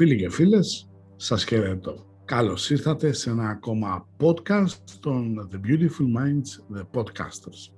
Φίλοι 0.00 0.16
και 0.16 0.30
φίλες, 0.30 0.90
σας 1.16 1.44
χαιρετώ. 1.44 2.06
Καλώς 2.24 2.70
ήρθατε 2.70 3.12
σε 3.12 3.30
ένα 3.30 3.48
ακόμα 3.48 4.08
podcast 4.20 4.78
των 5.00 5.48
The 5.52 5.56
Beautiful 5.56 6.18
Minds, 6.18 6.76
The 6.76 7.00
Podcasters. 7.00 7.72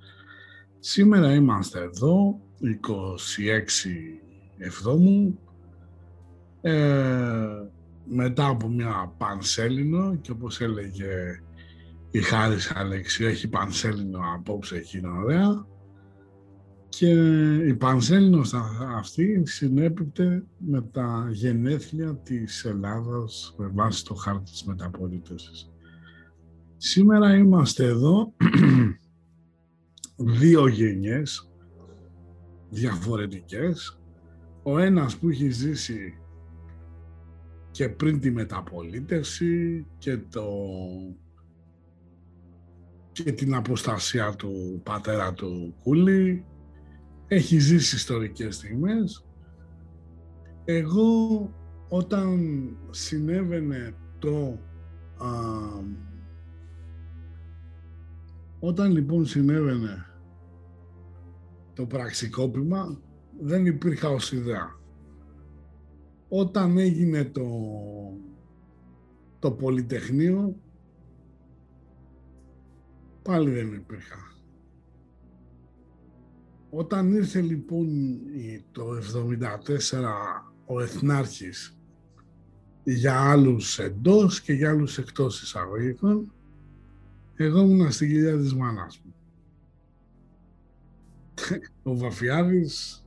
Σήμερα 0.78 1.34
είμαστε 1.34 1.80
εδώ, 1.80 2.40
26 2.60 4.20
Εβδόμου, 4.58 5.38
ε, 6.60 7.46
μετά 8.04 8.46
από 8.46 8.68
μια 8.68 9.14
πανσέλινο 9.18 10.16
και 10.16 10.30
όπως 10.30 10.60
έλεγε 10.60 11.42
η 12.10 12.20
Χάρης 12.20 12.73
Αλεξίου, 12.74 13.26
έχει 13.26 13.48
πανσέλινο 13.48 14.20
απόψε, 14.36 14.76
εκεί 14.76 14.98
είναι 14.98 15.09
ωραία. 15.09 15.66
Και 16.98 17.10
η 17.66 17.74
Πανσέλινος 17.74 18.54
αυτή 18.96 19.43
συνέπιπτε 19.46 20.45
με 20.59 20.82
τα 20.82 21.29
γενέθλια 21.30 22.16
της 22.16 22.65
Ελλάδας 22.65 23.54
με 23.59 23.66
βάση 23.66 24.04
το 24.04 24.15
χάρτη 24.15 24.51
της 24.51 24.65
μεταπολίτευσης. 24.65 25.70
Σήμερα 26.76 27.35
είμαστε 27.35 27.85
εδώ 27.85 28.32
δύο 30.40 30.66
γενιές 30.66 31.51
διαφορετικές. 32.70 34.01
Ο 34.63 34.79
ένας 34.79 35.16
που 35.16 35.29
έχει 35.29 35.51
ζήσει 35.51 36.15
και 37.70 37.88
πριν 37.88 38.20
τη 38.20 38.30
μεταπολίτευση 38.30 39.87
και, 39.98 40.16
το... 40.16 40.46
και 43.13 43.32
την 43.32 43.54
αποστασία 43.54 44.35
του 44.35 44.80
πατέρα 44.85 45.32
του 45.32 45.74
Κούλη 45.82 46.45
έχει 47.33 47.59
ζήσει 47.59 47.97
ιστορικές 47.97 48.55
στιγμές. 48.55 49.27
Εγώ 50.65 51.51
όταν 51.88 52.38
συνέβαινε 52.91 53.95
το... 54.19 54.59
Α, 55.16 55.30
όταν 58.60 58.91
λοιπόν 58.91 59.27
συνέβαινε 59.27 60.07
το 61.73 61.87
πραξικόπημα 61.87 63.01
δεν 63.41 63.66
υπήρχα 63.66 64.09
ως 64.09 64.33
ιδέα. 64.33 64.81
Όταν 66.28 66.78
έγινε 66.78 67.25
το, 67.25 67.49
το 69.38 69.53
Πολυτεχνείο 69.53 70.56
πάλι 73.22 73.50
δεν 73.50 73.72
υπήρχα. 73.72 74.31
Όταν 76.75 77.12
ήρθε 77.12 77.41
λοιπόν 77.41 78.19
το 78.72 78.83
1974 78.91 80.03
ο 80.66 80.81
Εθνάρχης 80.81 81.78
για 82.84 83.21
άλλους 83.21 83.78
εντός 83.78 84.41
και 84.41 84.53
για 84.53 84.71
άλλους 84.71 84.99
εκτός 84.99 85.43
εισαγωγικών, 85.43 86.33
εγώ 87.34 87.60
ήμουν 87.60 87.93
στην 87.93 88.09
κυρία 88.09 88.37
της 88.38 88.55
μάνας 88.55 89.03
μου. 89.05 89.15
Ο 91.93 91.97
Βαφιάδης 91.97 93.04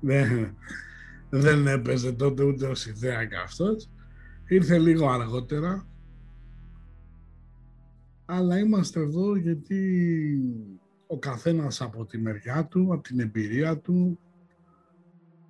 δεν, 0.00 0.56
δεν 1.30 1.66
έπαιζε 1.66 2.12
τότε 2.12 2.44
ούτε 2.44 2.66
ως 2.66 2.86
ιδέα 2.86 3.24
και 3.24 3.36
αυτός. 3.36 3.90
Ήρθε 4.48 4.78
λίγο 4.78 5.08
αργότερα, 5.08 5.88
αλλά 8.24 8.58
είμαστε 8.58 9.00
εδώ 9.00 9.36
γιατί 9.36 9.78
ο 11.12 11.18
καθένας 11.18 11.80
από 11.80 12.04
τη 12.04 12.18
μεριά 12.18 12.66
του, 12.66 12.92
από 12.92 13.02
την 13.02 13.20
εμπειρία 13.20 13.78
του, 13.78 14.18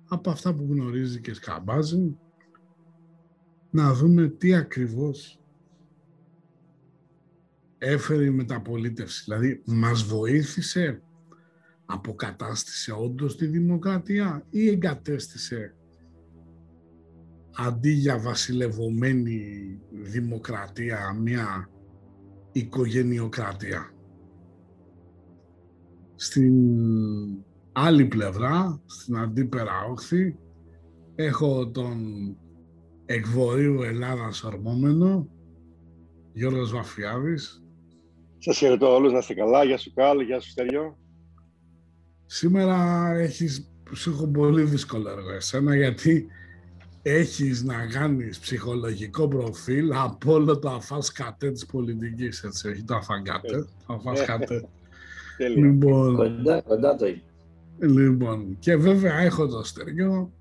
από 0.07 0.29
αυτά 0.29 0.53
που 0.53 0.67
γνωρίζει 0.69 1.21
και 1.21 1.33
σκαμπάζει, 1.33 2.17
να 3.69 3.93
δούμε 3.93 4.27
τι 4.27 4.55
ακριβώς 4.55 5.39
έφερε 7.77 8.25
η 8.25 8.29
μεταπολίτευση. 8.29 9.23
Δηλαδή, 9.23 9.61
μας 9.65 10.03
βοήθησε, 10.03 11.01
αποκατάστησε 11.85 12.91
όντως 12.91 13.35
τη 13.35 13.45
δημοκρατία 13.45 14.45
ή 14.49 14.67
εγκατέστησε 14.67 15.75
αντί 17.55 17.91
για 17.91 18.19
βασιλευωμένη 18.19 19.79
δημοκρατία 19.91 21.13
μια 21.13 21.69
οικογενειοκρατία; 22.51 23.93
Στην 26.21 26.55
άλλη 27.71 28.05
πλευρά, 28.05 28.81
στην 28.85 29.17
αντίπερα 29.17 29.71
όχθη, 29.89 30.35
έχω 31.15 31.67
τον 31.67 31.97
εκβορείου 33.05 33.81
Ελλάδας 33.81 34.43
ορμόμενο, 34.43 35.27
Γιώργος 36.33 36.71
Βαφιάδης. 36.71 37.63
Σας 38.37 38.57
χαιρετώ 38.57 38.95
όλους, 38.95 39.11
να 39.11 39.17
είστε 39.17 39.33
καλά. 39.33 39.63
Γεια 39.63 39.77
σου 39.77 39.93
Καλ, 39.93 40.19
γεια 40.19 40.39
σου 40.39 40.49
Στεριό. 40.49 40.97
Σήμερα 42.25 43.09
έχεις, 43.15 43.71
σου 43.93 44.31
πολύ 44.33 44.63
δύσκολο 44.63 45.09
έργο 45.09 45.31
εσένα, 45.31 45.75
γιατί 45.75 46.27
έχεις 47.01 47.63
να 47.63 47.87
κάνεις 47.87 48.39
ψυχολογικό 48.39 49.27
προφίλ 49.27 49.93
από 49.93 50.33
όλο 50.33 50.59
το 50.59 50.69
αφάσκατε 50.69 51.51
της 51.51 51.65
πολιτικής, 51.65 52.43
έτσι, 52.43 52.67
όχι 52.69 52.83
το 52.83 52.95
αφαγκάτε, 52.95 53.65
το 53.87 54.01
αφάσκατε. 55.45 55.67
Λοιπόν, 55.67 56.15
κοντά, 56.15 56.61
κοντά 56.61 56.95
το 56.95 57.07
είναι. 57.07 57.23
Λοιπόν, 57.79 58.57
και 58.59 58.75
βέβαια 58.75 59.17
έχω 59.17 59.47
το 59.47 59.63
στεριό. 59.63 60.33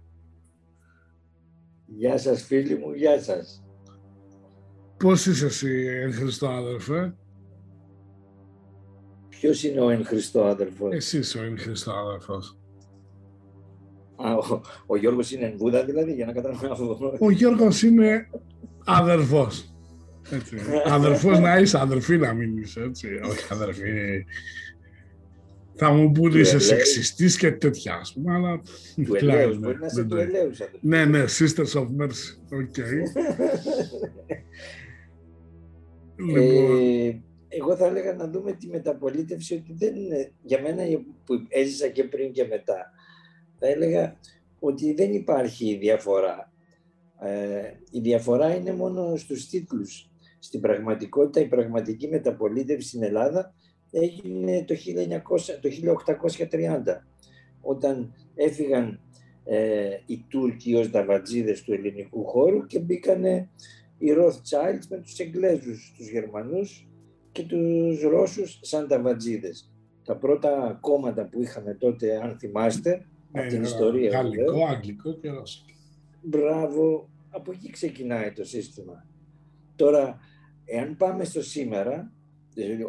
Γεια 1.86 2.18
σας 2.18 2.42
φίλοι 2.42 2.74
μου, 2.78 2.92
γεια 2.92 3.20
σας. 3.20 3.64
Πώς 4.96 5.26
είσαι 5.26 5.46
εσύ, 5.46 5.86
εν 6.02 6.12
Χριστώ 6.12 6.48
αδερφέ; 6.48 7.14
Ποιος 9.28 9.62
είναι 9.64 9.80
ο 9.80 9.90
εν 9.90 10.04
Χριστώ 10.04 10.44
αδερφός; 10.44 10.94
Εσύ 10.94 11.18
είσαι 11.18 11.38
ο 11.38 11.42
εν 11.42 11.58
Χριστώ 11.58 11.92
αδερφός. 11.92 12.58
Α, 14.16 14.34
ο, 14.34 14.60
ο 14.86 14.96
Γιώργος 14.96 15.32
είναι 15.32 15.46
εν 15.46 15.56
Βούδα 15.56 15.84
δηλαδή, 15.84 16.12
για 16.12 16.26
να 16.26 16.32
καταλάβω. 16.32 17.16
Ο 17.18 17.30
Γιώργος 17.30 17.82
είναι 17.82 18.30
αδερφός. 18.84 19.74
Έτσι. 20.30 20.56
αδερφός 20.84 21.38
να 21.38 21.58
είσαι, 21.58 21.78
αδερφή 21.80 22.16
να 22.16 22.32
μην 22.32 22.56
είσαι, 22.56 22.82
έτσι. 22.82 23.08
Όχι 23.30 23.52
αδερφή, 23.52 24.24
θα 25.74 25.90
μου 25.90 26.12
πούνε 26.12 26.38
είσαι 26.38 26.58
σεξιστής 26.58 27.36
και 27.36 27.52
τέτοια, 27.52 27.94
ας 27.94 28.12
πούμε, 28.12 28.34
αλλά... 28.34 28.60
Του 29.04 29.14
ελέους, 29.14 29.58
μπορεί 29.58 29.78
να 29.78 29.86
είσαι 29.86 30.04
του 30.04 30.16
ελέους. 30.16 30.58
Ναι, 30.80 31.04
ναι, 31.04 31.24
Sisters 31.38 31.80
of 31.80 31.86
Mercy, 32.00 32.36
OK. 32.50 32.76
Λοιπόν. 36.26 36.78
Ε, 36.78 37.22
εγώ 37.48 37.76
θα 37.76 37.86
έλεγα 37.86 38.14
να 38.14 38.28
δούμε 38.28 38.52
τη 38.52 38.66
μεταπολίτευση 38.68 39.54
ότι 39.54 39.74
δεν 39.78 39.96
είναι, 39.96 40.32
για 40.42 40.60
μένα 40.60 40.82
που 41.24 41.34
έζησα 41.48 41.88
και 41.88 42.04
πριν 42.04 42.32
και 42.32 42.44
μετά, 42.44 42.92
θα 43.58 43.66
έλεγα 43.66 44.18
ότι 44.58 44.94
δεν 44.94 45.12
υπάρχει 45.12 45.76
διαφορά. 45.76 46.52
Ε, 47.20 47.62
η 47.90 48.00
διαφορά 48.00 48.54
είναι 48.54 48.72
μόνο 48.72 49.16
στους 49.16 49.48
τίτλους. 49.48 50.10
Στην 50.38 50.60
πραγματικότητα 50.60 51.40
η 51.40 51.48
πραγματική 51.48 52.08
μεταπολίτευση 52.08 52.88
στην 52.88 53.02
Ελλάδα 53.02 53.54
έγινε 53.90 54.64
το, 54.64 54.74
1900, 54.74 55.40
το 55.60 55.68
1830 56.50 57.04
όταν 57.60 58.14
έφυγαν 58.34 59.00
ε, 59.44 59.88
οι 60.06 60.24
Τούρκοι 60.28 60.74
ως 60.74 60.90
δαβατζίδες 60.90 61.62
του 61.62 61.72
ελληνικού 61.72 62.24
χώρου 62.24 62.66
και 62.66 62.78
μπήκανε 62.78 63.48
οι 63.98 64.06
Rothschilds 64.16 64.86
με 64.88 64.96
τους 64.96 65.18
Εγγλέζους, 65.18 65.94
τους 65.96 66.10
Γερμανούς 66.10 66.88
και 67.32 67.42
τους 67.42 68.02
Ρώσους 68.02 68.58
σαν 68.62 68.88
δαβατζίδες. 68.88 69.72
Τα 70.04 70.16
πρώτα 70.16 70.78
κόμματα 70.80 71.24
που 71.24 71.42
είχαμε 71.42 71.74
τότε, 71.74 72.20
αν 72.22 72.38
θυμάστε, 72.38 73.06
από 73.32 73.48
την 73.48 73.62
ιστορία. 73.62 74.10
Γαλλικό, 74.10 74.66
αγγλικό 74.66 75.12
και 75.12 75.30
ρώσικο. 75.30 75.66
Μπράβο, 76.22 77.08
από 77.30 77.52
εκεί 77.52 77.70
ξεκινάει 77.70 78.32
το 78.32 78.44
σύστημα. 78.44 79.06
Τώρα, 79.76 80.18
εάν 80.64 80.96
πάμε 80.96 81.24
στο 81.24 81.42
σήμερα, 81.42 81.92
δηλαδή 81.94 82.19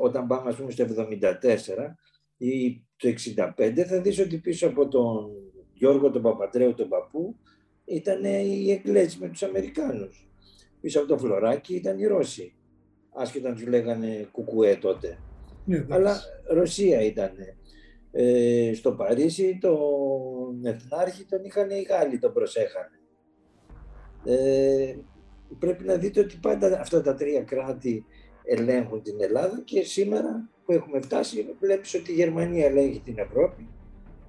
όταν 0.02 0.28
πάμε 0.28 0.50
ας 0.50 0.56
πούμε 0.56 0.72
στο 0.72 0.86
74 0.86 1.96
ή 2.38 2.84
το 2.98 3.08
65, 3.58 3.84
θα 3.88 4.02
δεις 4.02 4.20
ότι 4.20 4.38
πίσω 4.38 4.68
από 4.68 4.88
τον 4.88 5.32
Γιώργο 5.74 6.12
τον 6.12 6.22
Παπαντρέου 6.22 6.74
τον 6.74 6.90
παππού 6.90 7.36
ήταν 7.86 8.24
οι 8.24 8.72
Εγγλέζοι 8.72 9.18
με 9.20 9.30
τους 9.30 9.44
Αμερικάνους. 9.44 10.30
Πίσω 10.82 11.00
από 11.00 11.08
τον 11.08 11.20
Φλωράκι 11.20 11.76
ήταν 11.76 12.00
οι 12.00 12.06
Ρώσοι. 12.06 12.56
Άσχετα 13.14 13.50
να 13.50 13.56
τους 13.56 13.68
λέγανε 13.68 14.28
κουκουέ 14.32 14.76
τότε. 14.76 15.18
Ναι, 15.66 15.86
Αλλά 15.90 16.22
Ρωσία 16.48 17.02
ήταν. 17.02 17.32
Ε, 18.12 18.72
στο 18.74 18.92
Παρίσι 18.92 19.58
τον 19.62 20.66
Εθνάρχη 20.66 21.26
τον 21.26 21.44
είχαν 21.44 21.70
οι 21.70 21.82
Γάλλοι, 21.82 22.20
τον 22.20 22.34
προσέχανε. 22.34 23.00
Ε, 24.26 24.96
πρέπει 25.60 25.84
να 25.84 25.96
δείτε 25.96 26.20
ότι 26.20 26.38
πάντα 26.42 26.80
αυτά 26.80 27.02
τα 27.02 27.16
τρία 27.16 27.42
κράτη 27.42 28.06
ελέγχουν 28.52 29.02
την 29.02 29.16
Ελλάδα 29.20 29.62
και 29.66 29.84
σήμερα 29.84 30.50
που 30.66 30.72
έχουμε 30.72 31.02
φτάσει 31.02 31.56
βλέπεις 31.60 31.94
ότι 31.94 32.12
η 32.12 32.14
Γερμανία 32.14 32.66
ελέγχει 32.66 33.00
την 33.00 33.18
Ευρώπη 33.18 33.68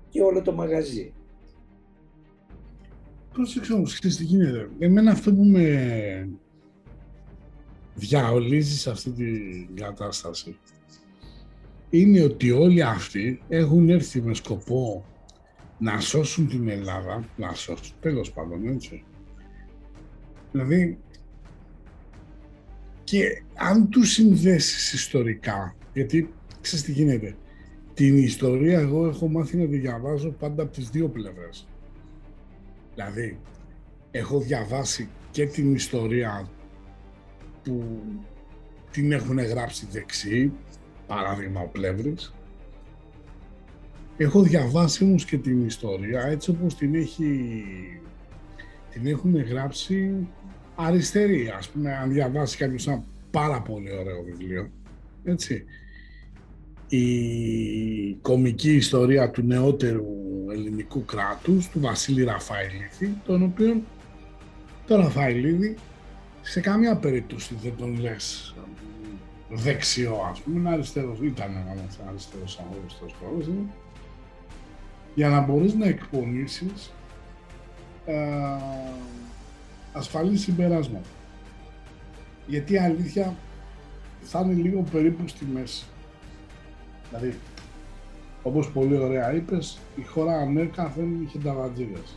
και 0.08 0.22
όλο 0.22 0.42
το 0.42 0.52
μαγαζί. 0.52 1.12
Πρόσεξε 3.32 3.72
όμως, 3.72 3.98
ξέρεις 3.98 4.16
τι 4.16 4.24
γίνεται. 4.24 4.70
Εμένα 4.78 5.10
αυτό 5.10 5.34
που 5.34 5.42
με 5.42 6.28
διαολίζει 7.94 8.78
σε 8.78 8.90
αυτή 8.90 9.10
την 9.10 9.76
κατάσταση 9.76 10.56
είναι 11.90 12.22
ότι 12.22 12.50
όλοι 12.50 12.82
αυτοί 12.82 13.42
έχουν 13.48 13.88
έρθει 13.88 14.22
με 14.22 14.34
σκοπό 14.34 15.04
να 15.78 16.00
σώσουν 16.00 16.48
την 16.48 16.68
Ελλάδα, 16.68 17.24
να 17.36 17.54
σώσουν, 17.54 17.96
τέλος 18.00 18.32
πάντων, 18.32 18.66
έτσι. 18.68 19.04
Δηλαδή, 20.52 20.98
και 23.12 23.42
αν 23.54 23.88
τους 23.88 24.12
συνδέσεις 24.12 24.92
ιστορικά, 24.92 25.76
γιατί 25.92 26.32
ξέρεις 26.60 26.84
τι 26.84 26.92
γίνεται, 26.92 27.36
την 27.94 28.16
ιστορία 28.16 28.80
εγώ 28.80 29.06
έχω 29.06 29.28
μάθει 29.28 29.56
να 29.56 29.66
τη 29.66 29.76
διαβάζω 29.76 30.30
πάντα 30.30 30.62
από 30.62 30.72
τις 30.72 30.90
δύο 30.90 31.08
πλευρές. 31.08 31.68
Δηλαδή, 32.94 33.38
έχω 34.10 34.40
διαβάσει 34.40 35.08
και 35.30 35.46
την 35.46 35.74
ιστορία 35.74 36.48
που 37.62 38.00
την 38.90 39.12
έχουν 39.12 39.38
γράψει 39.38 39.86
δεξί, 39.90 40.52
παράδειγμα 41.06 41.60
ο 41.60 41.68
Πλεύρης. 41.68 42.34
Έχω 44.16 44.42
διαβάσει 44.42 45.04
όμως 45.04 45.24
και 45.24 45.38
την 45.38 45.66
ιστορία 45.66 46.22
έτσι 46.22 46.50
όπως 46.50 46.74
την, 46.74 46.94
έχει, 46.94 47.54
την 48.90 49.06
έχουν 49.06 49.36
γράψει 49.36 50.26
αριστερή, 50.84 51.52
ας 51.58 51.68
πούμε, 51.68 51.96
αν 51.96 52.12
διαβάσει 52.12 52.56
κάποιος 52.56 52.86
ένα 52.86 53.04
πάρα 53.30 53.60
πολύ 53.60 53.92
ωραίο 53.92 54.22
βιβλίο, 54.22 54.70
έτσι. 55.24 55.64
Η 56.88 58.14
κομική 58.14 58.72
ιστορία 58.72 59.30
του 59.30 59.42
νεότερου 59.42 60.06
ελληνικού 60.52 61.04
κράτους, 61.04 61.68
του 61.68 61.80
Βασίλη 61.80 62.24
Ραφαηλίδη, 62.24 63.16
τον 63.24 63.42
οποίο 63.42 63.82
το 64.86 64.96
Ραφαηλίδη 64.96 65.76
σε 66.42 66.60
καμία 66.60 66.96
περίπτωση 66.96 67.54
δεν 67.62 67.72
τον 67.76 68.00
λες 68.00 68.54
δεξιό, 69.48 70.28
ας 70.30 70.40
πούμε, 70.40 70.58
είναι 70.58 70.70
αριστερός, 70.70 71.18
ήταν 71.22 71.50
ένας 71.72 71.98
αριστερός 72.08 72.60
άνθρωπος, 72.60 73.48
για 75.14 75.28
να 75.28 75.40
μπορείς 75.40 75.74
να 75.74 75.86
εκπονήσεις 75.86 76.92
ε, 78.06 78.14
ασφαλή 79.92 80.36
συμπεράσματα. 80.36 81.08
Γιατί 82.46 82.72
η 82.72 82.78
αλήθεια 82.78 83.36
θα 84.20 84.40
είναι 84.40 84.52
λίγο 84.52 84.82
περίπου 84.82 85.28
στη 85.28 85.44
μέση. 85.44 85.84
Δηλαδή, 87.08 87.38
όπως 88.42 88.70
πολύ 88.70 88.96
ωραία 88.96 89.34
είπες, 89.34 89.78
η 89.96 90.02
χώρα 90.02 90.32
ανέκαθεν 90.38 91.22
είχε 91.22 91.38
τα 91.38 91.54
βατζίδες. 91.54 92.16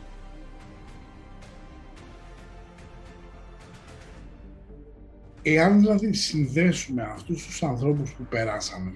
Εάν 5.41 5.79
δηλαδή 5.79 6.13
συνδέσουμε 6.13 7.01
αυτούς 7.01 7.45
τους 7.45 7.63
ανθρώπους 7.63 8.13
που 8.13 8.23
περάσαμε, 8.23 8.93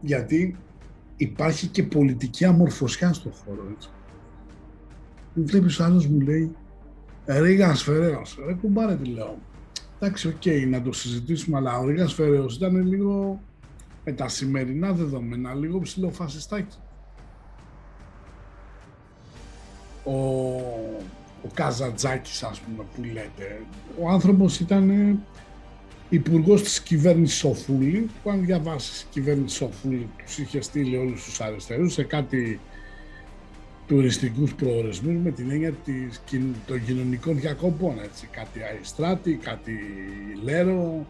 γιατί 0.00 0.56
υπάρχει 1.16 1.66
και 1.66 1.82
πολιτική 1.82 2.44
αμορφωσιά 2.44 3.12
στον 3.12 3.32
χώρο, 3.32 3.68
έτσι. 3.76 3.88
Βλέπεις 5.34 5.78
ο 5.78 5.84
άλλος 5.84 6.06
μου 6.06 6.20
λέει, 6.20 6.56
Ρίγας 7.28 7.82
Φεραίος, 7.82 8.38
ρε 8.46 8.52
κουμπάρε 8.52 8.96
τι 8.96 9.08
λέω. 9.08 9.38
Εντάξει, 10.00 10.28
OK, 10.28 10.34
okay, 10.44 10.66
να 10.68 10.82
το 10.82 10.92
συζητήσουμε, 10.92 11.56
αλλά 11.56 11.78
ο 11.78 11.86
Ρίγας 11.86 12.14
Φεραίος 12.14 12.56
ήταν 12.56 12.86
λίγο 12.86 13.40
με 14.04 14.12
τα 14.12 14.28
σημερινά 14.28 14.92
δεδομένα, 14.92 15.54
λίγο 15.54 15.80
ψιλοφασιστάκι. 15.80 16.76
Ο 20.04 20.12
ο 21.44 21.48
Καζαντζάκης 21.54 22.42
ας 22.42 22.60
πούμε 22.60 22.84
που 22.94 23.02
λέτε. 23.02 23.60
Ο 24.00 24.08
άνθρωπος 24.08 24.60
ήταν 24.60 25.18
υπουργός 26.08 26.62
της 26.62 26.80
κυβέρνησης 26.80 27.38
Σοφούλη, 27.38 28.10
που 28.22 28.30
αν 28.30 28.44
διαβάσεις 28.44 29.00
η 29.00 29.06
κυβέρνηση 29.10 29.56
Σοφούλη, 29.56 30.08
τους 30.24 30.38
είχε 30.38 30.60
στείλει 30.60 30.96
όλους 30.96 31.24
τους 31.24 31.40
αριστερούς 31.40 31.92
σε 31.92 32.02
κάτι 32.02 32.60
τουριστικούς 33.88 34.54
προορισμούς 34.54 35.14
με 35.14 35.30
την 35.30 35.50
έννοια 35.50 35.72
της, 35.72 36.22
των 36.66 36.84
κοινωνικών 36.84 37.40
διακοπών, 37.40 38.00
έτσι. 38.02 38.26
Κάτι 38.26 38.62
Αϊστράτη, 38.62 39.34
κάτι 39.34 39.72
Λέρο, 40.42 41.06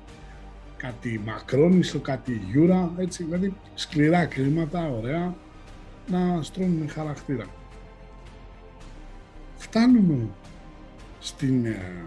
κάτι 0.76 1.20
Μακρόνισο, 1.24 1.98
κάτι 1.98 2.40
Γιούρα, 2.50 2.92
έτσι. 2.96 3.24
Δηλαδή 3.24 3.54
σκληρά 3.74 4.26
κλίματα, 4.26 4.90
ωραία, 4.90 5.34
να 6.08 6.42
στρώνουν 6.42 6.88
χαρακτήρα 6.88 7.46
φτάνουμε 9.58 10.28
στην 11.18 11.66
ε, 11.66 12.04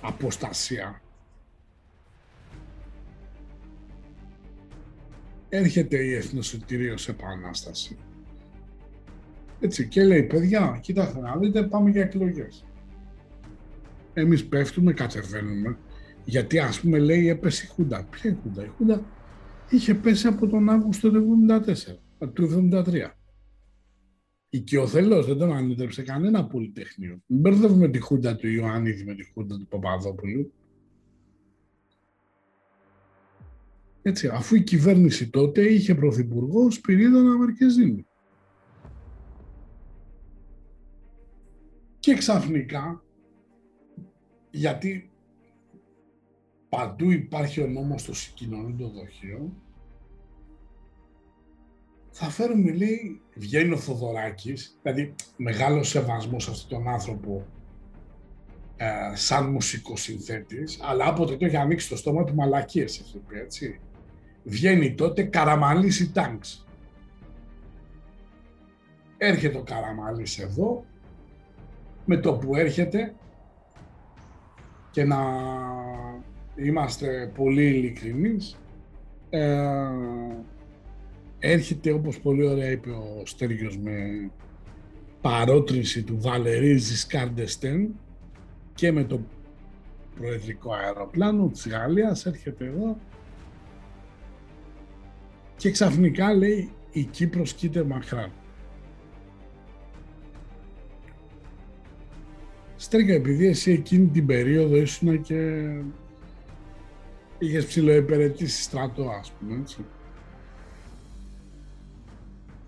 αποστασία. 0.00 1.00
Έρχεται 5.48 5.96
η 5.96 6.14
Εθνοσωτηρίως 6.14 7.08
Επανάσταση. 7.08 7.96
Έτσι, 9.60 9.88
και 9.88 10.04
λέει, 10.04 10.22
παιδιά, 10.22 10.78
κοιτάξτε 10.82 11.20
να 11.20 11.36
δείτε, 11.36 11.62
πάμε 11.62 11.90
για 11.90 12.02
εκλογές. 12.02 12.64
Εμείς 14.14 14.46
πέφτουμε, 14.46 14.92
κατεβαίνουμε, 14.92 15.78
γιατί 16.24 16.58
ας 16.58 16.80
πούμε 16.80 16.98
λέει 16.98 17.28
έπεσε 17.28 17.64
η 17.64 17.68
Χούντα. 17.68 18.04
Ποια 18.04 18.30
η 18.30 18.36
Χούντα, 18.42 18.64
η 18.64 18.68
Χούντα 18.76 19.04
είχε 19.70 19.94
πέσει 19.94 20.26
από 20.26 20.46
τον 20.46 20.68
Αύγουστο 20.68 21.10
του 21.10 21.18
1974, 21.18 22.32
του 22.32 22.48
1973. 22.48 23.16
Οικειοθελώς, 24.50 25.26
δεν 25.26 25.38
τον 25.38 25.52
ανέτρεψε 25.52 26.02
κανένα 26.02 26.46
πολυτεχνείο. 26.46 27.22
Μην 27.26 27.40
μπερδεύουμε 27.40 27.88
τη 27.88 27.98
χούντα 27.98 28.36
του 28.36 28.48
Ιωάννιδη 28.48 29.04
με 29.04 29.14
τη 29.14 29.32
χούντα 29.32 29.56
του 29.56 29.66
Παπαδόπουλου. 29.66 30.52
Έτσι, 34.02 34.28
αφού 34.28 34.54
η 34.54 34.62
κυβέρνηση 34.62 35.30
τότε 35.30 35.62
είχε 35.62 35.94
πρωθυπουργό 35.94 36.70
Σπυρίδωνα 36.70 37.36
Μαρκεζίνη. 37.36 38.06
Και 42.06 42.14
ξαφνικά, 42.14 43.02
γιατί 44.50 45.10
παντού 46.68 47.10
υπάρχει 47.10 47.62
ο 47.62 47.66
νόμος 47.66 48.00
στο 48.00 48.14
συγκοινωνούντο 48.14 48.88
δοχείο, 48.88 49.52
θα 52.10 52.26
φέρουμε, 52.26 52.72
λέει, 52.72 53.20
βγαίνει 53.34 53.72
ο 53.72 53.76
Θοδωράκης, 53.76 54.78
δηλαδή 54.82 55.14
μεγάλο 55.36 55.82
σεβασμός 55.82 56.42
σε 56.44 56.50
αυτόν 56.50 56.78
τον 56.78 56.88
άνθρωπο 56.88 57.46
ε, 58.76 59.12
σαν 59.14 59.50
μουσικοσυνθέτης, 59.50 60.78
αλλά 60.82 61.06
άποτε 61.06 61.36
το 61.36 61.44
έχει 61.44 61.56
ανοίξει 61.56 61.88
το 61.88 61.96
στόμα 61.96 62.24
του 62.24 62.34
μαλακίες, 62.34 63.00
έχει 63.00 63.18
πει, 63.18 63.38
έτσι. 63.38 63.80
Βγαίνει 64.44 64.94
τότε 64.94 65.22
Καραμαλής 65.22 66.12
τάγκς. 66.12 66.66
Έρχεται 69.16 69.58
ο 69.58 69.62
Καραμαλής 69.62 70.38
εδώ, 70.38 70.84
με 72.06 72.16
το 72.16 72.32
που 72.32 72.56
έρχεται 72.56 73.14
και 74.90 75.04
να 75.04 75.18
είμαστε 76.56 77.32
πολύ 77.34 77.64
ειλικρινείς, 77.64 78.56
ε, 79.30 79.88
έρχεται 81.38 81.92
όπως 81.92 82.20
πολύ 82.20 82.46
ωραία 82.46 82.70
είπε 82.70 82.90
ο 82.90 83.22
Στέργιος 83.24 83.78
με 83.78 84.30
παρότριση 85.20 86.02
του 86.02 86.20
Βαλερή 86.20 86.76
Ζισκάρντεστεν 86.76 87.94
και 88.74 88.92
με 88.92 89.04
το 89.04 89.20
προεδρικό 90.16 90.72
αεροπλάνο 90.72 91.48
της 91.48 91.68
Γαλλίας 91.68 92.26
έρχεται 92.26 92.64
εδώ 92.64 92.96
και 95.56 95.70
ξαφνικά 95.70 96.34
λέει 96.34 96.70
η 96.90 97.04
Κύπρος 97.04 97.52
κοίται 97.52 97.84
μακράν. 97.84 98.30
Στέρικα, 102.76 103.12
επειδή 103.12 103.46
εσύ 103.46 103.72
εκείνη 103.72 104.06
την 104.06 104.26
περίοδο 104.26 104.76
ήσουν 104.76 105.22
και 105.22 105.68
είχες 107.38 107.66
ψηλοεπαιρετήσει 107.66 108.62
στρατό, 108.62 109.08
ας 109.08 109.32
πούμε, 109.32 109.58
έτσι. 109.60 109.84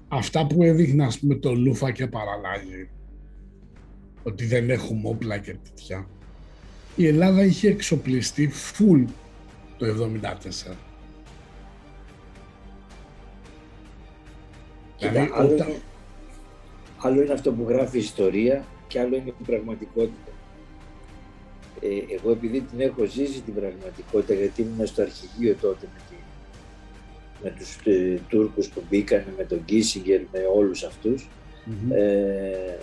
Αυτά 0.08 0.46
που 0.46 0.62
έδειχνε, 0.62 1.04
ας 1.04 1.18
πούμε, 1.18 1.34
το 1.34 1.54
Λούφα 1.54 1.90
και 1.90 2.06
παραλάγει, 2.06 2.88
ότι 4.22 4.44
δεν 4.44 4.70
έχουμε 4.70 5.08
όπλα 5.08 5.38
και 5.38 5.56
τέτοια. 5.64 6.08
Η 6.96 7.06
Ελλάδα 7.06 7.44
είχε 7.44 7.68
εξοπλιστεί 7.68 8.50
full 8.52 9.04
το 9.76 9.86
1974. 9.86 10.74
δηλαδή, 14.98 15.30
άλλο, 15.34 15.54
όταν... 15.54 15.68
είναι, 15.68 15.78
άλλο 16.98 17.22
είναι 17.22 17.32
αυτό 17.32 17.52
που 17.52 17.66
γράφει 17.68 17.96
η 17.96 18.00
ιστορία 18.00 18.64
και 18.88 19.00
άλλο 19.00 19.16
είναι 19.16 19.34
η 19.40 19.44
πραγματικότητα. 19.46 20.32
Ε, 21.80 22.14
εγώ 22.14 22.30
επειδή 22.30 22.60
την 22.60 22.80
έχω 22.80 23.04
ζήσει 23.04 23.40
την 23.40 23.54
πραγματικότητα, 23.54 24.34
γιατί 24.34 24.62
ήμουν 24.62 24.86
στο 24.86 25.02
αρχηγείο 25.02 25.54
τότε 25.60 25.86
με, 25.94 26.00
τη, 26.08 26.14
με 27.42 27.54
τους 27.58 27.78
ε, 27.84 28.20
Τούρκους 28.28 28.68
που 28.68 28.82
μπήκαν, 28.88 29.24
με 29.36 29.44
τον 29.44 29.64
Κίσιγκερ, 29.64 30.20
με 30.32 30.38
όλους 30.54 30.82
ε, 31.90 32.76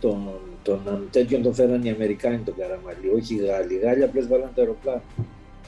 τον, 0.00 0.28
τον 0.62 1.08
τέτοιον 1.10 1.42
τον 1.42 1.54
φέραν 1.54 1.84
οι 1.84 1.90
Αμερικάνοι 1.90 2.38
τον 2.38 2.54
Καραμαλή, 2.56 3.08
όχι 3.16 3.34
οι 3.34 3.38
Γάλλοι. 3.38 3.74
Οι 3.74 3.78
Γάλλοι 3.78 4.02
απλώς 4.02 4.26
βάλαν 4.26 4.50
το 4.54 4.60
αεροπλάνο 4.60 5.02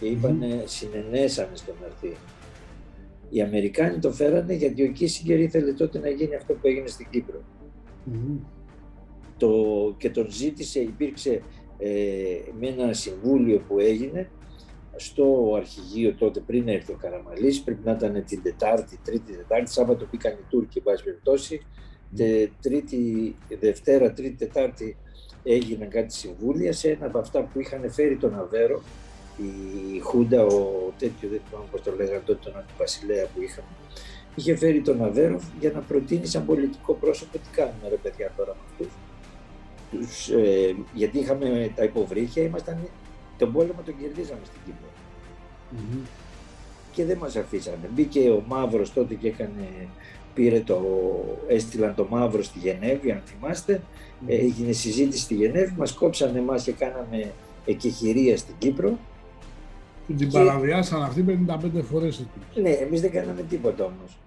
και 0.01 0.07
είπαν 0.07 0.43
mm-hmm. 0.43 0.63
συνενέσανε 0.65 1.57
στον 1.57 1.75
έρθει. 1.85 2.17
Οι 3.31 3.43
Αμερικάνοι 3.43 3.99
το 3.99 4.13
φέρανε 4.13 4.55
γιατί 4.55 4.83
ο 4.83 4.93
Κίσιγκερ 4.93 5.41
ήθελε 5.41 5.73
τότε 5.73 5.99
να 5.99 6.09
γίνει 6.09 6.35
αυτό 6.35 6.53
που 6.53 6.67
έγινε 6.67 6.89
στην 6.89 7.07
Κύπρο. 7.11 7.43
Το, 9.39 9.51
και 9.99 10.11
τον 10.11 10.27
ζήτησε, 10.31 10.81
υπήρξε 10.81 11.43
ε, 11.79 11.91
με 12.59 12.67
ένα 12.67 12.93
συμβούλιο 12.93 13.63
που 13.69 13.79
έγινε 13.79 14.31
στο 14.97 15.55
αρχηγείο 15.57 16.15
τότε 16.15 16.41
πριν 16.41 16.69
έρθει 16.69 16.93
ο 16.93 16.97
Καραμαλής, 17.01 17.63
πρέπει 17.63 17.81
να 17.85 17.93
ήταν 17.93 18.25
την 18.27 18.43
Τετάρτη, 18.43 18.99
Τρίτη, 19.05 19.33
Τετάρτη, 19.33 19.73
Σάββατο 19.73 20.05
πήγαν 20.05 20.33
οι 20.33 20.45
Τούρκοι, 20.49 20.81
πάση 20.81 21.05
περιπτώσει, 21.05 21.61
τρίτη, 22.61 23.37
Δευτέρα, 23.61 24.13
Τρίτη, 24.13 24.37
Τετάρτη 24.37 24.97
έγιναν 25.43 25.89
κάτι 25.89 26.13
συμβούλια 26.13 26.73
σε 26.73 26.91
ένα 26.91 27.07
από 27.07 27.19
αυτά 27.19 27.43
που 27.43 27.61
είχαν 27.61 27.91
φέρει 27.91 28.17
τον 28.17 28.39
Αβέρο, 28.39 28.83
η 29.95 29.99
Χούντα, 29.99 30.43
ο 30.43 30.93
τέτοιο, 30.99 31.29
δεν 31.29 31.41
θυμάμαι 31.49 31.67
πώς 31.71 31.83
το 31.83 31.95
λέγανε 31.97 32.23
τότε, 32.25 32.51
τον 32.51 32.57
Αντιβασιλέα 32.57 33.27
που 33.27 33.43
είχαμε, 33.43 33.69
είχε 34.35 34.57
φέρει 34.57 34.81
τον 34.81 35.05
Αβέρο 35.05 35.41
για 35.61 35.71
να 35.71 35.81
προτείνει 35.81 36.27
σαν 36.27 36.47
πολιτικό 36.47 36.95
πρόσωπο 36.95 37.39
τι 37.39 37.49
κάνουμε 37.53 37.89
ρε 37.89 37.97
παιδιά 37.97 38.33
τώρα 38.37 38.53
με 38.53 38.61
αυτούς. 38.71 38.96
Τους, 39.91 40.29
ε, 40.29 40.77
γιατί 40.95 41.19
είχαμε 41.19 41.73
τα 41.75 41.85
υποβρύχια, 41.85 42.43
ήμασταν, 42.43 42.79
τον 43.39 43.53
πόλεμο 43.53 43.81
τον 43.85 43.95
κερδίζαμε 44.01 44.41
στην 44.45 44.61
Κύπρο. 44.65 44.89
Mm-hmm. 45.73 46.07
Και 46.93 47.05
δεν 47.05 47.17
μας 47.17 47.37
αφήσανε. 47.37 47.91
Μπήκε 47.95 48.31
ο 48.31 48.43
Μαύρος 48.47 48.93
τότε 48.93 49.15
και 49.15 49.29
έκανε 49.29 49.89
πήρε 50.37 50.61
το, 50.61 50.81
έστειλαν 51.49 51.95
το 51.95 52.07
μαύρο 52.11 52.43
στη 52.43 52.59
Γενέβη, 52.59 53.11
αν 53.11 53.23
θυμάστε. 53.25 53.81
Mm. 53.83 54.25
Έγινε 54.27 54.73
συζήτηση 54.73 55.23
στη 55.23 55.35
Γενέβη, 55.35 55.75
μας 55.77 55.93
κόψανε 55.93 56.39
εμάς 56.39 56.63
και 56.63 56.73
κάναμε 56.73 57.33
εκεχηρία 57.67 58.37
στην 58.37 58.55
Κύπρο. 58.59 58.99
Την 60.07 60.17
και... 60.19 60.27
παραβιάσαν 60.27 61.03
αυτή 61.03 61.25
55 61.49 61.83
φορές. 61.91 62.27
Ναι, 62.55 62.71
εμείς 62.71 63.01
δεν 63.01 63.11
κάναμε 63.11 63.43
τίποτα 63.43 63.85
όμως. 63.85 64.19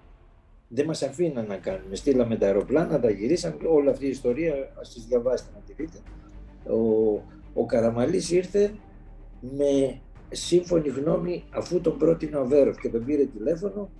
Δεν 0.72 0.86
μας 0.86 1.02
αφήναν 1.02 1.46
να 1.46 1.56
κάνουμε. 1.56 1.96
Στείλαμε 1.96 2.36
τα 2.36 2.46
αεροπλάνα, 2.46 3.00
τα 3.00 3.10
γυρίσαμε, 3.10 3.56
όλη 3.66 3.88
αυτή 3.88 4.06
η 4.06 4.08
ιστορία, 4.08 4.54
ας 4.80 4.92
τις 4.92 5.04
διαβάσετε 5.04 5.50
να 5.54 5.60
τη 5.60 5.72
δείτε. 5.72 5.98
Ο, 6.64 6.78
ο 7.54 7.66
Καραμαλής 7.66 8.30
ήρθε 8.30 8.74
με 9.40 10.00
σύμφωνη 10.30 10.88
γνώμη 10.88 11.44
αφού 11.50 11.80
τον 11.80 11.98
πρότεινε 11.98 12.36
ο 12.36 12.46
Βέροφ 12.46 12.80
και 12.80 12.88
τον 12.88 13.04
πήρε 13.04 13.26
τηλέφωνο 13.26 13.90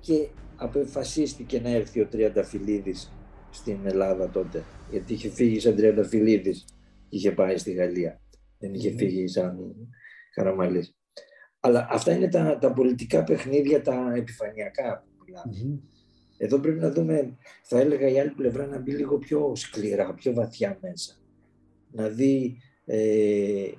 και 0.00 0.28
αποφασίστηκε 0.56 1.60
να 1.60 1.70
έρθει 1.70 2.00
ο 2.00 2.06
Τριανταφυλλίδης 2.06 3.12
στην 3.50 3.78
Ελλάδα 3.84 4.30
τότε. 4.30 4.64
Γιατί 4.90 5.12
είχε 5.12 5.28
φύγει 5.28 5.60
σαν 5.60 5.76
Τριανταφυλλίδης 5.76 6.64
και 7.08 7.16
είχε 7.16 7.32
πάει 7.32 7.56
στη 7.56 7.72
Γαλλία. 7.72 8.20
Δεν 8.58 8.74
είχε 8.74 8.90
φύγει 8.90 9.28
σαν 9.28 9.74
Καραμαλής. 10.34 10.96
Αλλά 11.60 11.88
αυτά 11.90 12.12
είναι 12.12 12.28
τα, 12.28 12.58
τα 12.58 12.72
πολιτικά 12.72 13.24
παιχνίδια, 13.24 13.82
τα 13.82 14.12
επιφανειακά 14.16 15.04
που 15.06 15.24
μιλάμε. 15.24 15.80
Εδώ 16.38 16.58
πρέπει 16.58 16.78
να 16.78 16.90
δούμε, 16.90 17.36
θα 17.62 17.78
έλεγα 17.78 18.08
η 18.08 18.20
άλλη 18.20 18.30
πλευρά 18.30 18.66
να 18.66 18.78
μπει 18.78 18.92
λίγο 18.92 19.18
πιο 19.18 19.52
σκληρά, 19.54 20.14
πιο 20.14 20.32
βαθιά 20.32 20.78
μέσα. 20.80 21.14
Να 21.90 22.08
δει 22.08 22.56
ε, 22.84 23.70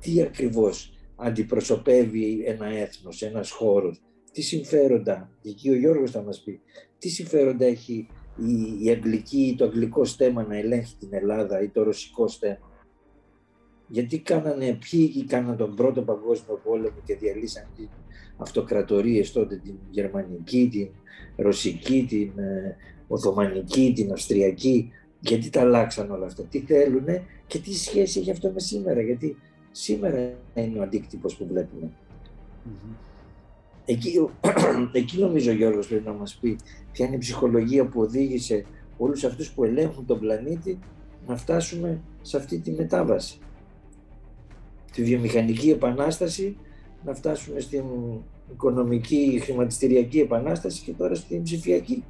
τι 0.00 0.22
ακριβώς 0.22 0.92
αντιπροσωπεύει 1.16 2.42
ένα 2.46 2.66
έθνος, 2.66 3.22
ένας 3.22 3.50
χώρος, 3.50 4.02
τι 4.32 4.42
συμφέροντα, 4.42 5.30
εκεί 5.44 5.70
ο 5.70 5.74
Γιώργος 5.74 6.10
θα 6.10 6.22
μας 6.22 6.42
πει, 6.42 6.60
τι 6.98 7.08
συμφέροντα 7.08 7.64
έχει 7.64 8.08
η, 8.36 8.84
η 8.84 8.90
αγγλική, 8.90 9.54
το 9.58 9.64
αγγλικό 9.64 10.04
στέμα 10.04 10.42
να 10.42 10.56
ελέγχει 10.56 10.96
την 10.96 11.08
Ελλάδα 11.10 11.62
ή 11.62 11.68
το 11.68 11.82
ρωσικό 11.82 12.28
στέμα. 12.28 12.70
Γιατί 13.88 14.20
κάνανε, 14.20 14.78
ποιοι 14.90 15.24
κάνανε 15.24 15.56
τον 15.56 15.74
πρώτο 15.74 16.02
παγκόσμιο 16.02 16.60
πόλεμο 16.64 16.96
και 17.04 17.16
διαλύσαν 17.16 17.68
την 17.76 17.88
αυτοκρατορίες 18.38 19.32
τότε, 19.32 19.56
την 19.56 19.74
γερμανική, 19.90 20.68
την 20.72 20.88
ρωσική, 21.36 22.06
την 22.08 22.42
ε, 22.42 22.76
οθωμανική, 23.08 23.92
την 23.94 24.12
αυστριακή, 24.12 24.92
γιατί 25.20 25.50
τα 25.50 25.60
αλλάξαν 25.60 26.10
όλα 26.10 26.26
αυτά, 26.26 26.42
τι 26.42 26.60
θέλουνε 26.60 27.22
και 27.46 27.58
τι 27.58 27.74
σχέση 27.74 28.20
έχει 28.20 28.30
αυτό 28.30 28.50
με 28.50 28.60
σήμερα, 28.60 29.00
γιατί 29.00 29.36
σήμερα 29.70 30.34
είναι 30.54 30.78
ο 30.78 30.82
αντίκτυπος 30.82 31.36
που 31.36 31.46
βλεπουμε 31.46 31.90
Εκεί, 33.90 34.28
εκεί 34.92 35.18
νομίζω 35.18 35.50
ο 35.50 35.54
Γιώργος 35.54 35.86
πρέπει 35.86 36.06
να 36.06 36.12
μας 36.12 36.38
πει 36.40 36.56
ποια 36.92 37.06
είναι 37.06 37.14
η 37.14 37.18
ψυχολογία 37.18 37.86
που 37.86 38.00
οδήγησε 38.00 38.64
όλους 38.96 39.24
αυτούς 39.24 39.50
που 39.50 39.64
ελέγχουν 39.64 40.06
τον 40.06 40.18
πλανήτη 40.18 40.78
να 41.26 41.36
φτάσουμε 41.36 42.00
σε 42.22 42.36
αυτή 42.36 42.58
τη 42.58 42.70
μετάβαση. 42.70 43.38
Τη 44.92 45.02
βιομηχανική 45.02 45.70
επανάσταση, 45.70 46.56
να 47.04 47.14
φτάσουμε 47.14 47.60
στην 47.60 47.84
οικονομική, 48.52 49.40
χρηματιστηριακή 49.42 50.20
επανάσταση 50.20 50.82
και 50.82 50.92
τώρα 50.92 51.14
στην 51.14 51.42
ψηφιακή. 51.42 52.04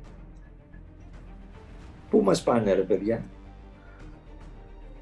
Πού 2.10 2.22
μας 2.22 2.42
πάνε 2.42 2.72
ρε 2.72 2.82
παιδιά; 2.82 3.24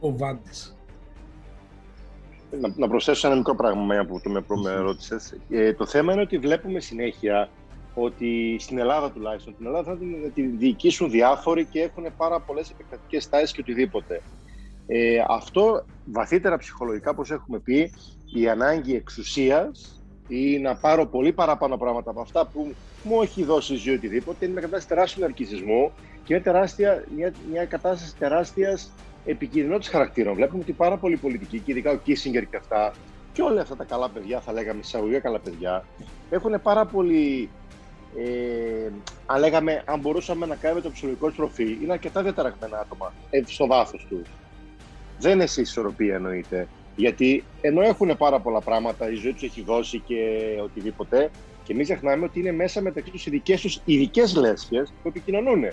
Ο 0.00 0.16
Βάντης 0.16 0.76
να, 2.60 2.72
να 2.76 2.88
προσθέσω 2.88 3.26
ένα 3.26 3.36
μικρό 3.36 3.54
πράγμα 3.54 4.04
που 4.04 4.20
το 4.20 4.30
με, 4.30 4.44
με 4.62 4.74
ρώτησες. 4.74 5.36
Ε, 5.50 5.72
το 5.72 5.86
θέμα 5.86 6.12
είναι 6.12 6.22
ότι 6.22 6.38
βλέπουμε 6.38 6.80
συνέχεια 6.80 7.48
ότι 7.94 8.56
στην 8.58 8.78
Ελλάδα 8.78 9.10
τουλάχιστον, 9.10 9.56
την 9.56 9.66
Ελλάδα 9.66 9.90
θα 9.92 9.98
τη 10.34 10.42
διοικήσουν 10.42 11.10
διάφοροι 11.10 11.64
και 11.64 11.80
έχουν 11.80 12.04
πάρα 12.16 12.40
πολλές 12.40 12.70
επεκτατικές 12.70 13.28
τάσεις 13.28 13.52
και 13.52 13.60
οτιδήποτε. 13.60 14.22
Ε, 14.86 15.24
αυτό 15.28 15.84
βαθύτερα 16.04 16.56
ψυχολογικά, 16.56 17.10
όπως 17.10 17.30
έχουμε 17.30 17.58
πει, 17.58 17.92
η 18.40 18.48
ανάγκη 18.48 18.94
εξουσίας 18.94 20.00
ή 20.28 20.58
να 20.58 20.74
πάρω 20.76 21.06
πολύ 21.06 21.32
παραπάνω 21.32 21.76
πράγματα 21.76 22.10
από 22.10 22.20
αυτά 22.20 22.46
που 22.46 22.74
μου 23.02 23.22
έχει 23.22 23.44
δώσει 23.44 23.74
η 23.74 23.76
ζωή 23.76 23.94
οτιδήποτε, 23.94 24.44
είναι 24.44 24.52
μια 24.52 24.62
κατάσταση 24.62 24.88
τεράστιου 24.88 25.22
ναρκισισμού 25.22 25.92
και 26.24 26.34
μια, 26.34 26.42
τεράστια, 26.42 27.04
μια, 27.16 27.32
μια 27.50 27.64
κατάσταση 27.64 28.16
τεράστιας 28.16 28.92
επικίνδυνο 29.24 29.78
χαρακτήρων. 29.82 30.34
Βλέπουμε 30.34 30.62
ότι 30.62 30.72
πάρα 30.72 30.96
πολλοί 30.96 31.16
πολιτικοί, 31.16 31.58
και 31.58 31.70
ειδικά 31.70 31.90
ο 31.90 31.96
Κίσιγκερ 31.96 32.46
και 32.46 32.56
αυτά, 32.56 32.92
και 33.32 33.42
όλα 33.42 33.60
αυτά 33.60 33.76
τα 33.76 33.84
καλά 33.84 34.08
παιδιά, 34.08 34.40
θα 34.40 34.52
λέγαμε 34.52 34.80
εισαγωγικά 34.80 35.20
καλά 35.20 35.38
παιδιά, 35.38 35.84
έχουν 36.30 36.62
πάρα 36.62 36.86
πολύ. 36.86 37.50
Ε, 38.18 38.90
αν 39.26 39.40
λέγαμε, 39.40 39.82
αν 39.84 40.00
μπορούσαμε 40.00 40.46
να 40.46 40.54
κάνουμε 40.54 40.80
το 40.80 40.90
ψυχολογικό 40.90 41.30
στροφή, 41.30 41.78
είναι 41.82 41.92
αρκετά 41.92 42.22
διαταραγμένα 42.22 42.78
άτομα 42.78 43.12
ε, 43.30 43.42
στο 43.46 43.66
βάθος 43.66 44.06
τους. 44.08 44.28
Δεν 45.18 45.32
είναι 45.32 45.46
σε 45.46 45.60
ισορροπία 45.60 46.14
εννοείται. 46.14 46.68
Γιατί 46.96 47.44
ενώ 47.60 47.80
έχουν 47.80 48.16
πάρα 48.16 48.40
πολλά 48.40 48.60
πράγματα, 48.60 49.10
η 49.10 49.14
ζωή 49.14 49.32
τους 49.32 49.42
έχει 49.42 49.62
δώσει 49.62 49.98
και 49.98 50.16
οτιδήποτε, 50.62 51.30
και 51.64 51.74
μην 51.74 51.84
ξεχνάμε 51.84 52.24
ότι 52.24 52.40
είναι 52.40 52.52
μέσα 52.52 52.80
μεταξύ 52.80 53.10
τους 53.10 53.26
ειδικέ 53.26 53.58
τους 53.58 53.80
ειδικές 53.84 54.36
λέσχες 54.36 54.92
που 55.02 55.08
επικοινωνούν. 55.08 55.64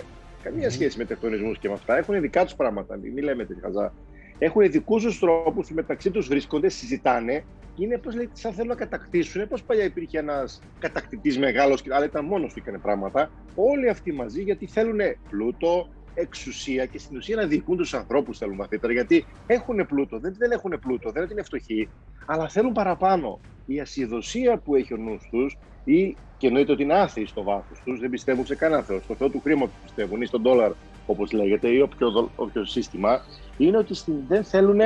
Καμία 0.42 0.70
σχέση 0.70 0.98
με 0.98 1.04
τεκτονισμούς 1.04 1.58
και 1.58 1.68
με 1.68 1.74
αυτά. 1.74 1.96
Έχουν 1.96 2.20
δικά 2.20 2.44
τους 2.44 2.54
πράγματα. 2.54 2.96
Μην 2.96 3.24
λέμε 3.24 3.44
τέτοια 3.44 3.62
χαζά. 3.62 3.94
Έχουν 4.38 4.70
δικούς 4.70 5.02
τους 5.02 5.18
τρόπους 5.18 5.68
που 5.68 5.74
μεταξύ 5.74 6.10
τους 6.10 6.28
βρίσκονται, 6.28 6.68
συζητάνε. 6.68 7.44
Είναι 7.76 7.98
πώς 7.98 8.14
λέει, 8.14 8.28
σαν 8.32 8.52
θέλουν 8.52 8.68
να 8.68 8.74
κατακτήσουν. 8.74 9.48
Πώς 9.48 9.62
παλιά 9.62 9.84
υπήρχε 9.84 10.18
ένας 10.18 10.60
κατακτητής 10.78 11.38
μεγάλος, 11.38 11.82
αλλά 11.90 12.04
ήταν 12.04 12.24
μόνος 12.24 12.52
του 12.52 12.58
έκανε 12.62 12.78
πράγματα. 12.78 13.30
Όλοι 13.54 13.88
αυτοί 13.88 14.12
μαζί 14.12 14.42
γιατί 14.42 14.66
θέλουν 14.66 15.00
πλούτο, 15.30 15.88
εξουσία 16.14 16.86
και 16.86 16.98
στην 16.98 17.16
ουσία 17.16 17.36
να 17.36 17.46
διοικούν 17.46 17.76
τους 17.76 17.94
ανθρώπους 17.94 18.38
θέλουν 18.38 18.56
βαθύτερα. 18.56 18.92
Γιατί 18.92 19.24
έχουν 19.46 19.86
πλούτο, 19.86 20.18
δεν, 20.18 20.34
δεν 20.38 20.50
έχουν 20.50 20.78
πλούτο, 20.80 21.10
δεν 21.10 21.28
είναι 21.30 21.42
φτωχοί, 21.42 21.88
αλλά 22.26 22.48
θέλουν 22.48 22.72
παραπάνω. 22.72 23.40
Η 23.66 23.80
ασυδοσία 23.80 24.58
που 24.58 24.74
έχει 24.74 24.94
ο 24.94 24.96
νους 24.96 25.28
τους 25.30 25.56
ή 25.84 26.16
και 26.36 26.46
εννοείται 26.46 26.72
ότι 26.72 26.82
είναι 26.82 26.94
άθεοι 26.94 27.26
στο 27.26 27.42
βάθος 27.42 27.80
τους, 27.84 28.00
δεν 28.00 28.10
πιστεύουν 28.10 28.46
σε 28.46 28.54
κανένα 28.54 28.82
Θεό. 28.82 29.00
Στο 29.00 29.14
Θεό 29.14 29.28
του 29.28 29.40
χρήματος 29.40 29.74
πιστεύουν 29.82 30.22
ή 30.22 30.26
στον 30.26 30.42
δόλαρ, 30.42 30.72
όπως 31.06 31.32
λέγεται, 31.32 31.68
ή 31.68 31.80
όποιο, 31.80 32.30
όποιο 32.36 32.64
σύστημα. 32.64 33.20
είναι 33.56 33.76
ότι 33.76 33.94
δεν 34.28 34.44
θέλουν, 34.44 34.80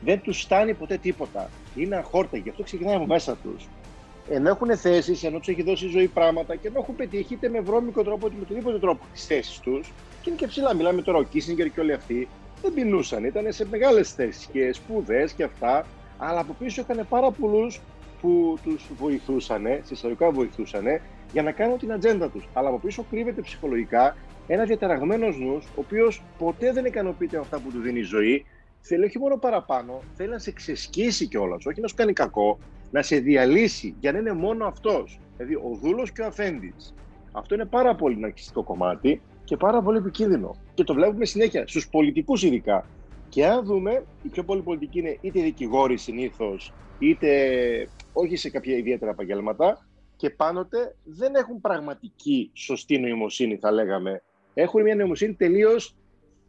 δεν 0.00 0.20
τους 0.20 0.40
στάνει 0.40 0.74
ποτέ 0.74 0.96
τίποτα. 0.96 1.50
Είναι 1.74 1.96
αχόρτα, 1.96 2.36
γι' 2.36 2.48
αυτό 2.48 2.62
ξεκινάει 2.62 2.94
από 2.94 3.06
μέσα 3.06 3.36
τους. 3.36 3.68
Ενώ 4.28 4.48
έχουν 4.48 4.76
θέσεις, 4.76 5.22
ενώ 5.22 5.38
τους 5.38 5.48
έχει 5.48 5.62
δώσει 5.62 5.88
ζωή 5.88 6.08
πράγματα 6.08 6.56
και 6.56 6.68
ενώ 6.68 6.78
έχουν 6.78 6.96
πετύχει 6.96 7.34
είτε 7.34 7.48
με 7.48 7.60
βρώμικο 7.60 8.02
τρόπο 8.02 8.26
είτε 8.26 8.36
με 8.36 8.42
οποιοδήποτε 8.42 8.78
τρόπο 8.78 9.04
τις 9.12 9.26
θέσεις 9.26 9.60
τους, 9.60 9.92
και 10.22 10.30
είναι 10.30 10.38
και 10.38 10.46
ψηλά. 10.46 10.74
Μιλάμε 10.74 11.02
τώρα 11.02 11.18
ο 11.18 11.22
Κίσιγκερ 11.22 11.70
και 11.70 11.80
όλοι 11.80 11.92
αυτοί 11.92 12.28
δεν 12.62 12.74
πεινούσαν. 12.74 13.24
Ήταν 13.24 13.52
σε 13.52 13.66
μεγάλες 13.66 14.12
θέσεις 14.12 14.46
και 14.46 14.72
σπουδές 14.72 15.32
και 15.32 15.42
αυτά. 15.42 15.86
Αλλά 16.18 16.40
από 16.40 16.52
πίσω 16.58 16.80
είχαν 16.80 17.06
πάρα 17.08 17.30
πολλούς 17.30 17.80
που 18.20 18.58
τους 18.62 18.90
βοηθούσαν, 18.96 19.66
συστατικά 19.82 20.30
βοηθούσαν, 20.30 20.84
για 21.32 21.42
να 21.42 21.52
κάνουν 21.52 21.78
την 21.78 21.92
ατζέντα 21.92 22.28
τους. 22.28 22.48
Αλλά 22.52 22.68
από 22.68 22.78
πίσω 22.78 23.04
κρύβεται 23.10 23.40
ψυχολογικά 23.40 24.16
ένας 24.46 24.66
διαταραγμένος 24.66 25.38
νους, 25.38 25.64
ο 25.64 25.80
οποίος 25.80 26.22
ποτέ 26.38 26.72
δεν 26.72 26.84
ικανοποιείται 26.84 27.36
με 27.36 27.42
αυτά 27.42 27.58
που 27.58 27.70
του 27.70 27.80
δίνει 27.80 27.98
η 27.98 28.02
ζωή. 28.02 28.44
Θέλει 28.80 29.04
όχι 29.04 29.18
μόνο 29.18 29.36
παραπάνω, 29.36 30.00
θέλει 30.14 30.30
να 30.30 30.38
σε 30.38 30.52
ξεσκίσει 30.52 31.26
κιόλας, 31.26 31.66
όχι 31.66 31.80
να 31.80 31.88
σου 31.88 31.94
κάνει 31.94 32.12
κακό, 32.12 32.58
να 32.90 33.02
σε 33.02 33.16
διαλύσει 33.18 33.94
για 34.00 34.12
να 34.12 34.18
είναι 34.18 34.32
μόνο 34.32 34.66
αυτός. 34.66 35.20
Δηλαδή 35.36 35.54
ο 35.54 35.78
δούλος 35.82 36.12
και 36.12 36.22
ο 36.22 36.26
αφέντης. 36.26 36.94
Αυτό 37.32 37.54
είναι 37.54 37.64
πάρα 37.64 37.94
πολύ 37.94 38.16
ναρκιστικό 38.16 38.62
κομμάτι 38.62 39.20
και 39.44 39.56
πάρα 39.56 39.82
πολύ 39.82 39.98
επικίνδυνο. 39.98 40.56
Και 40.74 40.84
το 40.84 40.94
βλέπουμε 40.94 41.24
συνέχεια 41.24 41.66
στους 41.66 41.88
πολιτικούς 41.88 42.42
ειδικά. 42.42 42.86
Και 43.28 43.46
αν 43.46 43.64
δούμε, 43.64 44.04
οι 44.22 44.28
πιο 44.28 44.44
πολλοί 44.44 44.62
πολιτικοί 44.62 44.98
είναι 44.98 45.18
είτε 45.20 45.40
δικηγόροι 45.40 45.96
συνήθως, 45.96 46.72
είτε 46.98 47.28
όχι 48.12 48.36
σε 48.36 48.50
κάποια 48.50 48.76
ιδιαίτερα 48.76 49.10
επαγγέλματα, 49.10 49.86
και 50.16 50.30
πάντοτε 50.30 50.96
δεν 51.04 51.34
έχουν 51.34 51.60
πραγματική 51.60 52.50
σωστή 52.54 52.98
νοημοσύνη, 52.98 53.56
θα 53.56 53.70
λέγαμε. 53.70 54.22
Έχουν 54.54 54.82
μια 54.82 54.94
νοημοσύνη 54.94 55.34
τελείως 55.34 55.96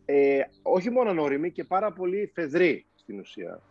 ε, 0.05 0.39
όχι 0.61 0.89
μόνο 0.89 1.09
ανώριμη 1.09 1.51
και 1.51 1.63
πάρα 1.63 1.93
πολύ 1.93 2.31
φεδρή 2.33 2.85
στην 2.95 3.19
ουσία. 3.19 3.61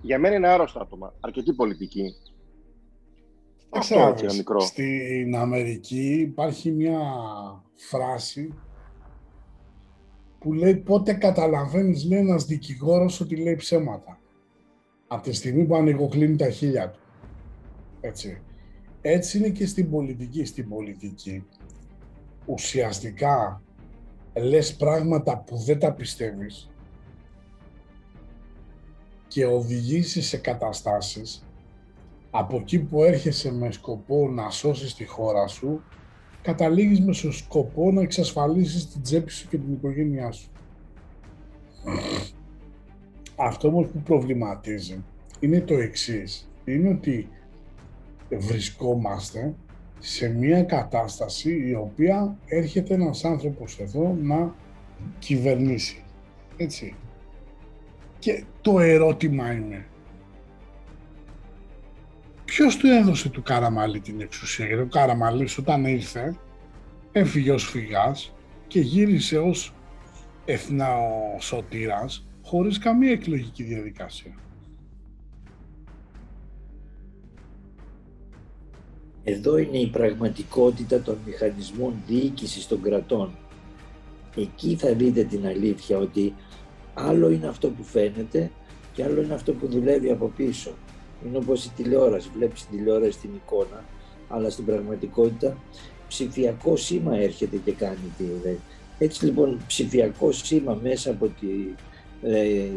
Για 0.00 0.18
μένα 0.18 0.34
είναι 0.34 0.48
άρρωστα 0.48 0.80
άτομα, 0.80 1.14
αρκετή 1.20 1.52
πολιτική. 1.52 2.14
Αυτό 3.74 3.98
έτσι 3.98 4.24
ένα 4.24 4.34
μικρό. 4.34 4.60
Στην 4.60 5.36
Αμερική 5.36 6.12
υπάρχει 6.20 6.70
μια 6.70 7.00
φράση 7.74 8.54
που 10.38 10.52
λέει 10.52 10.74
πότε 10.74 11.12
καταλαβαίνεις 11.12 12.04
λέει 12.04 12.18
ένας 12.18 12.44
δικηγόρος 12.44 13.20
ότι 13.20 13.36
λέει 13.36 13.56
ψέματα. 13.56 14.18
Από 15.06 15.22
τη 15.22 15.32
στιγμή 15.32 15.64
που 15.64 15.74
ανοιγοκλίνει 15.74 16.36
τα 16.36 16.50
χίλια 16.50 16.90
του. 16.90 16.98
Έτσι. 18.00 18.42
Έτσι 19.00 19.38
είναι 19.38 19.48
και 19.48 19.66
στην 19.66 19.90
πολιτική. 19.90 20.44
Στην 20.44 20.68
πολιτική 20.68 21.44
ουσιαστικά 22.46 23.62
λες 24.34 24.76
πράγματα 24.76 25.38
που 25.38 25.56
δεν 25.56 25.78
τα 25.78 25.92
πιστεύεις 25.92 26.70
και 29.28 29.46
οδηγήσεις 29.46 30.26
σε 30.26 30.36
καταστάσεις 30.36 31.46
από 32.34 32.56
εκεί 32.56 32.78
που 32.78 33.02
έρχεσαι 33.02 33.52
με 33.52 33.70
σκοπό 33.70 34.28
να 34.28 34.50
σώσεις 34.50 34.94
τη 34.94 35.04
χώρα 35.04 35.46
σου, 35.46 35.82
καταλήγεις 36.42 37.00
με 37.00 37.12
στο 37.12 37.32
σκοπό 37.32 37.90
να 37.92 38.00
εξασφαλίσεις 38.00 38.88
την 38.88 39.02
τσέπη 39.02 39.30
σου 39.30 39.48
και 39.48 39.56
την 39.58 39.72
οικογένειά 39.72 40.32
σου. 40.32 40.50
Αυτό 43.36 43.68
όμως 43.68 43.86
που 43.86 43.98
προβληματίζει 43.98 45.04
είναι 45.40 45.60
το 45.60 45.74
εξής. 45.74 46.50
Είναι 46.64 46.88
ότι 46.88 47.28
βρισκόμαστε 48.30 49.54
σε 49.98 50.28
μια 50.28 50.62
κατάσταση 50.62 51.68
η 51.68 51.74
οποία 51.74 52.36
έρχεται 52.46 52.94
ένας 52.94 53.24
άνθρωπος 53.24 53.78
εδώ 53.78 54.16
να 54.22 54.54
κυβερνήσει. 55.18 56.02
Έτσι. 56.56 56.94
Και 58.18 58.44
το 58.60 58.80
ερώτημα 58.80 59.52
είναι, 59.52 59.86
ποιος 62.54 62.76
του 62.76 62.86
έδωσε 62.86 63.28
του 63.28 63.42
Καραμαλή 63.42 64.00
την 64.00 64.20
εξουσία, 64.20 64.66
γιατί 64.66 64.82
ο 64.82 64.86
Καραμαλής 64.86 65.58
όταν 65.58 65.84
ήρθε 65.84 66.36
έφυγε 67.12 67.52
ως 67.52 67.64
φυγάς 67.64 68.32
και 68.66 68.80
γύρισε 68.80 69.38
ως 69.38 69.74
εθνοσωτήρας 70.44 72.26
χωρίς 72.42 72.78
καμία 72.78 73.10
εκλογική 73.10 73.62
διαδικασία. 73.62 74.34
Εδώ 79.24 79.56
είναι 79.56 79.78
η 79.78 79.90
πραγματικότητα 79.90 81.02
των 81.02 81.18
μηχανισμών 81.26 81.94
διοίκησης 82.06 82.66
των 82.66 82.82
κρατών. 82.82 83.36
Εκεί 84.36 84.76
θα 84.76 84.94
δείτε 84.94 85.24
την 85.24 85.46
αλήθεια 85.46 85.98
ότι 85.98 86.34
άλλο 86.94 87.30
είναι 87.30 87.46
αυτό 87.46 87.68
που 87.68 87.82
φαίνεται 87.82 88.50
και 88.92 89.04
άλλο 89.04 89.22
είναι 89.22 89.34
αυτό 89.34 89.52
που 89.52 89.66
δουλεύει 89.66 90.10
από 90.10 90.32
πίσω. 90.36 90.74
Είναι 91.26 91.36
όπως 91.36 91.64
η 91.64 91.70
τηλεόραση, 91.76 92.30
βλέπεις 92.36 92.66
την 92.66 92.78
τηλεόραση 92.78 93.12
στην 93.12 93.30
εικόνα, 93.34 93.84
αλλά 94.28 94.50
στην 94.50 94.64
πραγματικότητα 94.64 95.56
ψηφιακό 96.08 96.76
σήμα 96.76 97.16
έρχεται 97.16 97.56
και 97.56 97.72
κάνει 97.72 98.12
τι 98.18 98.24
δουλεύει. 98.24 98.60
Έτσι 98.98 99.24
λοιπόν 99.24 99.60
ψηφιακό 99.66 100.32
σήμα 100.32 100.78
μέσα 100.82 101.10
από 101.10 101.26
τη, 101.40 101.48
ε, 102.22 102.68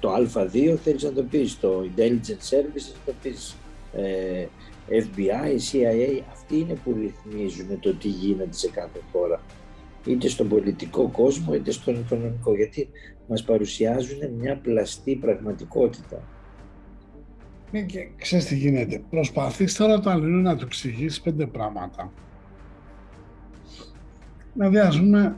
το 0.00 0.14
Α2 0.14 0.76
θέλεις 0.82 1.02
να 1.02 1.12
το 1.12 1.22
πεις, 1.22 1.60
το 1.60 1.84
Intelligence 1.96 2.50
Services 2.50 2.92
να 2.92 3.04
το 3.06 3.12
πεις, 3.22 3.56
ε, 3.92 4.46
FBI, 4.88 5.56
CIA, 5.72 6.22
αυτοί 6.32 6.58
είναι 6.58 6.74
που 6.84 6.96
ρυθμίζουν 7.00 7.80
το 7.80 7.94
τι 7.94 8.08
γίνεται 8.08 8.56
σε 8.56 8.70
κάθε 8.70 9.00
χώρα. 9.12 9.40
Είτε 10.06 10.28
στον 10.28 10.48
πολιτικό 10.48 11.08
κόσμο, 11.08 11.54
είτε 11.54 11.70
στον 11.70 11.94
οικονομικό. 11.94 12.54
Γιατί 12.54 12.88
μας 13.28 13.42
παρουσιάζουν 13.42 14.18
μια 14.38 14.56
πλαστή 14.56 15.16
πραγματικότητα. 15.16 16.22
Ναι, 17.72 17.80
και 17.80 18.08
ξέρεις 18.16 18.44
τι 18.44 18.56
γίνεται. 18.56 19.02
Προσπαθείς 19.10 19.74
τώρα 19.74 20.00
το 20.00 20.10
αλληλού 20.10 20.40
να 20.40 20.56
του 20.56 20.64
εξηγήσει 20.64 21.22
πέντε 21.22 21.46
πράγματα. 21.46 22.12
Δηλαδή, 24.52 24.78
ας 24.78 24.98
πούμε, 24.98 25.36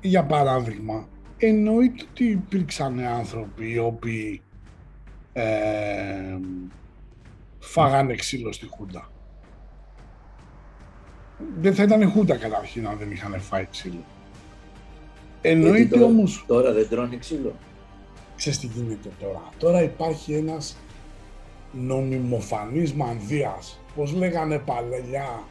για 0.00 0.24
παράδειγμα, 0.24 1.08
εννοείται 1.38 2.04
ότι 2.10 2.24
υπήρξαν 2.24 3.00
άνθρωποι 3.00 3.72
οι 3.72 3.78
οποίοι 3.78 4.42
ε, 5.32 6.38
φάγανε 7.58 8.14
ξύλο 8.14 8.52
στη 8.52 8.66
Χούντα. 8.66 9.10
Δεν 11.60 11.74
θα 11.74 11.82
ήταν 11.82 12.00
η 12.00 12.06
Χούντα 12.06 12.36
καταρχήν 12.36 12.86
αν 12.86 12.98
δεν 12.98 13.10
είχαν 13.10 13.40
φάει 13.40 13.66
ξύλο. 13.70 14.04
Εννοείται 15.40 15.96
τώρα, 15.96 16.06
όμως... 16.06 16.44
Τώρα 16.46 16.72
δεν 16.72 16.88
τρώνε 16.88 17.16
ξύλο. 17.16 17.54
Ξέρεις 18.36 18.58
τι 18.58 18.66
γίνεται 18.66 19.08
τώρα. 19.20 19.48
Τώρα 19.58 19.82
υπάρχει 19.82 20.34
ένας 20.34 20.76
νομιμοφανής 21.72 22.92
μανδύας. 22.92 23.80
Πώς 23.94 24.12
λέγανε 24.12 24.58
παλαιά, 24.58 25.42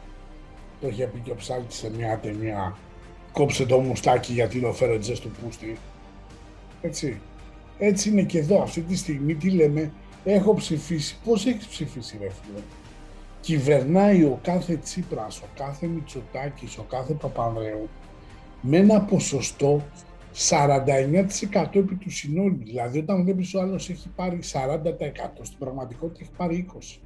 το 0.80 0.88
είχε 0.88 1.06
πει 1.06 1.18
και 1.18 1.30
ο 1.30 1.34
Ψάλτης 1.34 1.76
σε 1.76 1.90
μια 1.90 2.18
ταινία, 2.18 2.76
κόψε 3.32 3.66
το 3.66 3.78
μουστάκι 3.78 4.32
γιατί 4.32 4.60
το 4.60 4.72
φέρω 4.72 4.98
τζες 4.98 5.20
του 5.20 5.30
πούστη. 5.30 5.78
Έτσι. 6.82 7.20
Έτσι 7.78 8.08
είναι 8.08 8.22
και 8.22 8.38
εδώ. 8.38 8.62
Αυτή 8.62 8.80
τη 8.80 8.96
στιγμή 8.96 9.34
τι 9.34 9.50
λέμε, 9.50 9.92
έχω 10.24 10.54
ψηφίσει. 10.54 11.16
Πώς 11.24 11.46
έχεις 11.46 11.66
ψηφίσει 11.66 12.18
ρε 12.20 12.28
φίλε; 12.28 12.62
Κυβερνάει 13.40 14.22
ο 14.22 14.38
κάθε 14.42 14.76
Τσίπρας, 14.76 15.40
ο 15.40 15.46
κάθε 15.56 15.86
Μητσοτάκης, 15.86 16.78
ο 16.78 16.82
κάθε 16.82 17.12
Παπανδρέου 17.12 17.88
με 18.60 18.76
ένα 18.76 19.00
ποσοστό 19.00 19.82
49% 20.38 21.74
επί 21.74 21.94
του 21.94 22.10
συνόλου. 22.10 22.58
Δηλαδή, 22.64 22.98
όταν 22.98 23.24
βλέπεις 23.24 23.54
ο 23.54 23.60
άλλος 23.60 23.90
έχει 23.90 24.08
πάρει 24.08 24.38
40%, 24.42 25.42
στην 25.42 25.58
πραγματικότητα 25.58 26.20
έχει 26.22 26.30
πάρει 26.36 26.66
20%. 26.74 27.02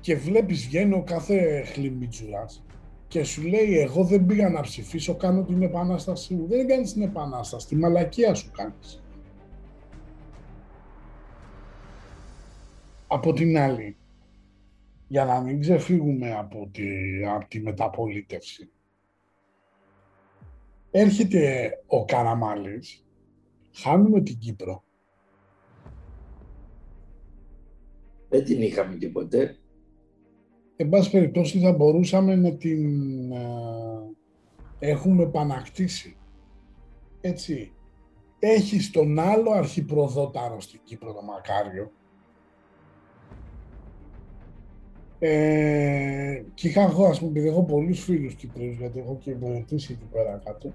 Και 0.00 0.16
βλέπεις, 0.16 0.66
βγαίνει 0.66 0.94
ο 0.94 1.02
κάθε 1.02 1.62
χλιμίτζουρα 1.62 2.46
και 3.08 3.24
σου 3.24 3.42
λέει: 3.42 3.78
Εγώ 3.78 4.04
δεν 4.04 4.26
πήγα 4.26 4.48
να 4.48 4.60
ψηφίσω, 4.60 5.14
κάνω 5.14 5.42
την 5.44 5.62
επανάστασή 5.62 6.34
μου. 6.34 6.46
Δεν 6.46 6.66
κάνεις 6.66 6.92
την 6.92 7.02
επανάσταση, 7.02 7.66
τη 7.66 7.76
μαλακία 7.76 8.34
σου 8.34 8.50
κάνεις. 8.50 9.02
Από 13.06 13.32
την 13.32 13.58
άλλη, 13.58 13.96
για 15.08 15.24
να 15.24 15.40
μην 15.40 15.60
ξεφύγουμε 15.60 16.32
από 16.32 16.68
τη, 16.72 16.86
από 17.34 17.48
τη 17.48 17.60
μεταπολίτευση, 17.60 18.70
έρχεται 21.00 21.70
ο 21.86 22.04
Καραμάλης, 22.04 23.06
χάνουμε 23.72 24.20
την 24.20 24.38
Κύπρο. 24.38 24.82
Δεν 28.28 28.44
την 28.44 28.62
είχαμε 28.62 28.96
και 28.96 29.08
ποτέ. 29.08 29.56
Εν 30.76 30.88
πάση 30.88 31.10
περιπτώσει 31.10 31.58
θα 31.58 31.72
μπορούσαμε 31.72 32.36
να 32.36 32.56
την 32.56 33.32
έχουμε 34.78 35.22
επανακτήσει. 35.22 36.16
Έτσι. 37.20 37.72
Έχει 38.38 38.90
τον 38.90 39.18
άλλο 39.18 39.50
αρχιπροδόταρο 39.50 40.60
στην 40.60 40.80
Κύπρο, 40.84 41.12
το 41.12 41.22
Μακάριο, 41.22 41.92
Ε, 45.20 46.42
και 46.54 46.68
είχα 46.68 46.82
εγώ, 46.82 47.04
ας 47.06 47.18
πούμε, 47.18 47.30
επειδή 47.30 47.48
έχω 47.48 47.64
πολλούς 47.64 48.00
φίλους 48.00 48.34
Κυπρίους, 48.34 48.76
γιατί 48.76 48.98
έχω 48.98 49.18
και 49.20 49.34
βοηθήσει 49.34 49.92
εκεί 49.92 50.04
πέρα 50.12 50.40
κάτω. 50.44 50.72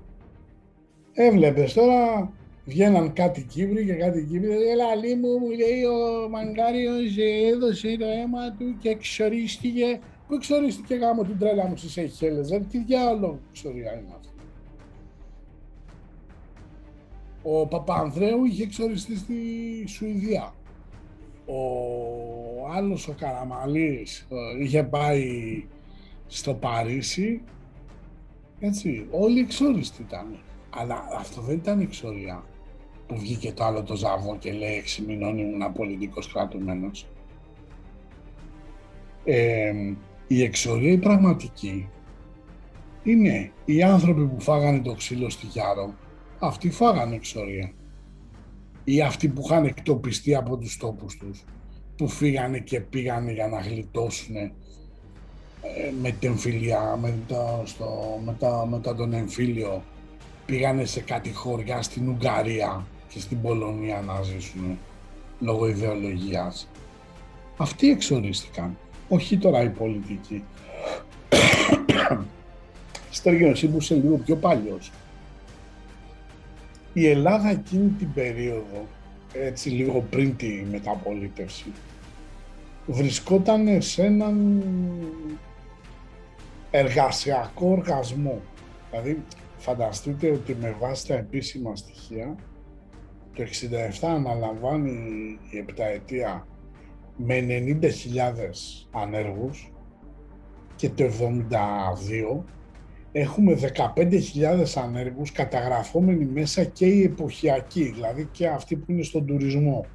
Έβλεπες 1.13 1.73
τώρα, 1.73 2.32
Βγαίναν 2.65 3.13
κάτι 3.13 3.41
Κύπροι 3.43 3.86
και 3.86 3.93
κάτι 3.93 4.26
Κύπροι. 4.26 4.52
Έλα, 4.52 4.88
Αλή 4.88 5.15
μου, 5.15 5.38
μου 5.39 5.49
λέει 5.49 5.84
ο 5.84 6.30
Μαγκάριος 6.30 7.17
έδωσε 7.54 7.97
το 7.99 8.06
αίμα 8.06 8.52
του 8.52 8.78
και 8.80 8.89
εξορίστηκε. 8.89 9.99
Πού 10.28 10.34
εξορίστηκε 10.34 10.95
γάμο 10.95 11.23
την 11.23 11.39
τρέλα 11.39 11.67
μου 11.67 11.78
στις 11.78 11.93
Σeychelles, 11.97 12.52
ε, 12.52 12.60
τι 12.60 12.84
διάλογο 12.84 13.39
εξορία 13.49 13.93
είναι 13.93 14.08
αυτό. 14.15 14.30
Ο 17.43 17.67
Παπανδρέου 17.67 18.45
είχε 18.45 18.63
εξοριστεί 18.63 19.17
στη 19.17 19.36
Σουηδία. 19.88 20.54
Ο 21.45 22.69
άλλος 22.76 23.08
ο 23.08 23.13
Καραμαλής 23.17 24.28
ε, 24.30 24.63
είχε 24.63 24.84
πάει 24.84 25.65
στο 26.28 26.54
Παρίσι. 26.54 27.41
Έτσι, 28.60 29.08
όλοι 29.12 29.39
εξόριστοι 29.39 30.02
ήταν. 30.02 30.38
Αλλά 30.76 31.08
αυτό 31.20 31.42
δεν 31.42 31.56
ήταν 31.56 31.80
εξορία 31.80 32.44
που 33.08 33.18
βγήκε 33.18 33.52
το 33.52 33.64
άλλο 33.64 33.84
το 33.84 33.96
Ζαβό 33.96 34.38
και 34.38 34.52
λέει 34.52 34.74
έξι 34.76 35.02
μηνών 35.02 35.38
ήμουν 35.38 35.74
πολιτικός 35.74 36.28
κρατουμένος. 36.28 37.08
Ε, 39.24 39.74
η 40.28 40.44
εξορία 40.44 40.92
η 40.92 40.98
πραγματική 40.98 41.90
είναι 43.04 43.52
οι 43.66 43.84
άνθρωποι 43.84 44.26
που 44.26 44.42
φάγανε 44.42 44.80
το 44.80 44.94
ξύλο 44.94 45.30
στη 45.30 45.46
Γιάρο, 45.46 45.94
αυτοί 46.40 46.70
φάγανε 46.70 47.16
εξορία. 47.16 47.72
Ή 48.84 49.02
αυτοί 49.02 49.28
που 49.28 49.42
είχαν 49.46 49.66
εκτοπιστεί 49.66 50.36
από 50.36 50.58
τους 50.58 50.78
τόπους 50.78 51.18
τους, 51.18 51.44
που 51.96 52.08
φύγανε 52.08 52.60
και 52.60 52.80
πήγανε 52.80 53.32
για 53.32 53.48
να 53.48 53.60
γλιτώσουν 53.60 54.36
ε, 54.36 54.52
με 56.02 56.12
την 56.12 56.30
εμφυλία, 56.30 56.98
με, 57.02 57.14
στο, 57.64 58.20
μετά, 58.26 58.66
μετά 58.66 58.96
τον 58.96 59.14
εμφύλιο, 59.14 59.84
πήγανε 60.45 60.86
σε 60.86 61.01
κάτι 61.01 61.34
χωριά 61.34 61.82
στην 61.82 62.10
Ουγγαρία 62.10 62.86
και 63.08 63.19
στην 63.19 63.41
Πολωνία 63.41 64.01
να 64.01 64.21
ζήσουν 64.21 64.77
λόγω 65.39 65.67
ιδεολογίας. 65.67 66.67
Αυτοί 67.58 67.89
εξορίστηκαν, 67.89 68.77
όχι 69.10 69.38
τώρα 69.38 69.63
οι 69.63 69.69
πολιτικοί. 69.69 70.43
Στέργιο, 73.10 73.49
εσύ 73.49 73.67
που 73.67 73.77
είσαι 73.77 73.95
λίγο 73.95 74.17
πιο 74.17 74.36
παλιός. 74.36 74.91
Η 76.93 77.08
Ελλάδα 77.08 77.49
εκείνη 77.49 77.89
την 77.89 78.13
περίοδο, 78.13 78.88
έτσι 79.34 79.69
λίγο 79.69 80.06
πριν 80.10 80.36
τη 80.36 80.65
μεταπολίτευση, 80.71 81.71
βρισκόταν 82.86 83.82
σε 83.82 84.03
έναν 84.03 84.63
εργασιακό 86.71 87.67
οργασμό. 87.67 88.41
Δηλαδή, 88.91 89.23
φανταστείτε 89.63 90.32
ότι 90.32 90.56
με 90.56 90.76
βάση 90.80 91.08
τα 91.08 91.13
επίσημα 91.13 91.76
στοιχεία, 91.76 92.36
το 93.34 93.43
67 93.43 94.08
αναλαμβάνει 94.08 94.91
η 95.49 95.58
επταετία 95.58 96.47
με 97.17 97.45
90.000 97.47 97.89
ανέργους 98.91 99.71
και 100.76 100.89
το 100.89 101.04
72 101.04 102.43
έχουμε 103.12 103.60
15.000 103.95 104.65
ανέργους 104.76 105.32
καταγραφόμενοι 105.32 106.26
μέσα 106.26 106.63
και 106.63 106.86
οι 106.86 107.04
εποχιακοί, 107.04 107.84
δηλαδή 107.84 108.30
και 108.32 108.47
αυτοί 108.47 108.76
που 108.76 108.91
είναι 108.91 109.04
στον 109.04 109.26
τουρισμό. 109.26 109.86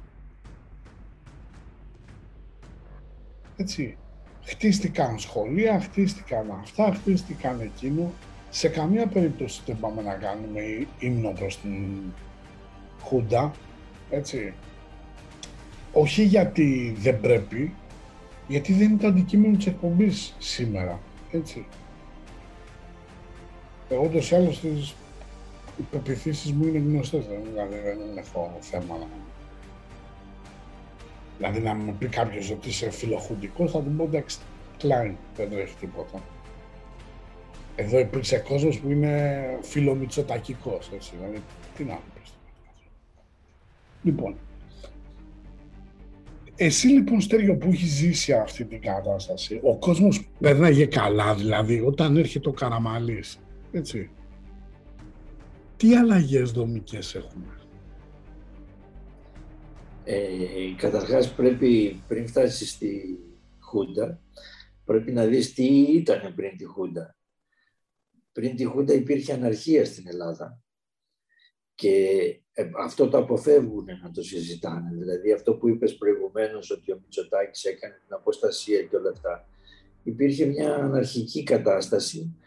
Έτσι, 3.55 3.97
χτίστηκαν 4.41 5.19
σχολεία, 5.19 5.79
χτίστηκαν 5.79 6.51
αυτά, 6.51 6.93
χτίστηκαν 6.93 7.59
εκείνο. 7.59 8.11
Σε 8.49 8.67
καμία 8.67 9.07
περίπτωση 9.07 9.61
δεν 9.65 9.77
πάμε 9.79 10.01
να 10.01 10.13
κάνουμε 10.13 10.61
ύμνο 10.99 11.31
προς 11.31 11.59
την 11.59 11.97
Χούντα, 13.01 13.51
έτσι. 14.09 14.53
Όχι 15.93 16.23
γιατί 16.23 16.95
δεν 16.99 17.19
πρέπει, 17.19 17.73
γιατί 18.47 18.73
δεν 18.73 18.89
είναι 18.89 18.97
το 18.97 19.07
αντικείμενο 19.07 19.57
της 19.57 19.65
εκπομπής 19.65 20.35
σήμερα, 20.37 20.99
έτσι. 21.31 21.65
Εγώ 23.89 24.03
ούτως 24.03 24.31
ή 24.31 24.35
άλλως 24.35 24.59
τις 24.59 24.95
υπεπιθύσεις 25.77 26.51
μου 26.51 26.67
είναι 26.67 26.77
γνωστές, 26.77 27.25
δηλαδή 27.25 27.75
δεν 27.83 28.17
έχω 28.17 28.57
θέμα 28.59 28.97
να... 28.97 29.07
Δηλαδή 31.37 31.59
να 31.59 31.73
μου 31.73 31.95
πει 31.99 32.07
κάποιος 32.07 32.51
ότι 32.51 32.69
είσαι 32.69 32.91
φιλοχουντικός, 32.91 33.71
θα 33.71 33.79
του 33.79 33.91
πω 33.97 34.03
εντάξει, 34.03 34.37
κλάιν, 34.77 35.15
δεν 35.35 35.49
τρέχει 35.49 35.75
τίποτα. 35.79 36.21
Εδώ 37.81 37.99
υπήρξε 37.99 38.37
κόσμος 38.37 38.79
που 38.79 38.89
είναι 38.91 39.41
φιλομητσοτακικός, 39.61 40.91
έτσι, 40.93 41.13
δηλαδή 41.15 41.43
τι 41.77 41.83
να 41.83 41.99
πεις. 42.13 42.33
Λοιπόν, 44.03 44.35
εσύ 46.55 46.87
λοιπόν 46.87 47.21
Στέργιο 47.21 47.57
που 47.57 47.69
έχεις 47.71 47.89
ζήσει 47.89 48.33
αυτή 48.33 48.65
την 48.65 48.81
κατάσταση, 48.81 49.59
ο 49.63 49.77
κόσμος 49.77 50.29
περνάγε 50.39 50.85
καλά 50.85 51.35
δηλαδή 51.35 51.79
όταν 51.79 52.17
έρχεται 52.17 52.49
ο 52.49 52.51
Καραμαλής, 52.51 53.39
έτσι. 53.71 54.09
Τι 55.77 55.95
αλλαγές 55.95 56.51
δομικές 56.51 57.15
έχουμε; 57.15 57.57
Ε, 60.03 60.17
καταρχάς 60.77 61.33
πρέπει 61.33 62.01
πριν 62.07 62.27
φτάσεις 62.27 62.71
στη 62.71 63.19
Χούντα, 63.59 64.19
πρέπει 64.85 65.11
να 65.11 65.25
δεις 65.25 65.53
τι 65.53 65.65
ήταν 65.81 66.33
πριν 66.35 66.57
τη 66.57 66.65
Χούντα. 66.65 67.13
Πριν 68.39 68.55
τη 68.55 68.63
Χούντα 68.63 68.93
υπήρχε 68.93 69.33
αναρχία 69.33 69.85
στην 69.85 70.07
Ελλάδα 70.07 70.61
και 71.75 71.95
ε, 72.53 72.69
αυτό 72.83 73.09
το 73.09 73.17
αποφεύγουν 73.17 73.85
να 74.03 74.11
το 74.11 74.21
συζητάνε. 74.21 74.89
Δηλαδή 74.95 75.31
αυτό 75.31 75.53
που 75.53 75.67
είπες 75.67 75.97
προηγουμένως 75.97 76.71
ότι 76.71 76.91
ο 76.91 76.99
Μητσοτάκης 77.01 77.63
έκανε 77.63 77.93
την 77.93 78.15
αποστασία 78.15 78.81
και 78.81 78.95
όλα 78.95 79.09
αυτά. 79.09 79.49
Υπήρχε 80.03 80.45
μια 80.45 80.75
αναρχική 80.75 81.43
κατάσταση 81.43 82.39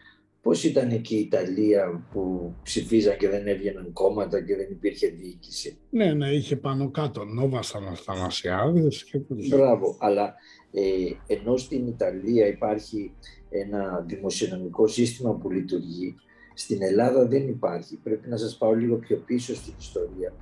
Πώς 0.43 0.63
ήταν 0.63 0.89
εκεί 0.89 1.15
η 1.15 1.19
Ιταλία 1.19 2.07
που 2.11 2.53
ψηφίζαν 2.63 3.17
και 3.17 3.29
δεν 3.29 3.47
έβγαιναν 3.47 3.93
κόμματα 3.93 4.43
και 4.43 4.55
δεν 4.55 4.67
υπήρχε 4.71 5.07
διοίκηση; 5.07 5.77
Ναι, 5.89 6.13
ναι, 6.13 6.29
είχε 6.29 6.55
πάνω 6.55 6.91
κάτω 6.91 7.25
Νόβα 7.25 7.59
Αναστανασιάδης 7.73 9.03
και 9.03 9.21
Μπράβο, 9.49 9.97
αλλά 9.99 10.35
ε, 10.73 11.33
ενώ 11.33 11.57
στην 11.57 11.87
Ιταλία 11.87 12.47
υπάρχει 12.47 13.11
ένα 13.49 14.05
δημοσιονομικό 14.07 14.87
σύστημα 14.87 15.33
που 15.33 15.49
λειτουργεί, 15.49 16.15
στην 16.53 16.81
Ελλάδα 16.81 17.27
δεν 17.27 17.47
υπάρχει. 17.47 17.95
Πρέπει 18.03 18.29
να 18.29 18.37
σας 18.37 18.57
πάω 18.57 18.73
λίγο 18.73 18.95
πιο 18.95 19.17
πίσω 19.17 19.55
στην 19.55 19.73
ιστορία 19.79 20.33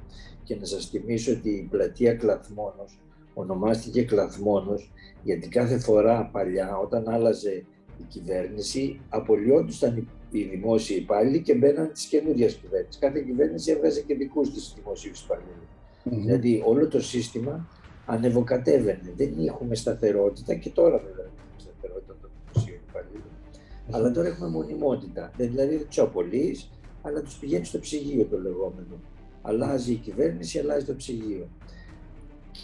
και 0.44 0.56
να 0.56 0.66
σας 0.66 0.86
θυμίσω 0.86 1.32
ότι 1.32 1.50
η 1.50 1.68
πλατεία 1.72 2.14
Κλαθμόνος 2.14 3.00
ονομάστηκε 3.34 4.04
Κλαθμόνος 4.04 4.92
γιατί 5.24 5.48
κάθε 5.48 5.80
φορά 5.80 6.30
παλιά 6.32 6.78
όταν 6.78 7.10
άλλαζε 7.10 7.66
η 7.98 8.04
κυβέρνηση, 8.08 9.00
απολυόντουσαν 9.10 10.08
οι 10.32 10.44
δημόσιοι 10.44 10.98
υπάλληλοι 11.00 11.42
και 11.42 11.56
μπαίναν 11.56 11.92
τη 11.94 12.08
καινούργια 12.08 12.48
κυβέρνηση. 12.48 13.00
Κάθε 13.00 13.22
κυβέρνηση 13.22 13.72
έβγαζε 13.72 14.02
και 14.02 14.16
δικούς 14.16 14.54
της 14.54 14.74
δημοσίους 14.76 15.24
υπαλλήλους. 15.24 15.70
Mm-hmm. 16.06 16.10
Δηλαδή 16.12 16.64
όλο 16.66 16.88
το 16.88 17.02
σύστημα 17.02 17.70
ανεβοκατέβαινε. 18.12 19.14
Δεν 19.16 19.34
έχουμε 19.48 19.76
σταθερότητα 19.76 20.54
και 20.54 20.70
τώρα 20.70 20.98
βέβαια 20.98 21.16
δεν 21.16 21.34
έχουμε 21.38 21.60
σταθερότητα 21.60 22.16
των 22.22 22.30
δημοσίων 22.40 22.80
υπαλλήλων. 22.90 23.24
Mm-hmm. 23.24 23.90
Αλλά 23.92 24.12
τώρα 24.12 24.28
έχουμε 24.28 24.50
μονιμότητα. 24.50 25.32
Δηλαδή 25.38 25.76
δεν 25.76 25.88
τους 25.88 26.00
απολύει, 26.00 26.60
αλλά 27.02 27.22
τους 27.22 27.36
πηγαίνει 27.36 27.66
στο 27.66 27.80
ψυγείο 27.80 28.26
το 28.26 28.40
λεγόμενο. 28.40 28.96
Αλλάζει 29.42 29.92
η 29.92 29.96
κυβέρνηση, 29.96 30.60
αλλάζει 30.60 30.86
το 30.86 30.96
ψυγείο 30.96 31.48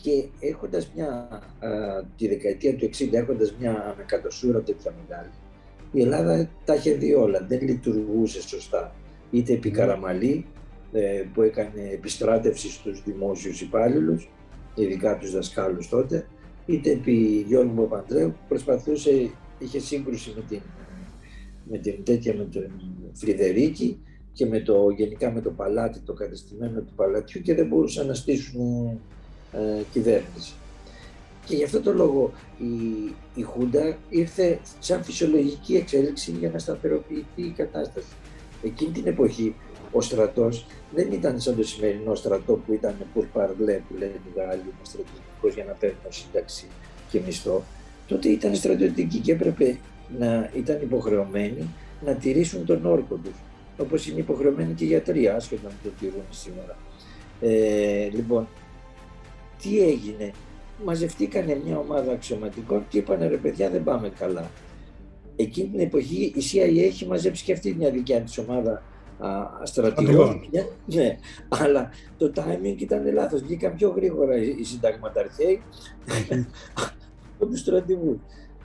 και 0.01 0.27
έχοντας 0.39 0.91
μια, 0.95 1.07
α, 1.59 1.69
τη 2.17 2.27
δεκαετία 2.27 2.75
του 2.75 2.85
60, 2.85 3.13
έχοντας 3.13 3.53
μια 3.59 3.93
ανακατοσούρα 3.93 4.61
τέτοια 4.61 4.93
μεγάλη, 5.01 5.29
η 5.91 6.01
Ελλάδα 6.01 6.49
τα 6.65 6.75
είχε 6.75 6.93
δει 6.93 7.13
όλα, 7.13 7.45
δεν 7.47 7.61
λειτουργούσε 7.61 8.41
σωστά. 8.41 8.95
Είτε 9.31 9.53
επί 9.53 9.71
Καραμαλή, 9.71 10.45
ε, 10.91 11.23
που 11.33 11.41
έκανε 11.41 11.89
επιστράτευση 11.93 12.71
στους 12.71 13.03
δημόσιους 13.03 13.61
υπάλληλους, 13.61 14.29
ειδικά 14.81 15.17
τους 15.17 15.31
δασκάλους 15.31 15.89
τότε, 15.89 16.27
είτε 16.65 16.91
επί 16.91 17.45
Γιώργου 17.47 17.75
Παπαντρέου, 17.75 18.31
που 18.31 18.45
προσπαθούσε, 18.47 19.31
είχε 19.59 19.79
σύγκρουση 19.79 20.33
με 20.35 20.43
την, 20.49 20.61
με 21.69 21.77
την 21.77 22.03
τέτοια, 22.03 22.33
με 22.33 22.43
τον 22.43 22.71
Φρυδερίκη 23.13 23.99
και 24.33 24.45
με 24.45 24.59
το, 24.59 24.89
γενικά 24.89 25.31
με 25.31 25.41
το 25.41 25.49
παλάτι, 25.49 25.99
το 25.99 26.13
κατεστημένο 26.13 26.81
του 26.81 26.93
παλατιού 26.95 27.41
και 27.41 27.55
δεν 27.55 27.67
μπορούσαν 27.67 28.07
να 28.07 28.13
στήσουν 28.13 28.99
ε, 29.51 29.81
κυβέρνηση. 29.91 30.53
Και 31.45 31.55
γι' 31.55 31.63
αυτό 31.63 31.81
το 31.81 31.93
λόγο 31.93 32.31
η, 32.57 32.65
η 33.35 33.41
Χούντα 33.41 33.97
ήρθε 34.09 34.59
σαν 34.79 35.03
φυσιολογική 35.03 35.75
εξέλιξη 35.75 36.31
για 36.31 36.49
να 36.49 36.59
σταθεροποιηθεί 36.59 37.41
η 37.41 37.53
κατάσταση. 37.57 38.07
Εκείνη 38.63 38.91
την 38.91 39.07
εποχή 39.07 39.55
ο 39.91 40.01
στρατός 40.01 40.65
δεν 40.95 41.11
ήταν 41.11 41.39
σαν 41.39 41.55
το 41.55 41.63
σημερινό 41.63 42.15
στρατό 42.15 42.53
που 42.53 42.73
ήταν 42.73 42.95
pour 43.15 43.23
parler 43.33 43.79
που 43.87 43.93
λένε 43.97 44.11
οι 44.25 44.31
Γάλλοι, 44.35 44.73
στρατιωτικός 44.81 45.53
για 45.53 45.63
να 45.63 45.71
παίρνουν 45.71 45.99
σύνταξη 46.09 46.65
και 47.09 47.19
μισθό. 47.25 47.63
Τότε 48.07 48.29
ήταν 48.29 48.55
στρατιωτικοί 48.55 49.17
και 49.17 49.31
έπρεπε 49.31 49.77
να 50.19 50.49
ήταν 50.55 50.79
υποχρεωμένοι 50.81 51.67
να 52.05 52.13
τηρήσουν 52.13 52.65
τον 52.65 52.85
όρκο 52.85 53.15
τους. 53.15 53.35
όπως 53.77 54.07
είναι 54.07 54.19
υποχρεωμένοι 54.19 54.73
και 54.73 54.83
οι 54.83 54.87
γιατροί, 54.87 55.27
άσχετα 55.27 55.67
με 55.67 55.75
το 55.83 55.89
τηρούν 55.99 56.25
σήμερα. 56.29 56.77
Ε, 57.41 58.09
λοιπόν, 58.09 58.47
τι 59.61 59.79
έγινε, 59.79 60.31
μαζευτήκανε 60.85 61.61
μια 61.65 61.77
ομάδα 61.77 62.11
αξιωματικών 62.11 62.85
και 62.89 62.97
είπανε 62.97 63.27
ρε 63.27 63.37
παιδιά 63.37 63.69
δεν 63.69 63.83
πάμε 63.83 64.09
καλά. 64.09 64.51
Εκείνη 65.35 65.67
την 65.67 65.79
εποχή 65.79 66.33
η 66.35 66.43
CIA 66.51 66.77
έχει 66.77 67.05
μαζέψει 67.05 67.43
και 67.43 67.53
αυτή 67.53 67.73
μια 67.73 67.89
δικιά 67.91 68.21
της 68.21 68.37
ομάδα 68.37 68.83
στρατηγών. 69.63 70.49
Ναι, 70.85 71.17
αλλά 71.47 71.89
το 72.17 72.31
timing 72.35 72.75
ήταν 72.77 73.13
λάθος. 73.13 73.41
Βγήκαν 73.41 73.75
πιο 73.75 73.89
γρήγορα 73.89 74.35
οι 74.35 74.63
συνταγματαρχαίοι 74.63 75.61
από 77.33 77.45
τους 77.45 77.59
στρατηγούς 77.59 78.17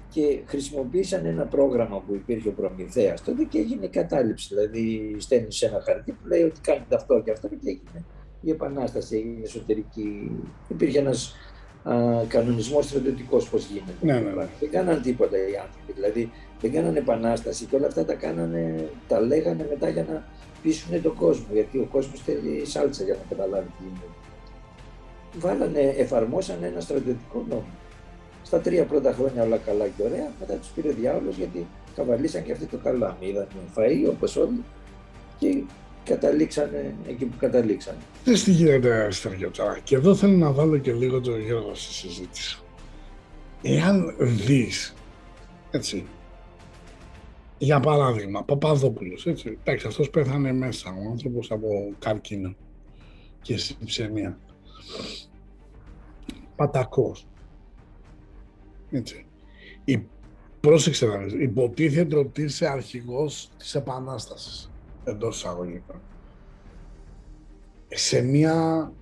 και 0.08 0.40
χρησιμοποίησαν 0.46 1.26
ένα 1.26 1.44
πρόγραμμα 1.44 2.00
που 2.00 2.14
υπήρχε 2.14 2.48
ο 2.48 2.52
Προμηθέας 2.52 3.22
τότε 3.22 3.44
και 3.44 3.58
έγινε 3.58 3.84
η 3.84 3.88
κατάληψη. 3.88 4.48
Δηλαδή 4.48 5.16
στέλνεις 5.18 5.62
ένα 5.62 5.82
χαρτί 5.84 6.12
που 6.12 6.26
λέει 6.26 6.42
ότι 6.42 6.60
κάνετε 6.60 6.94
αυτό 6.94 7.22
και 7.24 7.30
αυτό 7.30 7.48
και 7.48 7.56
έγινε 7.62 8.04
η 8.40 8.50
επανάσταση, 8.50 9.16
έγινε 9.16 9.42
εσωτερική. 9.42 10.30
Υπήρχε 10.68 10.98
ένας 10.98 11.34
κανονισμός 12.28 12.84
στρατιωτικός 12.84 13.48
πώς 13.48 13.66
γίνεται. 13.66 13.92
Ναι, 14.00 14.12
ναι, 14.12 14.30
ναι. 14.30 14.46
Δεν 14.60 14.70
κάναν 14.70 15.02
τίποτα 15.02 15.36
οι 15.36 15.56
άνθρωποι. 15.56 15.92
Δηλαδή 15.94 16.30
δεν 16.60 16.72
κάνανε 16.72 16.98
επανάσταση 16.98 17.64
και 17.64 17.76
όλα 17.76 17.86
αυτά 17.86 18.04
τα 18.04 18.14
κάνανε, 18.14 18.88
τα 19.08 19.20
λέγανε 19.20 19.66
μετά 19.70 19.88
για 19.88 20.04
να 20.08 20.24
πείσουν 20.62 21.02
τον 21.02 21.14
κόσμο. 21.14 21.46
Γιατί 21.52 21.78
ο 21.78 21.88
κόσμος 21.90 22.20
θέλει 22.20 22.66
σάλτσα 22.66 23.04
για 23.04 23.14
να 23.14 23.36
καταλάβει 23.36 23.66
τι 23.66 23.82
γίνεται. 23.82 24.06
Βάλανε, 25.38 25.94
εφαρμόσαν 25.96 26.62
ένα 26.62 26.80
στρατιωτικό 26.80 27.44
νόμο. 27.48 27.66
Στα 28.42 28.60
τρία 28.60 28.84
πρώτα 28.84 29.12
χρόνια 29.12 29.42
όλα 29.42 29.56
καλά 29.56 29.86
και 29.86 30.02
ωραία, 30.02 30.30
μετά 30.40 30.54
τους 30.54 30.68
πήρε 30.68 30.90
διάολος 30.90 31.36
γιατί 31.36 31.66
καβαλήσαν 31.96 32.44
και 32.44 32.52
αυτοί 32.52 32.64
το 32.64 32.76
καλά. 32.76 33.16
Είδαν 33.20 33.46
φαΐ 33.76 34.08
όπως 34.10 34.36
όλοι 34.36 34.64
και 35.38 35.62
καταλήξανε 36.04 36.94
εκεί 37.08 37.24
που 37.24 37.36
καταλήξανε. 37.38 37.98
Δεν 38.24 38.34
τι 38.34 38.50
γίνεται 38.50 39.08
τώρα. 39.52 39.78
Και 39.84 39.94
εδώ 39.94 40.14
θέλω 40.14 40.36
να 40.36 40.52
βάλω 40.52 40.78
και 40.78 40.92
λίγο 40.92 41.20
το 41.20 41.38
Γιώργο 41.38 41.74
στη 41.74 41.92
συζήτηση. 41.92 42.58
Εάν 43.62 44.14
δεις, 44.18 44.94
έτσι, 45.70 46.06
για 47.64 47.80
παράδειγμα, 47.80 48.44
Παπαδόπουλος, 48.44 49.26
έτσι, 49.26 49.58
εντάξει, 49.60 49.86
αυτός 49.86 50.10
πέθανε 50.10 50.52
μέσα, 50.52 50.90
ο 50.90 51.10
άνθρωπος 51.10 51.50
από 51.50 51.94
καρκίνο 51.98 52.54
και 53.42 53.56
συψενία. 53.56 54.38
Πατακός, 56.56 57.26
έτσι. 58.90 59.26
Η, 59.84 60.06
πρόσεξε 60.60 61.06
να 61.06 61.16
δεις, 61.16 61.32
υποτίθεται 61.32 62.16
ότι 62.16 62.42
είσαι 62.42 62.66
αρχηγός 62.66 63.50
της 63.58 63.74
Επανάστασης 63.74 64.70
εντός 65.04 65.36
εισαγωγικών. 65.36 66.00
Σε 67.88 68.22
μια 68.22 68.92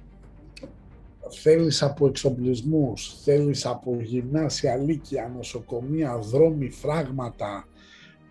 θέλεις 1.30 1.82
από 1.82 2.06
εξοπλισμούς, 2.06 3.22
θέλεις 3.22 3.66
από 3.66 3.96
γυμνάσια, 4.00 4.76
λύκεια, 4.76 5.32
νοσοκομεία, 5.36 6.18
δρόμοι, 6.18 6.70
φράγματα 6.70 7.64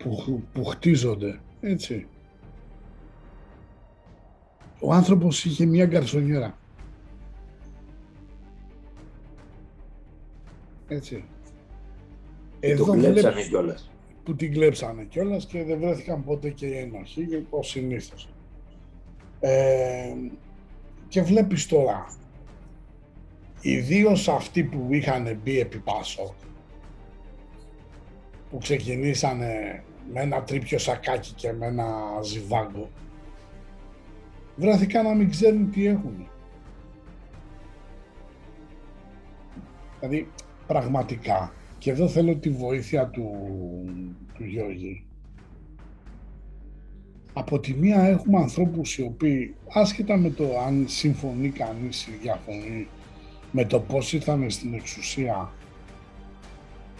που, 0.02 0.42
που 0.52 0.64
χτίζονται, 0.64 1.40
έτσι. 1.60 2.06
Ο 4.80 4.92
άνθρωπος 4.92 5.44
είχε 5.44 5.64
μια 5.66 5.86
γκαρσονιέρα. 5.86 6.58
Έτσι. 10.88 11.24
Εδώ 12.60 12.84
το 12.84 12.92
κλέψανε 12.92 13.42
κιόλας 13.42 13.90
που 14.30 14.36
την 14.36 14.52
κλέψανε 14.52 15.04
κιόλας 15.04 15.46
και 15.46 15.64
δεν 15.64 15.78
βρέθηκαν 15.78 16.24
ποτέ 16.24 16.50
και 16.50 16.66
οι 16.66 16.76
ένοχοι, 16.76 17.46
ως 17.50 17.68
συνήθως. 17.68 18.28
Ε, 19.40 20.14
και 21.08 21.22
βλέπεις 21.22 21.66
τώρα, 21.66 22.06
ιδίως 23.60 24.28
αυτοί 24.28 24.64
που 24.64 24.88
είχαν 24.90 25.38
μπει 25.42 25.60
επί 25.60 25.78
Πάσο, 25.78 26.34
που 28.50 28.58
ξεκινήσανε 28.58 29.82
με 30.12 30.20
ένα 30.20 30.42
τρίπιο 30.42 30.78
σακάκι 30.78 31.32
και 31.32 31.52
με 31.52 31.66
ένα 31.66 31.86
ζιβάγκο, 32.22 32.90
βρέθηκαν 34.56 35.04
να 35.04 35.14
μην 35.14 35.30
ξέρουν 35.30 35.70
τι 35.70 35.86
έχουν. 35.86 36.28
Δηλαδή, 40.00 40.28
πραγματικά, 40.66 41.52
και 41.78 41.90
εδώ 41.90 42.08
θέλω 42.08 42.36
τη 42.36 42.50
βοήθεια 42.50 43.06
του, 43.06 43.30
του 44.34 44.44
Γιώργη. 44.44 45.04
Από 47.32 47.60
τη 47.60 47.74
μία 47.74 48.02
έχουμε 48.02 48.38
ανθρώπους 48.38 48.98
οι 48.98 49.02
οποίοι, 49.02 49.54
άσχετα 49.72 50.16
με 50.16 50.30
το 50.30 50.58
αν 50.66 50.84
συμφωνεί 50.88 51.48
κανείς 51.48 52.06
ή 52.06 52.10
διαφωνεί 52.22 52.88
με 53.52 53.64
το 53.64 53.80
πώς 53.80 54.12
ήρθανε 54.12 54.48
στην 54.48 54.74
εξουσία, 54.74 55.52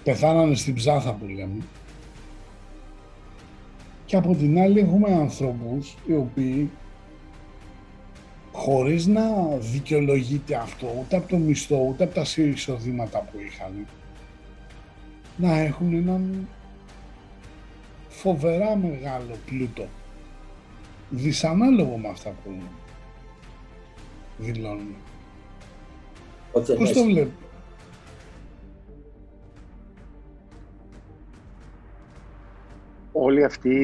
πεθάνανε 0.04 0.54
στην 0.54 0.74
ψάθα 0.74 1.14
που 1.14 1.26
λέμε. 1.26 1.62
Και 4.10 4.16
από 4.16 4.34
την 4.34 4.58
άλλη 4.58 4.80
έχουμε 4.80 5.14
ανθρώπους 5.14 5.96
οι 6.06 6.14
οποίοι 6.14 6.70
χωρίς 8.52 9.06
να 9.06 9.22
δικαιολογείται 9.58 10.54
αυτό 10.54 10.86
ούτε 11.00 11.16
από 11.16 11.28
το 11.28 11.36
μισθό 11.36 11.76
ούτε 11.76 12.04
από 12.04 12.14
τα 12.14 12.24
εισοδήματα 12.36 13.18
που 13.18 13.38
είχαν 13.46 13.86
να 15.36 15.58
έχουν 15.58 15.94
έναν 15.94 16.48
φοβερά 18.08 18.76
μεγάλο 18.76 19.36
πλούτο. 19.46 19.88
Δυσανάλογο 21.10 21.96
με 21.96 22.08
αυτά 22.08 22.30
που 22.44 22.50
δηλώνουν. 24.38 24.94
Πώς 26.52 26.92
το 26.92 27.04
βλέπω. 27.04 27.49
Όλοι 33.22 33.44
αυτοί 33.44 33.76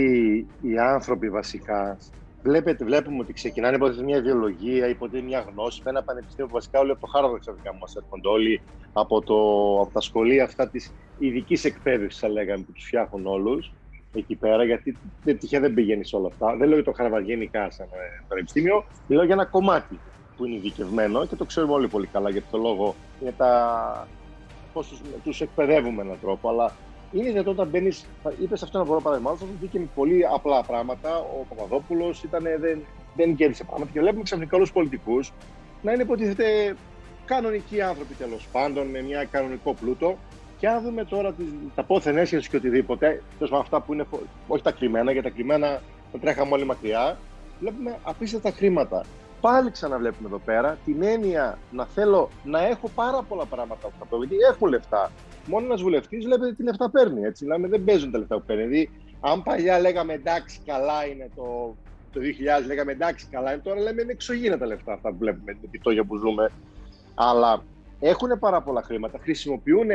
οι 0.60 0.78
άνθρωποι 0.78 1.30
βασικά 1.30 1.98
Βλέπετε, 2.42 2.84
βλέπουμε 2.84 3.18
ότι 3.20 3.32
ξεκινάνε 3.32 3.76
υποτίθεται 3.76 4.04
μια 4.04 4.16
ιδεολογία, 4.16 4.88
υποτίθεται 4.88 5.26
μια 5.26 5.40
γνώση 5.40 5.80
με 5.84 5.90
ένα 5.90 6.02
πανεπιστήμιο 6.02 6.50
που 6.50 6.56
βασικά 6.56 6.80
όλοι 6.80 6.90
από 6.90 7.00
το 7.00 7.06
Χάρβαρντ 7.06 7.40
ξαφνικά 7.40 7.74
μας 7.74 7.94
έρχονται 7.94 8.28
όλοι 8.28 8.62
από, 8.92 9.22
το, 9.22 9.34
από 9.80 9.90
τα 9.92 10.00
σχολεία 10.00 10.44
αυτά 10.44 10.68
της 10.70 10.94
ειδικής 11.16 11.64
εκπαίδευσης, 11.64 12.20
θα 12.20 12.28
λέγαμε, 12.28 12.64
που 12.64 12.72
τους 12.72 12.84
φτιάχνουν 12.86 13.26
όλους 13.26 13.74
εκεί 14.12 14.36
πέρα, 14.36 14.64
γιατί 14.64 15.00
δεν 15.22 15.38
τυχαία 15.38 15.60
δεν 15.60 15.74
πηγαίνεις 15.74 16.08
σε 16.08 16.16
όλα 16.16 16.26
αυτά. 16.28 16.56
Δεν 16.56 16.68
λέω 16.68 16.74
για 16.74 16.84
το 16.84 16.92
Χάρβαρντ 16.92 17.26
γενικά 17.26 17.70
σαν 17.70 17.86
ε, 17.86 18.24
πανεπιστήμιο, 18.26 18.84
μιλάω 19.06 19.24
για 19.24 19.34
ένα 19.34 19.46
κομμάτι 19.46 20.02
που 20.36 20.44
είναι 20.44 20.56
ειδικευμένο 20.56 21.26
και 21.26 21.36
το 21.36 21.44
ξέρουμε 21.44 21.72
όλοι 21.72 21.88
πολύ 21.88 22.06
καλά 22.06 22.30
γιατί 22.30 22.48
το 22.50 22.58
λόγο 22.58 23.00
είναι 23.18 23.32
τα. 23.32 24.10
πώς 24.72 25.02
τους 25.22 25.40
εκπαιδεύουμε 25.40 25.94
με 25.94 26.02
έναν 26.02 26.20
τρόπο. 26.20 26.48
Αλλά 26.48 26.78
είναι 27.12 27.28
δυνατόν 27.28 27.52
όταν 27.52 27.68
μπαίνεις. 27.68 28.06
Είπες 28.42 28.62
αυτό 28.62 28.78
ένα 28.78 28.86
πολύ 28.86 29.02
παράδειγμα. 29.02 29.34
Θα 29.34 29.46
βγήκε 29.58 29.78
με 29.78 29.88
πολύ 29.94 30.26
απλά 30.34 30.62
πράγματα. 30.62 31.18
Ο 31.18 31.44
Παπαδόπουλος 31.48 32.24
δεν, 32.30 32.82
δεν 33.16 33.36
κέρδισε 33.36 33.64
πράγματα. 33.64 33.90
Και 33.92 34.00
βλέπουμε 34.00 34.22
ξαφνικά 34.22 34.56
όλους 34.56 34.68
τους 34.68 34.76
πολιτικούς 34.76 35.32
να 35.82 35.92
είναι 35.92 36.02
υποτίθεται 36.02 36.76
κανονικοί 37.24 37.80
άνθρωποι 37.80 38.14
τέλος 38.14 38.48
πάντων, 38.52 38.86
με 38.86 39.02
μια 39.02 39.24
κανονικό 39.24 39.74
πλούτο. 39.74 40.18
Και 40.58 40.68
αν 40.68 40.82
δούμε 40.82 41.04
τώρα 41.04 41.32
τις, 41.32 41.46
τα 41.74 41.84
πόθεν 41.84 42.16
έσχεση 42.16 42.48
και 42.48 42.56
οτιδήποτε, 42.56 43.22
τέλος 43.38 43.52
με 43.52 43.58
αυτά 43.58 43.80
που 43.80 43.92
είναι, 43.92 44.06
όχι 44.46 44.62
τα 44.62 44.72
κρυμμένα, 44.72 45.12
γιατί 45.12 45.28
τα 45.28 45.34
κρυμμένα 45.34 45.82
τα 46.12 46.18
τρέχαμε 46.18 46.52
όλοι 46.52 46.64
μακριά, 46.64 47.18
βλέπουμε 47.60 47.98
απίστευτα 48.02 48.50
χρήματα. 48.50 49.04
Πάλι 49.40 49.70
ξαναβλέπουμε 49.70 50.28
εδώ 50.28 50.38
πέρα 50.38 50.78
την 50.84 51.02
έννοια 51.02 51.58
να 51.70 51.86
θέλω 51.86 52.30
να 52.44 52.66
έχω 52.66 52.88
πάρα 52.94 53.22
πολλά 53.22 53.44
πράγματα 53.44 53.88
που 53.88 53.94
θα 53.98 54.04
πω, 54.04 54.16
γιατί 54.16 54.36
έχουν 54.50 54.68
λεφτά 54.68 55.10
μόνο 55.46 55.64
ένας 55.64 55.82
βουλευτής 55.82 56.24
βλέπετε 56.24 56.52
τι 56.52 56.62
λεφτά 56.62 56.90
παίρνει. 56.90 57.22
Έτσι. 57.22 57.44
Δηλαδή 57.44 57.66
δεν 57.66 57.84
παίζουν 57.84 58.10
τα 58.10 58.18
λεφτά 58.18 58.36
που 58.36 58.44
παίρνει. 58.46 58.62
Δηλαδή, 58.62 58.90
αν 59.20 59.42
παλιά 59.42 59.80
λέγαμε 59.80 60.12
εντάξει, 60.12 60.60
καλά 60.64 61.06
είναι 61.06 61.30
το, 61.34 61.76
το 62.12 62.20
2000, 62.62 62.66
λέγαμε 62.66 62.92
εντάξει, 62.92 63.26
καλά 63.30 63.52
είναι 63.52 63.62
τώρα, 63.62 63.80
λέμε 63.80 64.02
είναι 64.02 64.12
εξωγήινα 64.12 64.58
τα 64.58 64.66
λεφτά 64.66 64.92
αυτά 64.92 65.10
που 65.10 65.16
βλέπουμε, 65.18 65.52
την 65.52 65.62
επιτόγια 65.64 66.04
που 66.04 66.16
ζούμε. 66.16 66.50
Αλλά 67.14 67.62
έχουν 68.00 68.38
πάρα 68.38 68.62
πολλά 68.62 68.82
χρήματα, 68.82 69.18
χρησιμοποιούν 69.18 69.88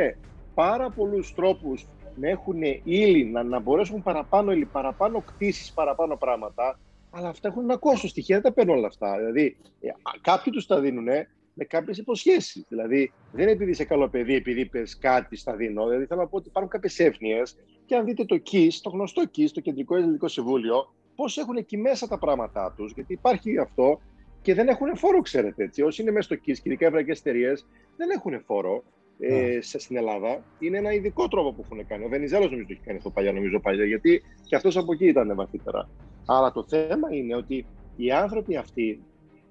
πάρα 0.54 0.90
πολλούς 0.90 1.34
τρόπους 1.34 1.86
να 2.14 2.28
έχουν 2.28 2.62
ύλη, 2.82 3.24
να, 3.24 3.42
να 3.42 3.60
μπορέσουν 3.60 4.02
παραπάνω 4.02 4.52
ύλη, 4.52 4.64
παραπάνω 4.64 5.20
κτίσεις, 5.20 5.72
παραπάνω 5.72 6.16
πράγματα. 6.16 6.78
Αλλά 7.14 7.28
αυτά 7.28 7.48
έχουν 7.48 7.62
ένα 7.62 7.76
κόστο. 7.76 8.08
Στοιχεία 8.08 8.40
δεν 8.40 8.44
τα 8.44 8.52
παίρνουν 8.52 8.76
όλα 8.76 8.86
αυτά. 8.86 9.16
Δηλαδή, 9.16 9.56
ε, 9.80 9.88
κάποιοι 10.20 10.52
τους 10.52 10.66
τα 10.66 10.80
δίνουν 10.80 11.08
με 11.54 11.64
κάποιες 11.64 11.98
υποσχέσεις. 11.98 12.64
Δηλαδή, 12.68 13.12
δεν 13.32 13.42
είναι 13.42 13.50
επειδή 13.50 13.70
είσαι 13.70 13.84
καλό 13.84 14.08
παιδί, 14.08 14.34
επειδή 14.34 14.60
είπε 14.60 14.82
κάτι 14.98 15.36
στα 15.36 15.56
δίνω. 15.56 15.86
Δηλαδή, 15.86 16.06
θέλω 16.06 16.20
να 16.20 16.26
πω 16.26 16.36
ότι 16.36 16.48
υπάρχουν 16.48 16.70
κάποιες 16.70 16.98
έφνοιε 16.98 17.42
και 17.86 17.94
αν 17.94 18.04
δείτε 18.04 18.24
το 18.24 18.36
ΚΙΣ, 18.36 18.80
το 18.80 18.90
γνωστό 18.90 19.26
ΚΙΣ, 19.26 19.52
το 19.52 19.60
Κεντρικό 19.60 19.96
Ελληνικό 19.96 20.28
Συμβούλιο, 20.28 20.94
πώς 21.16 21.38
έχουν 21.38 21.56
εκεί 21.56 21.76
μέσα 21.76 22.08
τα 22.08 22.18
πράγματά 22.18 22.74
τους, 22.76 22.92
γιατί 22.92 23.12
υπάρχει 23.12 23.58
αυτό 23.58 24.00
και 24.42 24.54
δεν 24.54 24.68
έχουν 24.68 24.96
φόρο, 24.96 25.20
ξέρετε. 25.20 25.64
Έτσι. 25.64 25.82
Όσοι 25.82 26.02
είναι 26.02 26.10
μέσα 26.10 26.24
στο 26.24 26.34
ΚΙΣ 26.34 26.60
και 26.60 26.68
ειδικά 26.68 26.86
ευρωπαϊκέ 26.86 27.18
εταιρείε, 27.18 27.52
δεν 27.96 28.10
έχουν 28.10 28.40
φόρο 28.46 28.82
ε, 29.18 29.60
σε, 29.60 29.78
στην 29.78 29.96
Ελλάδα. 29.96 30.44
Είναι 30.58 30.78
ένα 30.78 30.92
ειδικό 30.92 31.28
τρόπο 31.28 31.52
που 31.52 31.62
έχουν 31.64 31.86
κάνει. 31.86 32.04
Ο 32.04 32.08
Βενιζέλος 32.08 32.50
νομίζω 32.50 32.66
το 32.66 32.72
έχει 32.72 32.82
κάνει 32.84 32.96
αυτό 32.98 33.10
παλιά, 33.10 33.32
νομίζω 33.32 33.60
παλιά, 33.60 33.84
γιατί 33.84 34.22
και 34.46 34.56
αυτός 34.56 34.76
από 34.76 34.92
εκεί 34.92 35.06
ήταν 35.06 35.34
βαθύτερα. 35.34 35.88
Αλλά 36.26 36.52
το 36.52 36.64
θέμα 36.68 37.14
είναι 37.14 37.36
ότι 37.36 37.66
οι 37.96 38.10
άνθρωποι 38.10 38.56
αυτοί 38.56 39.02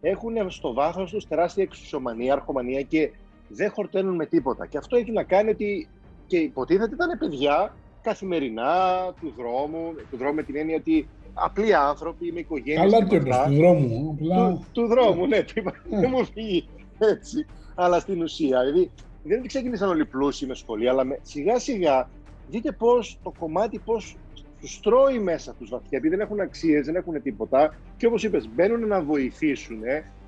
έχουν 0.01 0.49
στο 0.49 0.73
βάθος 0.73 1.12
τους 1.12 1.27
τεράστια 1.27 1.63
εξουσιομανία, 1.63 2.34
αρχομανία 2.34 2.81
και 2.81 3.12
δεν 3.47 3.71
χορταίνουν 3.71 4.15
με 4.15 4.25
τίποτα. 4.25 4.65
Και 4.65 4.77
αυτό 4.77 4.95
έχει 4.95 5.12
να 5.12 5.23
κάνει 5.23 5.49
ότι 5.49 5.89
και 6.27 6.38
υποτίθεται 6.38 6.93
ήταν 6.93 7.17
παιδιά 7.19 7.75
καθημερινά 8.01 8.73
του 9.19 9.34
δρόμου, 9.38 9.93
του 10.12 10.17
δρόμου 10.17 10.36
με 10.36 10.43
την 10.43 10.55
έννοια 10.55 10.75
ότι 10.75 11.07
απλοί 11.34 11.75
άνθρωποι 11.75 12.31
με 12.31 12.39
οικογένειες. 12.39 12.91
Καλά 12.91 13.07
το 13.07 13.15
είπες, 13.15 13.38
του 13.47 13.55
δρόμου. 13.55 14.17
Του, 14.19 14.65
του 14.71 14.88
δρόμου, 14.88 15.27
ναι, 15.27 15.43
το 15.43 15.53
είπα, 15.55 15.73
δεν 15.89 16.10
μου 16.13 16.25
φύγει 16.25 16.67
έτσι. 16.97 17.45
Αλλά 17.75 17.99
στην 17.99 18.21
ουσία, 18.21 18.60
δηλαδή 18.60 18.91
δεν 19.23 19.47
ξεκίνησαν 19.47 19.89
όλοι 19.89 20.05
πλούσιοι 20.05 20.45
με 20.45 20.55
σχολεία, 20.55 20.91
αλλά 20.91 21.03
με, 21.03 21.19
σιγά 21.21 21.60
σιγά 21.60 22.10
δείτε 22.49 22.71
πώς 22.71 23.19
το 23.23 23.34
κομμάτι, 23.39 23.79
πώς 23.79 24.15
τους 24.62 24.80
τρώει 24.80 25.19
μέσα 25.19 25.54
τους 25.60 25.69
βαθιά, 25.69 25.97
επειδή 25.97 26.15
δεν 26.15 26.26
έχουν 26.26 26.39
αξίες, 26.39 26.86
δεν 26.86 26.95
έχουν 26.95 27.21
τίποτα. 27.21 27.76
Και 27.97 28.06
όπως 28.06 28.24
είπες, 28.24 28.50
μπαίνουν 28.56 28.88
να 28.88 29.02
βοηθήσουν 29.02 29.82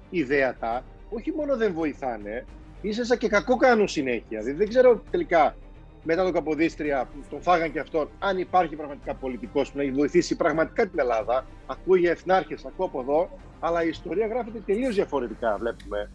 ιδέατα, 0.09 0.83
όχι 1.09 1.31
μόνο 1.31 1.57
δεν 1.57 1.73
βοηθάνε, 1.73 2.45
ίσα 2.81 3.15
και 3.15 3.27
κακό 3.27 3.55
κάνουν 3.55 3.87
συνέχεια. 3.87 4.39
Δηλαδή 4.39 4.51
δεν 4.51 4.69
ξέρω 4.69 5.03
τελικά 5.11 5.55
μετά 6.03 6.23
τον 6.23 6.31
Καποδίστρια 6.31 7.05
που 7.05 7.23
τον 7.29 7.41
φάγαν 7.41 7.71
και 7.71 7.79
αυτόν, 7.79 8.09
αν 8.19 8.37
υπάρχει 8.37 8.75
πραγματικά 8.75 9.13
πολιτικός 9.13 9.71
που 9.71 9.77
να 9.77 9.83
έχει 9.83 9.91
βοηθήσει 9.91 10.35
πραγματικά 10.35 10.87
την 10.87 10.99
Ελλάδα. 10.99 11.45
Ακούω 11.65 11.95
για 11.95 12.11
εθνάρχες, 12.11 12.65
ακούω 12.65 12.85
από 12.85 12.99
εδώ, 12.99 13.29
αλλά 13.59 13.83
η 13.83 13.87
ιστορία 13.87 14.27
γράφεται 14.27 14.59
τελείως 14.65 14.95
διαφορετικά, 14.95 15.57
βλέπουμε. 15.59 16.11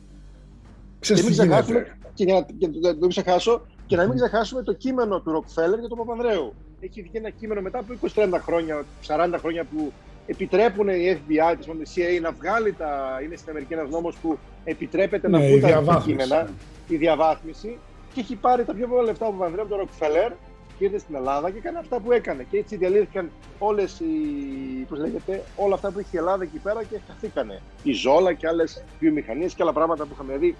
Ξέρεις 1.01 1.23
και, 1.23 1.29
μην 1.29 1.39
ξεχάσουμε, 1.39 1.99
και, 2.15 2.25
για 2.25 2.35
να, 2.35 2.43
και, 2.59 2.69
μην 3.01 3.09
ξεχάσω, 3.09 3.67
και 3.87 3.97
να 3.97 4.07
μην 4.07 4.17
ξεχάσουμε 4.17 4.63
το 4.63 4.73
κείμενο 4.73 5.21
του 5.21 5.31
Ροκφέλλερ 5.31 5.79
για 5.79 5.89
τον 5.89 5.99
Παπανδρέου. 5.99 6.55
Έχει 6.81 7.03
βγει 7.03 7.17
ένα 7.17 7.31
κείμενο 7.31 7.61
μετά 7.61 7.79
από 7.79 7.95
20-30 8.15 8.29
χρόνια, 8.43 8.85
40 9.07 9.35
χρόνια 9.39 9.65
που 9.65 9.93
επιτρέπουν 10.27 10.89
οι 10.89 11.21
FBI, 11.21 11.55
τη 11.59 11.93
CIA 11.95 12.21
να 12.21 12.33
βγάλει 12.33 12.73
τα. 12.73 13.21
Είναι 13.25 13.37
στην 13.37 13.51
Αμερική 13.51 13.73
ένας 13.73 13.89
νόμος 13.89 14.17
που 14.17 14.39
επιτρέπεται 14.65 15.29
ναι, 15.29 15.39
να 15.39 15.45
βγουν 15.45 15.87
τα 15.87 16.03
κείμενα, 16.07 16.49
η 16.89 16.97
διαβάθμιση 16.97 17.79
και 18.15 18.21
έχει 18.21 18.35
πάρει 18.35 18.65
τα 18.65 18.75
πιο 18.75 18.87
πολλά 18.87 19.03
λεφτά 19.03 19.27
από 19.27 19.37
τον 19.39 19.61
από 19.61 19.69
τον 19.69 19.79
Ροκφελέρ 19.79 20.33
και 20.79 20.85
ήρθε 20.85 20.99
στην 20.99 21.15
Ελλάδα 21.15 21.51
και 21.51 21.59
έκανε 21.59 21.79
αυτά 21.79 22.01
που 22.01 22.13
έκανε. 22.13 22.47
Και 22.51 22.59
έτσι 22.59 22.77
διαλύθηκαν 22.77 23.31
όλες 23.59 24.01
οι. 24.01 24.05
Πώς 24.89 24.99
λέγεται, 24.99 25.43
όλα 25.57 25.75
αυτά 25.75 25.91
που 25.91 26.01
είχε 26.01 26.09
η 26.13 26.17
Ελλάδα 26.17 26.43
εκεί 26.43 26.59
πέρα 26.59 26.85
και 26.85 26.97
χαθήκανε. 27.07 27.61
Η 27.83 27.93
ζόλα 27.93 28.33
και 28.33 28.47
άλλες 28.47 28.85
βιομηχανίες 29.01 29.55
και 29.55 29.63
άλλα 29.63 29.73
πράγματα 29.73 30.05
που 30.05 30.11
είχαμε 30.13 30.37
δει. 30.37 30.57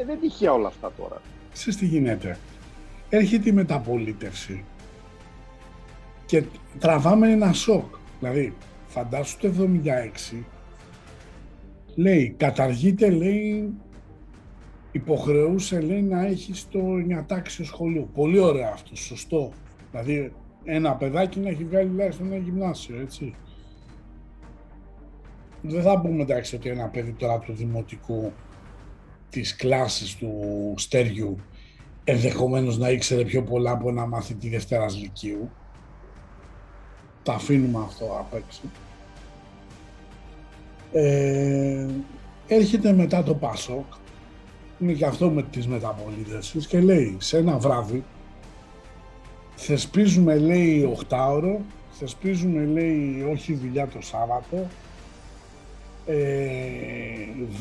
Ε, 0.00 0.04
δεν 0.04 0.20
τυχαία 0.20 0.52
όλα 0.52 0.68
αυτά 0.68 0.92
τώρα. 0.98 1.20
Σε 1.52 1.70
τι 1.70 1.86
γίνεται. 1.86 2.38
Έρχεται 3.08 3.48
η 3.48 3.52
μεταπολίτευση 3.52 4.64
και 6.26 6.44
τραβάμε 6.78 7.30
ένα 7.30 7.52
σοκ. 7.52 7.94
Δηλαδή, 8.20 8.54
φαντάσου 8.86 9.38
το 9.38 9.52
76, 10.32 10.44
λέει, 11.94 12.34
καταργείται, 12.36 13.10
λέει, 13.10 13.72
υποχρεούσε 14.92 15.80
λέει 15.80 16.02
να 16.02 16.26
έχει 16.26 16.52
το 16.70 16.78
νιατάξιο 16.78 17.64
σχολείο. 17.64 18.08
Πολύ 18.14 18.38
ωραίο 18.38 18.68
αυτό, 18.68 18.96
σωστό. 18.96 19.52
Δηλαδή 19.90 20.32
ένα 20.64 20.94
παιδάκι 20.94 21.40
να 21.40 21.48
έχει 21.48 21.64
βγάλει 21.64 21.88
τουλάχιστον 21.88 22.26
ένα 22.26 22.36
γυμνάσιο, 22.36 23.00
έτσι. 23.00 23.34
Δεν 25.62 25.82
θα 25.82 26.00
πούμε 26.00 26.22
εντάξει 26.22 26.56
ότι 26.56 26.68
ένα 26.68 26.88
παιδί 26.88 27.12
τώρα 27.12 27.38
του 27.38 27.52
δημοτικού 27.52 28.32
της 29.28 29.56
κλάσης 29.56 30.16
του 30.16 30.32
στέριου 30.76 31.36
ενδεχομένως 32.04 32.78
να 32.78 32.90
ήξερε 32.90 33.24
πιο 33.24 33.42
πολλά 33.42 33.70
από 33.70 33.88
ένα 33.88 34.06
μαθητή 34.06 34.48
Δευτέρας 34.48 34.98
Λυκείου. 34.98 35.50
Τα 37.26 37.34
αφήνουμε 37.34 37.78
αυτό 37.84 38.04
απ' 38.04 38.34
έξω. 38.34 38.60
Ε, 40.92 41.86
έρχεται 42.46 42.92
μετά 42.92 43.22
το 43.22 43.34
Πασόκ 43.34 43.84
είναι 44.78 44.92
και 44.92 45.04
αυτό 45.04 45.30
με 45.30 45.42
τις 45.42 45.66
μεταπολίτευσεις 45.66 46.66
και 46.66 46.80
λέει 46.80 47.16
σε 47.20 47.38
ένα 47.38 47.58
βράδυ 47.58 48.04
θεσπίζουμε 49.56 50.36
λέει 50.36 50.96
8 51.08 51.16
ώρο, 51.30 51.60
θεσπίζουμε 51.90 52.64
λέει 52.64 53.26
όχι 53.32 53.54
δουλειά 53.54 53.86
το 53.86 53.98
Σάββατο, 54.00 54.66
ε, 56.06 56.14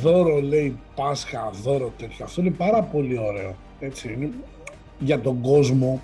δώρο 0.01 0.41
λέει 0.41 0.77
Πάσχα, 0.95 1.51
δώρο 1.63 1.93
τέτοιο. 1.97 2.25
Αυτό 2.25 2.41
είναι 2.41 2.51
πάρα 2.51 2.81
πολύ 2.81 3.17
ωραίο, 3.17 3.55
έτσι 3.79 4.13
είναι 4.13 4.29
για 4.99 5.19
τον 5.19 5.41
κόσμο. 5.41 6.01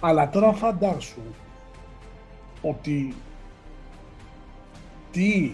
Αλλά 0.00 0.30
τώρα 0.30 0.52
φαντάσου 0.52 1.20
ότι 2.62 3.14
τι 5.10 5.52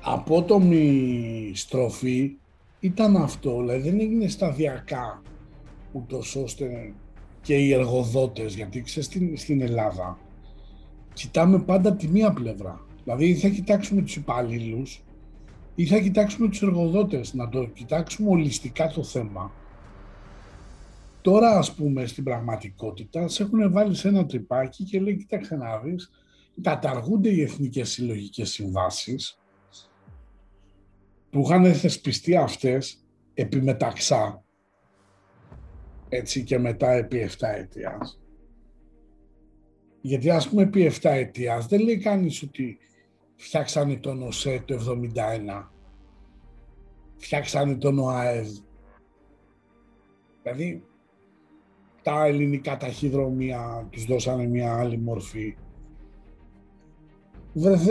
απότομη 0.00 1.52
στροφή 1.54 2.36
ήταν 2.80 3.16
αυτό, 3.16 3.60
δηλαδή 3.60 3.90
δεν 3.90 4.00
έγινε 4.00 4.28
σταδιακά 4.28 5.22
ούτως 5.92 6.36
ώστε 6.36 6.92
και 7.42 7.54
οι 7.54 7.72
εργοδότες, 7.72 8.54
γιατί 8.54 8.82
ξέρεις 8.82 9.08
στην, 9.08 9.36
στην 9.36 9.60
Ελλάδα 9.60 10.18
κοιτάμε 11.12 11.58
πάντα 11.58 11.96
τη 11.96 12.08
μία 12.08 12.32
πλευρά. 12.32 12.80
Δηλαδή 13.04 13.28
ή 13.28 13.34
θα 13.34 13.48
κοιτάξουμε 13.48 14.02
τους 14.02 14.16
υπαλλήλους 14.16 15.02
ή 15.74 15.86
θα 15.86 15.98
κοιτάξουμε 15.98 16.48
τους 16.48 16.62
εργοδότες, 16.62 17.34
να 17.34 17.48
το 17.48 17.64
κοιτάξουμε 17.64 18.30
ολιστικά 18.30 18.88
το 18.88 19.02
θέμα. 19.02 19.52
Τώρα 21.22 21.58
ας 21.58 21.74
πούμε 21.74 22.06
στην 22.06 22.24
πραγματικότητα 22.24 23.28
σε 23.28 23.42
έχουν 23.42 23.72
βάλει 23.72 23.94
σε 23.94 24.08
ένα 24.08 24.26
τρυπάκι 24.26 24.84
και 24.84 25.00
λέει 25.00 25.16
κοίταξε 25.16 25.56
να 25.56 25.78
δεις, 25.78 26.10
καταργούνται 26.60 27.28
οι 27.28 27.42
εθνικές 27.42 27.90
συλλογικές 27.90 28.50
συμβάσεις 28.50 29.38
που 31.30 31.40
είχαν 31.40 31.74
θεσπιστεί 31.74 32.36
αυτές 32.36 33.04
επί 33.34 33.60
μεταξά, 33.60 34.44
έτσι 36.08 36.44
και 36.44 36.58
μετά 36.58 36.90
επί 36.90 37.18
7 37.18 37.48
αιτίας. 37.48 38.20
Γιατί 40.00 40.30
ας 40.30 40.48
πούμε 40.48 40.62
επί 40.62 40.82
7 40.82 41.10
αιτίας 41.10 41.66
δεν 41.66 41.80
λέει 41.80 41.98
κανείς 41.98 42.42
ότι 42.42 42.78
φτιάξανε 43.36 43.96
τον 43.96 44.22
ΟΣΕ 44.22 44.62
το 44.64 44.74
71, 44.74 45.70
φτιάξανε 47.16 47.76
τον 47.76 47.98
ΟΑΕΔ. 47.98 48.48
Δηλαδή 50.42 50.84
τα 52.02 52.24
ελληνικά 52.24 52.76
ταχυδρομεία 52.76 53.86
τους 53.90 54.04
δώσανε 54.04 54.46
μια 54.46 54.74
άλλη 54.74 54.98
μορφή 54.98 55.54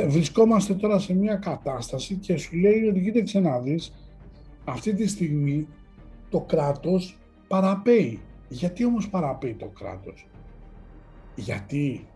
βρισκόμαστε 0.07 0.73
τώρα 0.73 0.99
σε 0.99 1.13
μια 1.13 1.35
κατάσταση 1.35 2.15
και 2.15 2.37
σου 2.37 2.55
λέει 2.57 2.83
ότι 2.83 3.01
κοίταξε 3.01 3.39
να 3.39 3.59
δεις, 3.59 3.93
αυτή 4.65 4.93
τη 4.93 5.07
στιγμή 5.07 5.67
το 6.29 6.39
κράτος 6.39 7.17
παραπέει. 7.47 8.19
Γιατί 8.49 8.85
όμως 8.85 9.09
παραπέει 9.09 9.53
το 9.53 9.67
κράτος; 9.67 10.27
Γιατί 11.35 12.07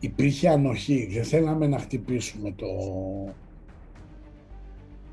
υπήρχε 0.00 0.48
ανοχή, 0.48 1.08
δεν 1.12 1.24
θέλαμε 1.24 1.66
να 1.66 1.78
χτυπήσουμε 1.78 2.52
το, 2.52 2.66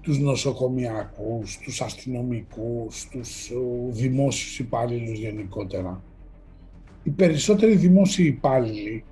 τους 0.07 0.19
νοσοκομιακούς, 0.19 1.57
τους 1.57 1.81
αστυνομικούς, 1.81 3.07
τους 3.11 3.51
δημόσιους 3.89 4.59
υπάλληλους 4.59 5.19
γενικότερα. 5.19 6.03
Οι 7.03 7.09
περισσότεροι 7.09 7.75
δημόσιοι 7.75 8.25
υπάλληλοι 8.37 9.03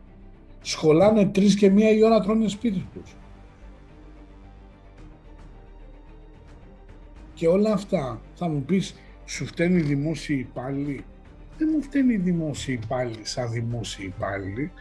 σχολάνε 0.62 1.26
τρεις 1.26 1.56
και 1.56 1.70
μία 1.70 1.92
η 1.92 2.04
ώρα 2.04 2.20
τρώνε 2.20 2.48
σπίτι 2.48 2.88
τους. 2.94 3.16
Και 7.34 7.48
όλα 7.48 7.72
αυτά 7.74 8.22
θα 8.36 8.48
μου 8.48 8.62
πεις, 8.62 8.96
σου 9.26 9.46
φταίνει 9.46 9.78
οι 9.78 9.82
δημόσιοι 9.84 10.46
υπάλληλοι; 10.50 11.06
Δεν 11.58 11.70
μου 11.74 11.82
φταίνει 11.82 12.14
οι 12.14 12.18
δημόσιοι 12.18 12.80
υπάλληλοι 12.84 13.26
σαν 13.26 13.52
δημόσιοι 13.52 14.14
υπάλληλοι. 14.16 14.72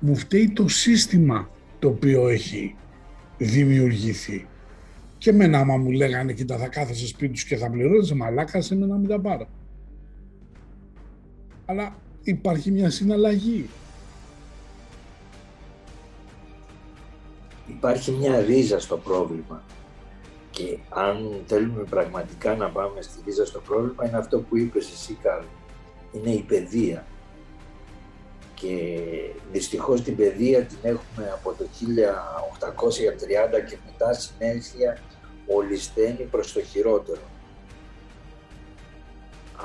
Μου 0.00 0.16
φταίει 0.16 0.50
το 0.50 0.68
σύστημα 0.68 1.50
το 1.78 1.88
οποίο 1.88 2.28
έχει 2.28 2.74
δημιουργηθεί. 3.38 4.46
Και 5.18 5.30
εμένα 5.30 5.58
άμα 5.58 5.76
μου 5.76 5.90
λέγανε 5.90 6.32
κοίτα 6.32 6.58
θα 6.58 6.68
κάθεσαι 6.68 7.06
σπίτι 7.06 7.38
σου 7.38 7.46
και 7.46 7.56
θα 7.56 7.70
πληρώνεις 7.70 8.12
μαλάκα 8.12 8.60
σε 8.60 8.76
μένα 8.76 8.96
μην 8.96 9.08
τα 9.08 9.20
πάρω. 9.20 9.48
Αλλά 11.64 11.96
υπάρχει 12.22 12.70
μια 12.70 12.90
συναλλαγή. 12.90 13.68
υπάρχει 17.68 18.10
μια 18.10 18.40
ρίζα 18.40 18.80
στο 18.80 18.96
πρόβλημα. 18.96 19.62
Και 20.50 20.78
αν 20.88 21.42
θέλουμε 21.46 21.82
πραγματικά 21.82 22.54
να 22.54 22.70
πάμε 22.70 23.02
στη 23.02 23.18
ρίζα 23.24 23.46
στο 23.46 23.60
πρόβλημα, 23.60 24.06
είναι 24.06 24.16
αυτό 24.16 24.38
που 24.38 24.56
είπες 24.56 24.92
εσύ, 24.92 25.18
Καρλ. 25.22 25.44
Είναι 26.12 26.30
η 26.30 26.42
παιδεία. 26.42 27.06
Και 28.60 28.98
δυστυχώς 29.52 30.02
την 30.02 30.16
παιδεία 30.16 30.64
την 30.64 30.78
έχουμε 30.82 31.30
από 31.34 31.52
το 31.52 31.64
1830 31.64 31.68
και 33.68 33.76
μετά 33.84 34.12
συνέχεια 34.12 34.98
ολισθαίνει 35.46 36.24
προς 36.30 36.52
το 36.52 36.62
χειρότερο. 36.62 37.20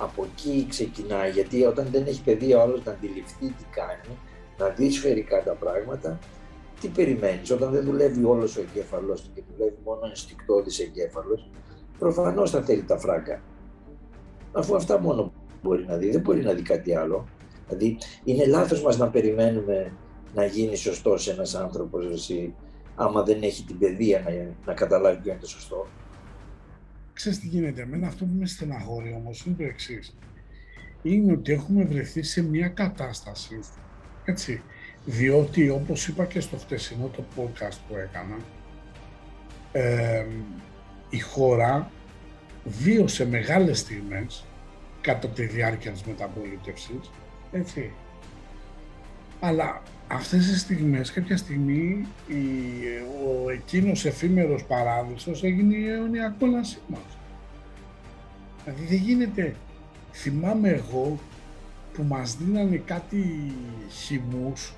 Από 0.01 0.23
εκεί 0.23 0.65
ξεκινάει, 0.69 1.31
γιατί 1.31 1.63
όταν 1.63 1.87
δεν 1.91 2.05
έχει 2.07 2.23
παιδεία 2.23 2.57
ο 2.57 2.61
άλλος 2.61 2.83
να 2.83 2.91
αντιληφθεί 2.91 3.47
τι 3.47 3.63
κάνει, 3.71 4.17
να 4.57 4.69
δει 4.69 4.91
σφαιρικά 4.91 5.43
τα 5.43 5.53
πράγματα, 5.53 6.19
τι 6.79 6.87
περιμένεις; 6.87 7.51
Όταν 7.51 7.71
δεν 7.71 7.83
δουλεύει 7.83 8.23
όλος 8.23 8.57
ο 8.57 8.61
εγκέφαλος 8.61 9.21
του 9.21 9.29
και 9.33 9.43
δουλεύει 9.51 9.77
μόνο 9.83 10.01
ενστικτόδης 10.05 10.79
εγκέφαλος, 10.79 11.49
προφανώς 11.99 12.51
θα 12.51 12.61
θέλει 12.61 12.83
τα 12.83 12.97
φράγκα. 12.97 13.41
Αφού 14.51 14.75
αυτά 14.75 14.99
μόνο 14.99 15.33
μπορεί 15.61 15.85
να 15.85 15.97
δει, 15.97 16.09
δεν 16.09 16.21
μπορεί 16.21 16.43
να 16.43 16.53
δει 16.53 16.61
κάτι 16.61 16.95
άλλο. 16.95 17.27
Δηλαδή 17.71 17.97
είναι 18.23 18.45
λάθος 18.45 18.81
μας 18.81 18.97
να 18.97 19.09
περιμένουμε 19.09 19.93
να 20.33 20.45
γίνει 20.45 20.75
σωστός 20.75 21.27
ένας 21.27 21.55
άνθρωπος 21.55 22.05
εσύ, 22.05 22.53
άμα 22.95 23.23
δεν 23.23 23.43
έχει 23.43 23.63
την 23.63 23.77
παιδεία 23.77 24.19
να, 24.19 24.55
να 24.65 24.73
καταλάβει 24.73 25.21
ποιο 25.21 25.31
είναι 25.31 25.41
το 25.41 25.47
σωστό. 25.47 25.87
Ξέρεις 27.13 27.39
τι 27.39 27.47
γίνεται, 27.47 27.81
εμένα 27.81 28.07
αυτό 28.07 28.25
που 28.25 28.35
με 28.39 28.45
στεναχώρει 28.45 29.13
όμως 29.17 29.45
είναι 29.45 29.55
το 29.57 29.63
εξής. 29.63 30.17
Είναι 31.01 31.31
ότι 31.31 31.51
έχουμε 31.51 31.83
βρεθεί 31.83 32.23
σε 32.23 32.43
μια 32.43 32.67
κατάσταση, 32.67 33.59
έτσι, 34.25 34.61
διότι 35.05 35.69
όπως 35.69 36.07
είπα 36.07 36.25
και 36.25 36.39
στο 36.39 36.57
χτεσινό 36.57 37.07
το 37.07 37.23
podcast 37.35 37.77
που 37.87 37.95
έκανα, 37.95 38.37
η 41.09 41.19
χώρα 41.19 41.91
βίωσε 42.63 43.25
μεγάλες 43.25 43.79
στιγμές 43.79 44.45
κατά 45.01 45.27
τη 45.27 45.45
διάρκεια 45.45 45.91
της 45.91 46.03
μεταπολίτευσης, 46.03 47.11
έτσι. 47.51 47.91
Αλλά 49.39 49.81
αυτές 50.07 50.47
τις 50.47 50.61
στιγμές, 50.61 51.11
κάποια 51.11 51.37
στιγμή, 51.37 52.07
η, 52.27 52.43
ο 53.25 53.49
εκείνος 53.49 54.05
εφήμερος 54.05 54.63
παράδεισος 54.63 55.43
έγινε 55.43 55.75
η 55.75 55.87
αιώνια 55.87 56.35
κόλασή 56.39 56.79
μας. 56.87 57.17
Δηλαδή 58.63 58.85
δεν 58.85 58.97
γίνεται, 58.97 59.55
θυμάμαι 60.11 60.69
εγώ 60.69 61.19
που 61.93 62.03
μας 62.03 62.37
δίνανε 62.37 62.77
κάτι 62.77 63.53
χυμούς, 63.89 64.73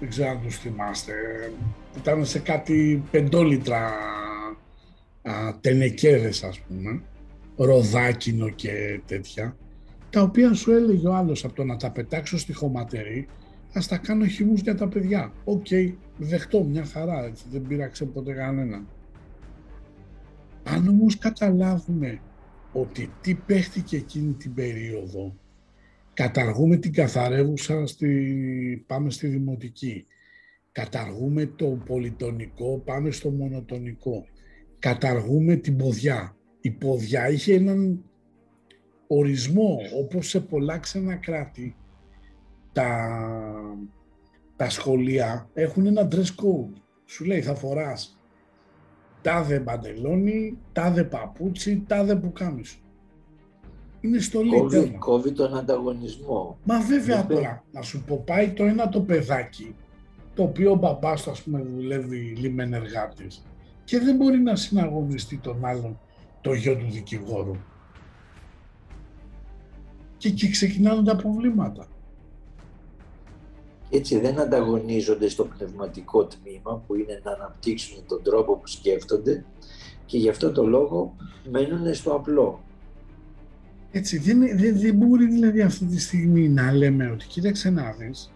δεν 0.00 0.08
ξέρω 0.08 0.30
αν 0.30 0.40
τους 0.42 0.58
θυμάστε, 0.58 1.12
που 1.92 1.98
ήταν 1.98 2.26
σε 2.26 2.38
κάτι 2.38 3.02
πεντόλιτρα 3.10 3.92
α, 5.22 5.32
τενεκέδες 5.60 6.42
ας 6.42 6.58
πούμε, 6.60 7.02
ροδάκινο 7.56 8.48
και 8.48 9.00
τέτοια, 9.06 9.56
τα 10.12 10.22
οποία 10.22 10.54
σου 10.54 10.72
έλεγε 10.72 11.08
ο 11.08 11.14
άλλος 11.14 11.44
από 11.44 11.54
το 11.54 11.64
να 11.64 11.76
τα 11.76 11.90
πετάξω 11.90 12.38
στη 12.38 12.52
χωματερή, 12.52 13.26
ας 13.72 13.88
τα 13.88 13.96
κάνω 13.96 14.26
χυμούς 14.26 14.60
για 14.60 14.74
τα 14.74 14.88
παιδιά. 14.88 15.32
OK, 15.44 15.66
okay, 15.70 15.94
δεχτώ 16.16 16.64
μια 16.64 16.84
χαρά, 16.84 17.24
έτσι, 17.24 17.44
δεν 17.50 17.66
πείραξε 17.66 18.04
ποτέ 18.04 18.32
κανέναν. 18.32 18.88
Αν 20.62 20.88
όμως 20.88 21.18
καταλάβουμε 21.18 22.20
ότι 22.72 23.10
τι 23.20 23.34
παίχτηκε 23.34 23.96
εκείνη 23.96 24.32
την 24.32 24.54
περίοδο, 24.54 25.36
καταργούμε 26.14 26.76
την 26.76 26.92
καθαρεύουσα, 26.92 27.86
στη, 27.86 28.84
πάμε 28.86 29.10
στη 29.10 29.26
δημοτική, 29.26 30.06
καταργούμε 30.72 31.46
το 31.46 31.66
πολυτονικό, 31.86 32.82
πάμε 32.84 33.10
στο 33.10 33.30
μονοτονικό, 33.30 34.24
καταργούμε 34.78 35.56
την 35.56 35.76
ποδιά. 35.76 36.36
Η 36.60 36.70
ποδιά 36.70 37.30
είχε 37.30 37.54
έναν 37.54 38.04
ορισμό, 39.16 39.78
όπως 40.02 40.28
σε 40.28 40.40
πολλά 40.40 40.78
ξένα 40.78 41.14
κράτη, 41.14 41.76
τα, 42.72 43.18
τα 44.56 44.70
σχολεία 44.70 45.48
έχουν 45.54 45.86
ένα 45.86 46.08
dress 46.10 46.16
code. 46.16 46.80
Σου 47.06 47.24
λέει 47.24 47.42
θα 47.42 47.54
φοράς 47.54 48.16
τάδε 49.22 49.58
μπαντελόνι, 49.58 50.58
τάδε 50.72 51.04
παπούτσι, 51.04 51.84
τάδε 51.86 52.16
πουκάμισο. 52.16 52.76
Είναι 54.00 54.18
στο 54.18 54.40
κόβει, 54.58 54.96
κόβει 54.98 55.32
τον 55.32 55.56
ανταγωνισμό. 55.56 56.58
Μα 56.64 56.80
βέβαια 56.80 57.26
τώρα, 57.26 57.64
να 57.72 57.82
σου 57.82 58.04
πω, 58.06 58.22
πάει 58.26 58.50
το 58.50 58.64
ένα 58.64 58.88
το 58.88 59.00
παιδάκι, 59.00 59.74
το 60.34 60.42
οποίο 60.42 60.70
ο 60.70 60.74
μπαμπάς 60.74 61.22
του 61.22 61.30
ας 61.30 61.42
πούμε 61.42 61.62
δουλεύει 61.62 62.16
λίμεν 62.16 62.72
εργάτης 62.72 63.44
και 63.84 63.98
δεν 63.98 64.16
μπορεί 64.16 64.38
να 64.38 64.56
συναγωνιστεί 64.56 65.36
τον 65.36 65.64
άλλον 65.64 65.98
το 66.40 66.52
γιο 66.52 66.76
του 66.76 66.86
δικηγόρου. 66.90 67.56
Και 70.22 70.28
εκεί 70.28 70.50
ξεκινάνε 70.50 71.02
τα 71.02 71.16
προβλήματα. 71.16 71.86
Έτσι 73.90 74.18
δεν 74.18 74.40
ανταγωνίζονται 74.40 75.28
στο 75.28 75.44
πνευματικό 75.44 76.26
τμήμα 76.26 76.82
που 76.86 76.94
είναι 76.94 77.20
να 77.24 77.30
αναπτύξουν 77.32 78.06
τον 78.06 78.22
τρόπο 78.22 78.56
που 78.56 78.66
σκέφτονται 78.66 79.44
και 80.06 80.18
γι' 80.18 80.28
αυτό 80.28 80.52
το 80.52 80.66
λόγο 80.66 81.16
μένουν 81.50 81.94
στο 81.94 82.14
απλό. 82.14 82.62
Έτσι, 83.90 84.18
δεν, 84.18 84.58
δεν, 84.58 84.78
δεν 84.78 84.94
μπορεί 84.94 85.26
δηλαδή 85.26 85.62
αυτή 85.62 85.84
τη 85.84 86.00
στιγμή 86.00 86.48
να 86.48 86.72
λέμε 86.72 87.10
ότι 87.10 87.26
κοίταξε 87.26 87.70
να 87.70 87.92
δεις, 87.98 88.32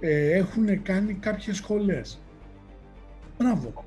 ε, 0.00 0.30
έχουν 0.30 0.82
κάνει 0.82 1.14
κάποιες 1.14 1.56
σχολές. 1.56 2.20
Μπράβο. 3.38 3.84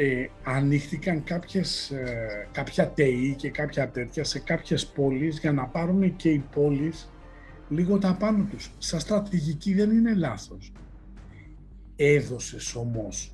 Ε, 0.00 0.26
ανοίχτηκαν 0.42 1.24
κάποιες, 1.24 1.90
ε, 1.90 2.48
κάποια 2.52 2.88
ΤΕΗ 2.88 3.34
και 3.38 3.50
κάποια 3.50 3.88
τέτοια 3.88 4.24
σε 4.24 4.38
κάποιες 4.38 4.86
πόλεις 4.86 5.38
για 5.38 5.52
να 5.52 5.66
πάρουν 5.66 6.16
και 6.16 6.30
οι 6.30 6.44
πόλεις 6.54 7.10
λίγο 7.68 7.98
τα 7.98 8.16
πάνω 8.18 8.46
τους. 8.50 8.70
Σαν 8.78 9.00
στρατηγική 9.00 9.74
δεν 9.74 9.90
είναι 9.90 10.14
λάθος. 10.14 10.72
Έδωσες 11.96 12.74
όμως 12.74 13.32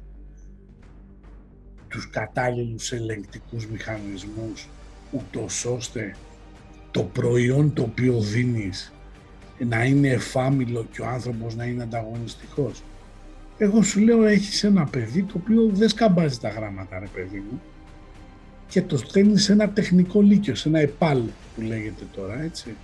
τους 1.89 2.11
κατάλληλους 2.11 2.93
ελεγκτικούς 2.93 3.67
μηχανισμούς 3.67 4.69
ούτως 5.11 5.65
ώστε 5.65 6.17
το 6.91 7.03
προϊόν 7.03 7.73
το 7.73 7.83
οποίο 7.83 8.21
δίνεις 8.21 8.93
να 9.59 9.85
είναι 9.85 10.09
εφάμιλο 10.09 10.87
και 10.93 11.03
ο 11.03 11.07
άνθρωπος 11.07 11.55
να 11.55 11.65
είναι 11.65 11.83
ανταγωνιστικός. 11.83 12.83
Εγώ 13.59 13.83
σου 13.83 14.01
λέω 14.01 14.25
έχεις 14.25 14.65
ένα 14.65 14.85
παιδί 14.85 15.23
το 15.23 15.35
οποίο 15.43 15.71
δεν 15.73 15.89
σκαμπάζει 15.89 16.39
τα 16.39 16.49
γράμματα 16.49 16.99
ρε 16.99 17.09
παιδί 17.15 17.45
μου 17.51 17.63
και 18.69 18.83
το 18.83 18.97
στέλνεις 18.97 19.45
σε 19.45 19.53
ένα 19.53 19.69
τεχνικό 19.69 20.21
λύκειο, 20.21 20.55
σε 20.55 20.69
ένα 20.69 20.79
ΕΠΑΛ 20.79 21.23
που 21.55 21.61
λέγεται 21.61 22.05
τώρα 22.13 22.43
έτσι 22.43 22.75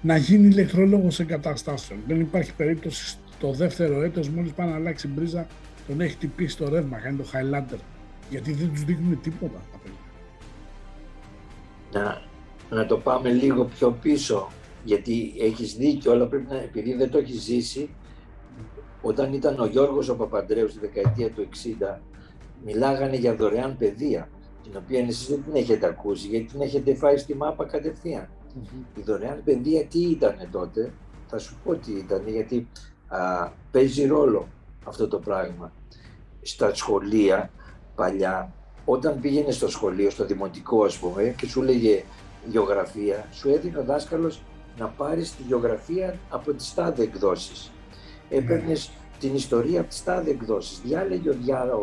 να 0.00 0.16
γίνει 0.16 0.46
ηλεκτρολόγος 0.46 1.20
εγκαταστάσεων. 1.20 2.00
Δεν 2.06 2.20
υπάρχει 2.20 2.54
περίπτωση 2.54 3.18
στο 3.32 3.52
δεύτερο 3.52 4.02
έτος 4.02 4.28
μόλις 4.28 4.52
πάει 4.52 4.68
να 4.68 4.74
αλλάξει 4.74 5.08
μπρίζα 5.08 5.46
τον 5.86 6.00
έχει 6.00 6.16
τυπήσει 6.16 6.56
το 6.56 6.68
ρεύμα, 6.68 6.98
κάνει 6.98 7.16
το 7.16 7.24
Highlander. 7.32 7.78
Γιατί 8.30 8.52
δεν 8.52 8.68
τους 8.72 8.84
δείχνουν 8.84 9.20
τίποτα 9.20 9.62
τα 9.72 9.78
παιδιά. 9.82 9.98
Να, 11.92 12.22
να 12.76 12.86
το 12.86 12.96
πάμε 12.96 13.32
λίγο 13.32 13.64
πιο 13.64 13.90
πίσω, 14.02 14.50
γιατί 14.84 15.34
έχεις 15.40 15.74
δίκιο, 15.74 16.12
αλλά 16.12 16.26
πρέπει 16.26 16.46
να, 16.48 16.56
επειδή 16.56 16.94
δεν 16.94 17.10
το 17.10 17.18
έχεις 17.18 17.42
ζήσει, 17.42 17.88
όταν 19.06 19.32
ήταν 19.32 19.60
ο 19.60 19.66
Γιώργος 19.66 20.08
ο 20.08 20.16
Παπαντρέου 20.16 20.68
στη 20.68 20.78
δεκαετία 20.78 21.30
του 21.30 21.48
60, 21.94 22.00
μιλάγανε 22.64 23.16
για 23.16 23.34
δωρεάν 23.34 23.76
παιδεία, 23.76 24.28
την 24.62 24.72
οποία 24.76 25.00
εσείς 25.00 25.28
δεν 25.28 25.42
την 25.44 25.54
έχετε 25.54 25.86
ακούσει, 25.86 26.26
γιατί 26.26 26.46
την 26.46 26.60
έχετε 26.60 26.94
φάει 26.94 27.16
στη 27.16 27.34
μάπα 27.34 27.64
κατευθείαν. 27.64 28.28
Η 28.96 29.00
δωρεάν 29.00 29.42
παιδεία 29.44 29.84
τι 29.84 29.98
ήταν 29.98 30.48
τότε, 30.50 30.92
θα 31.26 31.38
σου 31.38 31.56
πω 31.64 31.74
τι 31.74 31.92
ήταν, 31.92 32.28
γιατί 32.28 32.68
α, 33.08 33.18
παίζει 33.70 34.06
ρόλο 34.06 34.48
αυτό 34.84 35.08
το 35.08 35.18
πράγμα. 35.18 35.72
Στα 36.42 36.74
σχολεία 36.74 37.50
παλιά, 37.94 38.52
όταν 38.84 39.20
πήγαινε 39.20 39.50
στο 39.50 39.68
σχολείο, 39.68 40.10
στο 40.10 40.24
δημοτικό 40.24 40.84
ας 40.84 40.98
πούμε, 40.98 41.34
και 41.36 41.46
σου 41.46 41.62
έλεγε 41.62 42.04
γεωγραφία, 42.50 43.28
σου 43.32 43.48
έδινε 43.48 43.78
ο 43.78 43.84
δάσκαλος 43.84 44.42
να 44.78 44.86
πάρεις 44.86 45.36
τη 45.36 45.42
γεωγραφία 45.42 46.18
από 46.30 46.52
τις 46.52 46.74
τάδε 46.74 47.02
εκδόσεις. 47.02 47.73
Έπαιρνες 48.36 48.90
την 49.20 49.34
ιστορία 49.34 49.80
από 49.80 49.88
τις 49.88 50.04
τάδε 50.04 50.30
εκδόσεις. 50.30 50.80
Διάλεγε 50.84 51.30
ο, 51.30 51.34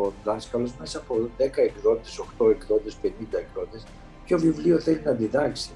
ο 0.04 0.12
δάσκαλος 0.24 0.74
μέσα 0.78 0.98
από 0.98 1.28
10 1.38 1.42
εκδότες, 1.56 2.20
8 2.38 2.50
εκδότες, 2.50 2.96
50 3.02 3.06
εκδότες, 3.32 3.84
ποιο 4.24 4.38
βιβλίο 4.38 4.80
θέλει 4.80 5.00
να 5.04 5.12
διδάξει 5.12 5.70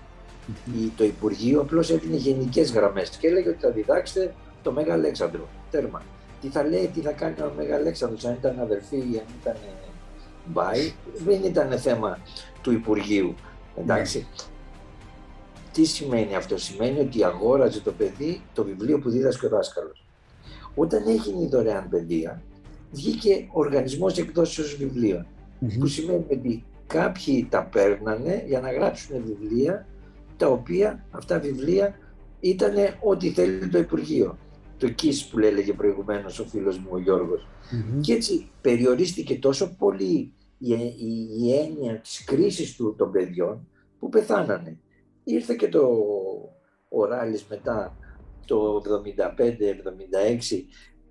το 0.97 1.05
Υπουργείο 1.05 1.61
απλώς 1.61 1.91
έδινε 1.91 2.17
γενικές 2.17 2.73
γραμμές 2.73 3.09
και 3.09 3.27
έλεγε 3.27 3.49
ότι 3.49 3.59
θα 3.61 3.71
διδάξετε 3.71 4.35
το 4.63 4.73
Μέγα 4.73 4.93
Αλέξανδρο. 4.93 5.49
Τέρμα. 5.71 6.03
Τι 6.41 6.49
θα 6.49 6.65
λέει, 6.65 6.91
τι 6.95 7.01
θα 7.01 7.13
κάνει 7.13 7.41
ο 7.41 7.53
Μέγα 7.57 7.75
Αλέξανδρος, 7.75 8.25
αν 8.25 8.33
ήταν 8.33 8.61
αδερφή 8.61 8.97
ή 8.97 9.19
αν 9.19 9.27
ήταν 9.41 9.57
μπάι, 10.47 10.93
δεν 11.25 11.45
ήταν 11.45 11.79
θέμα 11.79 12.19
του 12.63 12.73
Υπουργείου. 12.73 13.35
Εντάξει. 13.77 14.19
Ναι. 14.19 14.45
Τι 15.73 15.85
σημαίνει 15.85 16.35
αυτό, 16.35 16.59
σημαίνει 16.59 17.01
ότι 17.01 17.25
αγόραζε 17.25 17.81
το 17.81 17.93
παιδί 17.93 18.43
το 18.55 18.65
βιβλίο 18.65 18.99
που 18.99 19.11
δίδασκε 19.11 19.47
ο 19.47 19.49
δάσκαλος. 19.49 20.06
Όταν 20.79 21.03
έγινε 21.07 21.43
η 21.43 21.49
δωρεάν 21.49 21.89
παιδεία, 21.89 22.43
βγήκε 22.91 23.49
ο 23.53 23.61
οργανισμός 23.61 24.19
εκδόσεως 24.19 24.77
Που 25.79 25.87
σημαίνει 25.87 26.27
ότι 26.31 26.65
κάποιοι 26.87 27.47
τα 27.51 27.65
παίρνανε 27.65 28.45
για 28.47 28.61
να 28.61 28.73
γράψουν 28.73 29.23
βιβλία 29.25 29.87
τα 30.37 30.49
οποία 30.49 31.05
αυτά 31.11 31.39
βιβλία 31.39 31.99
ήταν 32.41 32.75
ό,τι 33.03 33.31
θέλει 33.31 33.69
το 33.69 33.79
Υπουργείο. 33.79 34.39
Το 34.79 34.89
ΚΙΣ 34.89 35.27
που 35.27 35.39
έλεγε 35.39 35.73
προηγουμένως 35.73 36.39
ο 36.39 36.45
φίλος 36.45 36.79
μου 36.79 36.89
ο 36.91 36.99
γιωργος 36.99 37.47
Και 38.01 38.13
έτσι 38.13 38.51
περιορίστηκε 38.61 39.39
τόσο 39.39 39.77
πολύ 39.79 40.33
η, 40.59 40.73
η, 40.73 41.29
η 41.43 41.55
έννοια 41.55 42.01
της 42.01 42.25
κρίσης 42.25 42.77
του, 42.77 42.95
των 42.99 43.11
παιδιών 43.11 43.69
που 43.99 44.09
πεθάνανε. 44.09 44.79
Ήρθε 45.25 45.55
και 45.55 45.69
το 45.69 45.89
ο 46.89 47.05
Ράλης 47.05 47.47
μετά 47.51 47.97
το 48.47 48.83
75-76 48.87 50.63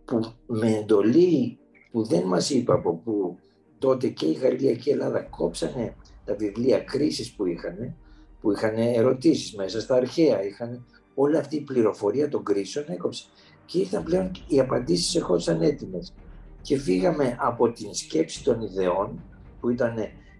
που 0.06 0.34
με 0.46 0.76
εντολή 0.76 1.58
που 1.92 2.04
δεν 2.04 2.24
μας 2.24 2.50
είπε 2.50 2.74
από 2.74 2.94
πού 2.96 3.38
τότε 3.80 4.08
και 4.08 4.26
η 4.26 4.34
Γαλλία 4.34 4.74
και 4.76 4.90
η 4.90 4.94
Ελλάδα 4.94 5.22
κόψανε 5.22 5.96
τα 6.26 6.36
βιβλία 6.36 6.80
κρίσης 6.80 7.32
που 7.32 7.46
είχαν, 7.46 7.96
που 8.42 8.52
είχαν 8.52 8.78
ερωτήσεις 8.78 9.56
μέσα 9.56 9.82
στα 9.82 9.96
αρχαία, 9.96 10.44
είχαν 10.44 10.86
όλη 11.16 11.38
αυτή 11.38 11.56
η 11.56 11.62
πληροφορία 11.62 12.30
των 12.30 12.44
κρίσεων 12.44 12.86
έκοψε. 12.88 13.26
Και 13.66 13.80
ήρθαν 13.80 14.04
πλέον 14.04 14.32
οι 14.48 14.60
απαντήσεις 14.60 15.16
ερχόντουσαν 15.16 15.62
έτοιμες. 15.62 16.14
Και 16.62 16.78
φύγαμε 16.78 17.38
από 17.40 17.72
την 17.72 17.94
σκέψη 17.94 18.44
των 18.44 18.62
ιδεών 18.62 19.24
που 19.60 19.70
ήταν 19.70 19.96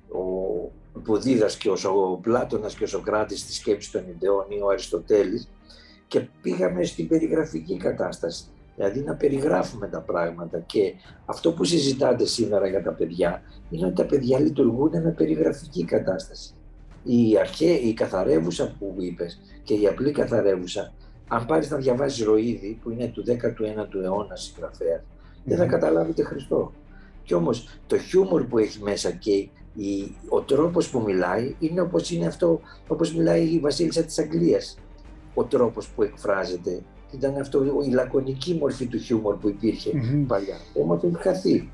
ο, 0.10 0.22
που 1.04 1.18
δίδασκε 1.18 1.70
ο 1.70 2.20
Πλάτωνας 2.22 2.76
και 2.76 2.84
ο 2.84 2.88
Σοκράτης 2.88 3.40
στη 3.40 3.54
σκέψη 3.54 3.92
των 3.92 4.08
ιδεών 4.08 4.46
ή 4.50 4.62
ο 4.62 4.68
Αριστοτέλης 4.70 5.50
και 6.08 6.28
πήγαμε 6.42 6.84
στην 6.84 7.08
περιγραφική 7.08 7.78
κατάσταση. 7.78 8.46
Δηλαδή 8.76 9.00
να 9.00 9.16
περιγράφουμε 9.16 9.88
τα 9.88 10.00
πράγματα 10.00 10.60
και 10.60 10.94
αυτό 11.26 11.52
που 11.52 11.64
συζητάτε 11.64 12.26
σήμερα 12.26 12.68
για 12.68 12.84
τα 12.84 12.92
παιδιά 12.92 13.42
είναι 13.70 13.86
ότι 13.86 13.96
τα 13.96 14.06
παιδιά 14.06 14.40
λειτουργούν 14.40 15.02
με 15.02 15.12
περιγραφική 15.12 15.86
κατάσταση. 15.86 16.54
Η, 17.04 17.38
αρχαία, 17.40 17.80
η 17.80 17.94
καθαρεύουσα 17.94 18.76
που 18.80 18.96
είπες 18.98 19.42
και 19.64 19.74
η 19.74 19.88
απλή 19.88 20.12
καθαρεύουσα, 20.12 20.94
αν 21.28 21.46
πάρεις 21.46 21.70
να 21.70 21.78
διαβάσεις 21.78 22.26
Ροίδη 22.26 22.80
που 22.84 22.90
είναι 22.90 23.08
του 23.08 23.24
19ου 23.28 24.04
αιώνα 24.04 24.36
συγγραφέας, 24.36 25.02
δεν 25.44 25.58
θα 25.58 25.66
καταλάβετε 25.66 26.24
Χριστό. 26.24 26.72
Κι 27.24 27.34
όμως 27.34 27.80
το 27.88 27.98
χιούμορ 27.98 28.44
που 28.44 28.58
έχει 28.58 28.82
μέσα 28.82 29.12
και 29.12 29.32
η, 29.76 30.16
ο 30.30 30.42
τρόπος 30.42 30.90
που 30.90 31.02
μιλάει 31.02 31.56
είναι 31.60 31.82
όπως 31.82 32.12
είναι 32.12 32.26
αυτό, 32.26 32.60
όπως 32.88 33.16
μιλάει 33.16 33.44
η 33.44 33.60
βασίλισσα 33.60 34.04
της 34.04 34.20
Αγγλίας. 34.20 34.78
Ο 35.36 35.44
τρόπος 35.44 35.88
που 35.88 36.04
εκφράζεται 36.04 36.82
ήταν 37.12 37.38
αυτό 37.38 37.84
η 37.86 37.90
λακωνική 37.90 38.54
μορφή 38.54 38.86
του 38.86 38.98
χιούμορ 38.98 39.36
που 39.36 39.50
υπήρχε 39.50 39.92
mm-hmm. 39.94 40.26
παλιά. 40.28 40.58
Όμως 40.74 41.04
έχει 41.04 41.16
χαθεί. 41.18 41.70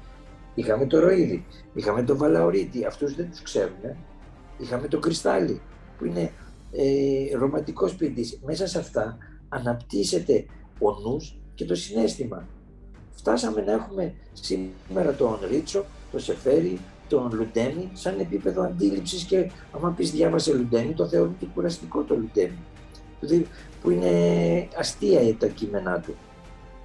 Είχαμε 0.56 0.86
το 0.86 1.00
Ροίδη, 1.00 1.46
είχαμε 1.74 2.04
το 2.04 2.18
Βαλαωρίτη, 2.18 2.86
αυτούς 2.86 3.16
δεν 3.16 3.30
τους 3.30 3.42
ξέρουμε. 3.42 3.98
Είχαμε 4.58 4.88
το 4.88 5.00
Κρυστάλλι 5.00 5.62
που 5.98 6.06
είναι 6.06 6.32
ε, 6.72 7.38
ρομαντικός 7.38 7.96
ποιητής. 7.96 8.40
Μέσα 8.46 8.68
σε 8.68 8.80
αυτά 8.80 9.18
αναπτύσσεται 9.50 10.46
ο 10.80 11.00
νους 11.00 11.40
και 11.56 11.66
το 11.66 11.76
συνέστημα. 11.76 12.48
Φτάσαμε 13.12 13.62
να 13.62 13.72
έχουμε 13.72 14.14
σήμερα 14.34 15.14
τον 15.14 15.38
Ρίτσο, 15.50 15.86
τον 16.12 16.20
Σεφέρι, 16.20 16.80
τον 17.08 17.32
Λουντέμι 17.34 17.90
σαν 17.94 18.20
επίπεδο 18.20 18.62
αντίληψης 18.64 19.24
και 19.24 19.52
άμα 19.72 19.90
πεις 19.90 20.12
διάβασε 20.12 20.54
Λουντέμι, 20.54 20.94
το 20.94 21.08
θεωρούν 21.08 21.38
και 21.40 21.46
κουραστικό 21.54 22.02
το 22.02 22.16
Λουντέμι. 22.16 22.58
Δηλαδή, 23.22 23.48
που 23.82 23.90
είναι 23.90 24.12
αστεία 24.76 25.36
τα 25.36 25.48
κείμενά 25.48 26.00
του 26.00 26.16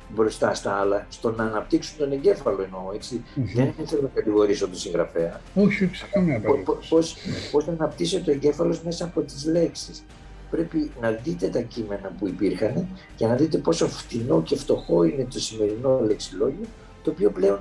μπροστά 0.08 0.54
στα 0.54 0.72
άλλα, 0.72 1.06
στο 1.08 1.30
να 1.30 1.44
αναπτύξουν 1.44 1.98
τον 1.98 2.12
εγκέφαλο 2.12 2.62
εννοώ, 2.62 2.92
έτσι. 2.94 3.22
Mm-hmm. 3.36 3.72
Δεν 3.76 3.86
θέλω 3.86 4.02
να 4.02 4.08
κατηγορήσω 4.14 4.66
τον 4.66 4.76
συγγραφέα. 4.76 5.40
Όχι, 5.54 5.84
όχι, 5.84 6.04
καμία 6.10 6.40
Πώς, 6.88 7.16
πώς 7.50 7.68
αναπτύσσεται 7.68 8.22
το 8.24 8.30
εγκέφαλο 8.30 8.78
μέσα 8.84 9.04
από 9.04 9.20
τις 9.20 9.46
λέξεις. 9.46 10.04
Πρέπει 10.50 10.90
να 11.00 11.10
δείτε 11.10 11.48
τα 11.48 11.60
κείμενα 11.60 12.12
που 12.18 12.28
υπήρχαν 12.28 12.88
και 13.16 13.26
να 13.26 13.34
δείτε 13.34 13.58
πόσο 13.58 13.88
φτηνό 13.88 14.42
και 14.42 14.56
φτωχό 14.56 15.04
είναι 15.04 15.24
το 15.24 15.40
σημερινό 15.40 16.00
λεξιλόγιο, 16.00 16.66
το 17.02 17.10
οποίο 17.10 17.30
πλέον 17.30 17.60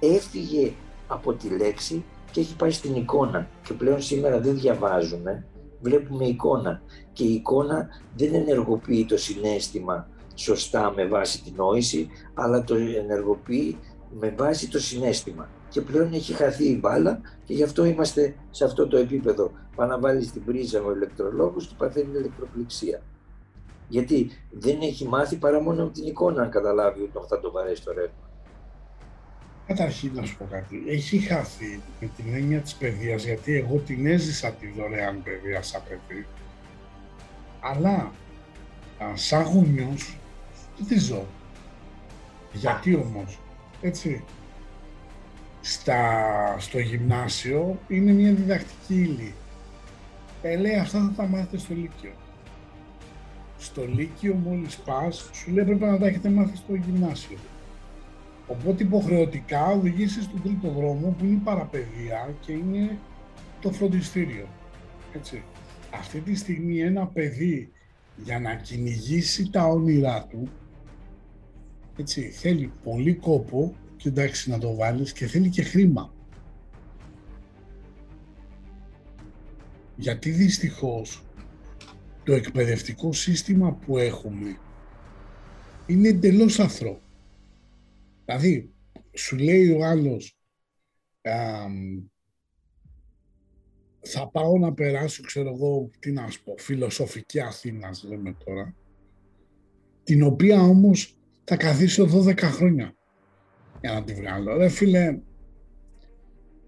έφυγε 0.00 0.72
από 1.06 1.32
τη 1.32 1.48
λέξη 1.48 2.04
και 2.30 2.40
έχει 2.40 2.56
πάει 2.56 2.70
στην 2.70 2.94
εικόνα. 2.94 3.48
Και 3.66 3.72
πλέον 3.72 4.02
σήμερα 4.02 4.40
δεν 4.40 4.58
διαβάζουμε, 4.58 5.44
βλέπουμε 5.80 6.24
εικόνα. 6.24 6.82
Και 7.12 7.24
η 7.24 7.32
εικόνα 7.32 7.88
δεν 8.16 8.34
ενεργοποιεί 8.34 9.04
το 9.04 9.16
συνέστημα 9.16 10.08
σωστά 10.34 10.92
με 10.96 11.06
βάση 11.06 11.42
την 11.42 11.52
νόηση, 11.56 12.08
αλλά 12.34 12.64
το 12.64 12.74
ενεργοποιεί 12.74 13.78
με 14.20 14.34
βάση 14.38 14.68
το 14.68 14.78
συνέστημα. 14.78 15.48
Και 15.68 15.80
πλέον 15.80 16.12
έχει 16.12 16.32
χαθεί 16.32 16.64
η 16.64 16.78
μπάλα 16.80 17.20
και 17.44 17.54
γι' 17.54 17.62
αυτό 17.62 17.84
είμαστε 17.84 18.34
σε 18.50 18.64
αυτό 18.64 18.86
το 18.86 18.96
επίπεδο. 18.96 19.50
Πάει 19.76 19.88
να 19.88 19.98
βάλεις 19.98 20.32
την 20.32 20.44
πρίζα 20.44 20.82
ο 20.82 20.92
ηλεκτρολόγος 20.92 21.66
και 21.66 21.74
παθαίνει 21.78 22.18
ηλεκτροπληξία. 22.18 23.02
Γιατί 23.88 24.30
δεν 24.50 24.80
έχει 24.80 25.08
μάθει 25.08 25.36
παρά 25.36 25.62
μόνο 25.62 25.82
από 25.82 25.92
την 25.92 26.06
εικόνα 26.06 26.42
να 26.42 26.48
καταλάβει 26.48 27.02
ότι 27.02 27.26
θα 27.28 27.40
το 27.40 27.50
βαρέσει 27.50 27.84
το 27.84 27.92
ρεύμα. 27.92 28.27
Καταρχήν 29.68 30.10
να 30.14 30.24
σου 30.24 30.36
πω 30.36 30.44
κάτι. 30.50 30.82
Έχει 30.86 31.18
χαθεί 31.18 31.80
με 32.00 32.10
την 32.16 32.34
έννοια 32.34 32.60
της 32.60 32.74
παιδείας, 32.74 33.24
γιατί 33.24 33.56
εγώ 33.56 33.78
την 33.78 34.06
έζησα 34.06 34.50
τη 34.50 34.66
δωρεάν 34.76 35.22
παιδεία 35.22 35.62
σαν 35.62 35.82
παιδί. 35.88 36.26
Αλλά 37.60 38.12
σαν 39.14 39.42
γονιός 39.42 40.16
δεν 40.76 40.86
τη 40.86 40.98
ζω; 40.98 41.26
Γιατί 42.52 42.94
όμως, 42.94 43.38
έτσι. 43.80 44.24
Στα, 45.60 46.56
στο 46.58 46.78
γυμνάσιο 46.78 47.78
είναι 47.88 48.12
μια 48.12 48.32
διδακτική 48.32 48.94
ύλη. 48.94 49.34
Ε, 50.42 50.56
λέει 50.56 50.74
αυτά 50.74 50.98
θα 50.98 51.12
τα 51.16 51.26
μάθετε 51.28 51.58
στο 51.58 51.74
Λύκειο. 51.74 52.12
Στο 53.58 53.86
Λύκειο 53.86 54.34
μόλις 54.34 54.76
πας, 54.76 55.30
σου 55.32 55.50
λέει 55.50 55.64
πρέπει 55.64 55.84
να 55.84 55.98
τα 55.98 56.06
έχετε 56.06 56.28
μάθει 56.28 56.56
στο 56.56 56.74
γυμνάσιο. 56.74 57.38
Οπότε 58.48 58.82
υποχρεωτικά 58.82 59.66
οδηγήσεις 59.66 60.24
στον 60.24 60.42
τρίτο 60.42 60.70
δρόμο 60.70 61.14
που 61.18 61.24
είναι 61.24 61.34
η 61.34 61.40
παραπαιδεία 61.44 62.34
και 62.40 62.52
είναι 62.52 62.98
το 63.60 63.72
φροντιστήριο. 63.72 64.48
Έτσι. 65.14 65.42
Αυτή 65.94 66.20
τη 66.20 66.34
στιγμή 66.34 66.80
ένα 66.80 67.06
παιδί 67.06 67.72
για 68.16 68.40
να 68.40 68.54
κυνηγήσει 68.54 69.50
τα 69.50 69.66
όνειρά 69.66 70.26
του 70.26 70.48
έτσι, 72.00 72.30
θέλει 72.30 72.72
πολύ 72.84 73.14
κόπο 73.14 73.74
και 73.96 74.08
εντάξει 74.08 74.50
να 74.50 74.58
το 74.58 74.74
βάλεις 74.74 75.12
και 75.12 75.26
θέλει 75.26 75.48
και 75.48 75.62
χρήμα. 75.62 76.12
Γιατί 79.96 80.30
δυστυχώς 80.30 81.24
το 82.24 82.32
εκπαιδευτικό 82.32 83.12
σύστημα 83.12 83.72
που 83.72 83.98
έχουμε 83.98 84.58
είναι 85.86 86.08
εντελώς 86.08 86.58
αθρώο. 86.58 86.98
Δηλαδή, 88.28 88.74
σου 89.12 89.36
λέει 89.36 89.70
ο 89.70 89.84
άλλος, 89.84 90.38
θα 94.00 94.30
πάω 94.30 94.58
να 94.58 94.74
περάσω, 94.74 95.22
ξέρω 95.22 95.48
εγώ, 95.48 95.90
τι 95.98 96.12
να 96.12 96.30
σου 96.30 96.44
πω, 96.44 96.54
φιλοσοφική 96.58 97.40
Αθήνα, 97.40 97.90
λέμε 98.08 98.36
τώρα, 98.44 98.74
την 100.02 100.22
οποία 100.22 100.60
όμως 100.60 101.16
θα 101.44 101.56
καθίσω 101.56 102.04
12 102.04 102.38
χρόνια 102.38 102.96
για 103.80 103.92
να 103.92 104.04
τη 104.04 104.14
βγάλω. 104.14 104.56
Ρε 104.56 104.68
φίλε, 104.68 105.18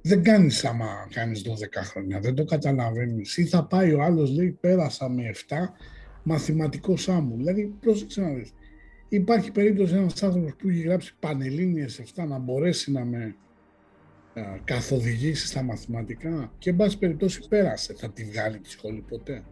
δεν 0.02 0.22
κάνεις 0.22 0.64
άμα 0.64 1.08
κάνεις 1.10 1.42
12 1.42 1.82
χρόνια, 1.82 2.20
δεν 2.20 2.34
το 2.34 2.44
καταλαβαίνεις. 2.44 3.36
Ή 3.36 3.44
θα 3.44 3.66
πάει 3.66 3.92
ο 3.92 4.02
άλλος, 4.02 4.30
λέει, 4.30 4.50
πέρασα 4.50 5.08
με 5.08 5.28
7, 5.28 5.74
μαθηματικός 6.22 7.02
σάμου. 7.02 7.36
Δηλαδή, 7.36 7.66
πρόσεξε 7.80 8.20
να 8.20 8.32
δεις 8.32 8.52
υπάρχει 9.10 9.52
περίπτωση 9.52 9.94
ένας 9.94 10.22
άνθρωπος 10.22 10.54
που 10.54 10.68
έχει 10.68 10.80
γράψει 10.80 11.14
πανελλήνιες 11.20 12.02
7 12.14 12.24
να 12.28 12.38
μπορέσει 12.38 12.92
να 12.92 13.04
με 13.04 13.36
α, 14.34 14.42
καθοδηγήσει 14.64 15.46
στα 15.46 15.62
μαθηματικά 15.62 16.52
και 16.58 16.70
εν 16.70 16.76
πάση 16.76 16.98
περιπτώσει 16.98 17.48
πέρασε. 17.48 17.94
Θα 17.94 18.10
τη 18.10 18.24
βγάλει 18.24 18.58
τη 18.58 18.70
σχολή 18.70 19.04
ποτέ. 19.08 19.42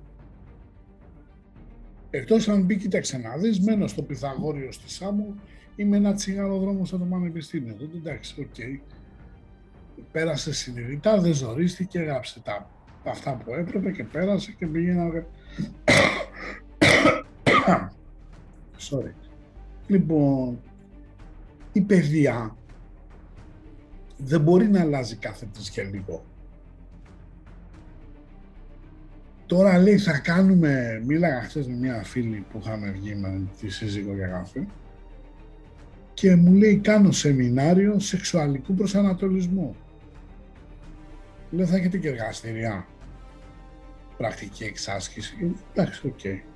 Εκτός 2.10 2.48
αν 2.48 2.62
μπει, 2.62 2.76
κοίταξε 2.76 3.18
να 3.18 3.36
δεις, 3.36 3.60
μένω 3.60 3.86
στο 3.86 4.02
Πυθαγόριο 4.02 4.72
στη 4.72 4.90
Σάμου 4.90 5.40
ή 5.76 5.84
είμαι 5.84 5.96
ένα 5.96 6.14
τσιγάρο 6.14 6.58
δρόμο 6.58 6.84
στο 6.84 6.98
Πανεπιστήμιο. 6.98 7.74
Τότε 7.74 7.96
εντάξει, 7.96 8.40
OK. 8.40 8.54
Okay. 8.56 8.80
Πέρασε 10.12 10.52
συνειδητά, 10.52 11.20
δεν 11.20 11.34
ζορίστηκε, 11.34 11.98
έγραψε 11.98 12.40
τα, 12.40 12.70
αυτά 13.04 13.36
που 13.36 13.54
έπρεπε 13.54 13.90
και 13.90 14.04
πέρασε 14.04 14.52
και 14.52 14.66
πήγε 14.66 14.94
Sorry. 18.90 19.27
Λοιπόν, 19.88 20.60
η 21.72 21.80
παιδεία 21.80 22.56
δεν 24.16 24.40
μπορεί 24.40 24.68
να 24.68 24.80
αλλάζει 24.80 25.16
κάθε 25.16 25.46
τρεις 25.52 25.70
και 25.70 25.82
λίγο. 25.82 26.24
Τώρα 29.46 29.78
λέει 29.78 29.98
θα 29.98 30.18
κάνουμε, 30.18 31.02
μίλαγα 31.06 31.42
χθες 31.42 31.66
με 31.66 31.74
μια 31.74 32.02
φίλη 32.02 32.46
που 32.50 32.58
είχαμε 32.62 32.90
βγει 32.90 33.14
με 33.14 33.42
τη 33.60 33.68
σύζυγο 33.68 34.14
για 34.14 34.26
καφέ 34.26 34.66
και 36.14 36.36
μου 36.36 36.52
λέει 36.52 36.76
κάνω 36.76 37.12
σεμινάριο 37.12 37.98
σεξουαλικού 37.98 38.74
προσανατολισμού. 38.74 39.76
Λέω 41.50 41.66
θα 41.66 41.76
έχετε 41.76 41.98
και 41.98 42.08
εργαστηριά, 42.08 42.86
πρακτική 44.16 44.64
εξάσκηση. 44.64 45.54
Εντάξει, 45.72 46.06
OK. 46.06 46.18
Okay. 46.22 46.47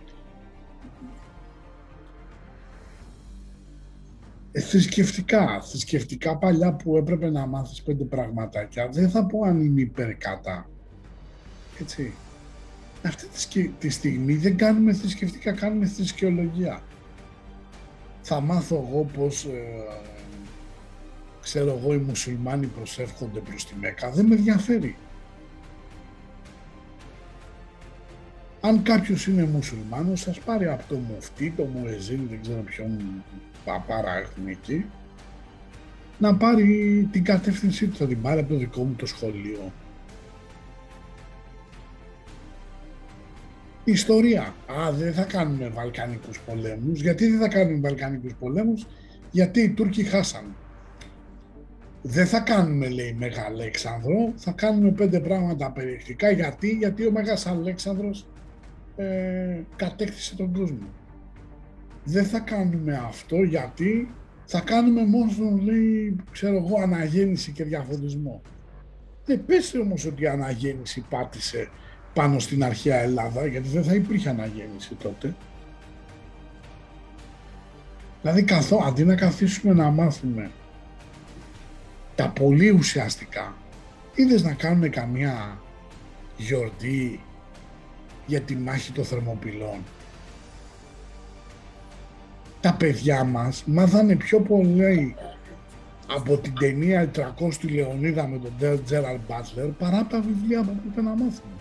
Θρησκευτικά, 4.60 5.62
θρησκευτικά 5.62 6.36
παλιά 6.36 6.72
που 6.72 6.96
έπρεπε 6.96 7.30
να 7.30 7.46
μάθεις 7.46 7.82
πέντε 7.82 8.04
πραγματάκια, 8.04 8.88
δεν 8.88 9.10
θα 9.10 9.26
πω 9.26 9.42
αν 9.42 9.60
είμαι 9.60 9.80
υπέρ 9.80 10.14
κατά. 10.14 10.70
Έτσι. 11.80 12.12
Αυτή 13.04 13.26
τη, 13.48 13.68
τη 13.68 13.88
στιγμή 13.88 14.34
δεν 14.34 14.56
κάνουμε 14.56 14.92
θρησκευτικά, 14.92 15.52
κάνουμε 15.52 15.86
θρησκεολογία. 15.86 16.82
θα 18.22 18.40
μάθω 18.40 18.86
εγώ 18.88 19.10
πώς 19.16 19.44
ε, 19.44 19.60
ξέρω 21.42 21.78
εγώ 21.78 21.94
οι 21.94 21.98
μουσουλμάνοι 21.98 22.66
προσεύχονται 22.66 23.40
προς 23.40 23.66
τη 23.66 23.74
Μέκα. 23.80 24.10
Δεν 24.10 24.26
με 24.26 24.34
ενδιαφέρει. 24.34 24.96
Αν 28.60 28.82
κάποιος 28.82 29.26
είναι 29.26 29.44
μουσουλμάνος, 29.44 30.20
σας 30.20 30.38
πάρει 30.38 30.66
από 30.66 30.84
το 30.88 30.94
μουφτί, 30.94 31.52
το 31.56 31.64
μουεζίν, 31.64 32.20
δεν 32.28 32.40
ξέρω 32.42 32.60
ποιον 32.60 33.22
παπάρα 33.64 34.16
έχουν 34.16 34.46
εκεί, 34.46 34.84
να 36.18 36.34
πάρει 36.34 37.08
την 37.12 37.24
κατεύθυνσή 37.24 37.86
του, 37.86 37.96
θα 37.96 38.06
την 38.06 38.22
πάρει 38.22 38.40
από 38.40 38.48
το 38.48 38.58
δικό 38.58 38.84
μου 38.84 38.94
το 38.94 39.06
σχολείο. 39.06 39.72
Ιστορία. 43.84 44.54
Α, 44.66 44.92
δεν 44.92 45.12
θα 45.12 45.24
κάνουμε 45.24 45.68
Βαλκανικούς 45.68 46.40
πολέμους. 46.40 47.00
Γιατί 47.00 47.26
δεν 47.26 47.40
θα 47.40 47.48
κάνουμε 47.48 47.78
Βαλκανικούς 47.78 48.34
πολέμους, 48.34 48.86
γιατί 49.30 49.60
οι 49.60 49.70
Τούρκοι 49.70 50.04
χάσαν. 50.04 50.44
Δεν 52.02 52.26
θα 52.26 52.40
κάνουμε, 52.40 52.88
λέει, 52.88 53.16
Μέγα 53.18 53.44
Αλέξανδρο, 53.44 54.32
θα 54.36 54.50
κάνουμε 54.50 54.90
πέντε 54.90 55.20
πράγματα 55.20 55.70
περιεκτικά. 55.70 56.30
Γιατί, 56.30 56.68
γιατί 56.68 57.06
ο 57.06 57.10
Μέγας 57.10 57.46
Αλέξανδρος 57.46 58.26
ε, 58.96 59.60
κατέκτησε 59.76 60.36
τον 60.36 60.52
κόσμο. 60.52 60.88
Δεν 62.04 62.24
θα 62.24 62.38
κάνουμε 62.38 63.02
αυτό 63.06 63.42
γιατί 63.42 64.14
θα 64.44 64.60
κάνουμε 64.60 65.04
μόνο, 65.04 65.56
λέει, 65.62 66.16
ξέρω 66.30 66.56
εγώ, 66.56 66.80
αναγέννηση 66.82 67.52
και 67.52 67.64
διαφωτισμό. 67.64 68.42
Δεν 69.24 69.44
πες 69.44 69.74
όμως 69.74 70.04
ότι 70.04 70.22
η 70.22 70.26
αναγέννηση 70.26 71.04
πάτησε 71.08 71.68
πάνω 72.14 72.38
στην 72.38 72.64
αρχαία 72.64 73.00
Ελλάδα, 73.00 73.46
γιατί 73.46 73.68
δεν 73.68 73.84
θα 73.84 73.94
υπήρχε 73.94 74.28
αναγέννηση 74.28 74.94
τότε. 74.94 75.34
Δηλαδή, 78.22 78.42
καθό, 78.42 78.82
αντί 78.86 79.04
να 79.04 79.14
καθίσουμε 79.14 79.74
να 79.74 79.90
μάθουμε 79.90 80.50
τα 82.14 82.28
πολύ 82.28 82.70
ουσιαστικά, 82.70 83.56
είδες 84.14 84.42
να 84.42 84.52
κάνουμε 84.52 84.88
καμία 84.88 85.60
γιορτή 86.36 87.20
για 88.26 88.40
τη 88.40 88.56
μάχη 88.56 88.92
των 88.92 89.04
Θερμοπυλών. 89.04 89.78
Τα 92.62 92.74
παιδιά 92.74 93.24
μας 93.24 93.64
μάθανε 93.66 94.16
πιο 94.16 94.40
πολύ 94.40 95.14
από 96.06 96.36
την 96.36 96.54
ταινία 96.60 97.10
300 97.14 97.20
του 97.60 97.68
Λεωνίδα 97.68 98.28
με 98.28 98.38
τον 98.38 98.84
Τζέραλ 98.84 99.18
Μπάτλερ 99.28 99.66
παρά 99.68 100.06
τα 100.06 100.20
βιβλία 100.20 100.62
που 100.62 100.70
έπρεπε 100.78 101.02
να 101.02 101.10
μάθουμε. 101.10 101.52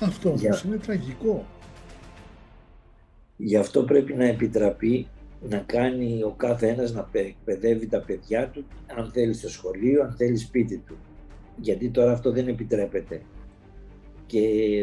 Αυτό 0.00 0.34
Για... 0.36 0.60
είναι 0.66 0.76
τραγικό. 0.76 1.46
Γι' 3.36 3.56
αυτό 3.56 3.82
πρέπει 3.82 4.14
να 4.14 4.24
επιτραπεί 4.24 5.06
να 5.48 5.58
κάνει 5.58 6.22
ο 6.22 6.34
κάθε 6.36 6.68
ένας 6.68 6.92
να 6.92 7.08
εκπαιδεύει 7.12 7.86
τα 7.86 8.00
παιδιά 8.00 8.48
του, 8.48 8.64
αν 8.98 9.10
θέλεις 9.12 9.38
στο 9.38 9.48
σχολείο, 9.48 10.02
αν 10.02 10.14
θέλεις 10.16 10.42
σπίτι 10.42 10.76
του 10.76 10.96
γιατί 11.56 11.88
τώρα 11.88 12.12
αυτό 12.12 12.32
δεν 12.32 12.48
επιτρέπεται. 12.48 13.22
Και 14.26 14.40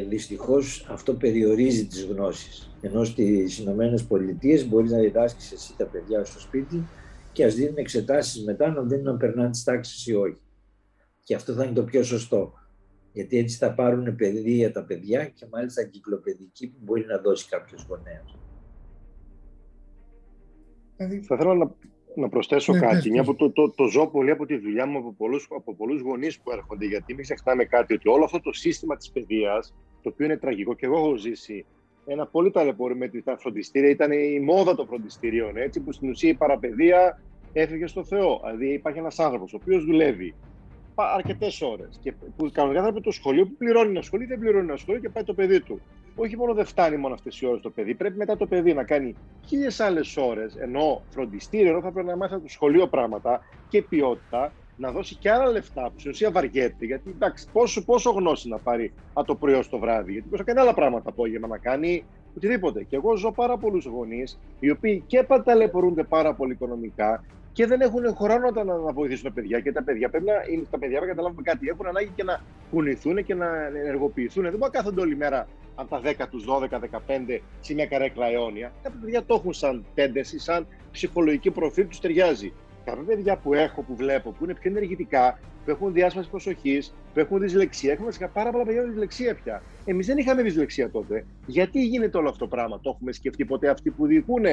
δυστυχώς 0.09 0.85
αυτό 0.89 1.13
περιορίζει 1.13 1.87
τις 1.87 2.05
γνώσεις. 2.05 2.75
Ενώ 2.81 3.03
στις 3.03 3.59
Ηνωμένες 3.59 4.03
Πολιτείες 4.03 4.67
μπορείς 4.67 4.91
να 4.91 4.99
διδάσκεις 4.99 5.51
εσύ 5.51 5.77
τα 5.77 5.85
παιδιά 5.85 6.25
στο 6.25 6.39
σπίτι 6.39 6.83
και 7.31 7.45
ας 7.45 7.55
δίνουν 7.55 7.77
εξετάσεις 7.77 8.43
μετά 8.43 8.71
να 8.71 8.81
δίνουν 8.81 9.03
να 9.03 9.17
περνάνε 9.17 9.49
τις 9.49 9.63
τάξεις 9.63 10.07
ή 10.07 10.13
όχι. 10.13 10.41
Και 11.23 11.35
αυτό 11.35 11.53
θα 11.53 11.63
είναι 11.63 11.73
το 11.73 11.83
πιο 11.83 12.03
σωστό. 12.03 12.53
Γιατί 13.13 13.37
έτσι 13.37 13.57
θα 13.57 13.73
πάρουν 13.73 14.15
παιδεία 14.15 14.71
τα 14.71 14.83
παιδιά 14.83 15.25
και 15.25 15.45
μάλιστα 15.51 15.81
εγκυκλοπαιδική 15.81 16.67
που 16.67 16.77
μπορεί 16.81 17.05
να 17.05 17.17
δώσει 17.17 17.47
κάποιος 17.49 17.85
γονέας. 17.89 18.37
Δηλαδή, 20.97 21.21
θα 21.21 21.35
ήθελα 21.35 21.53
να, 21.53 21.75
να 22.15 22.29
προσθέσω 22.29 22.73
ναι, 22.73 22.79
κάτι, 22.79 23.09
μια 23.11 23.23
που 23.23 23.35
το, 23.35 23.51
το, 23.51 23.69
το, 23.69 23.87
ζω 23.87 24.07
πολύ 24.07 24.31
από 24.31 24.45
τη 24.45 24.57
δουλειά 24.57 24.85
μου 24.85 24.97
από 24.97 25.13
πολλούς, 25.17 25.47
από 25.55 25.75
πολλούς 25.75 26.01
γονείς 26.01 26.39
που 26.39 26.51
έρχονται, 26.51 26.85
γιατί 26.85 27.13
μην 27.13 27.23
ξεχνάμε 27.23 27.63
κάτι, 27.63 27.93
ότι 27.93 28.09
όλο 28.09 28.23
αυτό 28.23 28.41
το 28.41 28.53
σύστημα 28.53 28.95
της 28.95 29.11
παιδείας, 29.11 29.73
το 30.01 30.09
οποίο 30.09 30.25
είναι 30.25 30.37
τραγικό 30.37 30.73
και 30.73 30.85
εγώ 30.85 30.97
έχω 30.97 31.15
ζήσει, 31.15 31.65
ένα 32.05 32.25
πολύ 32.25 32.51
ταλαιπωρή 32.51 32.95
με 32.95 33.07
τα 33.23 33.37
φροντιστήρια, 33.37 33.89
ήταν 33.89 34.11
η 34.11 34.39
μόδα 34.39 34.75
των 34.75 34.87
φροντιστηρίων, 34.87 35.57
έτσι, 35.57 35.79
που 35.79 35.91
στην 35.91 36.09
ουσία 36.09 36.29
η 36.29 36.33
παραπαιδεία 36.33 37.21
έφυγε 37.53 37.87
στο 37.87 38.03
Θεό. 38.03 38.41
Δηλαδή 38.43 38.73
υπάρχει 38.73 38.99
ένας 38.99 39.19
άνθρωπος 39.19 39.53
ο 39.53 39.57
οποίος 39.61 39.85
δουλεύει 39.85 40.33
αρκετές 40.95 41.61
ώρες. 41.61 41.99
Και 42.01 42.13
που 42.37 42.49
κανονικά 42.51 42.81
θα 42.81 42.87
έπρεπε 42.87 43.05
το 43.05 43.11
σχολείο 43.11 43.45
που 43.45 43.55
πληρώνει 43.57 43.89
ένα 43.89 44.01
σχολείο, 44.01 44.27
δεν 44.27 44.39
πληρώνει 44.39 44.67
ένα 44.67 44.77
σχολείο 44.77 45.01
και 45.01 45.09
πάει 45.09 45.23
το 45.23 45.33
παιδί 45.33 45.61
του. 45.61 45.81
Όχι 46.13 46.37
μόνο 46.37 46.53
δεν 46.53 46.65
φτάνει 46.65 46.97
μόνο 46.97 47.13
αυτές 47.13 47.39
οι 47.39 47.45
ώρες 47.45 47.61
το 47.61 47.71
παιδί, 47.71 47.95
πρέπει 47.95 48.17
μετά 48.17 48.35
το 48.35 48.47
παιδί 48.47 48.73
να 48.73 48.83
κάνει 48.83 49.17
χίλιες 49.47 49.79
άλλες 49.79 50.17
ώρες, 50.17 50.55
ενώ 50.55 51.05
φροντιστήριο, 51.09 51.69
ενώ 51.69 51.81
θα 51.81 51.91
πρέπει 51.91 52.07
να 52.07 52.15
μάθει 52.15 52.33
από 52.33 52.43
το 52.43 52.49
σχολείο 52.49 52.87
πράγματα 52.87 53.41
και 53.67 53.81
ποιότητα, 53.81 54.55
να 54.75 54.91
δώσει 54.91 55.17
και 55.17 55.31
άλλα 55.31 55.51
λεφτά 55.51 55.91
που 55.91 55.99
στην 55.99 56.11
ουσία 56.11 56.31
βαριέται. 56.31 56.85
Γιατί 56.85 57.09
εντάξει, 57.09 57.49
πόσο, 57.51 57.83
πόσο 57.83 58.11
γνώση 58.11 58.47
να 58.49 58.59
πάρει 58.59 58.93
από 59.13 59.27
το 59.27 59.35
πρωί 59.35 59.67
το 59.69 59.79
βράδυ, 59.79 60.11
γιατί 60.11 60.27
μπορεί 60.27 60.43
να 60.45 60.53
κάνει 60.53 60.59
άλλα 60.59 60.73
πράγματα 60.73 61.09
απόγευμα, 61.09 61.47
να 61.47 61.57
κάνει 61.57 62.07
οτιδήποτε. 62.33 62.83
Και 62.83 62.95
εγώ 62.95 63.15
ζω 63.15 63.33
πάρα 63.33 63.57
πολλούς 63.57 63.85
γονείς, 63.85 64.41
οι 64.59 64.69
οποίοι 64.69 65.03
και 65.07 65.23
παταλαιπωρούνται 65.23 66.03
πάρα 66.03 66.35
πολύ 66.35 66.53
οικονομικά 66.53 67.23
και 67.53 67.65
δεν 67.65 67.81
έχουν 67.81 68.15
χρόνο 68.15 68.51
να, 68.51 68.63
να 68.63 68.91
βοηθήσουν 68.91 69.23
τα 69.23 69.31
παιδιά. 69.31 69.59
Και 69.59 69.71
τα 69.71 69.83
παιδιά 69.83 70.09
πρέπει 70.09 70.25
να, 70.25 70.33
είναι, 70.51 70.63
τα 70.69 70.79
παιδιά, 70.79 70.99
να 70.99 71.05
καταλάβουμε 71.05 71.41
κάτι, 71.41 71.67
έχουν 71.67 71.87
ανάγκη 71.87 72.11
και 72.15 72.23
να 72.23 72.41
κουνηθούν 72.71 73.23
και 73.23 73.35
να 73.35 73.65
ενεργοποιηθούν. 73.65 74.43
Δεν 74.43 74.51
μπορεί 74.51 74.63
να 74.63 74.77
κάθονται 74.77 75.01
όλη 75.01 75.15
μέρα 75.15 75.47
από 75.75 75.89
τα 75.89 76.01
10 76.03 76.27
τους 76.29 76.45
12, 76.47 76.67
15 76.69 77.39
σε 77.61 77.73
μια 77.73 77.85
καρέκλα 77.85 78.27
αιώνια. 78.27 78.71
Κάποια 78.83 78.99
παιδιά 79.01 79.23
το 79.23 79.33
έχουν 79.33 79.53
σαν 79.53 79.85
τέντεση, 79.93 80.39
σαν 80.39 80.67
ψυχολογική 80.91 81.51
προφίλ, 81.51 81.87
τους 81.87 81.99
ταιριάζει. 81.99 82.53
Κάποια 82.85 83.03
παιδιά 83.03 83.37
που 83.37 83.53
έχω, 83.53 83.81
που 83.81 83.95
βλέπω, 83.95 84.31
που 84.31 84.43
είναι 84.43 84.53
πιο 84.53 84.69
ενεργητικά, 84.69 85.39
που 85.65 85.71
έχουν 85.71 85.93
διάσπαση 85.93 86.29
προσοχής, 86.29 86.93
που 87.13 87.19
έχουν 87.19 87.39
δυσλεξία. 87.39 87.91
Έχουμε 87.91 88.11
πάρα 88.33 88.51
πολλά 88.51 88.63
παιδιά 88.63 88.81
με 88.81 88.87
δυσλεξία 88.87 89.35
πια. 89.35 89.61
Εμείς 89.85 90.07
δεν 90.07 90.17
είχαμε 90.17 90.41
δυσλεξία 90.41 90.89
τότε. 90.89 91.25
Γιατί 91.45 91.85
γίνεται 91.85 92.17
όλο 92.17 92.29
αυτό 92.29 92.39
το 92.39 92.47
πράγμα, 92.47 92.79
το 92.79 92.89
έχουμε 92.89 93.11
σκεφτεί 93.11 93.45
ποτέ 93.45 93.69
αυτοί 93.69 93.89
που 93.89 94.05
διοικούν, 94.05 94.45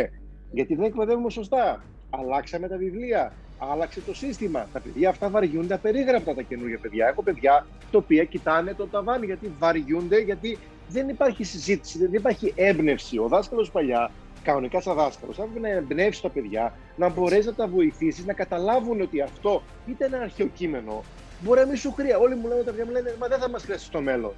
γιατί 0.50 0.74
δεν 0.74 0.84
εκπαιδεύουμε 0.84 1.30
σωστά. 1.30 1.84
Αλλάξαμε 2.10 2.68
τα 2.68 2.76
βιβλία. 2.76 3.32
Άλλαξε 3.58 4.00
το 4.00 4.14
σύστημα. 4.14 4.68
Τα 4.72 4.80
παιδιά 4.80 5.08
αυτά 5.08 5.28
βαριούνται 5.28 5.74
απερίγραπτα 5.74 6.34
τα 6.34 6.42
καινούργια 6.42 6.78
παιδιά. 6.78 7.06
Έχω 7.06 7.22
παιδιά 7.22 7.66
τα 7.90 7.98
οποία 7.98 8.24
κοιτάνε 8.24 8.74
το 8.74 8.86
ταβάνι 8.86 9.26
γιατί 9.26 9.52
βαριούνται, 9.58 10.18
γιατί 10.18 10.58
δεν 10.88 11.08
υπάρχει 11.08 11.44
συζήτηση, 11.44 11.98
δεν 11.98 12.12
υπάρχει 12.12 12.52
έμπνευση. 12.56 13.18
Ο 13.18 13.28
δάσκαλος 13.28 13.70
παλιά, 13.70 14.10
κανονικά 14.42 14.80
σαν 14.80 14.96
δάσκαλος, 14.96 15.36
θα 15.36 15.42
έπρεπε 15.42 15.68
να 15.68 15.74
εμπνεύσει 15.74 16.22
τα 16.22 16.28
παιδιά, 16.28 16.74
να 16.96 17.08
μπορέσει 17.08 17.46
να 17.46 17.54
τα 17.54 17.66
βοηθήσεις, 17.66 18.24
να 18.26 18.32
καταλάβουν 18.32 19.00
ότι 19.00 19.20
αυτό 19.20 19.62
είτε 19.86 20.04
ένα 20.04 20.18
αρχαίο 20.18 20.46
κείμενο, 20.46 21.04
μπορεί 21.40 21.60
να 21.60 21.66
μην 21.66 21.76
σου 21.76 21.92
χρειάζεται. 21.92 22.24
Όλοι 22.24 22.34
μου 22.34 22.48
λένε, 22.48 22.62
τα 22.62 22.70
παιδιά 22.70 22.84
μου 22.84 22.92
λένε, 22.92 23.14
Μα 23.18 23.28
δεν 23.28 23.38
θα 23.38 23.48
μας 23.48 23.62
χρειαστεί 23.62 23.86
στο 23.86 24.00
μέλλον. 24.00 24.32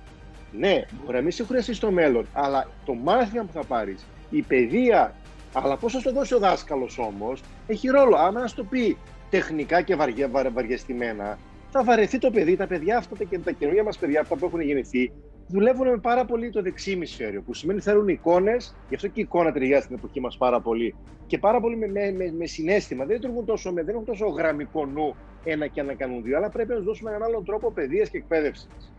Ναι, 0.52 0.82
μπορεί 1.04 1.16
να 1.16 1.22
μην 1.22 1.32
σου 1.32 1.46
χρειαστεί 1.46 1.74
στο 1.74 1.90
μέλλον, 1.90 2.26
αλλά 2.32 2.68
το 2.84 2.94
μάθημα 2.94 3.44
που 3.44 3.52
θα 3.52 3.64
πάρεις, 3.64 4.06
η 4.30 4.42
παιδεία 4.42 5.14
αλλά 5.52 5.76
πώς 5.76 5.92
θα 5.92 6.00
το 6.00 6.12
δώσει 6.12 6.34
ο 6.34 6.38
δάσκαλος 6.38 6.98
όμως, 6.98 7.42
έχει 7.66 7.88
ρόλο. 7.88 8.16
Αν 8.16 8.34
να 8.34 8.50
το 8.54 8.64
πει 8.64 8.96
τεχνικά 9.30 9.82
και 9.82 9.96
βαριά, 9.96 10.28
βαριεστημένα, 10.52 11.38
θα 11.70 11.84
βαρεθεί 11.84 12.18
το 12.18 12.30
παιδί. 12.30 12.56
Τα 12.56 12.66
παιδιά 12.66 12.96
αυτά 12.96 13.24
και 13.24 13.38
τα 13.38 13.52
καινούργια 13.52 13.82
μας 13.82 13.98
παιδιά, 13.98 14.20
αυτά 14.20 14.36
που 14.36 14.46
έχουν 14.46 14.60
γεννηθεί, 14.60 15.12
δουλεύουν 15.48 15.88
με 15.88 15.98
πάρα 15.98 16.24
πολύ 16.24 16.50
το 16.50 16.62
δεξί 16.62 16.90
ημισφαίριο. 16.90 17.42
Που 17.42 17.54
σημαίνει 17.54 17.80
θέλουν 17.80 18.08
εικόνες, 18.08 18.74
γι' 18.88 18.94
αυτό 18.94 19.06
και 19.06 19.20
η 19.20 19.22
εικόνα 19.22 19.52
ταιριάζει 19.52 19.84
στην 19.84 19.96
εποχή 19.96 20.20
μας 20.20 20.36
πάρα 20.36 20.60
πολύ. 20.60 20.94
Και 21.26 21.38
πάρα 21.38 21.60
πολύ 21.60 21.76
με, 21.76 21.86
με, 21.86 22.32
με, 22.38 22.46
συνέστημα. 22.46 23.04
Δεν 23.04 23.16
λειτουργούν 23.16 23.44
τόσο, 23.44 23.72
με, 23.72 23.82
δεν 23.82 23.94
έχουν 23.94 24.06
τόσο 24.06 24.26
γραμμικό 24.26 24.86
νου 24.86 25.14
ένα 25.44 25.66
και 25.66 25.80
ένα 25.80 25.94
κάνουν 25.94 26.22
δύο, 26.22 26.36
αλλά 26.36 26.48
πρέπει 26.48 26.68
να 26.68 26.76
τους 26.76 26.84
δώσουμε 26.84 27.10
έναν 27.10 27.22
άλλον 27.22 27.44
τρόπο 27.44 27.72
παιδείας 27.72 28.08
και 28.08 28.16
εκπαίδευσης. 28.16 28.92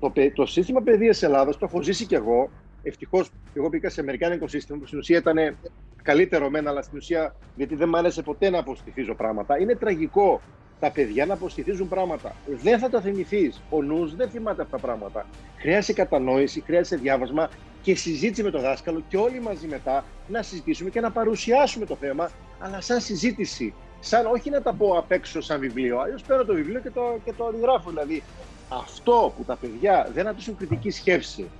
Το, 0.00 0.12
το 0.34 0.46
σύστημα 0.46 0.80
παιδείας 0.80 1.22
Ελλάδας 1.22 1.58
το 1.58 1.66
έχω 1.68 1.82
ζήσει 1.82 2.06
κι 2.06 2.14
εγώ 2.14 2.50
Ευτυχώς, 2.88 3.30
εγώ 3.54 3.68
πήγα 3.68 3.90
σε 3.90 4.00
Αμερικάνικο 4.00 4.48
σύστημα 4.48 4.78
που 4.78 4.86
στην 4.86 4.98
ουσία 4.98 5.18
ήταν 5.18 5.58
καλύτερο 6.02 6.50
μένα, 6.50 6.70
αλλά 6.70 6.82
στην 6.82 6.98
ουσία 6.98 7.34
γιατί 7.54 7.74
δεν 7.74 7.88
μου 7.88 7.96
άρεσε 7.96 8.22
ποτέ 8.22 8.50
να 8.50 8.58
αποστηθίζω 8.58 9.14
πράγματα. 9.14 9.60
Είναι 9.60 9.74
τραγικό 9.74 10.42
τα 10.80 10.90
παιδιά 10.90 11.26
να 11.26 11.34
αποστηθίζουν 11.34 11.88
πράγματα. 11.88 12.36
Δεν 12.46 12.78
θα 12.78 12.88
τα 12.88 13.00
θυμηθείς. 13.00 13.62
Ο 13.68 13.82
νους 13.82 14.14
δεν 14.14 14.30
θυμάται 14.30 14.62
αυτά 14.62 14.76
τα 14.76 14.82
πράγματα. 14.86 15.26
Χρειάζεται 15.56 16.02
κατανόηση, 16.02 16.60
χρειάζεται 16.60 16.96
διάβασμα 16.96 17.50
και 17.80 17.94
συζήτηση 17.94 18.42
με 18.42 18.50
τον 18.50 18.60
δάσκαλο 18.60 19.04
και 19.08 19.16
όλοι 19.16 19.40
μαζί 19.40 19.66
μετά 19.66 20.04
να 20.26 20.42
συζητήσουμε 20.42 20.90
και 20.90 21.00
να 21.00 21.10
παρουσιάσουμε 21.10 21.86
το 21.86 21.96
θέμα, 21.96 22.30
αλλά 22.58 22.80
σαν 22.80 23.00
συζήτηση. 23.00 23.74
Σαν 24.00 24.26
όχι 24.26 24.50
να 24.50 24.62
τα 24.62 24.74
πω 24.74 24.98
απ' 24.98 25.10
έξω 25.10 25.40
σαν 25.40 25.60
βιβλίο. 25.60 25.98
Αλλιώς 25.98 26.22
παίρνω 26.22 26.44
το 26.44 26.54
βιβλίο 26.54 26.80
και 26.80 26.90
το, 26.90 27.20
και 27.24 27.32
το 27.32 27.44
αντιγράφω. 27.44 27.90
Δηλαδή, 27.90 28.22
αυτό 28.68 29.32
που 29.36 29.44
τα 29.44 29.56
παιδιά 29.56 30.10
δεν 30.12 30.26
αφήσουν 30.26 30.56
κριτική 30.56 30.90
σκέψη, 30.90 31.50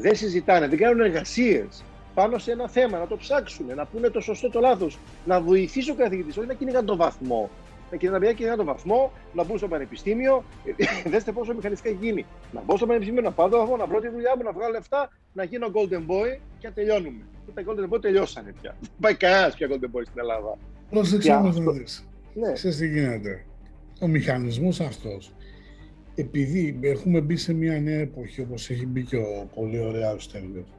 δεν 0.00 0.16
συζητάνε, 0.16 0.68
δεν 0.68 0.78
κάνουν 0.78 1.00
εργασίες 1.00 1.84
πάνω 2.14 2.38
σε 2.38 2.52
ένα 2.52 2.68
θέμα, 2.68 2.98
να 2.98 3.06
το 3.06 3.16
ψάξουν, 3.16 3.66
να 3.76 3.86
πούνε 3.86 4.08
το 4.08 4.20
σωστό 4.20 4.50
το 4.50 4.60
λάθος, 4.60 4.98
να 5.24 5.40
βοηθήσει 5.40 5.90
ο 5.90 5.94
καθηγητής, 5.94 6.36
όχι 6.36 6.46
να 6.46 6.54
κυνηγάνε 6.54 6.86
το 6.86 6.96
βαθμό. 6.96 7.50
και 7.98 8.10
να 8.10 8.18
μπει 8.18 8.34
και 8.34 8.46
ένα 8.46 8.64
βαθμό, 8.64 9.12
να 9.32 9.44
μπουν 9.44 9.58
στο 9.58 9.68
πανεπιστήμιο. 9.68 10.44
Δέστε 11.10 11.32
πόσο 11.32 11.54
μηχανιστικά 11.54 11.88
έχει 11.88 12.04
γίνει. 12.04 12.26
Να 12.52 12.62
μπω 12.64 12.76
στο 12.76 12.86
πανεπιστήμιο, 12.86 13.22
να 13.22 13.30
πάω 13.30 13.48
το 13.48 13.58
βαθμό, 13.58 13.76
να 13.76 13.86
βρω 13.86 14.00
τη 14.00 14.08
δουλειά 14.08 14.32
μου, 14.36 14.42
να 14.42 14.52
βγάλω 14.52 14.72
λεφτά, 14.72 15.10
να 15.32 15.44
γίνω 15.44 15.66
Golden 15.74 16.10
Boy 16.10 16.38
και 16.58 16.66
να 16.66 16.72
τελειώνουμε. 16.72 17.24
Και 17.46 17.52
τα 17.54 17.62
Golden 17.66 17.94
Boy 17.94 18.00
τελειώσανε 18.00 18.54
πια. 18.60 18.76
Δεν 18.80 18.90
πάει 19.00 19.14
κανένας 19.14 19.54
πια 19.54 19.68
Golden 19.70 19.96
Boy 19.96 20.02
στην 20.02 20.18
Ελλάδα. 20.18 20.58
Πρόσεξε 20.90 21.32
να 21.32 21.72
δεις. 21.72 22.06
Ναι. 22.34 22.52
Ξέρεις 22.52 22.76
τι 22.76 22.88
γίνεται. 22.88 23.44
Ο 24.00 24.06
μηχανισμός 24.06 24.80
αυτός, 24.80 25.32
επειδή 26.14 26.78
έχουμε 26.82 27.20
μπει 27.20 27.36
σε 27.36 27.52
μια 27.52 27.80
νέα 27.80 27.98
εποχή, 27.98 28.40
όπως 28.40 28.70
έχει 28.70 28.86
μπει 28.86 29.02
και 29.02 29.16
ο 29.16 29.50
πολύ 29.54 29.78
ωραίος 29.78 30.24
Στέλιος, 30.24 30.74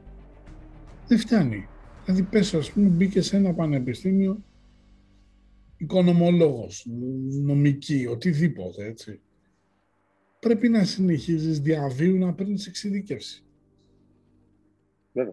δεν 1.08 1.18
φτάνει. 1.18 1.68
Δηλαδή 2.04 2.22
πες, 2.22 2.54
ας 2.54 2.72
πούμε, 2.72 2.88
μπήκε 2.88 3.20
σε 3.20 3.36
ένα 3.36 3.54
πανεπιστήμιο 3.54 4.44
οικονομολόγος, 5.76 6.86
νομική, 7.42 8.06
οτιδήποτε, 8.06 8.84
έτσι. 8.84 9.20
Πρέπει 10.38 10.68
να 10.68 10.84
συνεχίζεις 10.84 11.60
διαβίου 11.60 12.18
να 12.18 12.34
παίρνεις 12.34 12.66
εξειδικεύση. 12.66 13.44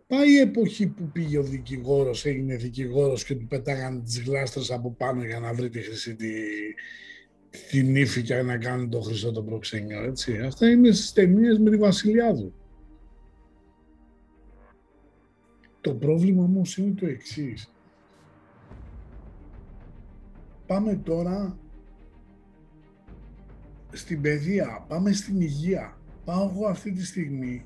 Πάει 0.07 0.31
η 0.31 0.37
εποχή 0.37 0.87
που 0.87 1.09
πήγε 1.11 1.37
ο 1.37 1.43
δικηγόρος, 1.43 2.25
έγινε 2.25 2.55
δικηγόρος 2.55 3.23
και 3.23 3.35
του 3.35 3.47
πετάγανε 3.47 4.01
τις 4.01 4.21
γλάστρες 4.21 4.71
από 4.71 4.91
πάνω 4.91 5.23
για 5.23 5.39
να 5.39 5.53
βρει 5.53 5.69
τη 5.69 5.81
χρυσή 5.81 6.15
τη, 6.15 6.27
την 7.69 7.95
ύφη 7.95 8.21
και 8.21 8.41
να 8.41 8.57
κάνει 8.57 8.89
το 8.89 9.01
χρυσό 9.01 9.31
το 9.31 9.43
προξένιο, 9.43 10.03
έτσι. 10.03 10.39
Αυτά 10.39 10.69
είναι 10.69 10.91
στις 10.91 11.13
ταινίες 11.13 11.59
με 11.59 11.69
τη 11.69 11.77
Βασιλιάδου. 11.77 12.53
Το 15.81 15.93
πρόβλημα 15.93 16.43
όμως 16.43 16.77
είναι 16.77 16.93
το 16.93 17.05
εξής. 17.05 17.71
Πάμε 20.67 20.95
τώρα 20.95 21.57
στην 23.91 24.21
παιδεία, 24.21 24.85
πάμε 24.87 25.11
στην 25.11 25.41
υγεία. 25.41 25.97
Πάω 26.25 26.51
εγώ 26.53 26.67
αυτή 26.67 26.91
τη 26.91 27.05
στιγμή 27.05 27.65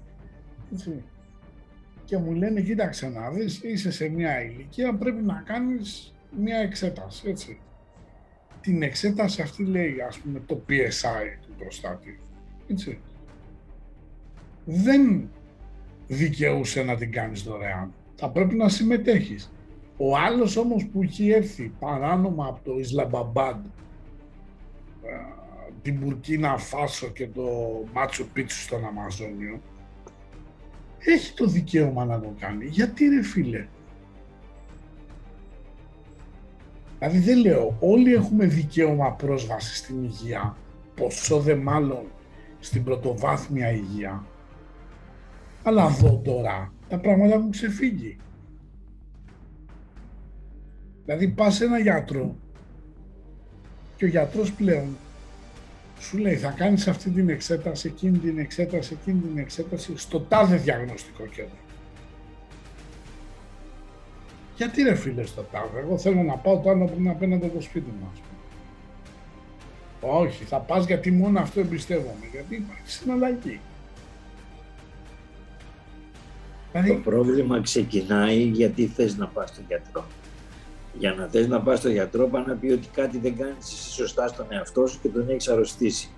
έτσι, 0.73 1.03
και 2.05 2.17
μου 2.17 2.31
λένε 2.31 2.61
κοίταξε 2.61 3.09
να 3.09 3.31
δεις, 3.31 3.61
είσαι 3.63 3.91
σε 3.91 4.09
μια 4.09 4.43
ηλικία, 4.43 4.95
πρέπει 4.95 5.21
να 5.21 5.43
κάνεις 5.45 6.13
μια 6.39 6.57
εξέταση, 6.57 7.29
έτσι. 7.29 7.59
Την 8.63 8.81
εξέταση 8.81 9.41
αυτή 9.41 9.63
λέει, 9.63 9.95
ας 10.07 10.17
πούμε, 10.17 10.41
το 10.45 10.61
PSI 10.69 11.37
του 11.41 11.53
προστάτη, 11.57 12.19
έτσι. 12.67 12.99
Δεν 14.65 15.29
δικαιούσε 16.07 16.83
να 16.83 16.95
την 16.95 17.11
κάνεις 17.11 17.43
δωρεάν 17.43 17.93
θα 18.15 18.29
πρέπει 18.29 18.55
να 18.55 18.69
συμμετέχεις. 18.69 19.51
Ο 19.97 20.17
άλλος 20.17 20.57
όμως 20.57 20.85
που 20.85 21.01
έχει 21.03 21.29
έρθει 21.29 21.71
παράνομα 21.79 22.45
από 22.45 22.59
το 22.63 22.79
Ισλαμπαμπάντ, 22.79 23.65
ε, 25.03 25.09
την 25.81 25.95
Μπουρκίνα 25.95 26.57
Φάσο 26.57 27.07
και 27.07 27.27
το 27.27 27.43
Μάτσο 27.93 28.25
Πίτσου 28.33 28.59
στον 28.59 28.85
Αμαζόνιο, 28.85 29.61
έχει 30.99 31.33
το 31.33 31.45
δικαίωμα 31.45 32.05
να 32.05 32.19
το 32.19 32.33
κάνει. 32.39 32.65
Γιατί 32.65 33.07
ρε 33.07 33.23
φίλε; 33.23 33.67
Δηλαδή 37.03 37.19
δεν 37.19 37.37
λέω, 37.37 37.77
όλοι 37.79 38.13
έχουμε 38.13 38.45
δικαίωμα 38.45 39.11
πρόσβασης 39.11 39.77
στην 39.77 40.03
υγεία, 40.03 40.57
ποσό 40.95 41.39
δε 41.39 41.55
μάλλον 41.55 42.03
στην 42.59 42.83
πρωτοβάθμια 42.83 43.71
υγεία. 43.71 44.25
Αλλά 45.63 45.85
εδώ 45.85 46.21
τώρα 46.23 46.73
τα 46.89 46.97
πράγματα 46.97 47.33
έχουν 47.33 47.51
ξεφύγει. 47.51 48.17
Δηλαδή 51.05 51.27
πας 51.27 51.55
σε 51.55 51.65
ένα 51.65 51.79
γιατρό 51.79 52.35
και 53.95 54.05
ο 54.05 54.07
γιατρός 54.07 54.51
πλέον 54.51 54.97
σου 55.99 56.17
λέει 56.17 56.35
θα 56.35 56.49
κάνεις 56.49 56.87
αυτή 56.87 57.09
την 57.09 57.29
εξέταση, 57.29 57.87
εκείνη 57.87 58.17
την 58.17 58.37
εξέταση, 58.37 58.97
εκείνη 59.01 59.19
την 59.19 59.37
εξέταση 59.37 59.97
στο 59.97 60.19
τάδε 60.19 60.55
διαγνωστικό 60.55 61.25
κέντρο. 61.25 61.62
Γιατί 64.55 64.83
ρε 64.83 64.95
φίλε 64.95 65.25
στο 65.25 65.41
τάδε, 65.51 65.79
εγώ 65.79 65.97
θέλω 65.97 66.23
να 66.23 66.37
πάω 66.37 66.59
το 66.59 66.69
άλλο 66.69 66.85
που 66.85 66.95
είναι 66.99 67.09
απέναντι 67.09 67.45
από 67.45 67.55
το 67.55 67.61
σπίτι 67.61 67.93
μου 67.99 68.11
Όχι, 69.99 70.43
θα 70.43 70.57
πας 70.57 70.85
γιατί 70.85 71.11
μόνο 71.11 71.39
αυτό 71.39 71.59
εμπιστεύομαι, 71.59 72.27
γιατί 72.31 72.55
υπάρχει 72.55 72.89
συναλλαγή. 72.91 73.59
Το 76.87 76.93
πρόβλημα 77.03 77.61
ξεκινάει 77.61 78.41
γιατί 78.41 78.85
θες 78.87 79.17
να 79.17 79.27
πας 79.27 79.49
στον 79.49 79.63
γιατρό. 79.67 80.05
Για 80.97 81.13
να 81.13 81.27
θες 81.27 81.47
να 81.47 81.61
πας 81.61 81.79
στον 81.79 81.91
γιατρό, 81.91 82.27
πάει 82.27 82.43
να 82.47 82.55
πει 82.55 82.71
ότι 82.71 82.87
κάτι 82.87 83.17
δεν 83.17 83.37
κάνεις 83.37 83.57
εσύ 83.57 83.91
σωστά 83.91 84.27
στον 84.27 84.45
εαυτό 84.49 84.87
σου 84.87 84.99
και 85.01 85.07
τον 85.07 85.29
έχεις 85.29 85.47
αρρωστήσει. 85.47 86.09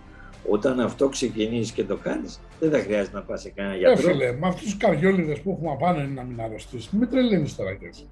Όταν 0.50 0.80
αυτό 0.80 1.10
ξεκινήσει 1.10 1.74
και 1.74 1.84
το 1.84 1.98
κάνεις, 1.98 2.40
δεν 2.60 2.72
θα 2.72 2.80
χρειάζεται 2.80 3.16
να 3.18 3.24
πας 3.24 3.42
σε 3.42 3.50
κανένα 3.50 3.76
γιατρό. 3.76 4.10
Έφυλε, 4.10 4.32
με 4.32 4.48
αυτούς 4.48 4.64
τους 4.64 4.78
καριόλιδες 4.78 5.40
που 5.40 5.52
έχουμε 5.52 5.72
απάνω 5.72 6.00
είναι 6.00 6.14
να 6.14 6.24
μην 6.24 6.42
αρρωστήσει. 6.42 6.90
Μην 6.92 7.10
τρελαίνεις 7.10 7.56
τώρα 7.56 7.74
κι 7.74 7.86
έτσι. 7.86 8.08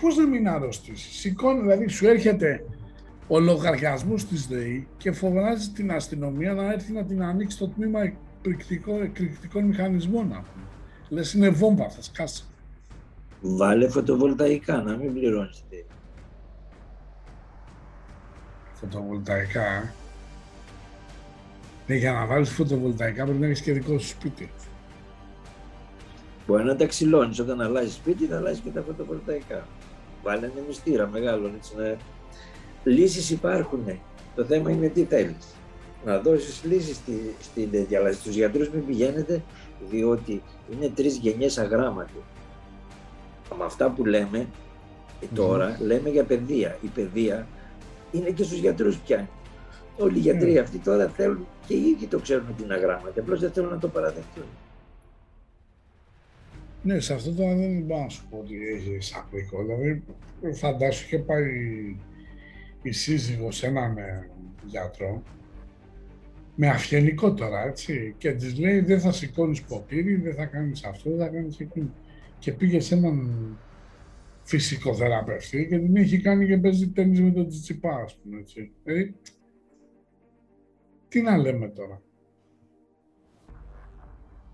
Πώς 0.00 0.16
να 0.16 0.26
μην 0.26 0.48
αρρωστήσει. 0.48 1.12
Σηκώνει, 1.12 1.60
δηλαδή 1.60 1.88
σου 1.88 2.06
έρχεται 2.06 2.64
ο 3.28 3.40
λογαριασμός 3.40 4.24
της 4.24 4.46
ΔΕΗ 4.46 4.88
και 4.96 5.12
φοβάζει 5.12 5.70
την 5.70 5.92
αστυνομία 5.92 6.52
να 6.54 6.72
έρθει 6.72 6.92
να 6.92 7.04
την 7.04 7.22
ανοίξει 7.22 7.58
το 7.58 7.68
τμήμα 7.68 8.00
εκρηκτικών 9.02 9.64
μηχανισμών. 9.64 10.44
Λες 11.08 11.32
είναι 11.32 11.48
βόμβα, 11.48 11.88
θα 11.88 12.02
σκάσει. 12.02 12.44
Βάλε 13.40 13.88
φωτοβολταϊκά, 13.88 14.82
να 14.82 14.96
μην 14.96 15.12
πληρώνεις 15.12 15.64
Φωτοβολταϊκά, 18.72 19.62
ε; 19.62 19.92
Ναι, 21.86 21.94
για 21.94 22.12
να 22.12 22.26
βάλεις 22.26 22.50
φωτοβολταϊκά 22.50 23.24
πρέπει 23.24 23.38
να 23.38 23.46
έχεις 23.46 23.60
και 23.60 23.72
δικό 23.72 23.98
σου 23.98 24.08
σπίτι. 24.08 24.50
Μπορεί 26.46 26.64
να 26.64 26.76
τα 26.76 26.86
ξυλώνεις 26.86 27.38
όταν 27.38 27.60
αλλάζεις 27.60 27.94
σπίτι, 27.94 28.26
θα 28.26 28.36
αλλάζεις 28.36 28.60
και 28.60 28.70
τα 28.70 28.82
φωτοβολταϊκά. 28.82 29.66
Βάλε 30.26 30.46
ένα 30.46 30.64
μυστήρα 30.66 31.06
μεγάλο, 31.06 31.50
έτσι 31.56 31.72
να... 31.76 31.96
Λύσεις 32.84 33.30
υπάρχουν. 33.30 34.00
Το 34.34 34.44
θέμα 34.44 34.70
είναι 34.70 34.88
τι 34.88 35.04
θέλεις. 35.04 35.54
Να 36.04 36.18
δώσεις 36.18 36.64
λύσεις 36.64 37.00
στην 37.40 37.70
τέτοια, 37.70 37.98
αλλά 37.98 38.12
στους 38.12 38.34
γιατρούς 38.34 38.70
μην 38.70 38.86
πηγαίνετε, 38.86 39.42
διότι 39.90 40.42
είναι 40.72 40.88
τρεις 40.94 41.16
γενιές 41.16 41.58
αγράμματοι 41.58 42.22
με 43.58 43.64
αυτά 43.64 43.90
που 43.90 44.04
λέμε 44.04 44.46
τώρα, 45.34 45.78
λέμε 45.80 46.08
για 46.08 46.24
παιδεία. 46.24 46.78
Η 46.82 46.86
παιδεία 46.86 47.46
είναι 48.12 48.30
και 48.30 48.42
στους 48.42 48.58
γιατρούς 48.58 48.98
πια. 48.98 49.28
Όλοι 49.98 50.16
οι 50.16 50.20
γιατροί 50.20 50.52
ναι. 50.52 50.58
αυτοί 50.58 50.78
τώρα 50.78 51.08
θέλουν 51.08 51.46
και 51.66 51.74
οι 51.74 51.88
ίδιοι 51.88 52.06
το 52.06 52.18
ξέρουν 52.18 52.46
ότι 52.50 52.62
είναι 52.62 52.74
αγράμματα, 52.74 53.20
απλώς 53.20 53.40
δεν 53.40 53.50
θέλουν 53.50 53.70
να 53.70 53.78
το 53.78 53.88
παραδεχτούν. 53.88 54.44
Ναι, 56.86 57.00
σε 57.00 57.14
αυτό 57.14 57.32
τώρα 57.32 57.54
δεν 57.54 57.82
μπορώ 57.82 58.00
να 58.00 58.08
σου 58.08 58.26
πω 58.30 58.38
ότι 58.38 58.54
έχει 58.96 59.14
άπληκο. 59.16 59.62
Δηλαδή, 59.62 60.02
φαντάσου 60.52 61.04
είχε 61.04 61.18
πάει 61.18 61.46
η 62.82 62.92
σύζυγος 62.92 63.56
σε 63.56 63.66
έναν 63.66 63.98
ε, 63.98 64.30
γιατρό, 64.64 65.22
με 66.54 66.68
αυγενικό 66.68 67.34
τώρα, 67.34 67.66
έτσι, 67.66 68.14
και 68.18 68.32
της 68.32 68.58
λέει 68.58 68.80
δεν 68.80 69.00
θα 69.00 69.12
σηκώνεις 69.12 69.62
ποτήρι, 69.62 70.14
δεν 70.14 70.34
θα 70.34 70.44
κάνεις 70.44 70.84
αυτό, 70.84 71.10
δεν 71.10 71.18
θα 71.18 71.28
κάνεις 71.28 71.60
εκείνο 71.60 71.90
και 72.38 72.52
πήγε 72.52 72.80
σε 72.80 72.94
έναν 72.94 73.28
φυσικό 74.42 74.94
θεραπευτή 74.94 75.66
και 75.68 75.78
την 75.78 75.96
έχει 75.96 76.20
κάνει 76.20 76.46
και 76.46 76.58
παίζει 76.58 76.88
τέννις 76.90 77.20
με 77.20 77.30
τον 77.30 77.48
Τσιτσιπά, 77.48 77.94
ας 77.94 78.16
πούμε, 78.16 78.40
έτσι. 78.40 78.72
Ε, 78.84 79.10
τι 81.08 81.20
να 81.20 81.36
λέμε 81.36 81.68
τώρα. 81.68 82.02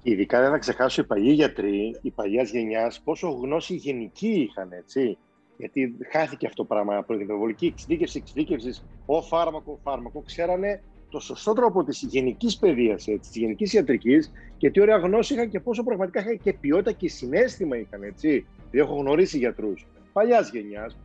Ειδικά 0.03 0.41
δεν 0.41 0.51
θα 0.51 0.59
ξεχάσω 0.59 1.01
οι 1.01 1.05
παλιοί 1.05 1.33
γιατροί, 1.35 1.99
οι 2.03 2.11
παλιά 2.11 2.43
γενιάς, 2.43 3.01
πόσο 3.05 3.29
γνώση 3.29 3.75
γενική 3.75 4.29
είχαν, 4.29 4.73
έτσι. 4.73 5.19
Γιατί 5.57 5.97
χάθηκε 6.11 6.47
αυτό 6.47 6.63
το 6.63 6.69
πράγμα 6.69 6.97
από 6.97 7.13
την 7.13 7.23
υπερβολική 7.23 7.67
εξειδίκευση, 7.67 8.19
εξειδίκευσης, 8.19 8.85
ο 9.07 9.23
φάρμακο, 9.23 9.79
φάρμακο. 9.83 10.23
Ξέρανε 10.23 10.83
το 11.09 11.21
σωστό 11.21 11.53
τρόπο 11.53 11.85
της 11.85 12.03
γενικής 12.03 12.59
παιδείας, 12.59 13.05
της 13.05 13.31
γενικής 13.33 13.73
ιατρικής 13.73 14.33
και 14.57 14.71
τι 14.71 14.81
ωραία 14.81 14.97
γνώση 14.97 15.35
είχαν 15.35 15.49
και 15.49 15.61
πόσο 15.61 15.83
πραγματικά 15.83 16.21
είχαν 16.21 16.41
και 16.41 16.53
ποιότητα 16.53 16.93
και 16.93 17.09
συνέστημα 17.09 17.77
είχαν. 17.77 18.03
Έτσι. 18.03 18.29
Δηλαδή, 18.71 18.91
έχω 18.91 19.01
γνωρίσει 19.01 19.39
γιατρούς 19.39 19.87
παλιάς 20.13 20.51
γενιάς, 20.51 20.99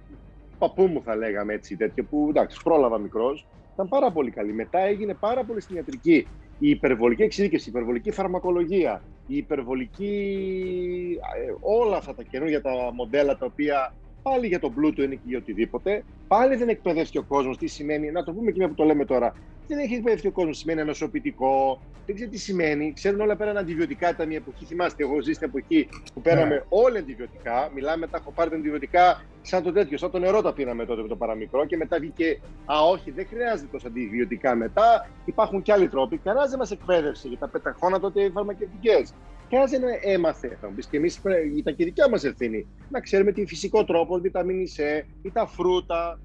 παππού 0.58 0.86
μου 0.86 1.02
θα 1.04 1.16
λέγαμε 1.16 1.54
έτσι, 1.54 1.76
τέτοιο 1.78 2.04
που 2.04 2.26
εντάξει, 2.30 2.60
πρόλαβα 2.64 2.98
μικρός, 2.98 3.48
ήταν 3.74 3.88
πάρα 3.88 4.12
πολύ 4.12 4.32
καλή. 4.32 4.54
Μετά 4.54 4.80
έγινε 4.80 5.14
πάρα 5.14 5.44
πολύ 5.44 5.62
στην 5.62 5.76
ιατρική. 5.76 6.28
Η 6.60 6.70
υπερβολική 6.70 7.24
εξειδίκευση, 7.24 7.70
η 7.70 7.72
υπερβολική 7.76 8.12
φαρμακολογία, 8.12 9.02
η 9.28 9.38
υπερβολική. 9.38 11.20
Ε, 11.48 11.54
όλα 11.60 11.98
αυτά 11.98 12.16
τα 12.16 12.24
καινούργια 12.24 12.62
τα 12.62 12.72
μοντέλα 12.94 13.38
τα 13.38 13.46
οποία 13.46 13.94
πάλι 14.30 14.48
για 14.48 14.60
τον 14.60 14.74
πλούτο 14.74 15.04
είναι 15.04 15.16
και 15.16 15.22
για 15.26 15.38
οτιδήποτε. 15.38 16.04
Πάλι 16.28 16.56
δεν 16.56 16.70
εκπαιδεύτηκε 16.70 17.18
ο 17.18 17.24
κόσμος 17.24 17.58
τι 17.58 17.68
σημαίνει, 17.68 18.12
να 18.12 18.24
το 18.24 18.32
πούμε 18.34 18.52
και 18.52 18.58
μια 18.58 18.68
που 18.68 18.74
το 18.74 18.84
λέμε 18.84 19.06
τώρα, 19.06 19.34
δεν 19.68 19.78
έχει 19.78 19.94
εκπαιδευτεί 19.94 20.28
ο 20.28 20.32
κόσμος. 20.32 20.58
Σημαίνει 20.58 20.82
ανοσοποιητικό, 20.82 21.82
δεν 22.06 22.16
ξέρει 22.16 22.30
τι 22.30 22.38
σημαίνει. 22.38 22.94
Ξέρουν 22.94 23.22
όλα 23.22 23.36
πέραν 23.36 23.58
αντιβιωτικά. 23.58 24.10
Ήταν 24.10 24.28
μια 24.28 24.38
εποχή, 24.38 24.66
θυμάστε, 24.66 25.04
εγώ 25.04 25.22
ζει 25.22 25.34
στην 25.34 25.48
εποχή 25.48 25.90
που 26.14 26.22
πέραμε 26.22 26.64
yeah. 26.64 26.70
όλα 26.70 27.00
αντιβιωτικά. 27.00 27.72
Μιλάμε 27.74 27.98
μετά, 27.98 28.18
έχω 28.18 28.32
πάρει 28.32 28.50
τα 28.50 28.56
αντιβιωτικά 28.56 29.24
σαν 29.42 29.64
το 29.64 29.72
τέτοιο, 29.72 29.98
σαν 29.98 30.12
το 30.12 30.20
νερό 30.20 30.42
τα 30.42 30.54
πήραμε 30.54 30.86
τότε 30.86 31.02
με 31.02 31.08
το 31.08 31.16
παραμικρό 31.16 31.66
και 31.66 31.78
μετά 31.78 32.00
βγήκε. 32.00 32.40
Α, 32.66 32.82
όχι, 32.92 33.12
δεν 33.12 33.28
χρειάζεται 33.30 33.70
τόσο 33.72 33.88
αντιβιωτικά 33.88 34.56
μετά. 34.56 35.10
Υπάρχουν 35.26 35.62
και 35.62 35.72
άλλοι 35.72 35.88
τρόποι. 35.88 36.18
Κανένας 36.18 36.50
δεν 36.50 36.60
μας 36.60 36.72
εκπαίδευσε 36.72 37.28
για 37.28 37.38
τα 37.38 37.48
πεταχώνα 37.48 38.00
τότε 38.00 38.30
φαρμακευτικές. 38.30 39.14
Κανένα 39.50 39.70
δεν 39.70 40.14
έμαθε. 40.14 40.58
Θα 40.62 40.68
μου 40.68 40.74
πει 40.76 40.86
και 40.86 40.98
εμείς 40.98 41.22
ήταν 41.56 41.76
και 41.76 41.84
δικιά 41.84 42.10
μας 42.10 42.24
ευθύνη 42.24 42.68
να 42.90 43.00
ξέρουμε 43.00 43.32
τι 43.32 43.46
φυσικό 43.46 43.84
τρόπο, 43.84 44.18
βιταμίνη 44.18 44.68
C 44.78 45.06
ή 45.22 45.32
τα 45.32 45.48
φρούτα. 45.48 46.20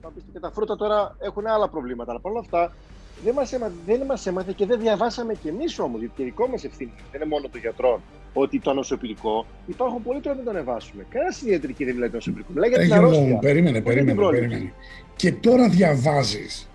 Θα 0.00 0.10
πεις 0.14 0.24
και 0.32 0.40
τα 0.40 0.52
φρούτα 0.52 0.76
τώρα 0.76 1.16
έχουν 1.20 1.46
άλλα 1.46 1.68
προβλήματα. 1.68 2.10
Αλλά 2.10 2.20
παρόλα 2.20 2.40
αυτά 2.40 2.72
δεν 3.24 3.34
μας 3.34 3.52
έμαθε, 3.52 3.74
δεν 3.86 4.02
μας 4.06 4.26
έμαθε 4.26 4.52
και 4.56 4.66
δεν 4.66 4.80
διαβάσαμε 4.80 5.34
κι 5.34 5.48
εμείς 5.48 5.78
όμως, 5.78 6.00
γιατί 6.00 6.14
και 6.16 6.24
δικό 6.24 6.48
μας 6.48 6.64
ευθύνη 6.64 6.92
δεν 7.10 7.20
είναι 7.20 7.30
μόνο 7.30 7.48
το 7.48 7.58
γιατρό 7.58 8.00
ότι 8.32 8.60
το 8.60 8.70
ανοσοποιητικό 8.70 9.46
υπάρχουν 9.66 10.02
πολλοί 10.02 10.20
τρόποι 10.20 10.38
να 10.38 10.44
το 10.44 10.50
ανεβάσουμε. 10.50 11.06
Κανένας 11.08 11.42
ιατρική 11.42 11.84
δεν 11.84 11.94
μιλάει 11.94 12.08
το 12.10 12.16
ανοσοποιητικό. 12.16 12.52
Μιλάει 12.52 12.70
για 12.70 12.78
την 12.78 12.92
αρρώστια. 12.92 13.38
Περίμενε, 13.38 13.80
περίμενε, 13.80 14.28
περίμενε. 14.28 14.72
Και 15.16 15.32
τώρα 15.32 15.68
διαβάζεις 15.68 16.68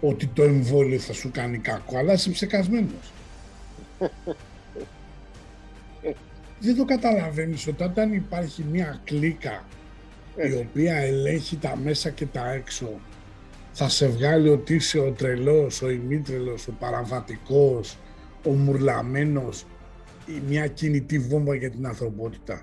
ότι 0.00 0.26
το 0.26 0.42
εμβόλιο 0.42 0.98
θα 0.98 1.12
σου 1.12 1.30
κάνει 1.30 1.58
κακό, 1.58 1.98
αλλά 1.98 2.12
είσαι 2.12 2.30
ψεκασμένος. 2.30 3.12
δεν 6.60 6.76
το 6.76 6.84
καταλαβαίνεις 6.84 7.66
ότι 7.66 7.82
όταν 7.82 8.12
υπάρχει 8.12 8.64
μια 8.70 9.00
κλίκα 9.04 9.64
η 10.36 10.54
οποία 10.54 10.96
ελέγχει 10.96 11.56
τα 11.56 11.76
μέσα 11.76 12.10
και 12.10 12.26
τα 12.26 12.52
έξω 12.52 13.00
θα 13.72 13.88
σε 13.88 14.08
βγάλει 14.08 14.48
ότι 14.48 14.74
είσαι 14.74 14.98
ο 14.98 15.10
τρελός, 15.10 15.82
ο 15.82 15.90
ημίτρελος, 15.90 16.68
ο 16.68 16.72
παραβατικός, 16.78 17.98
ο 18.44 18.50
μουρλαμένος 18.50 19.66
ή 20.26 20.42
μια 20.48 20.66
κινητή 20.66 21.18
βόμβα 21.18 21.54
για 21.54 21.70
την 21.70 21.86
ανθρωπότητα. 21.86 22.62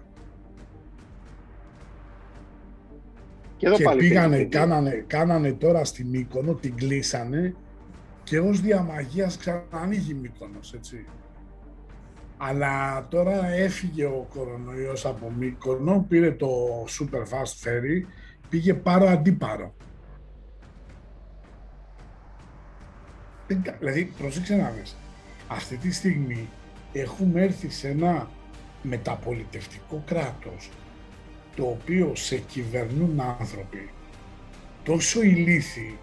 Και, 3.57 3.69
και 3.69 3.95
πήγανε, 3.97 4.43
κάνανε, 4.43 5.03
κάνανε 5.07 5.53
τώρα 5.53 5.85
στην 5.85 6.07
Μύκονο, 6.07 6.53
την 6.53 6.75
κλείσανε 6.75 7.55
και 8.23 8.39
ως 8.39 8.61
διαμαγείας 8.61 9.37
ξανανοίγει 9.37 10.11
η 10.11 10.13
Μύκονος, 10.13 10.73
έτσι. 10.73 11.05
Αλλά 12.37 13.07
τώρα 13.09 13.45
έφυγε 13.45 14.05
ο 14.05 14.27
κορονοϊός 14.33 15.05
από 15.05 15.31
Μύκονο, 15.31 16.05
πήρε 16.09 16.31
το 16.31 16.47
super 16.99 17.21
fast 17.21 17.67
ferry, 17.67 18.05
πήγε 18.49 18.73
πάρο 18.73 19.07
αντίπαρο. 19.07 19.73
Δηλαδή, 23.79 24.13
πρόσεξε 24.17 24.55
να 24.55 24.69
δεις, 24.69 24.95
αυτή 25.47 25.77
τη 25.77 25.91
στιγμή 25.91 26.49
έχουμε 26.91 27.41
έρθει 27.41 27.69
σε 27.69 27.87
ένα 27.87 28.29
μεταπολιτευτικό 28.81 30.03
κράτος 30.05 30.69
το 31.55 31.63
οποίο 31.63 32.11
σε 32.15 32.37
κυβερνούν 32.37 33.19
άνθρωποι 33.19 33.89
τόσο 34.83 35.21
ηλίθιοι, 35.21 35.97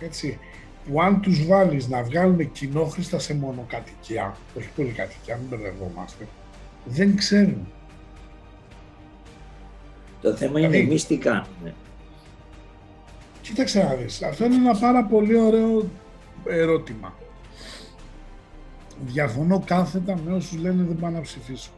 έτσι, 0.00 0.38
που 0.86 1.02
αν 1.02 1.20
τους 1.20 1.46
βάλεις 1.46 1.88
να 1.88 2.02
βγάλουν 2.02 2.52
κοινόχρηστα 2.52 3.18
σε 3.18 3.34
μονοκατοικία, 3.34 4.36
όχι 4.56 4.68
πολυκατοικία, 4.76 5.36
μην 5.36 5.48
μπερδευόμαστε, 5.48 6.28
δεν 6.84 7.16
ξέρουν. 7.16 7.68
Το 10.20 10.34
θέμα 10.36 10.58
είναι 10.58 10.68
δηλαδή, 10.68 10.88
εμείς 10.88 11.06
τι 11.06 11.16
κάνουμε. 11.16 11.74
Κοίταξε 13.42 13.82
να 13.82 13.94
δεις, 13.94 14.22
αυτό 14.22 14.44
είναι 14.44 14.54
ένα 14.54 14.78
πάρα 14.78 15.04
πολύ 15.04 15.36
ωραίο 15.36 15.88
ερώτημα. 16.46 17.14
Διαφωνώ 19.04 19.62
κάθετα 19.66 20.18
με 20.24 20.32
όσους 20.32 20.58
λένε 20.58 20.82
δεν 20.82 20.98
πάνε 20.98 21.16
να 21.16 21.22
ψηφίσω. 21.22 21.70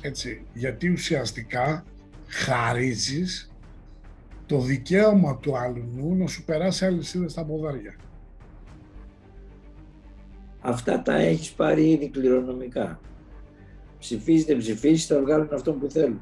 Έτσι, 0.00 0.44
γιατί 0.54 0.88
ουσιαστικά 0.88 1.84
χαρίζεις 2.26 3.50
το 4.46 4.60
δικαίωμα 4.60 5.38
του 5.38 5.56
αλλού 5.56 6.14
να 6.14 6.26
σου 6.26 6.44
περάσει 6.44 6.84
αλυσίδες 6.84 7.32
στα 7.32 7.44
ποδάρια. 7.44 7.94
Αυτά 10.60 11.02
τα 11.02 11.14
έχεις 11.14 11.52
πάρει 11.52 11.90
ήδη 11.90 12.08
κληρονομικά. 12.08 13.00
Ψηφίζετε, 13.98 14.54
ψηφίσεις, 14.54 15.06
θα 15.06 15.20
βγάλουν 15.20 15.48
αυτό 15.52 15.72
που 15.72 15.90
θέλουν. 15.90 16.20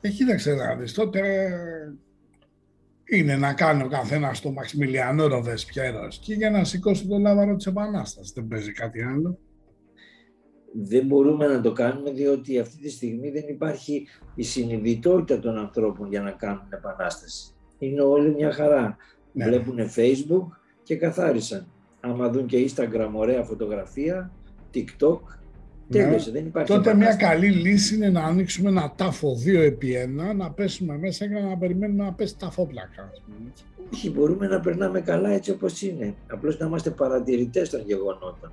Ε, 0.00 0.08
κοίταξε 0.08 0.54
να 0.54 0.74
δεις, 0.74 0.92
τότε 0.92 1.50
είναι 3.04 3.36
να 3.36 3.52
κάνει 3.54 3.82
ο 3.82 3.88
καθένας 3.88 4.40
το 4.40 4.50
Μαξιμιλιανό 4.50 5.26
Ροβεσπιέρο 5.26 6.08
και 6.20 6.34
για 6.34 6.50
να 6.50 6.64
σηκώσει 6.64 7.06
το 7.06 7.18
λάβαρο 7.18 7.56
της 7.56 7.66
Επανάστασης. 7.66 8.32
Δεν 8.32 8.48
παίζει 8.48 8.72
κάτι 8.72 9.02
άλλο. 9.02 9.38
Δεν 10.72 11.06
μπορούμε 11.06 11.46
να 11.46 11.60
το 11.60 11.72
κάνουμε 11.72 12.10
διότι 12.10 12.58
αυτή 12.58 12.76
τη 12.76 12.90
στιγμή 12.90 13.30
δεν 13.30 13.44
υπάρχει 13.48 14.06
η 14.34 14.42
συνειδητότητα 14.42 15.40
των 15.40 15.58
ανθρώπων 15.58 16.08
για 16.08 16.20
να 16.20 16.30
κάνουν 16.30 16.66
επανάσταση. 16.68 17.52
Είναι 17.78 18.00
όλοι 18.00 18.34
μια 18.34 18.52
χαρά. 18.52 18.96
Ναι. 19.32 19.44
Βλέπουν 19.44 19.78
Facebook 19.96 20.46
και 20.82 20.96
καθάρισαν. 20.96 21.66
Άμα 22.00 22.30
δουν 22.30 22.46
και 22.46 22.70
Instagram 22.70 23.10
ωραία 23.12 23.42
φωτογραφία, 23.42 24.32
TikTok, 24.74 25.18
Τέλειωσε, 25.90 26.30
δεν 26.30 26.46
υπάρχει 26.46 26.72
Τότε 26.72 26.94
μια 26.94 27.14
καλή 27.14 27.50
λύση 27.50 27.94
είναι 27.94 28.08
να 28.08 28.24
ανοίξουμε 28.24 28.68
ένα 28.68 28.92
τάφο 28.96 29.34
δύο 29.34 29.62
επί 29.62 29.94
ένα, 29.94 30.34
να 30.34 30.50
πέσουμε 30.50 30.98
μέσα 30.98 31.26
και 31.26 31.34
να 31.34 31.56
περιμένουμε 31.56 32.04
να 32.04 32.12
πέσει 32.12 32.36
ταφόπλακα. 32.38 33.10
Όχι, 33.92 34.10
μπορούμε 34.10 34.46
να 34.46 34.60
περνάμε 34.60 35.00
καλά 35.00 35.30
έτσι 35.30 35.50
όπως 35.50 35.82
είναι. 35.82 36.14
Απλώς 36.30 36.58
να 36.58 36.66
είμαστε 36.66 36.90
παρατηρητές 36.90 37.70
των 37.70 37.80
γεγονότων. 37.86 38.52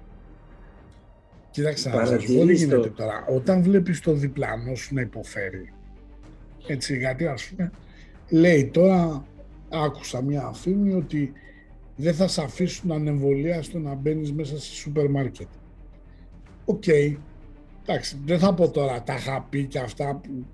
Κοίταξε, 1.56 1.90
να 1.90 2.06
σας 2.06 2.26
πω 2.26 2.46
τι 2.46 2.54
γίνεται 2.54 2.90
τώρα. 2.90 3.26
Όταν 3.28 3.62
βλέπεις 3.62 4.00
το 4.00 4.14
διπλανό 4.14 4.76
σου 4.76 4.94
να 4.94 5.02
υποφέρει, 5.02 5.74
έτσι, 6.68 6.98
γιατί 6.98 7.28
ας 7.28 7.44
πούμε, 7.44 7.72
λέει 8.30 8.66
τώρα, 8.66 9.26
άκουσα 9.70 10.22
μια 10.22 10.46
φήμη 10.46 10.94
ότι 10.94 11.32
δεν 11.96 12.14
θα 12.14 12.28
σε 12.28 12.42
αφήσουν 12.42 12.92
ανεμβολίαστο 12.92 13.64
να 13.72 13.94
μπαίνεις 13.94 14.34
μέσα 14.34 14.60
σε 14.60 14.74
σούπερ 14.74 15.10
μάρκετ. 15.10 15.48
OK. 16.66 16.84
Okay. 16.86 17.16
Εντάξει, 17.86 18.18
δεν 18.26 18.40
θα 18.40 18.54
πω 18.54 18.70
τώρα 18.70 19.04
τα 19.04 19.16
είχα 19.16 19.46
πει 19.50 19.66
και 19.66 19.80
αυτά 19.80 20.16
που 20.16 20.46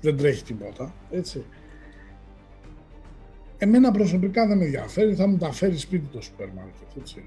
δεν 0.00 0.16
τρέχει 0.16 0.42
τίποτα, 0.42 0.94
έτσι. 1.10 1.44
Εμένα 3.58 3.90
προσωπικά 3.90 4.46
δεν 4.46 4.58
με 4.58 4.64
ενδιαφέρει, 4.64 5.14
θα 5.14 5.26
μου 5.26 5.36
τα 5.36 5.52
φέρει 5.52 5.76
σπίτι 5.76 6.06
το 6.06 6.20
σούπερ 6.20 6.48
μάρκετ, 6.48 6.96
έτσι. 6.98 7.24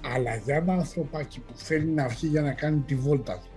Αλλά 0.00 0.36
για 0.36 0.56
ένα 0.56 0.72
ανθρωπάκι 0.72 1.40
που 1.40 1.52
θέλει 1.54 1.90
να 1.90 2.08
βγει 2.08 2.26
για 2.26 2.42
να 2.42 2.52
κάνει 2.52 2.80
τη 2.80 2.94
βόλτα 2.94 3.38
του, 3.38 3.50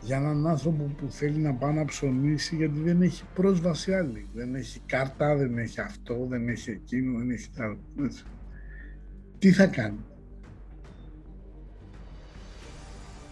για 0.00 0.16
έναν 0.16 0.46
άνθρωπο 0.46 0.82
που 0.82 1.10
θέλει 1.10 1.38
να 1.38 1.54
πάει 1.54 1.72
να 1.72 1.84
ψωνίσει 1.84 2.56
γιατί 2.56 2.80
δεν 2.80 3.02
έχει 3.02 3.22
πρόσβαση 3.34 3.94
άλλη, 3.94 4.28
δεν 4.34 4.54
έχει 4.54 4.80
κάρτα, 4.86 5.36
δεν 5.36 5.58
έχει 5.58 5.80
αυτό, 5.80 6.26
δεν 6.28 6.48
έχει 6.48 6.70
εκείνο, 6.70 7.18
δεν 7.18 7.30
έχει 7.30 7.48
άλλο, 7.58 7.78
έτσι. 8.04 8.24
Τι 9.38 9.52
θα 9.52 9.66
κάνει; 9.66 9.98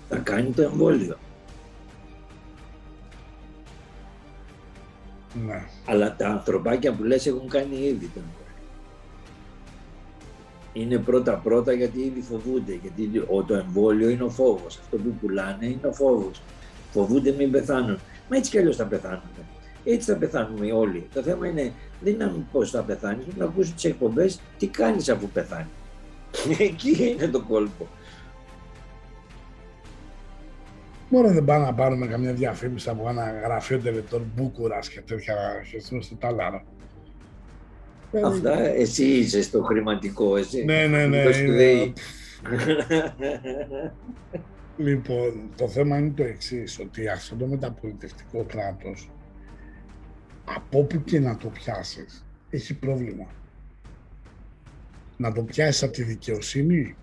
θα 0.09 0.19
κάνει 0.19 0.51
το 0.51 0.63
εμβόλιο. 0.63 1.19
Ναι. 5.47 5.65
Αλλά 5.87 6.17
τα 6.17 6.29
ανθρωπάκια 6.29 6.93
που 6.93 7.03
λες 7.03 7.27
έχουν 7.27 7.49
κάνει 7.49 7.77
ήδη 7.77 8.07
το 8.07 8.21
εμβόλιο. 8.21 8.46
Είναι 10.77 10.99
πρώτα-πρώτα 10.99 11.73
γιατί 11.73 12.01
ήδη 12.01 12.21
φοβούνται. 12.21 12.79
Γιατί 12.83 13.25
το 13.47 13.55
εμβόλιο 13.55 14.09
είναι 14.09 14.23
ο 14.23 14.29
φόβος. 14.31 14.79
Αυτό 14.79 14.97
που 14.97 15.15
πουλάνε 15.21 15.67
είναι 15.67 15.87
ο 15.87 15.93
φόβος. 15.93 16.43
Φοβούνται 16.91 17.33
μην 17.33 17.51
πεθάνουν. 17.51 17.99
Μα 18.31 18.37
έτσι 18.37 18.51
κι 18.51 18.59
αλλιώς 18.59 18.77
θα 18.77 18.85
πεθάνουν. 18.85 19.23
Έτσι 19.85 20.11
θα 20.11 20.17
πεθάνουμε 20.19 20.73
όλοι. 20.73 21.09
Το 21.15 21.23
θέμα 21.23 21.47
είναι 21.47 21.73
δεν 22.01 22.13
είναι 22.13 22.45
πώ 22.53 22.65
θα 22.65 22.83
πεθάνεις, 22.83 23.27
να 23.37 23.45
ακούσει 23.45 23.73
τις 23.73 23.85
εκπομπές, 23.85 24.41
τι 24.59 24.67
κάνεις 24.67 25.09
αφού 25.09 25.29
πεθάνεις. 25.29 25.73
Εκεί 26.59 27.17
είναι 27.19 27.29
το 27.29 27.41
κόλπο. 27.43 27.89
Μόνο 31.09 31.29
δεν 31.29 31.45
πάμε 31.45 31.65
να 31.65 31.75
πάρουμε 31.75 32.07
καμιά 32.07 32.33
διαφήμιση 32.33 32.89
από 32.89 33.09
ένα 33.09 33.41
γραφείο 33.45 33.79
τελετών 33.79 34.33
Μπούκουρας 34.35 34.89
και 34.89 35.01
τέτοια 35.01 35.35
χεστούν 35.67 36.03
στο 36.03 36.15
τάλαρο. 36.15 36.63
Αυτά 38.25 38.59
εσύ 38.59 39.05
είσαι 39.05 39.43
στο 39.43 39.63
χρηματικό, 39.63 40.37
εσύ. 40.37 40.65
Ναι, 40.65 40.87
ναι, 40.87 41.07
ναι. 41.07 41.25
λοιπόν, 44.77 45.51
το 45.57 45.69
θέμα 45.69 45.99
είναι 45.99 46.13
το 46.17 46.23
εξής 46.23 46.79
ότι 46.79 47.09
αυτό 47.09 47.35
το 47.37 47.47
μεταπολιτευτικό 47.47 48.45
κράτος, 48.45 49.11
από 50.45 50.79
όπου 50.79 51.03
και 51.05 51.21
να 51.21 51.37
το 51.37 51.49
πιάσεις, 51.49 52.25
έχει 52.51 52.75
πρόβλημα. 52.75 53.27
Να 55.17 55.33
το 55.33 55.43
πιάσεις 55.43 55.83
από 55.83 55.93
τη 55.93 56.03
δικαιοσύνη, 56.03 56.97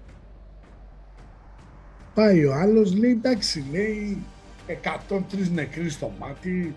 Πάει 2.14 2.45
ο 2.45 2.54
άλλος, 2.54 2.93
λέει 2.93 3.12
εντάξει, 3.12 3.66
λέει 3.72 4.24
103 5.10 5.20
νεκροί 5.51 5.89
στο 5.89 6.12
μάτι, 6.20 6.76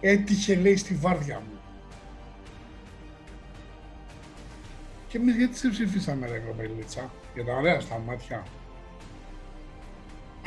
έτυχε 0.00 0.54
λέει 0.54 0.76
στη 0.76 0.94
βάρδια 0.94 1.42
μου. 1.48 1.57
Και 5.08 5.16
εμείς 5.16 5.36
γιατί 5.36 5.56
σε 5.56 5.68
ψηφίσαμε 5.68 6.26
ρε 6.26 6.38
κοπελίτσα, 6.38 7.10
για 7.34 7.44
τα 7.44 7.54
ωραία 7.54 7.80
στα 7.80 7.98
μάτια. 7.98 8.46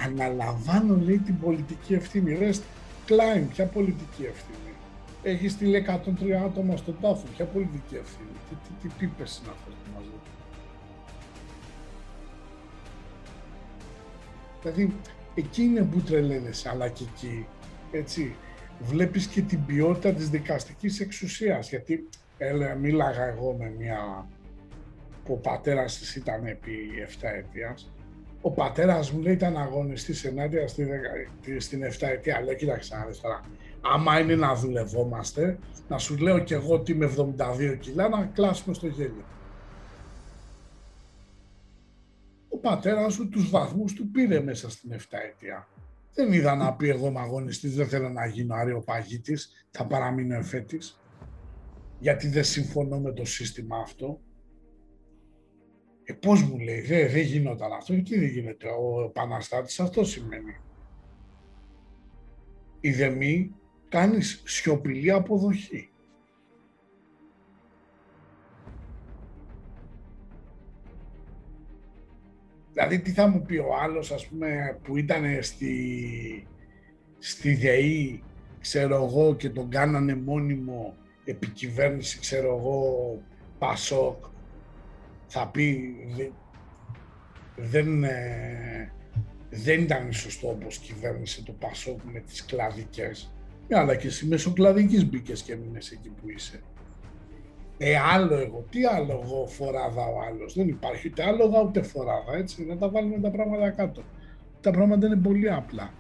Αναλαμβάνω 0.05 0.95
λέει 0.95 1.17
την 1.17 1.39
πολιτική 1.39 1.93
ευθύνη. 1.93 2.33
Ρε 2.33 2.51
Κλάιν, 3.05 3.47
ποια 3.47 3.65
πολιτική 3.65 4.23
ευθύνη; 4.23 4.73
Έχει 5.23 5.49
στείλει 5.49 5.85
103 5.87 6.31
άτομα 6.45 6.75
στον 6.75 6.97
τάφο, 7.01 7.23
ποια 7.35 7.45
πολιτική 7.45 7.95
ευθύνη; 7.95 8.29
Τι, 8.49 8.55
τι, 8.55 8.87
τι 8.87 8.93
πίπες 8.97 9.37
είναι 9.37 9.51
αυτές 9.51 9.73
που 9.73 9.91
μας 9.95 10.05
Δηλαδή, 14.61 14.95
εκεί 15.35 15.63
είναι 15.63 15.83
που 15.83 15.99
τρελαίνεσαι, 15.99 16.69
αλλά 16.69 16.89
και 16.89 17.03
εκεί, 17.13 17.45
έτσι, 17.91 18.35
βλέπεις 18.79 19.27
και 19.27 19.41
την 19.41 19.65
ποιότητα 19.65 20.13
της 20.13 20.29
δικαστικής 20.29 20.99
εξουσίας, 20.99 21.69
γιατί 21.69 22.09
έλε, 22.37 22.75
μίλαγα 22.75 23.23
εγώ 23.23 23.55
με 23.59 23.73
μια 23.77 24.27
που 25.31 25.37
ο 25.37 25.49
πατέρας 25.49 25.97
της 25.97 26.15
ήταν 26.15 26.45
επί 26.45 26.71
7 27.21 27.27
ετίας. 27.37 27.91
Ο 28.41 28.51
πατέρας 28.51 29.11
μου 29.11 29.21
λέει 29.21 29.33
ήταν 29.33 29.57
αγωνιστής 29.57 30.23
ενάντια 30.23 30.67
στη, 30.67 30.87
στην 31.57 31.83
7 31.83 32.07
ετία. 32.07 32.41
Λέει, 32.41 32.55
κοίταξε 32.55 32.95
να 32.95 33.05
δεις 33.05 33.19
τώρα, 33.19 33.41
άμα 33.81 34.19
είναι 34.19 34.35
να 34.35 34.55
δουλευόμαστε, 34.55 35.59
να 35.87 35.97
σου 35.97 36.17
λέω 36.17 36.39
κι 36.39 36.53
εγώ 36.53 36.73
ότι 36.73 36.91
είμαι 36.91 37.05
72 37.05 37.77
κιλά, 37.79 38.09
να 38.09 38.25
κλάσουμε 38.25 38.73
στο 38.73 38.87
γέλιο. 38.87 39.25
Ο 42.49 42.57
πατέρας 42.57 43.13
σου 43.13 43.29
τους 43.29 43.49
βαθμούς 43.49 43.93
του 43.93 44.11
πήρε 44.11 44.39
μέσα 44.39 44.69
στην 44.69 44.91
7 44.91 44.95
ετία. 45.29 45.67
Δεν 46.13 46.31
είδα 46.31 46.55
να 46.55 46.73
πει 46.73 46.89
εγώ 46.89 47.07
είμαι 47.07 47.19
αγωνιστής, 47.19 47.75
δεν 47.75 47.87
θέλω 47.87 48.09
να 48.09 48.25
γίνω 48.25 48.55
αριοπαγίτης, 48.55 49.67
θα 49.71 49.85
παραμείνω 49.85 50.35
εφέτης. 50.35 50.99
Γιατί 51.99 52.27
δεν 52.27 52.43
συμφωνώ 52.43 52.99
με 52.99 53.11
το 53.13 53.25
σύστημα 53.25 53.77
αυτό. 53.77 54.19
Ε, 56.11 56.13
πώς 56.13 56.41
μου 56.41 56.57
λέει, 56.57 56.81
δεν, 56.81 57.09
δεν 57.09 57.21
γινόταν 57.21 57.73
αυτό, 57.73 57.93
γιατί 57.93 58.19
δεν 58.19 58.27
γίνεται; 58.27 58.67
Ο 58.67 59.03
επαναστάτης 59.03 59.79
αυτό 59.79 60.03
σημαίνει. 60.03 60.55
Η 62.79 62.91
δεμή 62.91 63.51
κάνεις 63.89 64.41
σιωπηλή 64.45 65.11
αποδοχή. 65.11 65.91
Δηλαδή 72.73 72.99
τι 72.99 73.11
θα 73.11 73.27
μου 73.27 73.41
πει 73.41 73.57
ο 73.57 73.75
άλλος 73.81 74.11
ας 74.11 74.27
πούμε 74.27 74.79
που 74.83 74.97
ήταν 74.97 75.43
στη, 75.43 76.47
στη 77.19 77.55
ΔΕΗ 77.55 78.23
ξέρω 78.59 78.95
εγώ 79.05 79.35
και 79.35 79.49
τον 79.49 79.69
κάνανε 79.69 80.15
μόνιμο 80.15 80.95
επικυβέρνηση 81.23 82.19
ξέρω 82.19 82.57
εγώ 82.57 83.21
Πασόκ 83.59 84.25
θα 85.33 85.47
πει 85.47 85.95
δεν, 87.55 88.03
ε, 88.03 88.91
δεν 89.49 89.81
ήταν 89.81 90.13
σωστό 90.13 90.49
όπως 90.49 90.77
κυβέρνησε 90.77 91.43
το 91.43 91.51
Πασόκ 91.51 91.99
με 92.03 92.19
τις 92.19 92.45
κλαδικές 92.45 93.33
ε, 93.67 93.77
αλλά 93.77 93.95
και 93.95 94.07
εσύ 94.07 94.25
μέσω 94.25 94.53
κλαδικής 94.53 95.09
μπήκες 95.09 95.41
και 95.41 95.53
έμεινες 95.53 95.91
εκεί 95.91 96.09
που 96.09 96.29
είσαι. 96.29 96.61
Ε, 97.77 97.97
άλλο 97.97 98.35
εγώ, 98.35 98.65
τι 98.69 98.85
άλλο 98.85 99.21
εγώ 99.23 99.47
φοράδα 99.47 100.05
ο 100.05 100.21
άλλος. 100.21 100.53
Δεν 100.53 100.67
υπάρχει 100.67 101.07
ούτε 101.07 101.23
άλογα 101.23 101.61
ούτε 101.61 101.81
φοράδα, 101.81 102.33
έτσι, 102.37 102.65
να 102.65 102.77
τα 102.77 102.89
βάλουμε 102.89 103.19
τα 103.19 103.31
πράγματα 103.31 103.69
κάτω. 103.69 104.03
Τα 104.61 104.71
πράγματα 104.71 105.07
είναι 105.07 105.15
πολύ 105.15 105.51
απλά. 105.51 105.93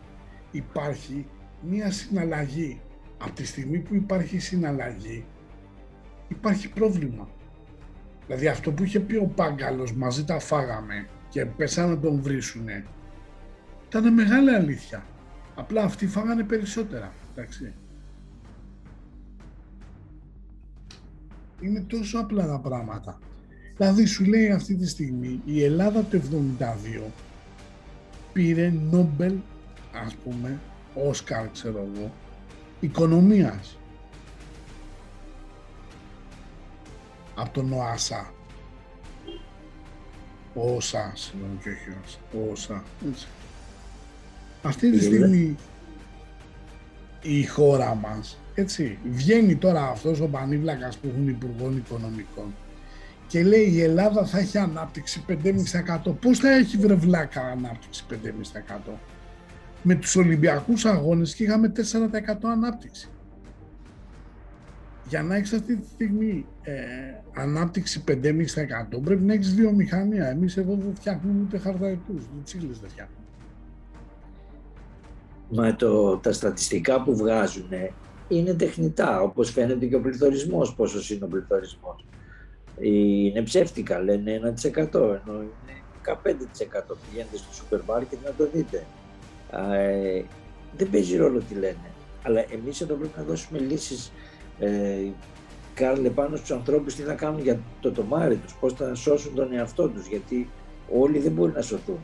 Υπάρχει 0.51 1.25
μία 1.61 1.91
συναλλαγή. 1.91 2.81
Από 3.17 3.31
τη 3.33 3.45
στιγμή 3.45 3.79
που 3.79 3.95
υπάρχει 3.95 4.39
συναλλαγή, 4.39 5.25
υπάρχει 6.27 6.69
πρόβλημα. 6.69 7.29
Δηλαδή 8.25 8.47
αυτό 8.47 8.71
που 8.71 8.83
είχε 8.83 8.99
πει 8.99 9.15
ο 9.15 9.31
Πάγκαλος, 9.35 9.93
μαζί 9.93 10.25
τα 10.25 10.39
φάγαμε 10.39 11.07
και 11.29 11.45
πέσανε 11.45 11.93
να 11.93 11.99
τον 11.99 12.21
βρίσουνε, 12.21 12.85
ήταν 13.87 14.13
μεγάλη 14.13 14.49
αλήθεια. 14.49 15.05
Απλά 15.55 15.83
αυτοί 15.83 16.07
φάγανε 16.07 16.43
περισσότερα. 16.43 17.13
Εντάξει. 17.31 17.73
Είναι 21.61 21.81
τόσο 21.81 22.19
απλά 22.19 22.47
τα 22.47 22.59
πράγματα. 22.59 23.19
Δηλαδή 23.77 24.05
σου 24.05 24.25
λέει 24.25 24.51
αυτή 24.51 24.75
τη 24.75 24.87
στιγμή 24.87 25.41
η 25.45 25.63
Ελλάδα 25.63 26.03
το 26.03 26.21
72 27.07 27.11
πήρε 28.33 28.73
Νόμπελ, 28.91 29.35
ας 30.05 30.15
πούμε, 30.15 30.59
Όσκαρ 30.95 31.47
ξέρω 31.47 31.89
εγώ, 31.93 32.11
οικονομίας. 32.79 33.77
Από 37.35 37.49
τον 37.53 37.73
ΟΑΣΑ. 37.73 38.33
ΟΣΑ, 40.53 41.11
συγγνώμη 41.15 41.59
και 41.63 41.69
όχι 41.69 42.51
ΟΣΑ. 42.51 42.83
Έτσι. 43.09 43.27
Αυτή 44.63 44.91
τη 44.91 45.03
στιγμή 45.03 45.55
η 47.21 47.45
χώρα 47.45 47.95
μας, 47.95 48.37
έτσι, 48.55 48.99
βγαίνει 49.03 49.55
τώρα 49.55 49.87
αυτός 49.87 50.19
ο 50.19 50.27
πανίβλακας 50.27 50.97
που 50.97 51.07
έχουν 51.07 51.27
υπουργών 51.27 51.77
οικονομικών 51.77 52.53
και 53.31 53.43
λέει 53.43 53.69
η 53.71 53.81
Ελλάδα 53.81 54.25
θα 54.25 54.37
έχει 54.39 54.57
ανάπτυξη 54.57 55.25
5,5%. 55.27 56.13
Πώς 56.21 56.39
θα 56.39 56.51
έχει 56.51 56.77
βρεβλάκα 56.77 57.41
ανάπτυξη 57.41 58.03
5,5%. 58.09 58.99
Με 59.81 59.95
τους 59.95 60.15
Ολυμπιακούς 60.15 60.85
αγώνες 60.85 61.35
και 61.35 61.43
είχαμε 61.43 61.67
4% 61.67 62.49
ανάπτυξη. 62.51 63.09
Για 65.11 65.23
να 65.23 65.35
έχεις 65.35 65.53
αυτή 65.53 65.77
τη 65.77 65.87
στιγμή 65.87 66.45
ε, 66.61 66.73
ανάπτυξη 67.33 68.03
5,5% 68.07 68.13
πρέπει 69.03 69.23
να 69.23 69.33
έχεις 69.33 69.55
βιομηχανία. 69.55 70.27
Εμείς 70.27 70.57
εδώ 70.57 70.75
δεν 70.75 70.95
φτιάχνουμε 70.95 71.41
ούτε 71.41 71.57
χαρταετούς, 71.57 72.23
ούτε 72.23 72.43
τσίλες 72.43 72.79
δεν 72.79 72.89
φτιάχνουμε. 72.89 73.21
Μα 75.49 75.75
το, 75.75 76.17
τα 76.17 76.33
στατιστικά 76.33 77.03
που 77.03 77.15
βγάζουν 77.15 77.69
είναι 78.27 78.53
τεχνητά, 78.53 79.21
όπως 79.21 79.51
φαίνεται 79.51 79.85
και 79.85 79.95
ο 79.95 80.01
πληθωρισμός, 80.01 80.75
πόσο 80.75 81.13
είναι 81.13 81.25
ο 81.25 81.27
πληθωρισμός. 81.27 82.05
Είναι 82.79 83.41
ψεύτικα, 83.41 83.99
λένε 83.99 84.53
1% 84.61 84.75
ενώ 84.93 85.33
είναι 85.33 85.75
15% 86.05 86.13
πηγαίνετε 87.09 87.37
στο 87.37 87.53
σούπερ 87.53 87.81
μάρκετ 87.83 88.19
να 88.23 88.31
το 88.37 88.49
δείτε. 88.53 88.85
Ε, 89.51 90.23
δεν 90.77 90.89
παίζει 90.89 91.17
ρόλο 91.17 91.39
τι 91.39 91.53
λένε. 91.53 91.91
Αλλά 92.23 92.45
εμείς 92.51 92.81
εδώ 92.81 92.95
πρέπει 92.95 93.17
να 93.17 93.23
δώσουμε 93.23 93.59
λύσεις 93.59 94.11
ε, 94.59 95.11
Κάρλε 95.73 96.09
πάνω 96.09 96.35
στους 96.35 96.51
ανθρώπους 96.51 96.95
τι 96.95 97.01
θα 97.01 97.13
κάνουν 97.13 97.41
για 97.41 97.59
το 97.79 97.91
τομάρι 97.91 98.35
τους, 98.35 98.53
πώς 98.53 98.73
θα 98.73 98.95
σώσουν 98.95 99.35
τον 99.35 99.53
εαυτό 99.53 99.87
τους, 99.87 100.07
γιατί 100.07 100.49
όλοι 100.93 101.19
δεν 101.19 101.31
μπορούν 101.31 101.53
να 101.53 101.61
σωθούν. 101.61 101.99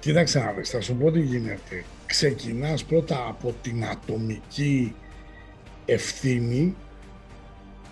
Κοίταξε 0.00 0.38
να 0.38 0.52
δεις, 0.52 0.70
θα 0.70 0.80
σου 0.80 0.94
πω 0.94 1.10
τι 1.10 1.20
γίνεται. 1.20 1.84
Ξεκινάς 2.06 2.84
πρώτα 2.84 3.26
από 3.28 3.54
την 3.62 3.84
ατομική 3.84 4.94
ευθύνη 5.84 6.76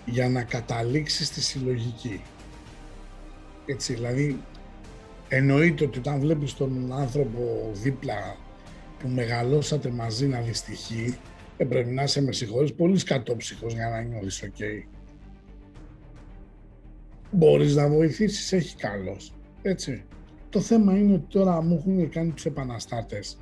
για 0.05 0.29
να 0.29 0.43
καταλήξεις 0.43 1.27
στη 1.27 1.41
συλλογική. 1.41 2.21
Έτσι, 3.65 3.93
δηλαδή, 3.93 4.39
εννοείται 5.27 5.83
ότι 5.83 5.99
όταν 5.99 6.19
βλέπεις 6.19 6.53
τον 6.53 6.93
άνθρωπο 6.93 7.69
δίπλα 7.73 8.37
που 8.99 9.07
μεγαλώσατε 9.07 9.89
μαζί 9.89 10.27
να 10.27 10.39
δυστυχεί, 10.39 11.17
δεν 11.57 11.67
πρέπει 11.67 11.89
να 11.89 12.03
είσαι 12.03 12.21
με 12.21 12.31
συγχωρείς 12.31 12.73
πολύ 12.73 12.97
σκατόψυχος 12.97 13.73
για 13.73 13.89
να 13.89 14.01
νιώθεις 14.01 14.43
OK. 14.43 14.55
Okay. 14.59 14.87
Μπορείς 17.31 17.75
να 17.75 17.87
βοηθήσεις, 17.89 18.53
έχει 18.53 18.75
καλώς. 18.75 19.33
Έτσι. 19.61 20.03
Το 20.49 20.61
θέμα 20.61 20.97
είναι 20.97 21.13
ότι 21.13 21.25
τώρα 21.29 21.61
μου 21.61 21.75
έχουν 21.75 22.09
κάνει 22.09 22.31
τους 22.31 22.45
επαναστάτες 22.45 23.37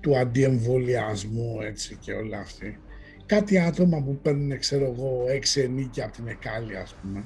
του 0.00 0.16
αντιεμβολιασμού 0.16 1.60
έτσι 1.60 1.96
και 1.96 2.12
όλα 2.12 2.38
αυτή. 2.38 2.78
Κάτι 3.26 3.58
άτομα 3.58 4.02
που 4.02 4.18
παίρνουν, 4.22 4.58
ξέρω 4.58 4.84
εγώ, 4.84 5.24
έξι 5.28 5.60
ενίκια 5.60 6.04
από 6.04 6.14
την 6.14 6.26
Εκάλη, 6.26 6.76
ας 6.76 6.94
πούμε. 6.94 7.24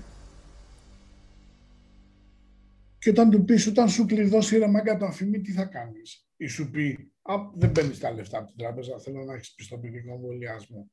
Και 2.99 3.11
όταν 3.11 3.31
του 3.31 3.45
πεις, 3.45 3.67
όταν 3.67 3.89
σου 3.89 4.07
κλειδώσει 4.07 4.59
ρε 4.59 4.67
μάγκα 4.67 4.97
το 4.97 5.07
αφημί, 5.07 5.41
τι 5.41 5.53
θα 5.53 5.65
κάνεις; 5.65 6.27
Ή 6.37 6.47
σου 6.47 6.71
πει, 6.71 7.13
α, 7.25 7.35
δεν 7.55 7.73
παίρνεις 7.73 7.99
τα 7.99 8.13
λεφτά 8.13 8.39
από 8.39 8.47
την 8.47 8.57
τράπεζα, 8.57 8.99
θέλω 8.99 9.25
να 9.25 9.35
έχεις 9.35 9.55
πιστοποιητικό 9.55 10.13
εμβολιασμό. 10.13 10.91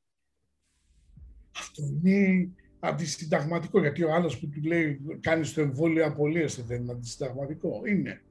Αυτό 1.58 1.82
είναι 1.82 2.50
αντισυνταγματικό, 2.80 3.80
γιατί 3.80 4.02
ο 4.02 4.14
άλλος 4.14 4.38
που 4.38 4.48
του 4.48 4.62
λέει 4.62 5.00
κάνεις 5.20 5.52
το 5.52 5.60
εμβόλιο 5.60 6.06
απολύεσαι, 6.06 6.62
δεν 6.62 6.82
είναι 6.82 6.92
αντισυνταγματικό. 6.92 7.82
Είναι. 7.86 8.22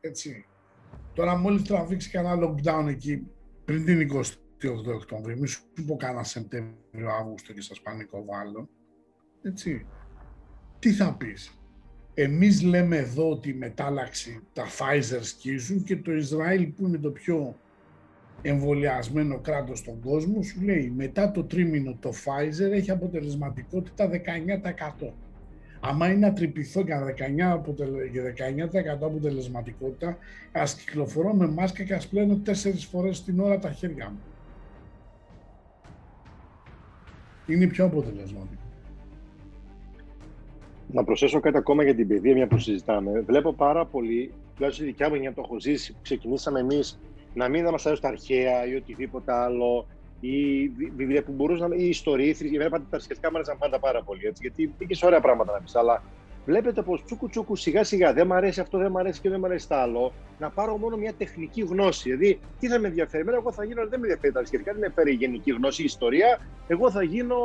Έτσι. 0.00 0.46
Τώρα 1.14 1.36
μόλις 1.36 1.62
τραβήξει 1.62 2.10
κανένα 2.10 2.46
lockdown 2.46 2.86
εκεί 2.88 3.26
πριν 3.64 3.84
την 3.84 4.10
28 4.12 4.94
Οκτώβρη, 4.94 5.38
μη 5.38 5.46
σου 5.46 5.62
πω 5.86 5.96
κανένα 5.96 6.24
Σεπτέμβριο, 6.24 7.10
Αύγουστο 7.20 7.52
και 7.52 7.60
σας 7.60 7.80
πανικοβάλλω. 7.80 8.68
Έτσι. 9.42 9.86
Τι 10.78 10.92
θα 10.92 11.16
πεις; 11.16 11.57
Εμείς 12.20 12.62
λέμε 12.62 12.96
εδώ 12.96 13.30
ότι 13.30 13.48
η 13.48 13.54
μετάλλαξη, 13.54 14.40
τα 14.52 14.64
Pfizer 14.64 15.18
σκίζουν 15.20 15.82
και 15.82 15.96
το 15.96 16.12
Ισραήλ 16.12 16.66
που 16.66 16.86
είναι 16.86 16.98
το 16.98 17.10
πιο 17.10 17.56
εμβολιασμένο 18.42 19.38
κράτος 19.38 19.78
στον 19.78 20.00
κόσμο, 20.00 20.42
σου 20.42 20.60
λέει 20.62 20.92
μετά 20.96 21.30
το 21.30 21.44
τρίμηνο 21.44 21.96
το 22.00 22.10
Pfizer 22.10 22.72
έχει 22.72 22.90
αποτελεσματικότητα 22.90 24.10
19%. 25.00 25.12
Άμα 25.80 26.12
είναι 26.12 26.26
ατρυπηθώ 26.26 26.80
για 26.80 27.04
19%, 27.04 27.12
19 28.70 29.02
αποτελεσματικότητα, 29.02 30.18
ας 30.52 30.74
κυκλοφορώ 30.74 31.34
με 31.34 31.46
μάσκα 31.46 31.82
και 31.82 31.94
ας 31.94 32.06
πλένω 32.06 32.36
τέσσερις 32.36 32.84
φορές 32.84 33.24
την 33.24 33.40
ώρα 33.40 33.58
τα 33.58 33.72
χέρια 33.72 34.08
μου. 34.10 34.20
Είναι 37.46 37.66
πιο 37.66 37.84
αποτελεσματικό. 37.84 38.67
Να 40.92 41.04
προσθέσω 41.04 41.40
κάτι 41.40 41.56
ακόμα 41.56 41.82
για 41.82 41.94
την 41.94 42.08
παιδεία, 42.08 42.34
μια 42.34 42.46
που 42.46 42.58
συζητάμε. 42.58 43.20
Βλέπω 43.26 43.52
πάρα 43.52 43.84
πολύ, 43.84 44.32
τουλάχιστον 44.54 44.86
η 44.86 44.88
δικιά 44.88 45.08
μου 45.08 45.14
για 45.14 45.34
το 45.34 45.42
έχω 45.44 45.60
ζήσει, 45.60 45.92
που 45.92 45.98
ξεκινήσαμε 46.02 46.60
εμείς 46.60 46.98
να 47.34 47.48
μην 47.48 47.64
μας 47.64 47.86
αρέσουν 47.86 48.04
τα 48.04 48.08
αρχαία 48.08 48.66
ή 48.66 48.74
οτιδήποτε 48.74 49.32
άλλο, 49.32 49.86
ή 50.20 50.68
βιβλία 50.96 51.22
που 51.22 51.32
μπορούσαν, 51.32 51.72
ή 51.72 51.84
ιστορίε, 51.88 52.34
για 52.38 52.60
πάντα 52.60 52.84
τα 52.84 52.86
θρησκευτικά 52.90 53.30
μου 53.30 53.36
άρεσαν 53.36 53.58
πάντα 53.58 53.78
πάρα 53.78 54.02
πολύ, 54.02 54.26
έτσι, 54.26 54.42
γιατί 54.42 54.74
είχε 54.86 55.06
ωραία 55.06 55.20
πράγματα 55.20 55.52
να 55.52 55.58
πεις. 55.58 55.74
Αλλά 55.74 56.02
βλέπετε 56.44 56.82
πως 56.82 57.04
τσούκου 57.04 57.28
τσούκου 57.28 57.56
σιγά 57.56 57.84
σιγά 57.84 58.12
δεν 58.12 58.26
μου 58.26 58.34
αρέσει 58.34 58.60
αυτό, 58.60 58.78
δεν 58.78 58.88
μου 58.90 58.98
αρέσει 58.98 59.20
και 59.20 59.28
δεν 59.28 59.38
μου 59.40 59.46
αρέσει 59.46 59.68
το 59.68 59.74
άλλο, 59.74 60.12
να 60.38 60.50
πάρω 60.50 60.76
μόνο 60.76 60.96
μια 60.96 61.12
τεχνική 61.18 61.62
γνώση. 61.62 62.02
Δηλαδή, 62.02 62.40
τι 62.60 62.68
θα 62.68 62.78
με 62.78 62.88
ενδιαφέρει, 62.88 63.22
Εμένα, 63.22 63.36
εγώ 63.36 63.52
θα 63.52 63.64
γίνω, 63.64 63.80
δεν 63.80 64.00
με 64.00 64.06
ενδιαφέρει 64.06 64.32
τα 64.32 64.38
θρησκευτικά, 64.38 64.72
δεν 64.72 64.80
με 64.80 64.86
ενδιαφέρει 64.86 65.14
η 65.14 65.18
γενική 65.18 65.50
γνώση, 65.50 65.82
η 65.82 65.84
ιστορία. 65.84 66.38
Εγώ 66.66 66.90
θα 66.90 67.02
γίνω 67.02 67.36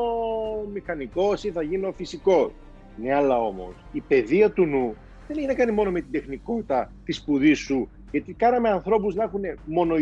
μηχανικός 0.73 1.43
ή 1.43 1.51
θα 1.51 1.61
γίνω 1.61 1.91
φυσικός. 1.91 2.51
Ναι, 2.97 3.13
αλλά 3.13 3.41
όμως 3.41 3.73
η 3.91 4.01
παιδεία 4.01 4.51
του 4.51 4.65
νου 4.65 4.95
δεν 5.27 5.37
έχει 5.37 5.47
να 5.47 5.53
κάνει 5.53 5.71
μόνο 5.71 5.91
με 5.91 6.01
την 6.01 6.11
τεχνικότητα 6.11 6.91
της 7.05 7.15
σπουδής 7.15 7.59
σου. 7.59 7.89
Γιατί 8.11 8.33
κάναμε 8.33 8.69
ανθρώπους 8.69 9.15
να 9.15 9.23
έχουν 9.23 9.41
μόνο, 9.65 9.95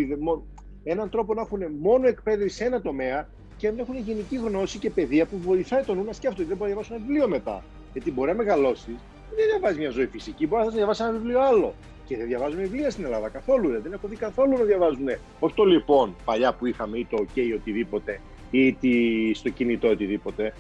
έναν 0.83 1.09
τρόπο 1.09 1.33
να 1.33 1.41
έχουν 1.41 1.59
μόνο 1.79 2.07
εκπαίδευση 2.07 2.55
σε 2.55 2.63
ένα 2.63 2.81
τομέα 2.81 3.29
και 3.57 3.71
να 3.71 3.81
έχουν 3.81 3.97
γενική 3.97 4.35
γνώση 4.35 4.77
και 4.79 4.89
παιδεία 4.89 5.25
που 5.25 5.37
βοηθάει 5.37 5.83
τον 5.83 5.97
νου 5.97 6.03
να 6.03 6.13
σκέφτονται. 6.13 6.47
Δεν 6.47 6.57
μπορεί 6.57 6.69
να 6.69 6.75
διαβάσει 6.75 6.93
ένα 6.93 7.03
βιβλίο 7.05 7.27
μετά. 7.27 7.63
Γιατί 7.93 8.11
μπορεί 8.11 8.29
να 8.29 8.35
μεγαλώσεις, 8.35 8.95
δεν 9.35 9.45
διαβάζεις 9.49 9.77
μια 9.77 9.89
ζωή 9.89 10.05
φυσική, 10.05 10.47
μπορεί 10.47 10.65
να 10.65 10.71
διαβάσεις 10.71 11.05
ένα 11.05 11.13
βιβλίο 11.13 11.41
άλλο. 11.41 11.73
Και 12.05 12.17
δεν 12.17 12.27
διαβάζουν 12.27 12.59
βιβλία 12.59 12.89
στην 12.89 13.05
Ελλάδα 13.05 13.29
καθόλου. 13.29 13.81
Δεν 13.81 13.93
έχω 13.93 14.07
δει 14.07 14.15
καθόλου 14.15 14.57
να 14.57 14.63
διαβάζουν. 14.63 15.07
Όχι 15.39 15.53
το 15.53 15.63
λοιπόν 15.63 16.15
παλιά 16.25 16.53
που 16.53 16.65
είχαμε 16.65 16.97
ή 16.97 17.07
το 17.09 17.17
OK 17.17 17.39
οτιδήποτε 17.55 18.21
ή 18.51 19.33
στο 19.33 19.49
κινητό 19.49 19.87
οτιδήποτε. 19.89 20.53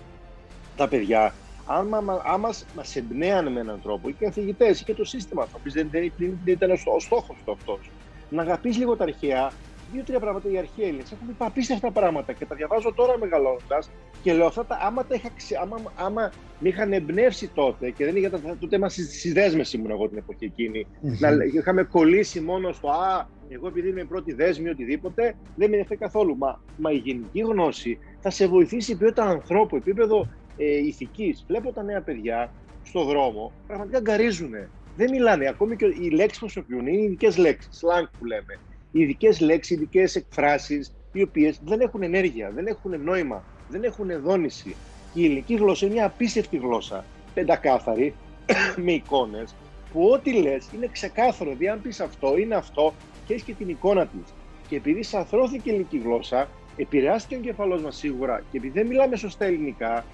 Τα 0.75 0.87
παιδιά 0.87 1.33
άμα, 1.65 2.21
άμα 2.25 2.49
μας 2.75 2.95
εμπνέανε 2.95 3.49
με 3.49 3.59
έναν 3.59 3.81
τρόπο, 3.81 4.09
και 4.09 4.15
οι 4.19 4.25
καθηγητές 4.25 4.83
και 4.83 4.93
το 4.93 5.03
σύστημα, 5.03 5.43
το 5.43 5.51
οποίο 5.59 5.71
δεν, 5.71 5.87
δεν, 5.91 6.11
δεν, 6.17 6.37
ήταν 6.45 6.71
ο 6.71 6.99
στόχος 6.99 7.35
του 7.45 7.51
αυτός, 7.51 7.89
να 8.29 8.41
αγαπήσει 8.41 8.79
λίγο 8.79 8.95
τα 8.95 9.03
αρχαία, 9.03 9.51
δύο-τρία 9.91 10.19
πράγματα 10.19 10.49
οι 10.49 10.57
αρχαίοι 10.57 10.85
Έλληνες 10.85 11.11
έχουν 11.11 11.27
πει 11.27 11.35
απίστευτα 11.37 11.91
πράγματα 11.91 12.33
και 12.33 12.45
τα 12.45 12.55
διαβάζω 12.55 12.93
τώρα 12.93 13.17
μεγαλώνοντα 13.17 13.83
και 14.21 14.33
λέω 14.33 14.45
αυτά 14.45 14.65
τα 14.65 14.77
άμα 14.81 15.05
τα 15.05 15.15
είχα 15.15 15.29
ξε, 15.35 15.57
άμα, 15.61 15.81
άμα 15.95 16.31
με 16.59 16.69
είχαν 16.69 16.93
εμπνεύσει 16.93 17.47
τότε 17.47 17.89
και 17.89 18.05
δεν 18.05 18.15
είχα 18.15 18.29
τότε 18.59 18.77
μα 18.79 18.89
στη 18.89 19.31
δέσμευση 19.31 19.77
ήμουν 19.77 19.91
εγώ 19.91 20.09
την 20.09 20.17
εποχή 20.17 20.45
εκείνη. 20.45 20.87
Mm-hmm. 20.87 21.17
Να, 21.19 21.29
είχαμε 21.53 21.83
κολλήσει 21.83 22.39
μόνο 22.41 22.71
στο 22.71 22.89
Α, 22.89 23.27
εγώ 23.49 23.67
επειδή 23.67 23.89
είμαι 23.89 24.03
πρώτη 24.03 24.33
δέσμη 24.33 24.69
οτιδήποτε, 24.69 25.23
δεν 25.23 25.35
με 25.55 25.65
ενδιαφέρει 25.65 25.99
καθόλου. 25.99 26.37
Μα, 26.37 26.61
μα 26.77 26.91
η 26.91 26.95
γενική 26.95 27.39
γνώση 27.39 27.99
θα 28.19 28.29
σε 28.29 28.47
βοηθήσει 28.47 28.91
επίπεδο 28.91 29.29
ανθρώπου, 29.29 29.75
επίπεδο 29.75 30.27
ε, 30.61 30.77
ηθικής. 30.77 31.43
Βλέπω 31.47 31.71
τα 31.71 31.83
νέα 31.83 32.01
παιδιά 32.01 32.51
στον 32.83 33.05
δρόμο, 33.05 33.51
πραγματικά 33.67 33.99
γκαρίζουν. 33.99 34.51
Δεν 34.95 35.09
μιλάνε. 35.09 35.47
Ακόμη 35.47 35.75
και 35.75 35.85
οι 35.85 36.09
λέξεις 36.09 36.39
που 36.39 36.45
χρησιμοποιούν 36.45 36.87
είναι 36.87 37.01
ειδικές 37.01 37.37
λέξεις, 37.37 37.83
slang 37.83 38.09
που 38.19 38.25
λέμε. 38.25 38.59
Ειδικές 38.91 39.39
λέξεις, 39.39 39.75
ειδικές 39.75 40.15
εκφράσεις, 40.15 40.95
οι 41.11 41.21
οποίες 41.21 41.59
δεν 41.63 41.79
έχουν 41.79 42.03
ενέργεια, 42.03 42.51
δεν 42.55 42.67
έχουν 42.67 43.03
νόημα, 43.03 43.43
δεν 43.69 43.83
έχουν 43.83 44.21
δόνηση. 44.21 44.75
Και 45.13 45.21
η 45.21 45.25
ελληνική 45.25 45.55
γλώσσα 45.55 45.85
είναι 45.85 45.95
μια 45.95 46.05
απίστευτη 46.05 46.57
γλώσσα, 46.57 47.05
πεντακάθαρη, 47.33 48.13
με 48.85 48.91
εικόνες, 48.91 49.55
που 49.93 50.09
ό,τι 50.09 50.33
λες 50.33 50.69
είναι 50.75 50.87
ξεκάθαρο. 50.91 51.49
Δηλαδή, 51.49 51.67
αν 51.67 51.81
πεις 51.81 51.99
αυτό, 51.99 52.37
είναι 52.37 52.55
αυτό 52.55 52.93
και 53.25 53.33
έχεις 53.33 53.45
και 53.45 53.53
την 53.53 53.69
εικόνα 53.69 54.05
της. 54.05 54.33
Και 54.67 54.75
επειδή 54.75 55.03
σαθρώθηκε 55.03 55.69
η 55.69 55.73
ελληνική 55.73 55.97
γλώσσα, 55.97 56.49
επηρεάστηκε 56.77 57.35
ο 57.35 57.37
εγκεφαλό 57.37 57.79
μας 57.79 57.95
σίγουρα 57.95 58.43
και 58.51 58.57
επειδή 58.57 58.79
δεν 58.79 58.87
μιλάμε 58.87 59.15
σωστά 59.15 59.45
ελληνικά, 59.45 60.05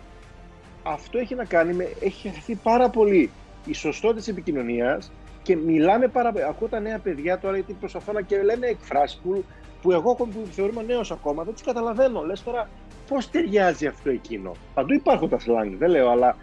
αυτό 0.88 1.18
έχει 1.18 1.36
να 1.36 1.46
κάνει 1.46 1.74
με. 1.74 1.88
Έχει 2.02 2.30
χαθεί 2.30 2.56
πάρα 2.56 2.90
πολύ 2.90 3.30
η 3.66 3.74
σωστότητα 3.74 4.20
της 4.20 4.28
επικοινωνίας 4.28 5.12
και 5.44 5.56
μιλάμε 5.56 6.08
πάρα 6.08 6.32
πολύ. 6.32 6.44
Ακούω 6.44 6.68
τα 6.68 6.80
νέα 6.80 7.00
παιδιά 7.00 7.40
τώρα 7.40 7.56
γιατί 7.56 7.74
προσπαθώ 7.74 8.12
να 8.12 8.22
και 8.22 8.42
λένε 8.42 8.68
εκφράσεις 8.68 9.20
που, 9.24 9.44
που 9.82 9.92
εγώ 9.92 10.16
που 10.16 10.30
θεωρούμε 10.52 10.84
νέο 10.84 11.02
ακόμα 11.12 11.44
δεν 11.44 11.54
τι 11.54 11.64
καταλαβαίνω. 11.64 12.22
Λες 12.22 12.44
τώρα 12.44 12.70
πώς 13.08 13.30
ταιριάζει 13.30 13.86
αυτό 13.86 14.10
εκείνο; 14.10 14.52
Παντού 14.74 14.94
υπάρχουν 14.94 15.30
τα 15.30 15.38
slang, 15.38 15.72
δεν 15.78 15.90
λέω, 15.90 16.10
αλλά 16.10 16.38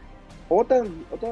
όταν, 0.49 0.91
όταν, 1.11 1.31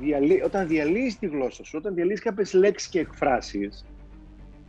διαλύ, 0.00 0.42
όταν 0.42 0.66
διαλύεις 0.66 1.18
τη 1.18 1.26
γλώσσα 1.26 1.64
σου, 1.64 1.74
όταν 1.78 1.94
διαλύεις 1.94 2.20
κάποιες 2.20 2.52
λέξεις 2.52 2.88
και 2.88 3.00
εκφράσεις, 3.00 3.84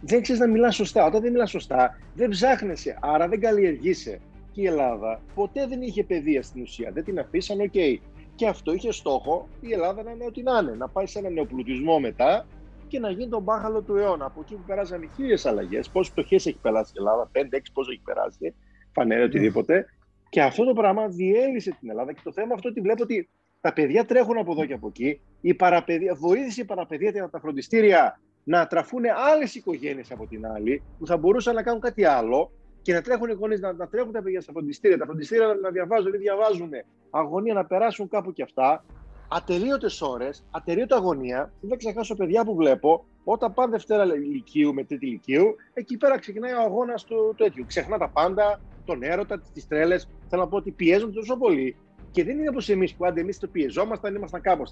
δεν 0.01 0.21
ξέρεις 0.21 0.41
να 0.41 0.47
μιλάς 0.47 0.75
σωστά. 0.75 1.05
Όταν 1.05 1.21
δεν 1.21 1.31
μιλάς 1.31 1.49
σωστά, 1.49 1.99
δεν 2.13 2.29
ψάχνεσαι, 2.29 2.97
άρα 3.01 3.27
δεν 3.27 3.39
καλλιεργείσαι 3.39 4.19
η 4.61 4.65
Ελλάδα 4.65 5.21
ποτέ 5.35 5.67
δεν 5.67 5.81
είχε 5.81 6.03
παιδεία 6.03 6.43
στην 6.43 6.61
ουσία. 6.61 6.91
Δεν 6.91 7.03
την 7.03 7.19
αφήσαν, 7.19 7.59
OK. 7.59 7.71
Okay. 7.73 7.97
Και 8.35 8.47
αυτό 8.47 8.73
είχε 8.73 8.91
στόχο 8.91 9.47
η 9.61 9.73
Ελλάδα 9.73 10.03
να 10.03 10.11
είναι 10.11 10.25
ό,τι 10.25 10.43
να 10.43 10.59
είναι. 10.61 10.71
Να 10.71 10.87
πάει 10.87 11.05
σε 11.05 11.19
ένα 11.19 11.29
νεοπλουτισμό 11.29 11.99
μετά 11.99 12.47
και 12.87 12.99
να 12.99 13.09
γίνει 13.09 13.29
το 13.29 13.43
μπάχαλο 13.43 13.81
του 13.81 13.95
αιώνα. 13.95 14.25
Από 14.25 14.39
εκεί 14.41 14.55
που 14.55 14.63
περάσαν 14.67 15.09
χίλιες 15.15 15.45
αλλαγές, 15.45 15.89
πόσες 15.89 16.13
πτωχεύσεις 16.13 16.45
έχει 16.45 16.57
περάσει 16.61 16.91
η 16.95 16.97
Ελλάδα, 16.97 17.29
5-6 17.31 17.41
πόσο 17.73 17.91
έχει 17.91 18.01
περάσει, 18.03 18.55
φανερές 18.91 19.23
οτιδήποτε. 19.23 19.85
Και 20.29 20.41
αυτό 20.41 20.65
το 20.65 20.73
πράγμα 20.73 21.07
διέλυσε 21.07 21.75
την 21.79 21.89
Ελλάδα. 21.89 22.13
Και 22.13 22.21
το 22.23 22.31
θέμα 22.31 22.53
αυτό 22.53 22.69
ότι 22.69 22.81
βλέπω 22.81 23.03
ότι 23.03 23.29
τα 23.61 23.73
παιδιά 23.73 24.05
τρέχουν 24.05 24.37
από 24.37 24.51
εδώ 24.51 24.65
και 24.65 24.73
από 24.73 24.87
εκεί. 24.87 25.21
Η 25.41 25.53
παραπαιδεία, 25.53 26.15
βοήθησε 26.15 26.61
η 26.61 26.65
παραπαιδεία 26.65 27.09
για 27.09 27.29
τα 27.29 27.39
φροντιστήρια 27.39 28.19
να 28.43 28.67
τραφούν 28.67 29.03
άλλες 29.33 29.55
οικογένειες 29.55 30.11
από 30.11 30.27
την 30.27 30.45
άλλη, 30.45 30.83
που 30.99 31.05
θα 31.05 31.17
μπορούσαν 31.17 31.55
να 31.55 31.63
κάνουν 31.63 31.81
κάτι 31.81 32.03
άλλο 32.03 32.51
και 32.87 32.93
να 32.93 33.01
τρέχουν 33.01 33.29
οι 33.29 33.33
γονείς, 33.33 33.59
να, 33.59 33.73
να 33.73 33.87
τρέχουν 33.87 34.11
τα 34.11 34.21
παιδιά 34.21 34.41
στα 34.41 34.51
φροντιστήρια, 34.51 34.97
τα 34.97 35.05
φροντιστήρια 35.05 35.57
να 35.61 35.69
διαβάζουν 35.69 36.13
ή 36.13 36.17
διαβάζουν 36.17 36.69
αγωνία, 37.09 37.53
να 37.53 37.65
περάσουν 37.65 38.09
κάπου 38.09 38.33
κι 38.33 38.41
αυτά. 38.41 38.85
Ατελείωτες 39.27 40.01
ώρες, 40.01 40.43
ατελείωτη 40.51 40.93
αγωνία. 40.93 41.53
Δεν 41.61 41.77
ξεχάσω 41.77 42.15
παιδιά 42.15 42.43
που 42.43 42.55
βλέπω 42.55 43.05
όταν 43.23 43.53
πάνε 43.53 43.71
Δευτέρα 43.71 44.03
ηλικίου 44.03 44.73
με 44.73 44.83
τρίτη 44.83 45.05
ηλικίου, 45.05 45.55
εκεί 45.73 45.97
πέρα 45.97 46.19
ξεκινάει 46.19 46.53
ο 46.53 46.61
αγώνας 46.61 47.03
του 47.03 47.33
τέτοιου. 47.37 47.65
Ξεχνά 47.67 47.97
τα 47.97 48.09
πάντα, 48.09 48.61
τον 48.85 49.03
έρωτα, 49.03 49.41
τις 49.53 49.67
τρέλες. 49.67 50.09
Θέλω 50.29 50.41
να 50.41 50.47
πω 50.47 50.57
ότι 50.57 50.71
πιέζουν 50.71 51.13
τόσο 51.13 51.37
πολύ. 51.37 51.75
Και 52.11 52.23
δεν 52.23 52.37
είναι 52.37 52.49
όπως 52.49 52.69
εμείς 52.69 52.93
που 52.93 53.05
άντε 53.05 53.21
εμείς 53.21 53.39
το 53.39 53.47
πιεζόμασταν, 53.47 54.15
ήμασταν 54.15 54.41
κάπω. 54.41 54.63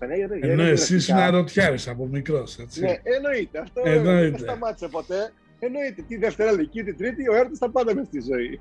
Ενώ 0.42 0.64
εσύ 0.64 1.12
είναι 1.12 1.22
αρωτιάρη 1.22 1.78
από 1.88 2.06
μικρός, 2.06 2.58
έτσι. 2.58 2.82
Ναι, 2.82 3.00
εννοείται. 3.04 3.60
Αυτό 3.60 3.82
εννοείται. 3.86 4.30
δεν 4.30 4.40
σταμάτησε 4.40 4.88
ποτέ. 4.88 5.32
Εννοείται, 5.66 6.02
τη 6.02 6.18
Δευτέρα 6.18 6.52
Λυκή, 6.52 6.84
τη 6.84 6.94
Τρίτη, 6.94 7.30
ο 7.30 7.36
έρωτας 7.36 7.58
θα 7.58 7.70
πάντα 7.70 7.96
μες 7.96 8.08
στη 8.08 8.22
ζωή. 8.22 8.60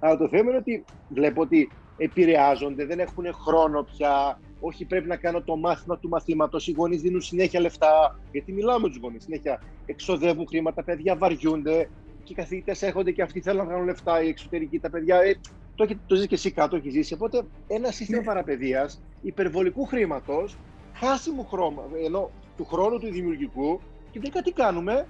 Αλλά 0.00 0.16
το 0.16 0.28
θέμα 0.28 0.50
είναι 0.50 0.58
ότι 0.58 0.84
βλέπω 1.08 1.40
ότι 1.40 1.70
επηρεάζονται, 1.96 2.84
δεν 2.84 2.98
έχουν 3.00 3.24
χρόνο 3.32 3.82
πια. 3.82 4.40
Όχι, 4.60 4.84
πρέπει 4.84 5.08
να 5.08 5.16
κάνω 5.16 5.42
το 5.42 5.56
μάθημα 5.56 5.98
του 5.98 6.08
μαθήματος. 6.08 6.66
Οι 6.66 6.72
γονείς 6.72 7.00
δίνουν 7.00 7.20
συνέχεια 7.20 7.60
λεφτά. 7.60 8.18
Γιατί 8.32 8.52
μιλάω 8.52 8.80
με 8.80 8.88
τους 8.88 8.96
γονείς. 8.96 9.22
Συνέχεια 9.22 9.62
εξοδεύουν 9.86 10.46
χρήματα, 10.46 10.82
παιδιά 10.84 11.16
βαριούνται. 11.16 11.88
Και 12.24 12.32
οι 12.32 12.34
καθηγητές 12.34 12.82
έρχονται 12.82 13.10
και 13.10 13.22
αυτοί 13.22 13.40
θέλουν 13.40 13.64
να 13.64 13.70
κάνουν 13.70 13.86
λεφτά. 13.86 14.22
Οι 14.22 14.28
εξωτερικοί, 14.28 14.78
τα 14.78 14.90
παιδιά. 14.90 15.16
Ε, 15.16 15.34
το, 15.74 15.88
το 16.06 16.14
ζεις 16.14 16.26
και 16.26 16.34
εσύ 16.34 16.50
κάτω, 16.50 16.76
έχεις 16.76 16.92
ζήσει. 16.92 17.14
Οπότε 17.14 17.42
ένα 17.66 17.90
σύστημα 17.90 18.18
ναι. 18.18 18.24
παραπαιδείας 18.24 19.02
υπερβολικού 19.22 19.84
χρήματος, 19.84 20.56
χάσιμου 20.94 21.46
χρόνου, 21.46 21.82
ενώ 22.04 22.30
του 22.56 22.64
χρόνου 22.64 22.98
του 22.98 23.10
δημιουργικού. 23.10 23.80
Και 24.10 24.18
τελικά 24.18 24.42
τι 24.42 24.52
κάνουμε, 24.52 25.06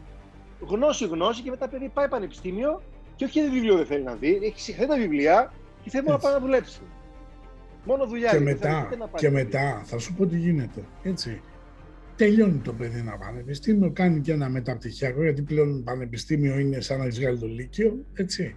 γνώση, 0.61 1.07
γνώση 1.07 1.43
και 1.43 1.51
μετά 1.51 1.69
παιδί 1.69 1.91
πάει 1.95 2.09
πανεπιστήμιο 2.09 2.83
και 3.17 3.25
όχι 3.25 3.39
ένα 3.39 3.51
βιβλίο 3.51 3.77
δεν 3.77 3.87
θέλει 3.87 4.03
να 4.03 4.15
δει, 4.15 4.41
έχει 4.43 4.61
συχνά 4.61 4.87
τα 4.87 4.97
βιβλία 4.97 5.53
και 5.83 5.91
θέλει 5.91 6.07
να 6.07 6.19
πάει 6.19 6.33
να 6.33 6.41
δουλέψει. 6.41 6.81
Μόνο 7.85 8.07
δουλειά. 8.07 8.31
Και, 8.31 8.41
μετά, 8.41 8.89
και 9.15 9.31
μετά 9.31 9.83
θα 9.85 9.99
σου 9.99 10.15
πω 10.15 10.27
τι 10.27 10.39
γίνεται. 10.39 10.85
Έτσι. 11.03 11.41
Τελειώνει 12.17 12.59
το 12.59 12.73
παιδί 12.73 12.99
ένα 12.99 13.19
πανεπιστήμιο, 13.19 13.91
κάνει 13.91 14.21
και 14.21 14.33
ένα 14.33 14.49
μεταπτυχιακό, 14.49 15.23
γιατί 15.23 15.43
πλέον 15.43 15.85
πανεπιστήμιο 15.85 16.59
είναι 16.59 16.81
σαν 16.81 16.99
να 16.99 17.05
έχεις 17.05 17.19
βγάλει 17.19 17.39
το 17.39 17.47
Λύκειο, 17.47 18.05
έτσι. 18.15 18.57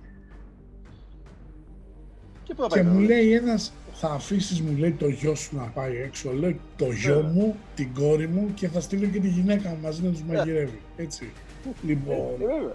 Και, 2.43 2.53
και 2.67 2.83
μου 2.83 2.99
λέει 2.99 3.33
ένας, 3.33 3.73
θα 3.93 4.09
αφήσεις, 4.09 4.61
μου 4.61 4.77
λέει 4.77 4.91
το 4.91 5.07
γιο 5.07 5.35
σου 5.35 5.55
να 5.55 5.63
πάει 5.63 5.97
έξω. 5.97 6.33
Λέω 6.33 6.55
το 6.75 6.91
γιο 6.91 7.21
μου, 7.21 7.55
την 7.75 7.93
κόρη 7.93 8.27
μου 8.27 8.53
και 8.53 8.67
θα 8.67 8.79
στείλω 8.79 9.07
και 9.07 9.19
τη 9.19 9.27
γυναίκα 9.27 9.69
μου 9.69 9.77
μαζί 9.81 10.03
να 10.03 10.11
τους 10.11 10.23
μαγειρεύει. 10.23 10.79
Έτσι. 10.95 11.31
Λοιπόν, 11.83 12.41
ε, 12.41 12.73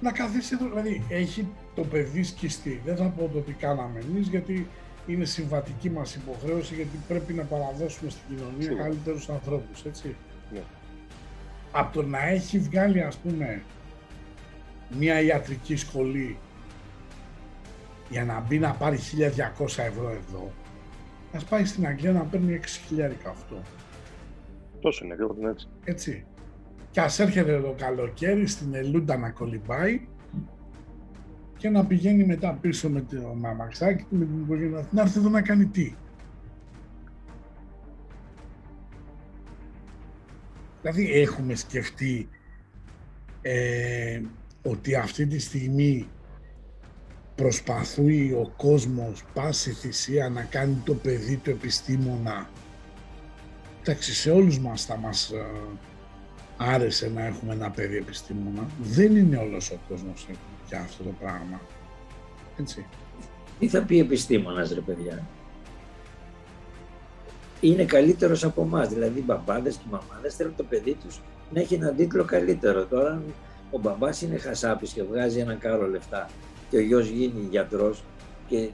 να 0.00 0.12
καθίσει 0.12 0.56
εδώ, 0.60 0.68
δηλαδή 0.68 1.02
έχει 1.08 1.48
το 1.74 1.82
παιδί 1.82 2.22
σκιστεί. 2.22 2.80
Δεν 2.84 2.96
θα 2.96 3.04
πω 3.04 3.30
το 3.32 3.38
τι 3.38 3.52
κάναμε 3.52 4.00
εμείς, 4.00 4.28
γιατί 4.28 4.68
είναι 5.06 5.24
συμβατική 5.24 5.90
μας 5.90 6.14
υποχρέωση, 6.14 6.74
γιατί 6.74 7.00
πρέπει 7.08 7.32
να 7.32 7.42
παραδώσουμε 7.42 8.10
στην 8.10 8.22
κοινωνία 8.28 8.82
καλύτερους 8.82 9.28
ανθρώπους, 9.28 9.84
έτσι. 9.84 10.16
Ναι. 10.52 10.62
Από 11.72 11.92
το 11.92 12.02
να 12.02 12.26
έχει 12.26 12.58
βγάλει, 12.58 13.02
ας 13.02 13.16
πούμε, 13.16 13.62
μια 14.98 15.20
ιατρική 15.20 15.76
σχολή 15.76 16.38
για 18.10 18.24
να 18.24 18.40
μπει 18.40 18.58
να 18.58 18.72
πάρει 18.72 18.98
1200 18.98 19.82
ευρώ 19.82 20.10
εδώ, 20.10 20.52
ας 21.32 21.44
πάει 21.44 21.64
στην 21.64 21.86
Αγγλία 21.86 22.12
να 22.12 22.22
παίρνει 22.22 22.52
6.000 22.52 23.10
αυτό. 23.28 23.62
Τόσο 24.80 25.04
είναι, 25.04 25.14
ακριβώς 25.14 25.36
έτσι. 25.50 25.68
Έτσι. 25.84 26.24
Και 26.96 27.02
ας 27.02 27.18
έρχεται 27.18 27.60
το 27.60 27.74
καλοκαίρι 27.78 28.46
στην 28.46 28.74
Ελούντα 28.74 29.16
να 29.16 29.30
κολυμπάει 29.30 30.08
και 31.56 31.68
να 31.68 31.86
πηγαίνει 31.86 32.24
μετά 32.24 32.58
πίσω 32.60 32.88
με 32.88 33.00
το 33.00 33.34
μαμαξάκι 33.34 34.02
του, 34.02 34.16
με 34.16 34.24
την 34.24 34.42
οικογένεια 34.42 34.88
να 34.90 35.02
έρθει 35.02 35.18
εδώ 35.18 35.28
να 35.28 35.42
κάνει 35.42 35.66
τι. 35.66 35.94
Δηλαδή 40.80 41.12
έχουμε 41.12 41.54
σκεφτεί 41.54 42.28
ε, 43.42 44.20
ότι 44.62 44.94
αυτή 44.94 45.26
τη 45.26 45.38
στιγμή 45.38 46.08
προσπαθούει 47.34 48.32
ο 48.32 48.52
κόσμος 48.56 49.24
πάση 49.34 49.72
θυσία 49.72 50.28
να 50.28 50.42
κάνει 50.42 50.82
το 50.84 50.94
παιδί 50.94 51.36
του 51.36 51.50
επιστήμονα. 51.50 52.50
Εντάξει, 53.80 54.14
σε 54.14 54.30
όλους 54.30 54.58
μας 54.58 54.84
θα 54.84 54.96
μας 54.96 55.30
ε, 55.30 55.44
άρεσε 56.56 57.10
να 57.14 57.24
έχουμε 57.24 57.52
ένα 57.52 57.70
παιδί 57.70 57.96
επιστήμονα. 57.96 58.66
Δεν 58.82 59.16
είναι 59.16 59.36
όλος 59.36 59.70
ο 59.70 59.78
κόσμος 59.88 60.26
για 60.68 60.80
αυτό 60.80 61.02
το 61.02 61.10
πράγμα. 61.20 61.60
Έτσι. 62.60 62.86
Τι 63.58 63.68
θα 63.68 63.82
πει 63.82 63.98
επιστήμονας 63.98 64.72
ρε 64.72 64.80
παιδιά; 64.80 65.26
Είναι 67.60 67.84
καλύτερος 67.84 68.44
από 68.44 68.62
εμάς. 68.62 68.88
Δηλαδή 68.88 69.18
οι 69.18 69.22
μπαμπάδες 69.26 69.74
και 69.74 69.84
οι 69.86 69.90
μαμάδες 69.90 70.34
θέλουν 70.34 70.56
το 70.56 70.64
παιδί 70.64 70.94
τους 70.94 71.20
να 71.52 71.60
έχει 71.60 71.74
έναν 71.74 71.96
τίτλο 71.96 72.24
καλύτερο. 72.24 72.84
Τώρα 72.84 73.22
ο 73.70 73.78
μπαμπάς 73.78 74.22
είναι 74.22 74.36
χασάπης 74.38 74.92
και 74.92 75.02
βγάζει 75.02 75.38
ένα 75.38 75.54
κάρο 75.54 75.86
λεφτά 75.86 76.28
και 76.70 76.76
ο 76.76 76.80
γιος 76.80 77.08
γίνει 77.08 77.46
γιατρός 77.50 78.02
και 78.48 78.68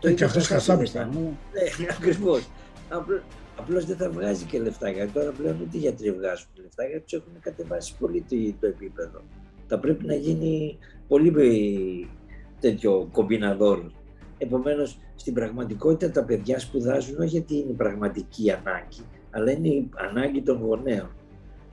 το 0.00 0.08
ε, 0.08 0.12
και 0.12 0.24
αυτός 0.24 0.46
χασάπης 0.46 0.90
θα 0.90 1.08
μου. 1.12 1.38
Ναι, 1.52 1.86
ακριβώς. 1.96 2.48
Απλώς 3.58 3.84
δεν 3.84 3.96
θα 3.96 4.10
βγάζει 4.10 4.44
και 4.44 4.60
λεφτά 4.60 4.90
γιατί 4.90 5.12
τώρα 5.12 5.30
πλέον 5.30 5.60
ούτε 5.60 5.76
οι 5.76 5.80
γιατροί 5.80 6.12
βγάζουν 6.12 6.48
λεφτά 6.54 6.84
γιατί 6.84 7.02
τους 7.02 7.12
έχουν 7.12 7.40
κατεβάσει 7.40 7.96
πολύ 7.98 8.24
το 8.60 8.66
επίπεδο. 8.66 9.22
Θα 9.66 9.78
πρέπει 9.78 10.06
να 10.06 10.14
γίνει 10.14 10.78
πολύ 11.08 11.32
τέτοιο 12.60 13.08
κομπιναδόρο. 13.12 13.90
Επομένως, 14.38 14.98
στην 15.14 15.34
πραγματικότητα 15.34 16.10
τα 16.10 16.24
παιδιά 16.24 16.58
σπουδάζουν 16.58 17.18
όχι 17.18 17.28
γιατί 17.28 17.56
είναι 17.56 17.72
πραγματική 17.72 18.50
ανάγκη, 18.50 19.00
αλλά 19.30 19.50
είναι 19.50 19.68
η 19.68 19.90
ανάγκη 19.94 20.42
των 20.42 20.60
γονέων. 20.60 21.10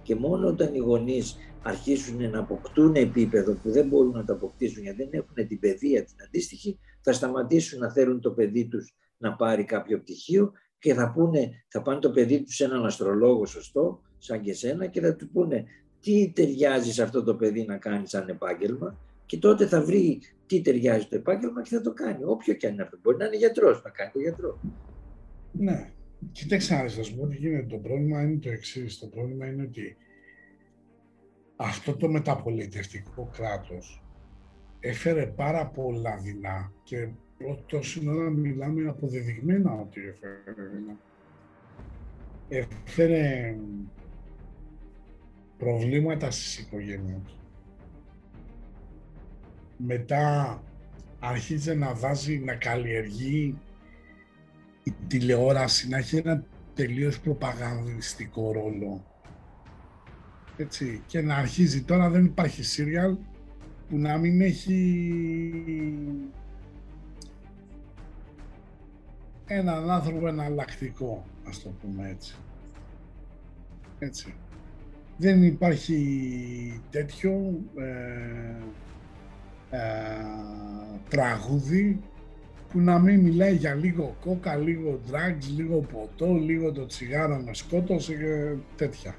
Και 0.02 0.16
μόνο 0.16 0.48
όταν 0.48 0.74
οι 0.74 0.78
γονείς 0.78 1.38
αρχίσουν 1.64 2.30
να 2.30 2.40
αποκτούν 2.40 2.96
επίπεδο 2.96 3.54
που 3.54 3.72
δεν 3.72 3.88
μπορούν 3.88 4.12
να 4.12 4.26
το 4.26 4.34
αποκτήσουν 4.34 4.84
γιατί 4.84 4.98
δεν 5.04 5.10
έχουν 5.12 5.48
την 5.48 5.60
παιδεία 5.60 6.04
την 6.04 6.16
αντίστοιχη, 6.26 6.80
θα 7.02 7.14
σταματήσουν 7.14 7.80
να 7.80 7.92
θέλουν 7.92 8.22
το 8.22 8.32
παιδί 8.32 8.66
τους 8.66 8.96
να 9.18 9.34
πάρει 9.34 9.64
κάποιο 9.64 10.00
πτυχίο 10.00 10.52
και 10.84 10.94
θα, 10.94 11.12
πούνε, 11.12 11.64
θα 11.68 11.82
πάνε 11.82 12.00
το 12.00 12.12
παιδί 12.12 12.44
τους 12.44 12.56
σε 12.56 12.64
έναν 12.64 12.86
αστρολόγο 12.86 13.46
σωστό, 13.46 14.02
σαν 14.18 14.42
και 14.42 14.54
σένα, 14.54 14.88
και 14.88 15.02
θα 15.02 15.16
του 15.16 15.30
πούνε 15.30 15.66
τι 16.00 16.32
ταιριάζει 16.36 16.92
σε 16.92 17.04
αυτό 17.04 17.24
το 17.24 17.36
παιδί 17.36 17.66
να 17.66 17.78
κάνει 17.78 18.08
σαν 18.08 18.30
επάγγελμα; 18.30 19.00
Και 19.26 19.38
τότε 19.38 19.68
θα 19.68 19.82
βρει 19.82 20.22
τι 20.46 20.62
ταιριάζει 20.62 21.08
το 21.08 21.16
επάγγελμα 21.16 21.62
και 21.62 21.70
θα 21.76 21.82
το 21.82 21.94
κάνει. 21.94 22.24
Όποιο 22.24 22.54
και 22.54 22.68
αν 22.68 22.74
είναι 22.74 22.82
αυτό. 22.82 22.98
Μπορεί 23.02 23.18
να 23.18 23.26
είναι 23.26 23.36
γιατρός, 23.36 23.84
να 23.84 23.90
κάνει 23.90 24.12
το 24.12 24.20
γιατρό. 24.20 24.60
Ναι. 25.52 25.92
Κοιτάξτε, 26.32 26.82
να 26.82 26.88
σα 26.88 27.16
πω 27.16 27.28
τι 27.28 27.36
γίνεται. 27.36 27.66
Το 27.66 27.78
πρόβλημα 27.78 28.22
είναι 28.22 28.40
το 28.40 28.50
εξής. 28.50 29.00
Το 29.00 29.08
πρόβλημα 29.08 29.46
είναι 29.46 29.64
ότι 29.64 29.98
αυτό 31.56 31.96
το 31.96 32.10
μεταπολιτευτικό 32.10 33.30
κράτος 33.38 34.04
έφερε 34.80 35.26
πάρα 35.26 35.68
πολλά 35.68 36.18
δεινά 36.18 36.74
και 36.84 37.10
τόση 37.66 38.10
ώρα 38.10 38.30
μιλάμε 38.30 38.90
αποδεδειγμένα 38.90 39.72
ότι 39.72 40.02
έφερε 40.02 40.68
δεινά. 40.74 40.98
Έφερε 42.50 43.56
προβλήματα 45.58 46.32
στις 46.32 46.60
οικογένειες. 46.60 47.38
Μετά 49.78 50.60
αρχίζει 51.20 51.76
να 51.76 51.94
βάζει, 51.94 52.40
να 52.40 52.56
καλλιεργεί 52.56 53.58
η 54.84 54.94
τηλεόραση, 55.08 55.88
να 55.88 55.98
έχει 55.98 56.18
ένα 56.18 56.46
τελείως 56.74 57.20
προπαγανδιστικό 57.20 58.52
ρόλο. 58.52 59.06
Έτσι, 60.58 61.02
και 61.08 61.22
να 61.22 61.36
αρχίζει 61.36 61.84
τώρα 61.84 62.10
δεν 62.10 62.26
υπάρχει 62.26 62.64
σύριαλ 62.64 63.18
που 63.90 63.98
να 63.98 64.18
μην 64.18 64.42
έχει 64.42 64.74
έναν 69.46 69.90
άνθρωπο 69.92 70.28
εναλλακτικό, 70.28 71.26
ας 71.48 71.62
το 71.62 71.70
πούμε 71.82 72.10
έτσι. 72.10 72.36
Έτσι 74.00 74.34
δεν 75.18 75.44
υπάρχει 75.44 76.82
τέτοιο 76.90 77.60
ε, 77.76 78.56
ε, 79.70 79.82
τραγούδι 81.10 82.00
που 82.70 82.80
να 82.80 83.00
μην 83.00 83.20
μιλάει 83.20 83.56
για 83.56 83.74
λίγο 83.74 84.16
κόκα, 84.22 84.56
λίγο 84.56 85.00
drugs, 85.12 85.46
λίγο 85.56 85.80
ποτό, 85.80 86.34
λίγο 86.34 86.72
το 86.72 86.86
τσιγάρο 86.86 87.38
με 87.38 87.54
σκότωσε 87.54 88.14
και 88.14 88.56
τέτοια. 88.76 89.16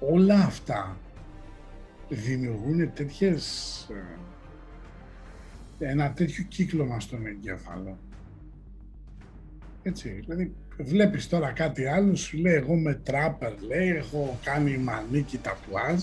Όλα 0.00 0.34
αυτά 0.34 0.96
δημιουργούν 2.08 2.92
τέτοιες, 2.92 3.88
ε, 5.78 5.90
ένα 5.90 6.12
τέτοιο 6.12 6.44
κύκλωμα 6.44 7.00
στον 7.00 7.26
εγκέφαλο. 7.26 7.98
Έτσι, 9.82 10.22
δηλαδή 10.26 10.52
βλέπεις 10.78 11.28
τώρα 11.28 11.50
κάτι 11.50 11.86
άλλο, 11.86 12.14
σου 12.14 12.38
λέει 12.38 12.54
εγώ 12.54 12.74
με 12.74 12.94
τράπερ, 12.94 13.52
λέει, 13.60 13.88
έχω 13.88 14.38
κάνει 14.44 14.76
μανίκι 14.76 15.38
τατουάζ 15.38 16.02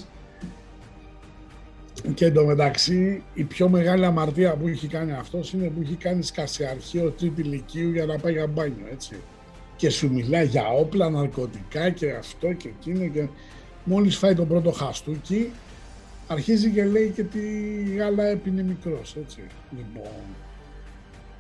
και 2.13 2.25
εντωμεταξύ 2.25 3.23
η 3.33 3.43
πιο 3.43 3.69
μεγάλη 3.69 4.05
αμαρτία 4.05 4.55
που 4.55 4.67
έχει 4.67 4.87
κάνει 4.87 5.11
αυτός 5.11 5.53
είναι 5.53 5.67
που 5.67 5.81
έχει 5.81 5.95
κάνει 5.95 6.23
σκασιαρχείο 6.23 7.11
τρίτη 7.11 7.41
ηλικίου 7.41 7.91
για 7.91 8.05
να 8.05 8.17
πάει 8.17 8.33
για 8.33 8.47
μπάνιο, 8.47 8.87
έτσι. 8.91 9.15
Και 9.75 9.89
σου 9.89 10.11
μιλάει 10.13 10.45
για 10.45 10.67
όπλα, 10.67 11.09
ναρκωτικά 11.09 11.89
και 11.89 12.11
αυτό 12.11 12.53
και 12.53 12.67
εκείνο 12.67 13.07
και 13.07 13.27
μόλις 13.83 14.17
φάει 14.17 14.35
τον 14.35 14.47
πρώτο 14.47 14.71
χαστούκι 14.71 15.51
αρχίζει 16.27 16.69
και 16.69 16.85
λέει 16.85 17.09
και 17.09 17.23
τη 17.23 17.39
γάλα 17.97 18.25
έπινε 18.25 18.63
μικρός, 18.63 19.15
έτσι. 19.15 19.41
Λοιπόν, 19.77 20.23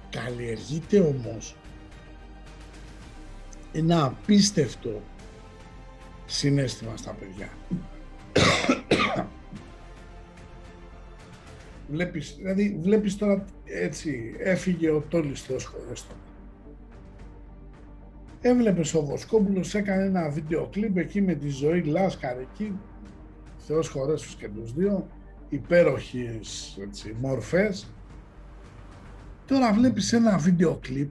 καλλιεργείται 0.09 0.99
όμως 0.99 1.55
ένα 3.71 4.05
απίστευτο 4.05 5.01
συνέστημα 6.25 6.97
στα 6.97 7.11
παιδιά. 7.11 7.49
βλέπεις, 11.89 12.35
δηλαδή 12.37 12.79
βλέπεις 12.81 13.17
τώρα 13.17 13.45
έτσι, 13.63 14.35
έφυγε 14.37 14.89
ο 14.89 14.99
Τόλης 14.99 15.41
Θεός 15.41 15.65
χωρέστο. 15.65 16.13
Έβλεπες 18.41 18.93
ο 18.93 19.05
Βοσκόπουλος 19.05 19.75
έκανε 19.75 20.03
ένα 20.03 20.29
βίντεο 20.29 20.67
κλιπ 20.67 20.97
εκεί 20.97 21.21
με 21.21 21.33
τη 21.33 21.49
ζωή 21.49 21.81
Λάσκαρ 21.81 22.39
εκεί, 22.39 22.79
Θεός 23.57 23.87
χωρέσους 23.87 24.35
και 24.35 24.49
τους 24.49 24.73
δύο, 24.73 25.07
υπέροχες 25.49 26.77
έτσι, 26.81 27.15
μορφές. 27.21 27.87
Τώρα 29.45 29.73
βλέπεις 29.73 30.13
ένα 30.13 30.37
βίντεο 30.37 30.75
κλιπ 30.75 31.09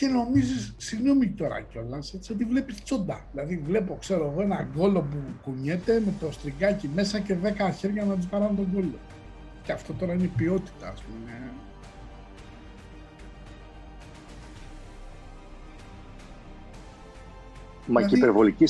και 0.00 0.06
νομίζεις, 0.06 0.74
συγγνώμη 0.76 1.28
τώρα 1.28 1.60
κιόλας, 1.60 2.14
έτσι 2.14 2.32
ότι 2.32 2.44
βλέπεις 2.44 2.82
τσόντα. 2.82 3.26
Δηλαδή, 3.32 3.62
βλέπω, 3.66 3.96
ξέρω 4.00 4.30
εγώ, 4.32 4.42
ένα 4.42 4.68
γκόλο 4.72 5.00
που 5.00 5.16
κουνιέται 5.42 6.02
με 6.04 6.14
το 6.20 6.32
στριγκάκι 6.32 6.90
μέσα 6.94 7.18
και 7.18 7.34
δέκα 7.34 7.70
χέρια 7.70 8.04
να 8.04 8.16
τους 8.16 8.26
παράνε 8.26 8.56
τον 8.56 8.68
γκόλο. 8.72 8.98
Και 9.62 9.72
αυτό 9.72 9.92
τώρα 9.92 10.12
είναι 10.12 10.22
η 10.22 10.32
ποιότητα, 10.36 10.88
ας 10.88 11.02
πούμε. 11.02 11.52
Μα 17.86 18.00
δηλαδή... 18.00 18.06
και 18.06 18.14
η 18.14 18.18
υπερβολική 18.18 18.66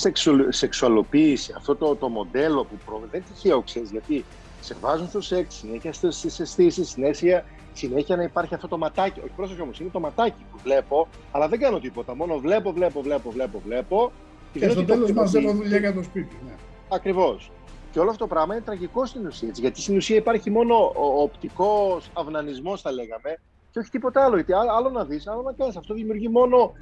σεξουαλοποίηση, 0.49 1.53
αυτό 1.57 1.77
το, 1.77 1.97
το 1.97 2.09
μοντέλο 2.09 2.65
που 2.65 2.79
προ... 2.85 3.03
δεν 3.11 3.23
τυχαίο, 3.33 3.63
ξέρεις, 3.63 3.91
γιατί 3.91 4.25
σε 4.61 4.77
βάζουν 4.81 5.09
στο 5.09 5.21
σεξ, 5.21 5.55
συνέχεια 5.55 5.93
στις 5.93 6.41
αισθήσεις, 6.41 6.89
συνέχεια 6.89 7.45
συνέχεια 7.73 8.17
να 8.17 8.23
υπάρχει 8.23 8.55
αυτό 8.55 8.69
το 8.69 8.79
ματάκι. 8.79 9.21
Όχι 9.21 9.33
πρόσεχε 9.37 9.63
όμως, 9.63 9.81
είναι 9.81 9.91
το 9.93 10.01
ματάκι 10.01 10.45
που 10.53 10.59
βλέπω, 10.63 11.09
αλλά 11.33 11.49
δεν 11.49 11.59
κάνω 11.59 11.79
τίποτα. 11.79 12.15
Μόνο 12.15 12.39
βλέπω, 12.39 12.73
βλέπω, 12.73 13.03
βλέπω, 13.03 13.31
βλέπω, 13.31 13.61
βλέπω. 13.65 14.13
Και, 14.53 14.59
και 14.59 14.69
στο 14.69 14.85
τέλος 14.85 15.13
μαζεύω 15.13 15.53
δουλειά 15.53 15.79
για 15.79 15.95
το 15.95 16.03
σπίτι. 16.03 16.37
Ναι. 16.47 16.53
Ακριβώς. 16.89 17.51
Και 17.91 17.99
όλο 17.99 18.11
αυτό 18.11 18.27
το 18.27 18.35
πράγμα 18.35 18.55
είναι 18.55 18.65
τραγικό 18.65 19.07
στην 19.07 19.27
ουσία. 19.27 19.49
Έτσι, 19.49 19.61
γιατί 19.61 19.81
στην 19.81 19.97
ουσία 19.97 20.17
υπάρχει 20.17 20.51
μόνο 20.51 20.93
ο 20.97 21.23
οπτικός 21.23 22.11
αυνανισμός, 22.13 22.81
θα 22.81 22.93
λέγαμε, 22.93 23.39
και 23.71 23.79
όχι 23.79 23.91
τίποτα 23.91 24.25
άλλο. 24.25 24.35
Γιατί 24.35 24.53
άλλο 24.53 24.91
να 24.91 25.05
δεις, 25.05 25.27
άλλο 25.27 25.43
να 25.43 25.53
κάνεις. 25.53 25.77
Αυτό 25.77 25.95
δημιουργεί 25.95 26.29
μόνο 26.29 26.73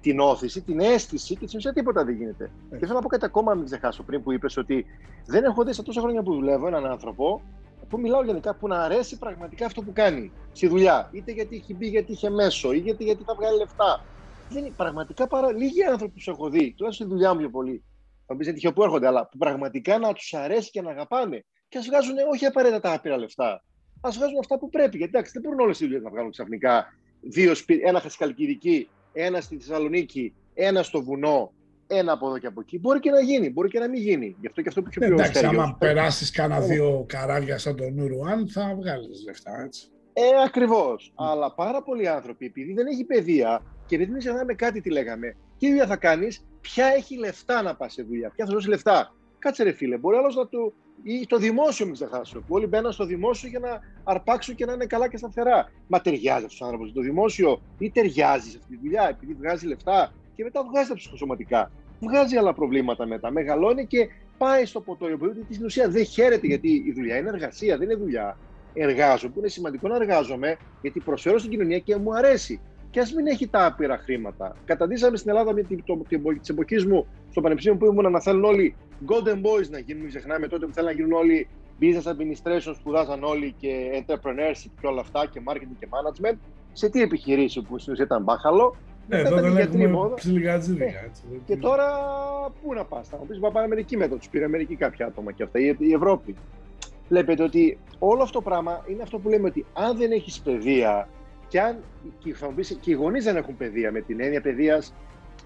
την 0.00 0.20
όθηση, 0.20 0.60
την 0.60 0.80
αίσθηση 0.80 1.36
και 1.36 1.46
στην 1.46 1.58
ουσία 1.58 1.72
τίποτα 1.72 2.04
δεν 2.04 2.14
γίνεται. 2.14 2.50
Και 2.70 2.86
θέλω 2.86 2.94
να 2.94 3.00
πω 3.00 3.08
κάτι 3.08 3.24
ακόμα, 3.24 3.54
μην 3.54 3.64
ξεχάσω 3.64 4.02
πριν 4.02 4.22
που 4.22 4.32
είπες 4.32 4.56
ότι 4.56 4.86
δεν 5.26 5.44
έχω 5.44 5.64
δει 5.64 5.72
σε 5.72 5.82
τόσα 5.82 6.00
χρόνια 6.00 6.22
που 6.22 6.34
δουλεύω 6.34 6.66
έναν 6.66 6.86
άνθρωπο 6.86 7.42
που 7.88 8.00
μιλάω 8.00 8.24
γενικά 8.24 8.54
που 8.54 8.68
να 8.68 8.82
αρέσει 8.82 9.18
πραγματικά 9.18 9.66
αυτό 9.66 9.82
που 9.82 9.92
κάνει 9.92 10.32
στη 10.52 10.68
δουλειά. 10.68 11.10
Είτε 11.12 11.32
γιατί 11.32 11.56
έχει 11.56 11.74
μπει, 11.74 11.86
γιατί 11.86 12.12
είχε 12.12 12.30
μέσο, 12.30 12.72
ή 12.72 12.78
γιατί, 12.78 13.04
γιατί 13.04 13.22
θα 13.26 13.34
βγάλει 13.34 13.58
λεφτά. 13.58 14.04
Δεν 14.48 14.64
είναι 14.64 14.74
πραγματικά 14.76 15.26
παρά 15.26 15.52
λίγοι 15.52 15.82
άνθρωποι 15.82 16.22
που 16.24 16.30
έχω 16.30 16.48
δει, 16.48 16.74
τουλάχιστον 16.76 17.06
στη 17.06 17.16
δουλειά 17.16 17.34
μου 17.34 17.38
πιο 17.38 17.50
πολύ. 17.50 17.84
Θα 18.26 18.36
πεις 18.36 18.52
τυχαίο 18.52 18.72
που 18.72 18.82
έρχονται, 18.82 19.06
αλλά 19.06 19.28
που 19.28 19.38
πραγματικά 19.38 19.98
να 19.98 20.12
τους 20.12 20.34
αρέσει 20.34 20.70
και 20.70 20.82
να 20.82 20.90
αγαπάνε. 20.90 21.44
Και 21.68 21.78
ας 21.78 21.86
βγάζουν 21.86 22.14
όχι 22.32 22.46
απαραίτητα 22.46 22.80
τα 22.80 22.92
άπειρα 22.92 23.16
λεφτά. 23.16 23.64
Α 24.00 24.10
βγάζουν 24.10 24.38
αυτά 24.38 24.58
που 24.58 24.68
πρέπει. 24.68 24.96
Γιατί 24.96 25.12
εντάξει, 25.14 25.32
δεν 25.32 25.42
μπορούν 25.42 25.60
όλες 25.60 25.80
οι 25.80 25.84
δουλειές 25.84 26.02
να 26.02 26.10
βγάλουν 26.10 26.30
ξαφνικά 26.30 26.86
δύο 27.20 27.54
σπίτια, 27.54 27.88
ένα 27.88 27.98
στη 27.98 28.88
ένα 29.12 29.40
στη 29.40 29.56
Θεσσαλονίκη, 29.56 30.34
ένα 30.54 30.82
στο 30.82 31.02
βουνό, 31.02 31.52
ένα 31.88 32.12
από 32.12 32.26
εδώ 32.26 32.38
και 32.38 32.46
από 32.46 32.60
εκεί. 32.60 32.78
Μπορεί 32.78 33.00
και 33.00 33.10
να 33.10 33.20
γίνει, 33.20 33.50
μπορεί 33.50 33.68
και 33.68 33.78
να 33.78 33.88
μην 33.88 34.00
γίνει. 34.00 34.36
Γι' 34.40 34.46
αυτό 34.46 34.62
και 34.62 34.68
αυτό 34.68 34.82
που 34.82 34.88
είχε 34.90 34.98
πει 34.98 35.10
ο 35.10 35.14
Εντάξει, 35.14 35.46
άμα 35.46 35.76
περάσεις 35.78 36.30
κάνα 36.30 36.60
δύο 36.60 37.04
καράβια 37.08 37.58
σαν 37.58 37.76
τον 37.76 37.98
Ουρουάν, 37.98 38.48
θα 38.48 38.74
βγάλεις 38.76 39.24
λεφτά, 39.24 39.62
έτσι. 39.64 39.88
Ε, 40.12 40.42
ακριβώς. 40.44 41.12
Mm. 41.12 41.24
Αλλά 41.32 41.54
πάρα 41.54 41.82
πολλοί 41.82 42.08
άνθρωποι, 42.08 42.46
επειδή 42.46 42.72
δεν 42.72 42.86
έχει 42.86 43.04
παιδεία 43.04 43.62
και 43.86 43.94
επειδή 43.94 44.10
δεν 44.10 44.20
ξεχνάμε 44.20 44.54
κάτι 44.54 44.80
τι 44.80 44.90
λέγαμε, 44.90 45.36
τι 45.58 45.68
δουλειά 45.68 45.86
θα 45.86 45.96
κάνεις, 45.96 46.44
ποια 46.60 46.86
έχει 46.86 47.18
λεφτά 47.18 47.62
να 47.62 47.76
πας 47.76 47.92
σε 47.92 48.02
δουλειά, 48.02 48.30
ποια 48.30 48.46
θα 48.46 48.52
δώσεις 48.52 48.68
λεφτά. 48.68 49.14
Κάτσε 49.38 49.62
ρε 49.62 49.72
φίλε, 49.72 49.98
μπορεί 49.98 50.16
άλλος 50.16 50.36
να 50.36 50.46
του. 50.46 50.74
ή 51.02 51.26
το 51.26 51.36
δημόσιο, 51.36 51.84
μην 51.86 51.94
ξεχάσω. 51.94 52.38
Που 52.38 52.54
όλοι 52.54 52.66
μπαίνουν 52.66 52.92
στο 52.92 53.04
δημόσιο 53.04 53.48
για 53.48 53.58
να 53.58 53.80
αρπάξουν 54.04 54.54
και 54.54 54.64
να 54.64 54.72
είναι 54.72 54.86
καλά 54.86 55.08
και 55.08 55.16
σταθερά. 55.16 55.70
Μα 55.86 56.00
ταιριάζει 56.00 56.44
αυτός 56.44 56.60
ο 56.60 56.64
άνθρωπος 56.64 56.92
το 56.92 57.00
δημόσιο, 57.00 57.62
ή 57.78 57.90
ταιριάζει 57.90 58.50
σε 58.50 58.56
αυτή 58.60 58.76
τη 58.76 58.82
δουλειά, 58.82 59.08
επειδή 59.08 59.34
βγάζει 59.34 59.66
λεφτά 59.66 60.12
και 60.38 60.44
μετά 60.44 60.64
βγάζει 60.70 60.88
τα 60.88 60.94
ψυχοσωματικά. 60.94 61.70
Βγάζει 62.00 62.36
άλλα 62.36 62.54
προβλήματα 62.54 63.06
μετά. 63.06 63.30
Μεγαλώνει 63.30 63.86
και 63.86 64.08
πάει 64.38 64.64
στο 64.64 64.80
ποτό. 64.80 65.06
Γιατί 65.08 65.54
στην 65.54 65.64
ουσία 65.64 65.88
δεν 65.88 66.04
χαίρεται 66.04 66.46
γιατί 66.46 66.82
η 66.86 66.92
δουλειά 66.92 67.16
είναι 67.16 67.28
εργασία, 67.28 67.76
δεν 67.76 67.90
είναι 67.90 67.98
δουλειά. 67.98 68.38
Εργάζομαι, 68.74 69.32
που 69.32 69.38
είναι 69.38 69.48
σημαντικό 69.48 69.88
να 69.88 69.96
εργάζομαι, 69.96 70.56
γιατί 70.80 71.00
προσφέρω 71.00 71.38
στην 71.38 71.50
κοινωνία 71.50 71.78
και 71.78 71.96
μου 71.96 72.16
αρέσει. 72.16 72.60
Και 72.90 73.00
ας 73.00 73.12
μην 73.12 73.26
έχει 73.26 73.48
τα 73.48 73.66
άπειρα 73.66 73.98
χρήματα. 73.98 74.56
Καταντήσαμε 74.64 75.16
στην 75.16 75.30
Ελλάδα 75.30 75.52
με 75.52 75.62
την, 75.62 75.84
την, 76.08 76.20
εποχή 76.48 76.86
μου 76.86 77.06
στο 77.30 77.40
πανεπιστήμιο 77.40 77.78
που 77.78 77.86
ήμουν 77.86 78.10
να 78.10 78.20
θέλουν 78.20 78.44
όλοι 78.44 78.74
golden 79.06 79.36
boys 79.36 79.68
να 79.70 79.78
γίνουν. 79.78 80.00
Μην 80.00 80.08
ξεχνάμε 80.08 80.48
τότε 80.48 80.66
που 80.66 80.72
θέλουν 80.72 80.88
να 80.88 80.94
γίνουν 80.94 81.12
όλοι 81.12 81.48
business 81.80 82.12
administration, 82.12 82.72
σπουδάζαν 82.74 83.24
όλοι 83.24 83.54
και 83.58 84.04
entrepreneurship 84.06 84.70
και 84.80 84.86
όλα 84.86 85.00
αυτά 85.00 85.26
και 85.26 85.40
marketing 85.48 85.76
και 85.78 85.88
management. 85.90 86.36
Σε 86.72 86.88
τι 86.88 87.02
επιχειρήσεις 87.02 87.62
που 87.62 87.78
στην 87.78 87.92
ουσία 87.92 88.04
ήταν 88.04 88.22
μπάχαλο, 88.22 88.76
ναι, 89.08 89.18
εδώ 89.18 89.40
δεν 89.40 89.56
έχουμε 89.56 90.10
ψιλιγατζίδικα. 90.14 90.84
Ε, 90.84 91.10
και 91.46 91.56
τώρα 91.56 91.86
πού 92.62 92.74
να 92.74 92.84
πας, 92.84 93.08
θα 93.08 93.16
μου 93.16 93.26
πεις 93.26 93.38
πάμε 93.38 93.60
Αμερική 93.60 93.96
μετά, 93.96 94.16
τους 94.16 94.28
πήρε 94.28 94.44
Αμερική 94.44 94.76
κάποια 94.76 95.06
άτομα 95.06 95.32
και 95.32 95.42
αυτά, 95.42 95.58
η, 95.58 95.76
η 95.78 95.92
Ευρώπη. 95.92 96.34
Βλέπετε 97.08 97.42
ότι 97.42 97.78
όλο 97.98 98.22
αυτό 98.22 98.38
το 98.38 98.44
πράγμα 98.44 98.84
είναι 98.88 99.02
αυτό 99.02 99.18
που 99.18 99.28
λέμε 99.28 99.48
ότι 99.48 99.66
αν 99.72 99.96
δεν 99.96 100.12
έχεις 100.12 100.40
παιδεία 100.40 101.08
και 101.48 101.60
αν 101.60 101.76
και, 102.18 102.34
θα 102.34 102.46
μου 102.48 102.54
πεις, 102.54 102.78
και 102.80 102.90
οι 102.90 102.94
γονείς 102.94 103.24
δεν 103.24 103.36
έχουν 103.36 103.56
παιδεία 103.56 103.92
με 103.92 104.00
την 104.00 104.20
έννοια 104.20 104.40
παιδείας, 104.40 104.94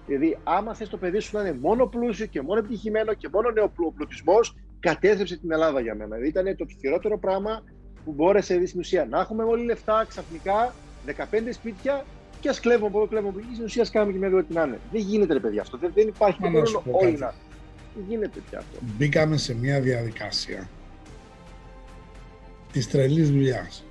δηλαδή 0.05 0.37
άμα 0.43 0.73
θες 0.73 0.89
το 0.89 0.97
παιδί 0.97 1.19
σου 1.19 1.37
να 1.37 1.41
είναι 1.41 1.57
μόνο 1.61 1.85
πλούσιο 1.85 2.25
και 2.25 2.41
μόνο 2.41 2.59
επιτυχημένο 2.59 3.13
και 3.13 3.29
μόνο 3.31 3.49
νεοπλουτισμός, 3.49 4.55
κατέστρεψε 4.79 5.37
την 5.37 5.51
Ελλάδα 5.51 5.79
για 5.79 5.95
μένα. 5.95 6.15
Δηλαδή 6.15 6.27
ήταν 6.27 6.55
το 6.55 6.65
χειρότερο 6.79 7.19
πράγμα 7.19 7.63
που 8.05 8.11
μπόρεσε 8.11 8.65
στην 8.65 8.79
ουσία 8.79 9.05
να 9.05 9.19
έχουμε 9.19 9.43
όλοι 9.43 9.65
λεφτά 9.65 10.05
ξαφνικά, 10.07 10.73
15 11.05 11.13
σπίτια 11.51 12.05
και 12.43 12.49
α 12.49 12.55
κλέβουμε 12.61 12.87
από 12.87 12.97
εδώ, 12.97 13.07
κλέβουμε 13.07 13.29
από 13.29 13.39
εκεί. 13.39 13.53
Στην 13.53 13.65
ουσία 13.65 13.85
κάνουμε 13.91 14.11
και 14.11 14.17
μια 14.17 14.29
δουλειά 14.29 14.43
την 14.43 14.59
άνε. 14.59 14.79
Δεν 14.91 15.01
γίνεται, 15.01 15.33
ρε 15.33 15.39
παιδιά, 15.39 15.61
αυτό. 15.61 15.77
Δεν, 15.77 15.91
δεν 15.95 16.07
υπάρχει. 16.07 16.37
Δεν 16.41 16.51
μπορούν 16.51 16.81
όλοι 16.91 17.17
να. 17.17 17.33
Δεν 17.95 18.05
γίνεται 18.07 18.39
πια 18.49 18.59
αυτό. 18.59 18.77
Μπήκαμε 18.97 19.37
σε 19.37 19.55
μια 19.55 19.81
διαδικασία 19.81 20.69
της 22.71 22.89
τρελής 22.89 23.31
δουλειάς. 23.31 23.83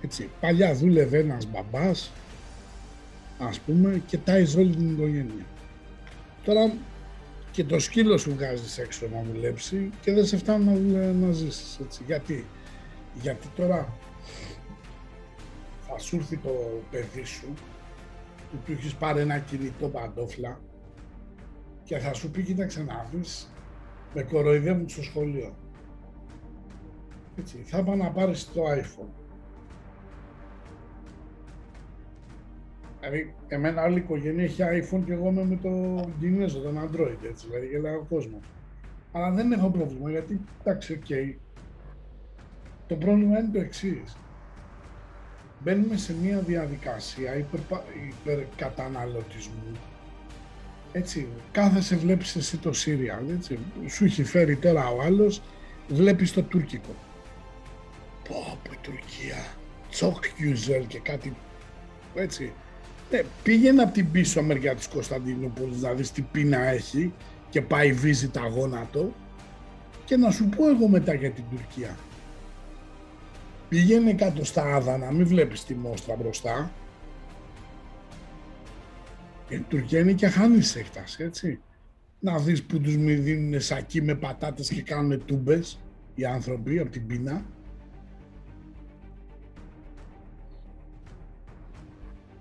Έτσι, 0.00 0.28
παλιά 0.40 0.74
δούλευε 0.74 1.18
ένας 1.18 1.46
μπαμπάς, 1.50 2.10
ας 3.38 3.60
πούμε, 3.60 4.02
και 4.06 4.18
τάιζε 4.18 4.58
όλη 4.58 4.74
την 4.76 4.90
οικογένεια. 4.90 5.46
Τώρα 6.44 6.72
και 7.50 7.64
το 7.64 7.78
σκύλο 7.78 8.18
σου 8.18 8.34
βγάζεις 8.34 8.78
έξω 8.78 9.06
να 9.12 9.24
δουλέψει 9.32 9.90
και 10.02 10.12
δεν 10.12 10.26
σε 10.26 10.36
φτάνει 10.36 10.80
να, 10.80 11.12
να 11.12 11.32
ζήσεις. 11.32 11.80
Γιατί; 12.06 12.46
Γιατί 13.22 13.48
τώρα 13.56 13.76
θα 13.76 14.01
σου 16.02 16.16
έρθει 16.16 16.36
το 16.36 16.50
παιδί 16.90 17.24
σου 17.24 17.46
που 18.50 18.56
του 18.64 18.72
έχεις 18.72 18.94
πάρει 18.94 19.20
ένα 19.20 19.38
κινητό 19.38 19.88
παντόφλα 19.88 20.60
και 21.84 21.98
θα 21.98 22.14
σου 22.14 22.30
πει 22.30 22.42
κοίταξε 22.42 22.82
να 22.82 23.08
δεις 23.12 23.52
με 24.14 24.22
κοροϊδεύουν 24.22 24.88
στο 24.88 25.02
σχολείο. 25.02 25.56
Έτσι, 27.38 27.62
θα 27.66 27.82
πάω 27.82 27.94
να 27.94 28.10
πάρεις 28.10 28.52
το 28.52 28.62
iPhone. 28.62 29.22
Δηλαδή, 33.00 33.34
εμένα 33.48 33.82
όλη 33.82 33.94
η 33.94 33.96
οικογένεια 33.96 34.44
έχει 34.44 34.62
iPhone 34.62 35.02
και 35.04 35.12
εγώ 35.12 35.28
είμαι 35.28 35.44
με 35.44 35.56
το 35.56 36.04
Κινέζο, 36.20 36.60
τον 36.60 36.78
Android, 36.78 37.24
έτσι, 37.24 37.46
δηλαδή 37.46 37.66
γελάει 37.66 37.94
ο 37.94 38.06
κόσμο. 38.08 38.40
Αλλά 39.12 39.30
δεν 39.30 39.52
έχω 39.52 39.70
πρόβλημα, 39.70 40.10
γιατί, 40.10 40.40
εντάξει, 40.60 40.92
OK. 40.92 41.04
Okay. 41.08 41.34
Το 42.86 42.96
πρόβλημα 42.96 43.38
είναι 43.38 43.50
το 43.52 43.60
εξής 43.60 44.16
μπαίνουμε 45.62 45.96
σε 45.96 46.14
μια 46.22 46.38
διαδικασία 46.38 47.36
υπερ, 47.36 47.60
υπερκαταναλωτισμού. 48.08 49.72
Έτσι, 50.92 51.28
κάθεσαι 51.52 51.96
βλέπεις 51.96 52.36
εσύ 52.36 52.56
το 52.56 52.72
σίριαλ, 52.72 53.28
έτσι, 53.28 53.58
σου 53.88 54.04
έχει 54.04 54.24
φέρει 54.24 54.56
τώρα 54.56 54.88
ο 54.88 55.02
άλλος, 55.02 55.42
βλέπεις 55.88 56.32
το 56.32 56.42
τουρκικό. 56.42 56.94
Πω 58.28 58.34
πω 58.52 58.72
η 58.72 58.76
Τουρκία, 58.82 59.46
çok 59.90 60.24
güzel 60.36 60.86
και 60.86 60.98
κάτι 60.98 61.36
έτσι. 62.14 62.52
Ναι, 63.10 63.22
πήγαινε 63.42 63.82
από 63.82 63.92
την 63.92 64.10
πίσω 64.10 64.42
μεριά 64.42 64.74
της 64.74 64.88
Κωνσταντινούπολης 64.88 65.80
να 65.80 65.92
δεις 65.92 66.12
τι 66.12 66.22
πείνα 66.22 66.58
έχει 66.58 67.12
και 67.50 67.62
πάει 67.62 67.92
βίζει 67.92 68.28
τα 68.28 68.48
γόνατο 68.48 69.12
και 70.04 70.16
να 70.16 70.30
σου 70.30 70.48
πω 70.48 70.68
εγώ 70.68 70.88
μετά 70.88 71.14
για 71.14 71.30
την 71.30 71.44
Τουρκία. 71.50 71.96
Πήγαινε 73.72 74.12
κάτω 74.14 74.44
στα 74.44 74.74
άδανα, 74.74 75.12
μην 75.12 75.26
βλέπεις 75.26 75.64
τη 75.64 75.74
μόστρα 75.74 76.16
μπροστά. 76.16 76.72
Η 79.48 79.58
Τουρκία 79.58 80.00
είναι 80.00 80.12
και 80.12 80.28
χάνεις 80.28 80.76
έκταση, 80.76 81.24
έτσι. 81.24 81.60
Να 82.18 82.38
δεις 82.38 82.62
που 82.62 82.80
τους 82.80 82.96
μη 82.96 83.14
δίνουν 83.14 83.60
σακί 83.60 84.02
με 84.02 84.14
πατάτες 84.14 84.68
και 84.68 84.82
κάνουν 84.82 85.24
τούμπες 85.24 85.80
οι 86.14 86.24
άνθρωποι 86.24 86.78
από 86.78 86.90
την 86.90 87.06
πείνα. 87.06 87.44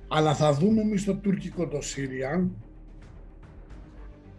Αλλά 0.07 0.35
θα 0.35 0.53
δούμε 0.53 0.81
εμείς 0.81 1.03
το 1.03 1.15
τουρκικό 1.15 1.67
το 1.67 1.81
Σύριαν, 1.81 2.55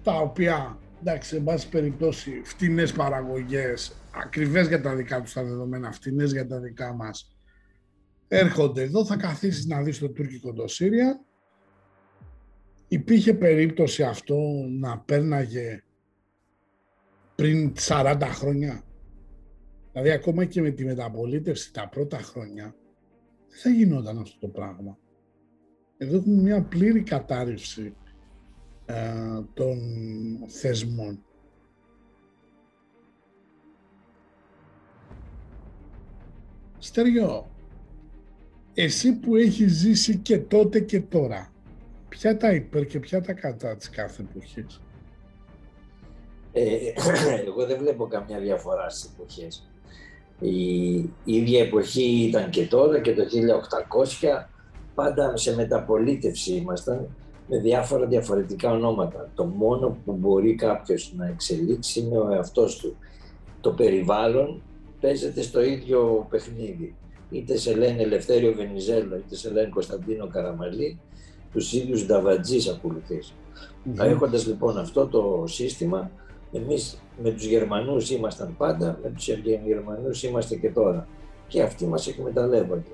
τα 0.03 0.13
οποία, 0.13 0.79
εντάξει, 1.01 1.29
σε 1.29 1.41
πάση 1.41 1.69
περιπτώσει, 1.69 2.41
φτηνές 2.45 2.93
παραγωγές, 2.93 4.02
ακριβές 4.15 4.69
για 4.69 4.81
τα 4.81 4.95
δικά 4.95 5.23
τους 5.23 5.33
τα 5.33 5.45
δεδομένα, 5.45 5.93
φτηνές 5.93 6.33
για 6.33 6.47
τα 6.47 6.61
δικά 6.61 6.93
μας, 6.93 7.37
έρχονται 8.29 8.83
εδώ, 8.83 9.05
θα 9.05 9.17
καθίσεις 9.17 9.67
να 9.67 9.83
δεις 9.83 9.99
το 9.99 10.09
τουρκικό 10.11 10.53
το 10.53 10.69
Σύρια. 10.69 11.25
Υπήρχε 12.89 13.35
περίπτωση 13.35 14.03
αυτό 14.03 14.39
να 14.81 14.99
πέρναγε 14.99 15.83
πριν 17.35 17.73
40 17.79 18.21
χρόνια; 18.23 18.83
Δηλαδή 19.93 20.11
ακόμα 20.11 20.45
και 20.45 20.61
με 20.61 20.71
τη 20.71 20.85
μεταπολίτευση 20.85 21.73
τα 21.73 21.89
πρώτα 21.89 22.19
χρόνια 22.19 22.75
δεν 23.49 23.61
θα 23.61 23.71
γινόταν 23.71 24.19
αυτό 24.19 24.39
το 24.39 24.49
πράγμα. 24.49 24.99
Εδώ 25.97 26.17
έχουμε 26.17 26.43
μια 26.43 26.63
πλήρη 26.63 27.03
κατάρρευση 27.03 27.95
ε, 28.87 29.41
των 29.55 29.79
θεσμών. 30.49 31.25
Στεριό, 36.85 37.47
εσύ 38.75 39.13
που 39.13 39.37
έχεις 39.37 39.73
ζήσει 39.73 40.17
και 40.17 40.39
τότε 40.39 40.81
και 40.81 41.01
τώρα, 41.01 41.53
ποια 42.09 42.37
τα 42.37 42.53
υπέρ 42.53 42.87
και 42.87 42.99
ποια 42.99 43.21
τα 43.21 43.33
κατά 43.33 43.77
της 43.77 43.91
κάθε 43.91 44.23
εποχής; 44.23 44.81
Ε, 46.53 46.63
εγώ 47.47 47.67
δεν 47.67 47.79
βλέπω 47.79 48.07
καμιά 48.07 48.39
διαφορά 48.39 48.89
στις 48.89 49.11
εποχές. 49.15 49.71
Η, 50.41 50.95
η 51.01 51.13
ίδια 51.25 51.61
εποχή 51.61 52.27
ήταν 52.29 52.51
και 52.51 52.67
τώρα 52.67 53.01
και 53.01 53.15
το 53.15 53.23
1800, 54.23 54.47
πάντα 54.95 55.37
σε 55.37 55.55
μεταπολίτευση 55.55 56.55
ήμασταν 56.55 57.09
με 57.49 57.59
διάφορα 57.59 58.07
διαφορετικά 58.07 58.71
ονόματα. 58.71 59.31
Το 59.35 59.45
μόνο 59.45 59.97
που 60.05 60.13
μπορεί 60.13 60.55
κάποιος 60.55 61.13
να 61.17 61.27
εξελίξει 61.27 62.01
είναι 62.01 62.19
ο 62.19 62.33
εαυτός 62.33 62.77
του. 62.77 62.97
Το 63.61 63.71
περιβάλλον 63.71 64.63
παίζεται 65.03 65.43
στο 65.43 65.63
ίδιο 65.63 66.27
παιχνίδι. 66.31 66.95
Είτε 67.31 67.57
σε 67.57 67.77
λένε 67.77 68.03
Ελευθέριο 68.03 68.55
Βενιζέλο, 68.55 69.17
είτε 69.17 69.37
σε 69.37 69.51
λένε 69.51 69.69
Κωνσταντίνο 69.69 70.27
Καραμαλή, 70.27 71.01
τους 71.53 71.73
ίδιους 71.73 72.07
νταβατζείς 72.07 72.69
ακολουθείς. 72.69 73.35
Mm-hmm. 73.35 74.05
Έχοντας 74.05 74.47
λοιπόν 74.47 74.79
αυτό 74.79 75.07
το 75.07 75.45
σύστημα, 75.47 76.11
εμείς 76.53 77.03
με 77.23 77.31
τους 77.31 77.45
Γερμανούς 77.45 78.11
ήμασταν 78.11 78.55
πάντα, 78.57 78.99
με 79.03 79.11
τους 79.11 79.29
Γερμανούς 79.65 80.23
είμαστε 80.23 80.57
και 80.57 80.71
τώρα. 80.71 81.09
Και 81.49 81.63
αυτοί 81.63 81.87
μας 81.87 82.07
εκμεταλλεύονται. 82.07 82.91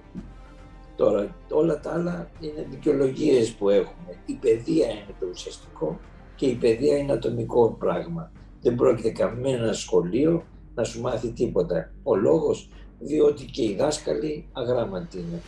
Τώρα, 0.97 1.37
όλα 1.51 1.81
τα 1.81 1.93
άλλα 1.93 2.31
είναι 2.41 2.67
δικαιολογίες 2.71 3.51
που 3.51 3.69
έχουμε. 3.69 4.15
Η 4.27 4.33
παιδεία 4.33 4.87
είναι 4.87 5.15
το 5.21 5.27
ουσιαστικό 5.31 5.99
και 6.37 6.47
η 6.47 6.55
παιδεία 6.55 6.97
είναι 6.97 7.13
ατομικό 7.13 7.77
πράγμα. 7.79 8.33
Δεν 8.63 8.75
πρόκειται 8.75 9.11
κανένα 9.11 9.73
σχολείο 9.73 10.45
να 10.79 10.85
σου 10.85 11.01
μάθει 11.01 11.29
τίποτα. 11.29 11.91
Ο 12.03 12.17
λόγος, 12.17 12.69
διότι 12.99 13.45
και 13.45 13.63
οι 13.63 13.75
δάσκαλοι 13.79 14.45
αγράμματοι 14.53 15.19
είναι. 15.19 15.41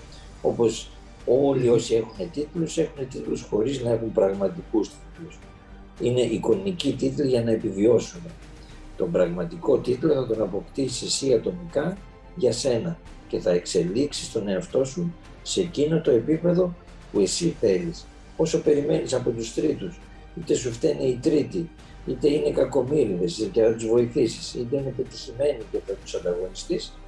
Όπως 0.42 0.90
όλοι 1.26 1.68
όσοι 1.68 1.94
έχουν 1.94 2.30
τίτλους, 2.30 2.78
έχουν 2.78 3.08
τίτλους 3.08 3.42
χωρίς 3.42 3.82
να 3.82 3.90
έχουν 3.90 4.12
πραγματικούς 4.12 4.88
τίτλους. 4.88 5.38
Είναι 6.00 6.20
εικονικοί 6.20 6.94
τίτλοι 6.94 7.28
για 7.28 7.42
να 7.42 7.50
επιβιώσουν. 7.50 8.20
Τον 8.96 9.10
πραγματικό 9.10 9.78
τίτλο 9.78 10.14
θα 10.14 10.26
τον 10.26 10.42
αποκτήσεις 10.42 11.02
εσύ 11.02 11.34
ατομικά 11.34 11.96
για 12.36 12.52
σένα 12.52 12.98
και 13.28 13.38
θα 13.38 13.50
εξελίξεις 13.50 14.32
τον 14.32 14.48
εαυτό 14.48 14.84
σου 14.84 15.14
σε 15.42 15.60
εκείνο 15.60 16.00
το 16.00 16.10
επίπεδο 16.10 16.74
που 17.12 17.20
εσύ 17.20 17.56
θέλεις. 17.60 18.06
Όσο 18.36 18.60
περιμένεις 18.60 19.14
από 19.14 19.30
τους 19.30 19.54
τρίτους, 19.54 20.00
είτε 20.38 20.54
σου 20.54 20.72
φταίνει 20.72 21.08
οι 21.08 21.18
τρίτοι, 21.22 21.70
είτε 22.06 22.28
είναι 22.28 22.50
κακομύριδες 22.50 23.48
και 23.52 23.62
θα 23.62 23.74
τους 23.74 23.86
βοηθήσεις, 23.86 24.54
είτε 24.54 24.76
είναι 24.76 24.94
πετυχημένοι 24.96 25.62
και 25.70 25.78
θα 25.86 25.92
τους 25.92 26.14
ανταγωνιστείς, 26.14 26.98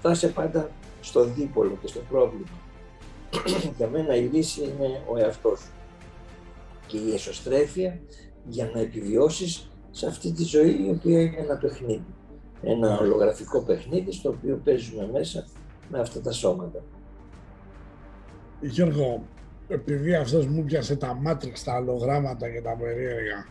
θα 0.00 0.10
είσαι 0.10 0.28
πάντα 0.28 0.70
στο 1.00 1.24
δίπολο 1.24 1.78
και 1.80 1.86
στο 1.86 2.00
πρόβλημα. 2.08 2.58
για 3.76 3.88
μένα 3.88 4.16
η 4.16 4.22
λύση 4.22 4.60
είναι 4.60 5.02
ο 5.12 5.18
εαυτός 5.18 5.58
σου 5.60 5.72
και 6.86 6.96
η 6.96 7.14
εσωστρέφεια 7.14 8.00
για 8.44 8.70
να 8.74 8.80
επιβιώσεις 8.80 9.70
σε 9.90 10.06
αυτή 10.06 10.32
τη 10.32 10.44
ζωή 10.44 10.84
η 10.86 10.90
οποία 10.90 11.20
είναι 11.20 11.36
ένα 11.38 11.56
παιχνίδι. 11.56 12.14
Ένα 12.62 12.98
ολογραφικό 12.98 13.62
παιχνίδι 13.62 14.12
στο 14.12 14.28
οποίο 14.28 14.60
παίζουμε 14.64 15.08
μέσα 15.12 15.46
με 15.88 16.00
αυτά 16.00 16.20
τα 16.20 16.32
σώματα. 16.32 16.82
Γιώργο, 18.60 19.22
επειδή 19.68 20.14
αυτός 20.14 20.46
μου 20.46 20.64
πιάσε 20.64 20.96
τα 20.96 21.14
μάτριξ, 21.14 21.64
τα 21.64 21.74
αλλογράμματα 21.74 22.50
και 22.50 22.60
τα 22.60 22.76
περίεργα, 22.76 23.46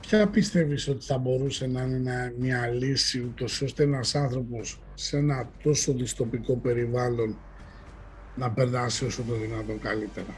ποια 0.00 0.28
πιστεύεις 0.28 0.88
ότι 0.88 1.04
θα 1.04 1.18
μπορούσε 1.18 1.66
να 1.66 1.82
είναι 1.82 2.34
μια 2.38 2.66
λύση 2.66 3.20
ούτως 3.20 3.60
ώστε 3.62 3.82
ένας 3.82 4.14
άνθρωπος 4.14 4.80
σε 4.94 5.16
ένα 5.16 5.48
τόσο 5.62 5.92
δυστοπικό 5.92 6.56
περιβάλλον 6.56 7.38
να 8.34 8.50
περνάσει 8.50 9.04
όσο 9.04 9.22
το 9.22 9.34
δυνατόν 9.34 9.80
καλύτερα; 9.80 10.34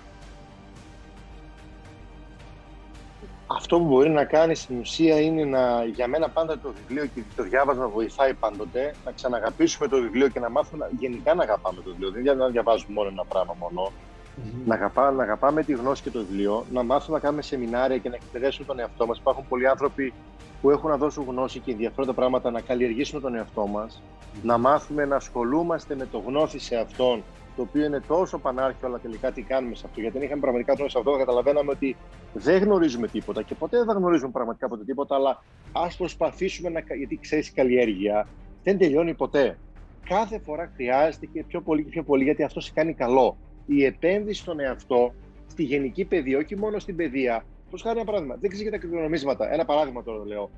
Αυτό 3.47 3.79
που 3.79 3.85
μπορεί 3.85 4.11
να 4.11 4.25
κάνει 4.25 4.55
στην 4.55 4.79
ουσία 4.79 5.21
είναι 5.21 5.45
να, 5.45 5.85
για 5.85 6.07
μένα 6.09 6.29
πάντα 6.29 6.59
το 6.59 6.73
βιβλίο 6.73 7.07
και 7.07 7.23
το 7.37 7.43
διάβασμα 7.43 7.89
βοηθάει 7.89 8.35
πάντοτε 8.35 8.95
να 9.05 9.13
ξαναγαπήσουμε 9.13 9.89
το 9.89 10.01
βιβλίο 10.01 10.29
και 10.29 10.41
να 10.41 10.51
μάθουμε 10.51 10.91
γενικά 10.99 11.35
να 11.35 11.43
αγαπάμε 11.43 11.81
το 11.83 11.91
βιβλίο. 11.91 12.11
Δεν 12.11 12.21
είναι 12.21 12.35
να 12.35 12.49
διαβάζουμε 12.49 12.93
μόνο 12.93 13.09
ένα 13.09 13.25
πράγμα 13.25 13.57
μόνο. 13.59 13.93
Mm-hmm. 14.37 14.63
Να, 14.65 14.75
αγαπά, 14.75 15.11
να 15.11 15.23
αγαπάμε 15.23 15.63
τη 15.63 15.73
γνώση 15.73 16.03
και 16.03 16.11
το 16.11 16.19
βιβλίο, 16.19 16.65
να 16.73 16.83
μάθουμε 16.83 17.17
να 17.17 17.23
κάνουμε 17.23 17.43
σεμινάρια 17.43 17.99
και 17.99 18.09
να 18.09 18.15
εκπαιδεύσουμε 18.15 18.67
τον 18.67 18.79
εαυτό 18.79 19.07
μας. 19.07 19.19
Υπάρχουν 19.19 19.45
πολλοί 19.49 19.69
άνθρωποι 19.69 20.13
που 20.61 20.71
έχουν 20.71 20.91
να 20.91 20.97
δώσουν 20.97 21.25
γνώση 21.29 21.59
και 21.59 21.71
ενδιαφέροντα 21.71 22.13
πράγματα 22.13 22.51
να 22.51 22.61
καλλιεργήσουμε 22.61 23.21
τον 23.21 23.35
εαυτό 23.35 23.67
μας, 23.67 24.03
mm-hmm. 24.03 24.39
να 24.43 24.59
μάθουμε 24.59 25.05
να 25.05 25.17
ασχολούμαστε 25.17 25.95
με 25.95 26.07
το 26.07 26.19
γνώθι 26.19 26.59
σε 26.59 26.77
αυτόν 26.77 27.23
το 27.57 27.63
οποίο 27.63 27.85
είναι 27.85 28.01
τόσο 28.01 28.39
πανάρχιο, 28.39 28.89
αλλά 28.89 28.99
τελικά 28.99 29.33
τι 29.33 29.43
κάνουμε 29.43 29.75
σε 29.75 29.83
αυτό. 29.87 30.01
Γιατί 30.01 30.17
αν 30.17 30.23
είχαμε 30.23 30.41
πραγματικά 30.41 30.73
γνώση 30.73 30.91
σε 30.91 30.99
αυτό, 30.99 31.13
θα 31.13 31.19
καταλαβαίναμε 31.19 31.71
ότι 31.71 31.97
δεν 32.33 32.63
γνωρίζουμε 32.63 33.09
τίποτα 33.09 33.43
και 33.43 33.55
ποτέ 33.55 33.77
δεν 33.77 33.87
θα 33.87 33.93
γνωρίζουμε 33.93 34.31
πραγματικά 34.31 34.69
ποτέ 34.69 34.85
τίποτα. 34.85 35.15
Αλλά 35.15 35.43
ας 35.73 35.97
προσπαθήσουμε 35.97 36.69
να. 36.69 36.81
Γιατί 36.81 37.19
ξέρεις, 37.23 37.49
η 37.49 37.53
καλλιέργεια 37.53 38.27
δεν 38.63 38.79
τελειώνει 38.79 39.15
ποτέ. 39.15 39.59
Κάθε 40.05 40.39
φορά 40.39 40.73
χρειάζεται 40.75 41.27
και 41.27 41.45
πιο 41.45 41.61
πολύ 41.61 41.83
και 41.83 41.91
πιο 41.91 42.03
πολύ, 42.03 42.25
γιατί 42.25 42.43
αυτό 42.43 42.61
σε 42.61 42.71
κάνει 42.75 42.95
καλό. 42.95 43.37
Η 43.67 43.85
επένδυση 43.85 44.41
στον 44.41 44.61
εαυτό, 44.61 45.15
στη 45.47 45.63
γενική 45.63 46.05
παιδεία, 46.05 46.39
όχι 46.39 46.57
μόνο 46.57 46.79
στην 46.79 46.97
παιδεία. 46.97 47.45
Πώς 47.71 47.83
χάρη 47.83 47.97
ένα 47.97 48.07
παράδειγμα, 48.07 48.35
δεν 48.35 48.51
ξέρεις 48.51 48.69
για 48.69 48.71
τα 48.71 48.79
κρυπτονομίσματα. 48.79 49.53
Ένα 49.53 49.65
παράδειγμα 49.65 50.03
τώρα 50.03 50.27
λέω. 50.27 50.51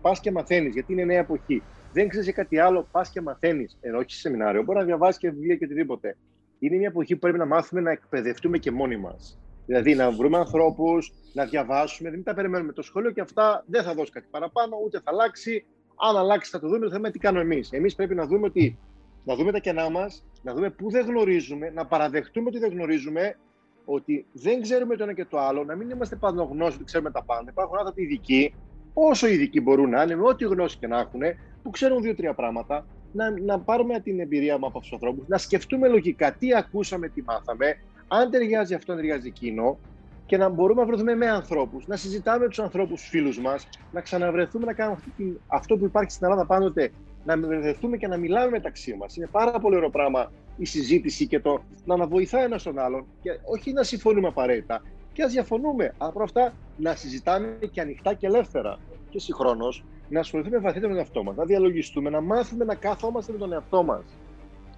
Πας 0.00 0.20
και 0.20 0.30
μαθαίνεις, 0.30 0.74
γιατί 0.74 0.92
είναι 0.92 1.04
νέα 1.04 1.18
εποχή 1.18 1.62
δεν 1.94 2.08
ξέρεις 2.08 2.32
κάτι 2.32 2.58
άλλο, 2.58 2.88
πας 2.90 3.10
και 3.10 3.20
μαθαίνεις. 3.20 3.78
Ενώ 3.80 3.98
όχι 3.98 4.10
σε 4.10 4.18
σεμινάριο, 4.18 4.62
μπορεί 4.62 4.78
να 4.78 4.84
διαβάσεις 4.84 5.20
και 5.20 5.30
βιβλία 5.30 5.56
και 5.56 5.64
οτιδήποτε. 5.64 6.16
Είναι 6.58 6.76
μια 6.76 6.88
εποχή 6.88 7.14
που 7.14 7.20
πρέπει 7.20 7.38
να 7.38 7.46
μάθουμε 7.46 7.80
να 7.80 7.90
εκπαιδευτούμε 7.90 8.58
και 8.58 8.70
μόνοι 8.70 8.96
μας. 8.96 9.38
Δηλαδή 9.66 9.94
να 9.94 10.10
βρούμε 10.10 10.38
ανθρώπους, 10.38 11.12
να 11.32 11.44
διαβάσουμε, 11.44 12.10
δεν 12.10 12.22
τα 12.22 12.34
περιμένουμε 12.34 12.72
το 12.72 12.82
σχολείο 12.82 13.10
και 13.10 13.20
αυτά 13.20 13.64
δεν 13.66 13.82
θα 13.82 13.94
δώσει 13.94 14.10
κάτι 14.10 14.26
παραπάνω, 14.30 14.76
ούτε 14.84 14.98
θα 14.98 15.10
αλλάξει. 15.10 15.64
Αν 16.08 16.16
αλλάξει, 16.16 16.50
θα 16.50 16.60
το 16.60 16.68
δούμε. 16.68 16.78
Το 16.78 16.90
θέμα 16.90 16.98
είναι 16.98 17.10
τι 17.10 17.18
κάνουμε 17.18 17.42
εμείς. 17.42 17.72
Εμείς 17.72 17.94
πρέπει 17.94 18.14
να 18.14 18.26
δούμε 18.26 18.46
ότι 18.46 18.78
να 19.24 19.34
δούμε 19.34 19.52
τα 19.52 19.58
κενά 19.58 19.90
μας, 19.90 20.24
να 20.42 20.54
δούμε 20.54 20.70
πού 20.70 20.90
δεν 20.90 21.06
γνωρίζουμε, 21.06 21.70
να 21.70 21.86
παραδεχτούμε 21.86 22.48
ότι 22.48 22.58
δεν 22.58 22.70
γνωρίζουμε, 22.70 23.36
ότι 23.84 24.26
δεν 24.32 24.62
ξέρουμε 24.62 24.96
το 24.96 25.02
ένα 25.02 25.12
και 25.12 25.24
το 25.24 25.38
άλλο, 25.38 25.64
να 25.64 25.76
μην 25.76 25.90
είμαστε 25.90 26.18
γνώση 26.50 26.76
ότι 26.76 26.84
ξέρουμε 26.84 27.10
τα 27.10 27.22
πάντα. 27.24 27.50
Υπάρχουν 27.50 27.78
άνθρωποι 27.78 28.02
ειδικοί, 28.02 28.54
όσο 28.92 29.26
ειδικοί 29.26 29.60
μπορούν 29.60 29.90
να 29.90 30.02
είναι, 30.02 30.16
με 30.16 30.22
ό,τι 30.26 30.44
γνώση 30.44 30.78
και 30.78 30.86
να 30.86 30.98
έχουν, 30.98 31.20
που 31.62 31.70
ξέρουν 31.70 32.02
δύο-τρία 32.02 32.34
πράγματα, 32.34 32.86
να, 33.12 33.40
να 33.40 33.60
πάρουμε 33.60 34.00
την 34.00 34.20
εμπειρία 34.20 34.58
μου 34.58 34.66
από 34.66 34.80
τους 34.80 34.92
ανθρώπους, 34.92 35.28
να 35.28 35.38
σκεφτούμε 35.38 35.88
λογικά 35.88 36.32
τι 36.32 36.54
ακούσαμε, 36.54 37.08
τι 37.08 37.22
μάθαμε, 37.22 37.76
αν 38.08 38.30
ταιριάζει 38.30 38.74
αυτό, 38.74 38.92
αν 38.92 38.98
ταιριάζει 38.98 39.26
εκείνο, 39.26 39.78
και 40.26 40.36
να 40.36 40.48
μπορούμε 40.48 40.80
να 40.80 40.86
βρεθούμε 40.86 41.14
με 41.14 41.30
ανθρώπους, 41.30 41.86
να 41.86 41.96
συζητάμε 41.96 42.38
με 42.38 42.48
τους 42.48 42.58
ανθρώπους, 42.58 43.00
τους 43.00 43.08
φίλους 43.08 43.40
μας, 43.40 43.68
να 43.92 44.00
ξαναβρεθούμε 44.00 44.64
να 44.64 44.72
κάνουμε 44.72 44.96
αυτή, 45.00 45.40
αυτό 45.46 45.76
που 45.76 45.84
υπάρχει 45.84 46.10
στην 46.10 46.26
Ελλάδα 46.26 46.46
πάντοτε, 46.46 46.92
να 47.24 47.38
βρεθούμε 47.38 47.96
και 47.96 48.06
να 48.06 48.16
μιλάμε 48.16 48.50
μεταξύ 48.50 48.94
μας. 48.94 49.16
Είναι 49.16 49.28
πάρα 49.30 49.58
πολύ 49.58 49.76
ωραίο 49.76 49.90
πράγμα 49.90 50.32
η 50.56 50.64
συζήτηση 50.64 51.26
και 51.26 51.40
το 51.40 51.62
να 51.84 51.94
αναβοηθάει 51.94 52.44
ένας 52.44 52.62
τον 52.62 52.78
άλλον 52.78 53.06
και 53.22 53.30
όχι 53.44 53.72
να 53.72 53.82
συμφωνούμε 53.82 54.28
απαραίτητα. 54.28 54.82
Και 55.12 55.22
ας 55.22 55.32
διαφωνούμε, 55.32 55.94
αλλά 55.98 56.12
αυτά 56.22 56.52
να 56.76 56.94
συζητάμε 56.94 57.58
και 57.70 57.80
ανοιχτά 57.80 58.14
και 58.14 58.26
ελεύθερα. 58.26 58.78
Και 59.08 59.18
συγχρόνως 59.18 59.84
να 60.08 60.20
ασχοληθούμε 60.20 60.58
βαθύτερα 60.58 60.86
με 60.86 60.92
τον 60.92 61.02
εαυτό 61.02 61.22
μας, 61.22 61.36
να 61.36 61.44
διαλογιστούμε, 61.44 62.10
να 62.10 62.20
μάθουμε 62.20 62.64
να 62.64 62.74
κάθομαστε 62.74 63.32
με 63.32 63.38
τον 63.38 63.52
εαυτό 63.52 63.82
μας. 63.82 64.04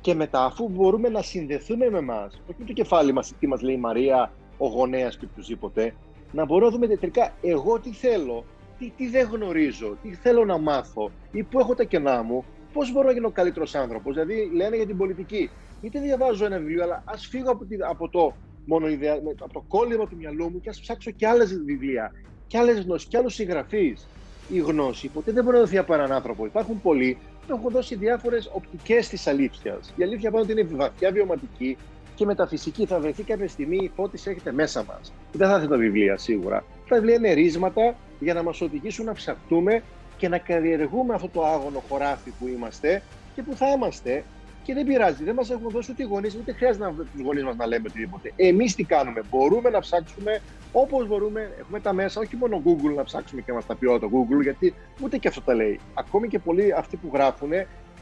Και 0.00 0.14
μετά, 0.14 0.44
αφού 0.44 0.68
μπορούμε 0.68 1.08
να 1.08 1.22
συνδεθούμε 1.22 1.90
με 1.90 1.98
εμάς, 1.98 2.34
όχι 2.50 2.58
με 2.58 2.64
το 2.64 2.72
κεφάλι 2.72 3.12
μας, 3.12 3.32
τι 3.38 3.46
μας 3.46 3.62
λέει 3.62 3.74
η 3.74 3.78
Μαρία, 3.78 4.32
ο 4.58 4.66
γονέας 4.68 5.16
και 5.16 5.26
οποιοδήποτε, 5.30 5.94
να 6.32 6.44
μπορούμε 6.44 6.66
να 6.66 6.72
δούμε 6.72 6.96
τελικά 6.96 7.32
εγώ 7.42 7.80
τι 7.80 7.92
θέλω, 7.92 8.44
τι, 8.78 8.92
τι 8.96 9.08
δεν 9.08 9.28
γνωρίζω, 9.32 9.96
τι 10.02 10.14
θέλω 10.14 10.44
να 10.44 10.58
μάθω 10.58 11.10
ή 11.30 11.42
πού 11.42 11.58
έχω 11.60 11.74
τα 11.74 11.84
κενά 11.84 12.22
μου, 12.22 12.44
πώς 12.72 12.92
μπορώ 12.92 13.06
να 13.06 13.12
γίνω 13.12 13.30
καλύτερος 13.30 13.74
άνθρωπος. 13.74 14.14
Δηλαδή, 14.14 14.50
λένε 14.54 14.76
για 14.76 14.86
την 14.86 14.96
πολιτική. 14.96 15.50
Είτε 15.80 16.00
διαβάζω 16.00 16.44
ένα 16.44 16.58
βιβλίο, 16.58 16.82
αλλά 16.82 17.02
ας 17.06 17.26
φύγω 17.26 17.50
από, 17.50 17.66
από 17.88 18.08
το 18.08 18.34
μόνο 18.64 18.88
ιδέα, 18.88 19.14
από 19.40 19.52
το 19.52 19.64
κόλλημα 19.68 20.06
του 20.06 20.16
μυαλού 20.16 20.50
μου 20.50 20.60
και 20.60 20.68
ας 20.68 20.80
ψάξω 20.80 21.10
και 21.10 21.26
άλλες 21.26 21.62
βιβλία, 21.64 22.12
και 22.46 22.58
άλλες 22.58 22.80
γνώσεις, 22.80 23.08
και 23.08 23.16
άλλους 23.16 23.34
συγγραφείς 23.34 24.06
η 24.48 24.58
γνώση 24.58 25.08
ποτέ 25.08 25.32
δεν 25.32 25.44
μπορεί 25.44 25.56
να 25.56 25.62
δοθεί 25.62 25.78
από 25.78 25.94
έναν 25.94 26.12
άνθρωπο. 26.12 26.46
Υπάρχουν 26.46 26.80
πολλοί 26.82 27.18
που 27.46 27.54
έχουν 27.56 27.70
δώσει 27.70 27.94
διάφορες 27.94 28.50
οπτικές 28.52 29.08
της 29.08 29.26
αλήθειας. 29.26 29.92
Η 29.96 30.02
αλήθεια 30.02 30.30
πάντοτε 30.30 30.52
είναι 30.52 30.62
βαθιά 30.62 31.10
βιωματική 31.10 31.76
και 32.14 32.24
μεταφυσική. 32.24 32.86
Θα 32.86 33.00
βρεθεί 33.00 33.22
κάποια 33.22 33.48
στιγμή 33.48 33.76
η 33.76 33.90
φώτιση 33.94 34.30
έχετε 34.30 34.52
μέσα 34.52 34.84
μας. 34.84 35.12
Δεν 35.32 35.48
θα 35.48 35.54
έρθει 35.54 35.68
τα 35.68 35.76
βιβλία 35.76 36.16
σίγουρα. 36.16 36.64
Τα 36.88 36.96
βιβλία 36.96 37.14
είναι 37.14 37.32
ρίσματα 37.32 37.96
για 38.18 38.34
να 38.34 38.42
μας 38.42 38.60
οδηγήσουν 38.60 39.04
να 39.04 39.12
ψαχτούμε 39.12 39.82
και 40.16 40.28
να 40.28 40.38
καλλιεργούμε 40.38 41.14
αυτό 41.14 41.28
το 41.28 41.44
άγωνο 41.44 41.84
χωράφι 41.88 42.30
που 42.30 42.48
είμαστε 42.48 43.02
και 43.34 43.42
που 43.42 43.56
θα 43.56 43.70
είμαστε. 43.70 44.24
Και 44.62 44.74
δεν 44.74 44.86
πειράζει, 44.86 45.24
δεν 45.24 45.34
μας 45.34 45.50
έχουν 45.50 45.70
δώσει 45.70 45.90
ούτε 45.90 46.02
οι 46.02 46.06
γονείς, 46.06 46.36
ούτε 46.36 46.52
χρειάζεται 46.52 46.84
να 46.84 46.94
του 46.94 47.22
γονείς 47.24 47.44
μας 47.44 47.56
να 47.56 47.66
λέμε 47.66 47.88
οτιδήποτε. 47.88 48.32
Εμείς 48.36 48.74
τι 48.74 48.84
κάνουμε, 48.84 49.22
μπορούμε 49.30 49.70
να 49.70 49.80
ψάξουμε 49.80 50.42
Όπως 50.78 51.06
μπορούμε, 51.06 51.54
έχουμε 51.58 51.80
τα 51.80 51.92
μέσα, 51.92 52.20
όχι 52.20 52.36
μόνο 52.36 52.62
Google 52.64 52.94
να 52.94 53.02
ψάξουμε 53.02 53.40
και 53.40 53.50
να 53.50 53.54
μας 53.54 53.66
τα 53.66 53.76
πει 53.76 53.86
όλο 53.86 53.98
το 53.98 54.08
Google, 54.12 54.42
γιατί 54.42 54.74
ούτε 55.02 55.18
και 55.18 55.28
αυτό 55.28 55.42
τα 55.42 55.54
λέει. 55.54 55.80
Ακόμη 55.94 56.28
και 56.28 56.38
πολλοί 56.38 56.72
αυτοί 56.72 56.96
που 56.96 57.10
γράφουν 57.12 57.48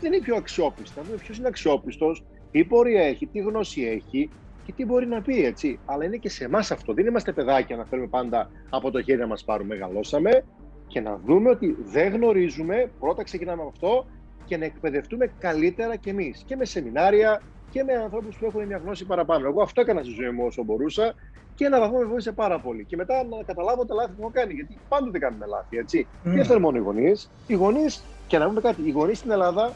δεν 0.01 0.13
είναι 0.13 0.19
πιο 0.19 0.37
αξιόπιστα. 0.37 1.03
δούμε 1.03 1.17
ποιος 1.17 1.39
είναι 1.39 1.49
αξιόπιστος, 1.49 2.25
τι 2.51 2.65
πορεία 2.65 3.03
έχει, 3.03 3.27
τι 3.27 3.39
γνώση 3.39 3.83
έχει 3.83 4.31
και 4.65 4.73
τι 4.73 4.85
μπορεί 4.85 5.07
να 5.07 5.23
πει, 5.23 5.45
έτσι. 5.45 5.79
Αλλά 5.85 6.05
είναι 6.05 6.17
και 6.17 6.29
σε 6.29 6.45
εμάς 6.45 6.71
αυτό. 6.71 6.95
Δεν 6.95 7.07
είμαστε 7.07 7.33
παιδάκια 7.33 7.77
να 7.77 7.85
θέλουμε 7.85 8.09
πάντα 8.09 8.51
από 8.71 8.91
το 8.91 9.03
χέρι 9.03 9.19
να 9.19 9.27
μας 9.27 9.45
πάρουμε. 9.45 9.75
Μεγαλώσαμε 9.75 10.45
και 10.87 11.01
να 11.01 11.21
δούμε 11.25 11.51
ότι 11.51 11.77
δεν 11.85 12.13
γνωρίζουμε. 12.13 12.91
Πρώτα 13.01 13.23
ξεκινάμε 13.23 13.63
με 13.63 13.69
αυτό 13.73 14.07
και 14.45 14.57
να 14.57 14.65
εκπαιδευτούμε 14.65 15.33
καλύτερα 15.39 15.97
κι 15.97 16.09
εμείς. 16.09 16.43
Και 16.47 16.57
με 16.57 16.65
σεμινάρια 16.65 17.43
και 17.71 17.83
με 17.83 17.93
ανθρώπους 17.93 18.37
που 18.37 18.47
έχουν 18.47 18.67
μια 18.67 18.77
γνώση 18.77 19.07
παραπάνω. 19.07 19.47
Εγώ 19.47 19.63
αυτό 19.63 19.81
έκανα 19.81 20.03
στη 20.03 20.13
ζωή 20.13 20.31
μου 20.31 20.45
όσο 20.47 20.63
μπορούσα 20.65 21.15
και 21.55 21.65
ένα 21.65 21.81
βαθμό 21.81 21.99
με 21.99 22.05
βοήθησε 22.05 22.33
πάρα 22.33 22.61
πολύ. 22.61 22.85
Και 22.85 22.97
μετά 22.97 23.25
να 23.25 23.43
καταλάβω 23.43 23.85
τα 23.85 23.95
λάθη 23.95 24.13
που 24.13 24.21
έχω 24.21 24.31
κάνει. 24.31 24.53
Γιατί 24.53 24.79
πάντοτε 24.89 25.19
κάνουμε 25.19 25.47
λάθη, 25.47 25.77
έτσι. 25.77 26.07
Mm. 26.11 26.19
Δεν 26.23 26.45
θέλουν 26.45 26.63
μόνο 26.63 26.77
οι 26.77 26.81
γονείς. 26.81 27.31
Οι 27.47 27.55
γονείς, 27.55 28.05
και 28.27 28.39
να 28.39 28.47
πούμε 28.47 28.61
κάτι, 28.61 28.83
οι 28.85 28.91
γονείς 28.91 29.19
στην 29.19 29.31
Ελλάδα 29.31 29.73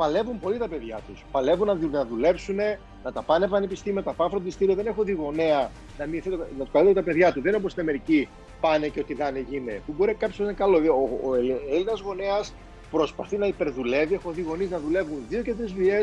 παλεύουν 0.00 0.40
πολύ 0.40 0.58
τα 0.58 0.68
παιδιά 0.68 1.00
τους. 1.06 1.24
Παλεύουν 1.30 1.66
να, 1.66 1.74
να 1.74 2.04
δουλέψουν, 2.04 2.56
να 3.04 3.12
τα 3.12 3.22
πάνε 3.22 3.46
πανεπιστήμια, 3.48 4.00
να 4.00 4.06
τα 4.06 4.12
πάνε 4.12 4.30
φροντιστήριο. 4.30 4.74
Δεν 4.74 4.86
έχω 4.86 5.02
δει 5.02 5.12
γονέα 5.12 5.70
να, 5.98 6.06
μην, 6.06 6.22
να 6.58 6.64
τους 6.64 6.72
καλούν 6.72 6.94
τα 6.94 7.02
παιδιά 7.02 7.32
τους. 7.32 7.42
Δεν 7.42 7.50
είναι 7.50 7.60
όπως 7.60 7.70
στην 7.70 7.82
Αμερική 7.82 8.28
πάνε 8.60 8.88
και 8.88 9.00
ό,τι 9.00 9.14
γίνει 9.14 9.40
έγινε. 9.48 9.80
Που 9.86 9.92
μπορεί 9.96 10.14
κάποιος 10.14 10.38
να 10.38 10.44
είναι 10.44 10.54
καλό. 10.54 10.76
Ο, 10.76 11.28
ο, 11.28 11.30
ο 11.30 11.34
Έλληνας 11.74 12.00
γονέας 12.00 12.54
προσπαθεί 12.90 13.36
να 13.36 13.46
υπερδουλεύει. 13.46 14.14
Έχω 14.14 14.30
δει 14.30 14.42
γονείς 14.42 14.66
να 14.66 14.78
δουλεύουν 14.78 15.18
δύο 15.28 15.42
και 15.42 15.54
τρεις 15.54 15.72
δουλειές 15.72 16.00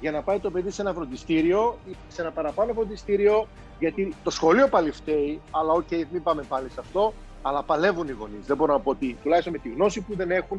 για 0.00 0.10
να 0.10 0.22
πάει 0.22 0.38
το 0.38 0.50
παιδί 0.50 0.70
σε 0.70 0.82
ένα 0.82 0.92
φροντιστήριο 0.92 1.78
ή 1.90 1.96
σε 2.08 2.20
ένα 2.22 2.30
παραπάνω 2.30 2.72
φροντιστήριο. 2.72 3.48
Γιατί 3.78 4.14
το 4.24 4.30
σχολείο 4.30 4.68
πάλι 4.68 4.90
φταίει, 4.90 5.40
αλλά 5.50 5.72
ok, 5.72 5.86
okay, 5.90 6.04
μην 6.12 6.22
πάμε 6.22 6.42
πάλι 6.42 6.68
σε 6.70 6.80
αυτό. 6.80 7.12
Αλλά 7.42 7.62
παλεύουν 7.62 8.08
οι 8.08 8.12
γονείς. 8.12 8.46
Δεν 8.46 8.56
μπορώ 8.56 8.72
να 8.72 8.80
πω 8.80 8.90
ότι 8.90 9.16
τουλάχιστον 9.22 9.52
με 9.52 9.58
τη 9.58 9.68
γνώση 9.68 10.00
που 10.00 10.14
δεν 10.16 10.30
έχουν, 10.30 10.58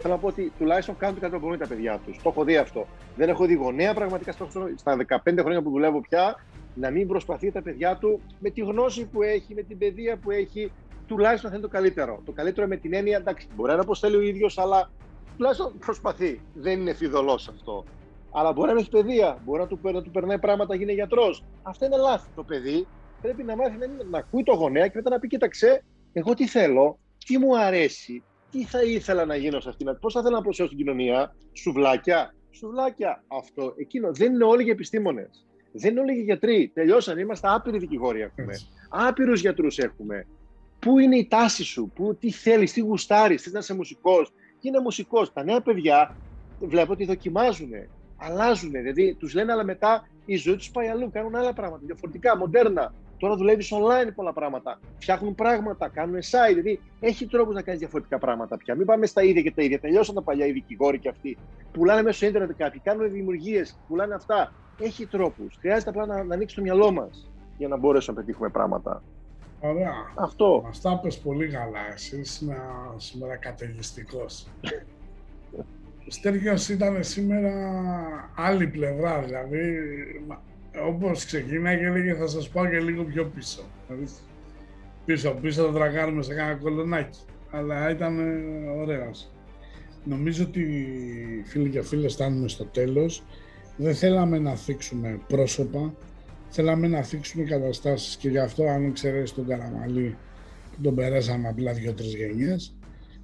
θέλω 0.00 0.14
να 0.14 0.20
πω 0.20 0.26
ότι 0.26 0.52
τουλάχιστον 0.58 0.96
κάνουν 0.96 1.14
το 1.14 1.20
κατά 1.20 1.34
δύναμη 1.34 1.56
τα 1.56 1.66
παιδιά 1.66 2.00
τους. 2.06 2.22
Το 2.22 2.28
έχω 2.28 2.44
δει 2.44 2.56
αυτό. 2.56 2.86
Δεν 3.16 3.28
έχω 3.28 3.44
δει 3.44 3.54
γονέα 3.54 3.94
πραγματικά 3.94 4.32
στα 4.76 4.96
15 5.24 5.38
χρόνια 5.40 5.62
που 5.62 5.70
δουλεύω 5.70 6.00
πια 6.00 6.44
να 6.74 6.90
μην 6.90 7.08
προσπαθεί 7.08 7.52
τα 7.52 7.62
παιδιά 7.62 7.96
του 7.96 8.20
με 8.38 8.50
τη 8.50 8.60
γνώση 8.60 9.06
που 9.06 9.22
έχει, 9.22 9.54
με 9.54 9.62
την 9.62 9.78
παιδεία 9.78 10.16
που 10.16 10.30
έχει, 10.30 10.72
τουλάχιστον 11.06 11.50
να 11.50 11.56
θέλει 11.56 11.68
το 11.68 11.76
καλύτερο. 11.76 12.22
Το 12.24 12.32
καλύτερο 12.32 12.66
με 12.66 12.76
την 12.76 12.94
έννοια, 12.94 13.16
εντάξει, 13.16 13.48
μπορεί 13.54 13.76
να 13.76 13.84
πω 13.84 13.94
θέλει 13.94 14.16
ο 14.16 14.20
ίδιος, 14.20 14.58
αλλά 14.58 14.90
τουλάχιστον 15.36 15.78
προσπαθεί. 15.78 16.40
Δεν 16.54 16.80
είναι 16.80 16.94
φιδωλός 16.94 17.48
αυτό. 17.48 17.84
Αλλά 18.30 18.52
μπορεί 18.52 18.72
να 18.72 18.78
έχει 18.78 18.90
παιδεία, 18.90 19.38
μπορεί 19.44 19.60
να 19.60 19.66
του, 19.66 19.78
να 19.82 20.02
του 20.02 20.10
περνάει 20.10 20.38
πράγματα, 20.38 20.74
γίνει 20.74 20.92
γιατρός. 20.92 21.44
Αυτό 21.62 21.84
είναι 21.84 21.96
λάθος. 21.96 22.28
Το 22.34 22.42
παιδί 22.42 22.86
πρέπει 23.20 23.42
να 23.42 23.56
μάθει 23.56 23.76
να, 23.78 23.86
να 24.10 24.18
ακούει 24.18 24.42
το 24.42 24.54
γονέα 24.54 24.86
και 24.86 24.92
μετά 24.94 25.10
να 25.10 25.18
πει: 25.18 25.28
Κοίταξε, 25.28 25.84
εγώ 26.12 26.34
τι 26.34 26.46
θέλω, 26.46 26.98
τι 27.26 27.38
μου 27.38 27.58
αρέσει, 27.58 28.22
τι 28.50 28.64
θα 28.64 28.82
ήθελα 28.82 29.24
να 29.24 29.36
γίνω 29.36 29.60
σε 29.60 29.68
αυτήν, 29.68 29.98
πώς 30.00 30.12
θα 30.12 30.20
ήθελα 30.20 30.36
να 30.36 30.42
προσφέρω 30.42 30.68
στην 30.68 30.80
κοινωνία, 30.80 31.36
σουβλάκια. 31.52 32.34
Σουβλάκια 32.50 33.24
αυτό, 33.28 33.74
εκείνο. 33.76 34.12
Δεν 34.12 34.32
είναι 34.34 34.44
όλοι 34.44 34.62
για 34.62 34.72
επιστήμονες. 34.72 35.46
Δεν 35.72 35.90
είναι 35.90 36.00
όλοι 36.00 36.12
για 36.12 36.22
γιατροί. 36.22 36.70
Τελειώσαν. 36.74 37.18
Είμαστε 37.18 37.48
άπειροι 37.48 37.78
δικηγόροι 37.78 38.20
έχουμε. 38.20 38.54
Άπειρους 38.90 39.40
γιατρούς 39.40 39.78
έχουμε. 39.78 40.26
Πού 40.78 40.98
είναι 40.98 41.16
η 41.16 41.26
τάση 41.26 41.64
σου, 41.64 41.92
που, 41.94 42.16
τι 42.16 42.30
θέλεις, 42.30 42.72
τι 42.72 42.80
γουστάρεις, 42.80 43.42
θες 43.42 43.52
να 43.52 43.58
είσαι 43.58 43.74
μουσικός; 43.74 44.32
Είναι 44.60 44.80
μουσικός; 44.80 45.32
Τα 45.32 45.44
νέα 45.44 45.60
παιδιά 45.60 46.18
βλέπω 46.58 46.92
ότι 46.92 47.04
δοκιμάζουν, 47.04 47.70
αλλάζουν. 48.16 48.70
Δηλαδή 48.70 49.16
τους 49.16 49.34
λένε, 49.34 49.52
αλλά 49.52 49.64
μετά 49.64 50.02
η 50.24 50.36
ζωή 50.36 50.56
τους 50.56 50.70
πάει 50.70 50.88
αλλού. 50.88 51.10
Κάνουν 51.10 51.34
άλλα 51.34 51.52
πράγματα 51.52 51.82
διαφορετικά, 51.84 52.36
μοντέρνα. 52.36 52.94
Τώρα 53.20 53.36
δουλεύεις 53.36 53.72
online 53.72 54.10
πολλά 54.14 54.32
πράγματα. 54.32 54.80
Φτιάχνουν 54.98 55.34
πράγματα, 55.34 55.88
κάνουν 55.88 56.16
site. 56.16 56.48
Δηλαδή 56.48 56.80
έχει 57.00 57.26
τρόπο 57.26 57.52
να 57.52 57.62
κάνεις 57.62 57.80
διαφορετικά 57.80 58.18
πράγματα 58.18 58.56
πια. 58.56 58.74
Μην 58.74 58.86
πάμε 58.86 59.06
στα 59.06 59.22
ίδια 59.22 59.42
και 59.42 59.52
τα 59.52 59.62
ίδια. 59.62 59.80
Τελειώσαν 59.80 60.14
τα 60.14 60.22
παλιά 60.22 60.46
οι 60.46 60.52
δικηγόροι 60.52 60.98
και 60.98 61.08
αυτοί. 61.08 61.36
Πουλάνε 61.72 62.02
μέσω 62.02 62.26
ίντερνετ 62.26 62.50
κάποιοι, 62.56 62.80
κάνουν 62.80 63.10
δημιουργίες, 63.10 63.78
πουλάνε 63.88 64.14
αυτά. 64.14 64.52
Έχει 64.80 65.06
τρόπους. 65.06 65.56
Χρειάζεται 65.60 65.90
απλά 65.90 66.06
να, 66.06 66.24
να 66.24 66.34
ανοίξεις 66.34 66.56
το 66.56 66.62
μυαλό 66.62 66.92
μας 66.92 67.30
για 67.58 67.68
να 67.68 67.76
μπορέσουμε 67.76 68.16
να 68.16 68.24
πετύχουμε 68.24 68.48
πράγματα. 68.48 69.02
Ωραία. 69.60 69.92
Αυτό. 70.14 70.60
Μας 70.64 70.80
τα 70.80 71.00
πες 71.02 71.18
πολύ 71.18 71.48
καλά. 71.48 71.92
Εσύ 71.92 72.20
είσαι 72.20 72.56
σήμερα 72.96 73.36
καταιγιστικός. 73.36 74.48
Ο 76.06 76.10
Στέργιος 76.16 76.68
ήταν 76.68 77.04
σήμερα 77.04 77.52
άλλη 78.36 78.66
πλευρά, 78.66 79.20
δηλαδή 79.20 79.78
όπως 80.78 81.24
ξεκίναγε 81.24 81.78
και 81.78 81.84
έλεγε 81.84 82.14
θα 82.14 82.26
σας 82.26 82.48
πάω 82.48 82.68
και 82.68 82.80
λίγο 82.80 83.04
πιο 83.04 83.24
πίσω. 83.24 83.62
Δηλαδή, 83.88 84.12
πίσω, 85.04 85.38
πίσω 85.40 85.64
θα 85.66 85.72
τραγάρουμε 85.72 86.22
σε 86.22 86.34
κάνα 86.34 86.54
κολονάκι. 86.54 87.18
Αλλά 87.50 87.90
ήταν 87.90 88.18
ωραίος. 88.78 89.30
Νομίζω 90.04 90.44
ότι 90.44 90.64
φίλοι 91.46 91.68
και 91.68 91.82
φίλες 91.82 92.12
φτάνουμε 92.12 92.48
στο 92.48 92.64
τέλος. 92.64 93.24
Δεν 93.76 93.94
θέλαμε 93.94 94.38
να 94.38 94.54
θίξουμε 94.54 95.20
πρόσωπα, 95.26 95.94
θέλαμε 96.48 96.88
να 96.88 97.02
θίξουμε 97.02 97.44
καταστάσεις 97.44 98.16
και 98.16 98.28
γι' 98.28 98.38
αυτό 98.38 98.64
αν 98.64 98.84
εξαιρέσεις 98.84 99.34
τον 99.34 99.46
Καραμαλή 99.46 100.16
που 100.74 100.80
τον 100.82 100.94
περάσαμε 100.94 101.48
απλά 101.48 101.72
δύο-τρεις 101.72 102.14
γενιές, 102.14 102.76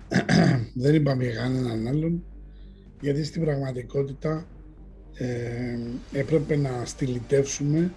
δεν 0.82 0.94
είπαμε 0.94 1.24
για 1.24 1.34
κανέναν 1.34 1.86
άλλον, 1.86 2.24
γιατί 3.00 3.24
στην 3.24 3.44
πραγματικότητα 3.44 4.46
ε, 5.18 5.78
έπρεπε 6.12 6.56
να 6.56 6.84
στυλιτεύσουμε 6.84 7.92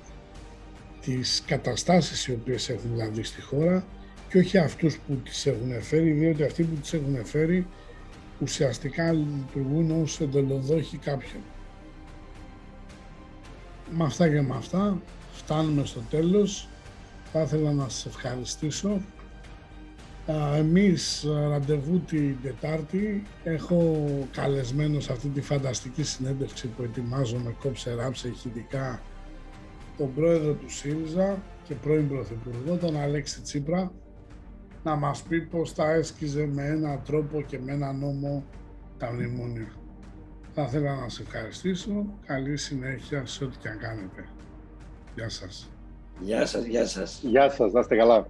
τις 1.02 1.44
καταστάσεις 1.46 2.28
οι 2.28 2.32
οποίες 2.32 2.70
έχουν 2.70 2.96
λάβει 2.96 3.24
στη 3.24 3.42
χώρα 3.42 3.86
και 4.30 4.38
όχι 4.38 4.58
αυτούς 4.58 4.98
που 5.08 5.16
τις 5.16 5.46
έχουν 5.46 5.82
φέρει, 5.82 6.12
διότι 6.12 6.44
αυτοί 6.44 6.64
που 6.64 6.76
τις 6.76 6.94
έχουν 6.94 7.26
φέρει 7.26 7.68
ουσιαστικά 8.40 9.12
λειτουργούν 9.12 10.02
ως 10.02 10.20
εντολοδόχοι 10.22 10.98
κάποιον. 10.98 11.42
Με 13.92 14.04
αυτά 14.04 14.30
και 14.30 14.42
με 14.42 14.56
αυτά 14.56 15.02
φτάνουμε 15.32 15.86
στο 15.86 16.04
τέλος. 16.10 16.70
Θα 17.32 17.42
ήθελα 17.42 17.72
να 17.72 17.90
σας 17.90 18.06
ευχαριστήσω 18.06 19.02
εμείς 20.58 21.26
ραντεβού 21.50 22.00
την 22.00 22.36
Τετάρτη 22.44 23.24
έχω 23.44 24.06
καλεσμένο 24.32 25.00
σε 25.00 25.12
αυτή 25.12 25.28
τη 25.28 25.42
φανταστική 25.42 26.04
συνέντευξη 26.04 26.68
που 26.68 26.84
ετοιμάζομαι 26.84 27.56
κόψε 27.60 27.94
ράψε 27.94 28.28
ηχητικά 28.28 29.02
τον 29.98 30.14
πρόεδρο 30.14 30.54
του 30.54 30.70
ΣΥΡΙΖΑ 30.70 31.42
και 31.64 31.74
πρώην 31.76 32.08
πρωθυπουργό, 32.08 32.76
τον 32.78 32.98
Αλέξη 32.98 33.42
Τσίπρα, 33.42 33.92
να 34.84 34.96
μας 34.96 35.22
πει 35.22 35.42
πώς 35.42 35.74
τα 35.74 35.92
έσκιζε 35.92 36.46
με 36.46 36.66
έναν 36.66 37.02
τρόπο 37.06 37.42
και 37.42 37.60
με 37.60 37.72
έναν 37.72 38.00
νόμο 38.00 38.44
τα 38.98 39.12
μνημόνια. 39.14 39.72
Θα 40.54 40.62
ήθελα 40.62 40.96
να 40.96 41.10
σε 41.10 41.22
ευχαριστήσω. 41.22 42.06
Καλή 42.26 42.58
συνέχεια 42.58 43.26
σε 43.26 43.44
ό,τι 43.44 43.58
και 43.58 43.68
αν 43.68 43.78
κάνετε. 43.78 44.26
Γεια 45.16 45.30
σας. 45.30 45.70
Γεια 46.20 46.46
σας, 46.46 46.66
γεια 46.66 46.86
σας. 46.88 47.22
Γεια 47.24 47.50
σας, 47.50 47.72
να 47.72 47.80
είστε 47.80 47.96
καλά. 47.96 48.28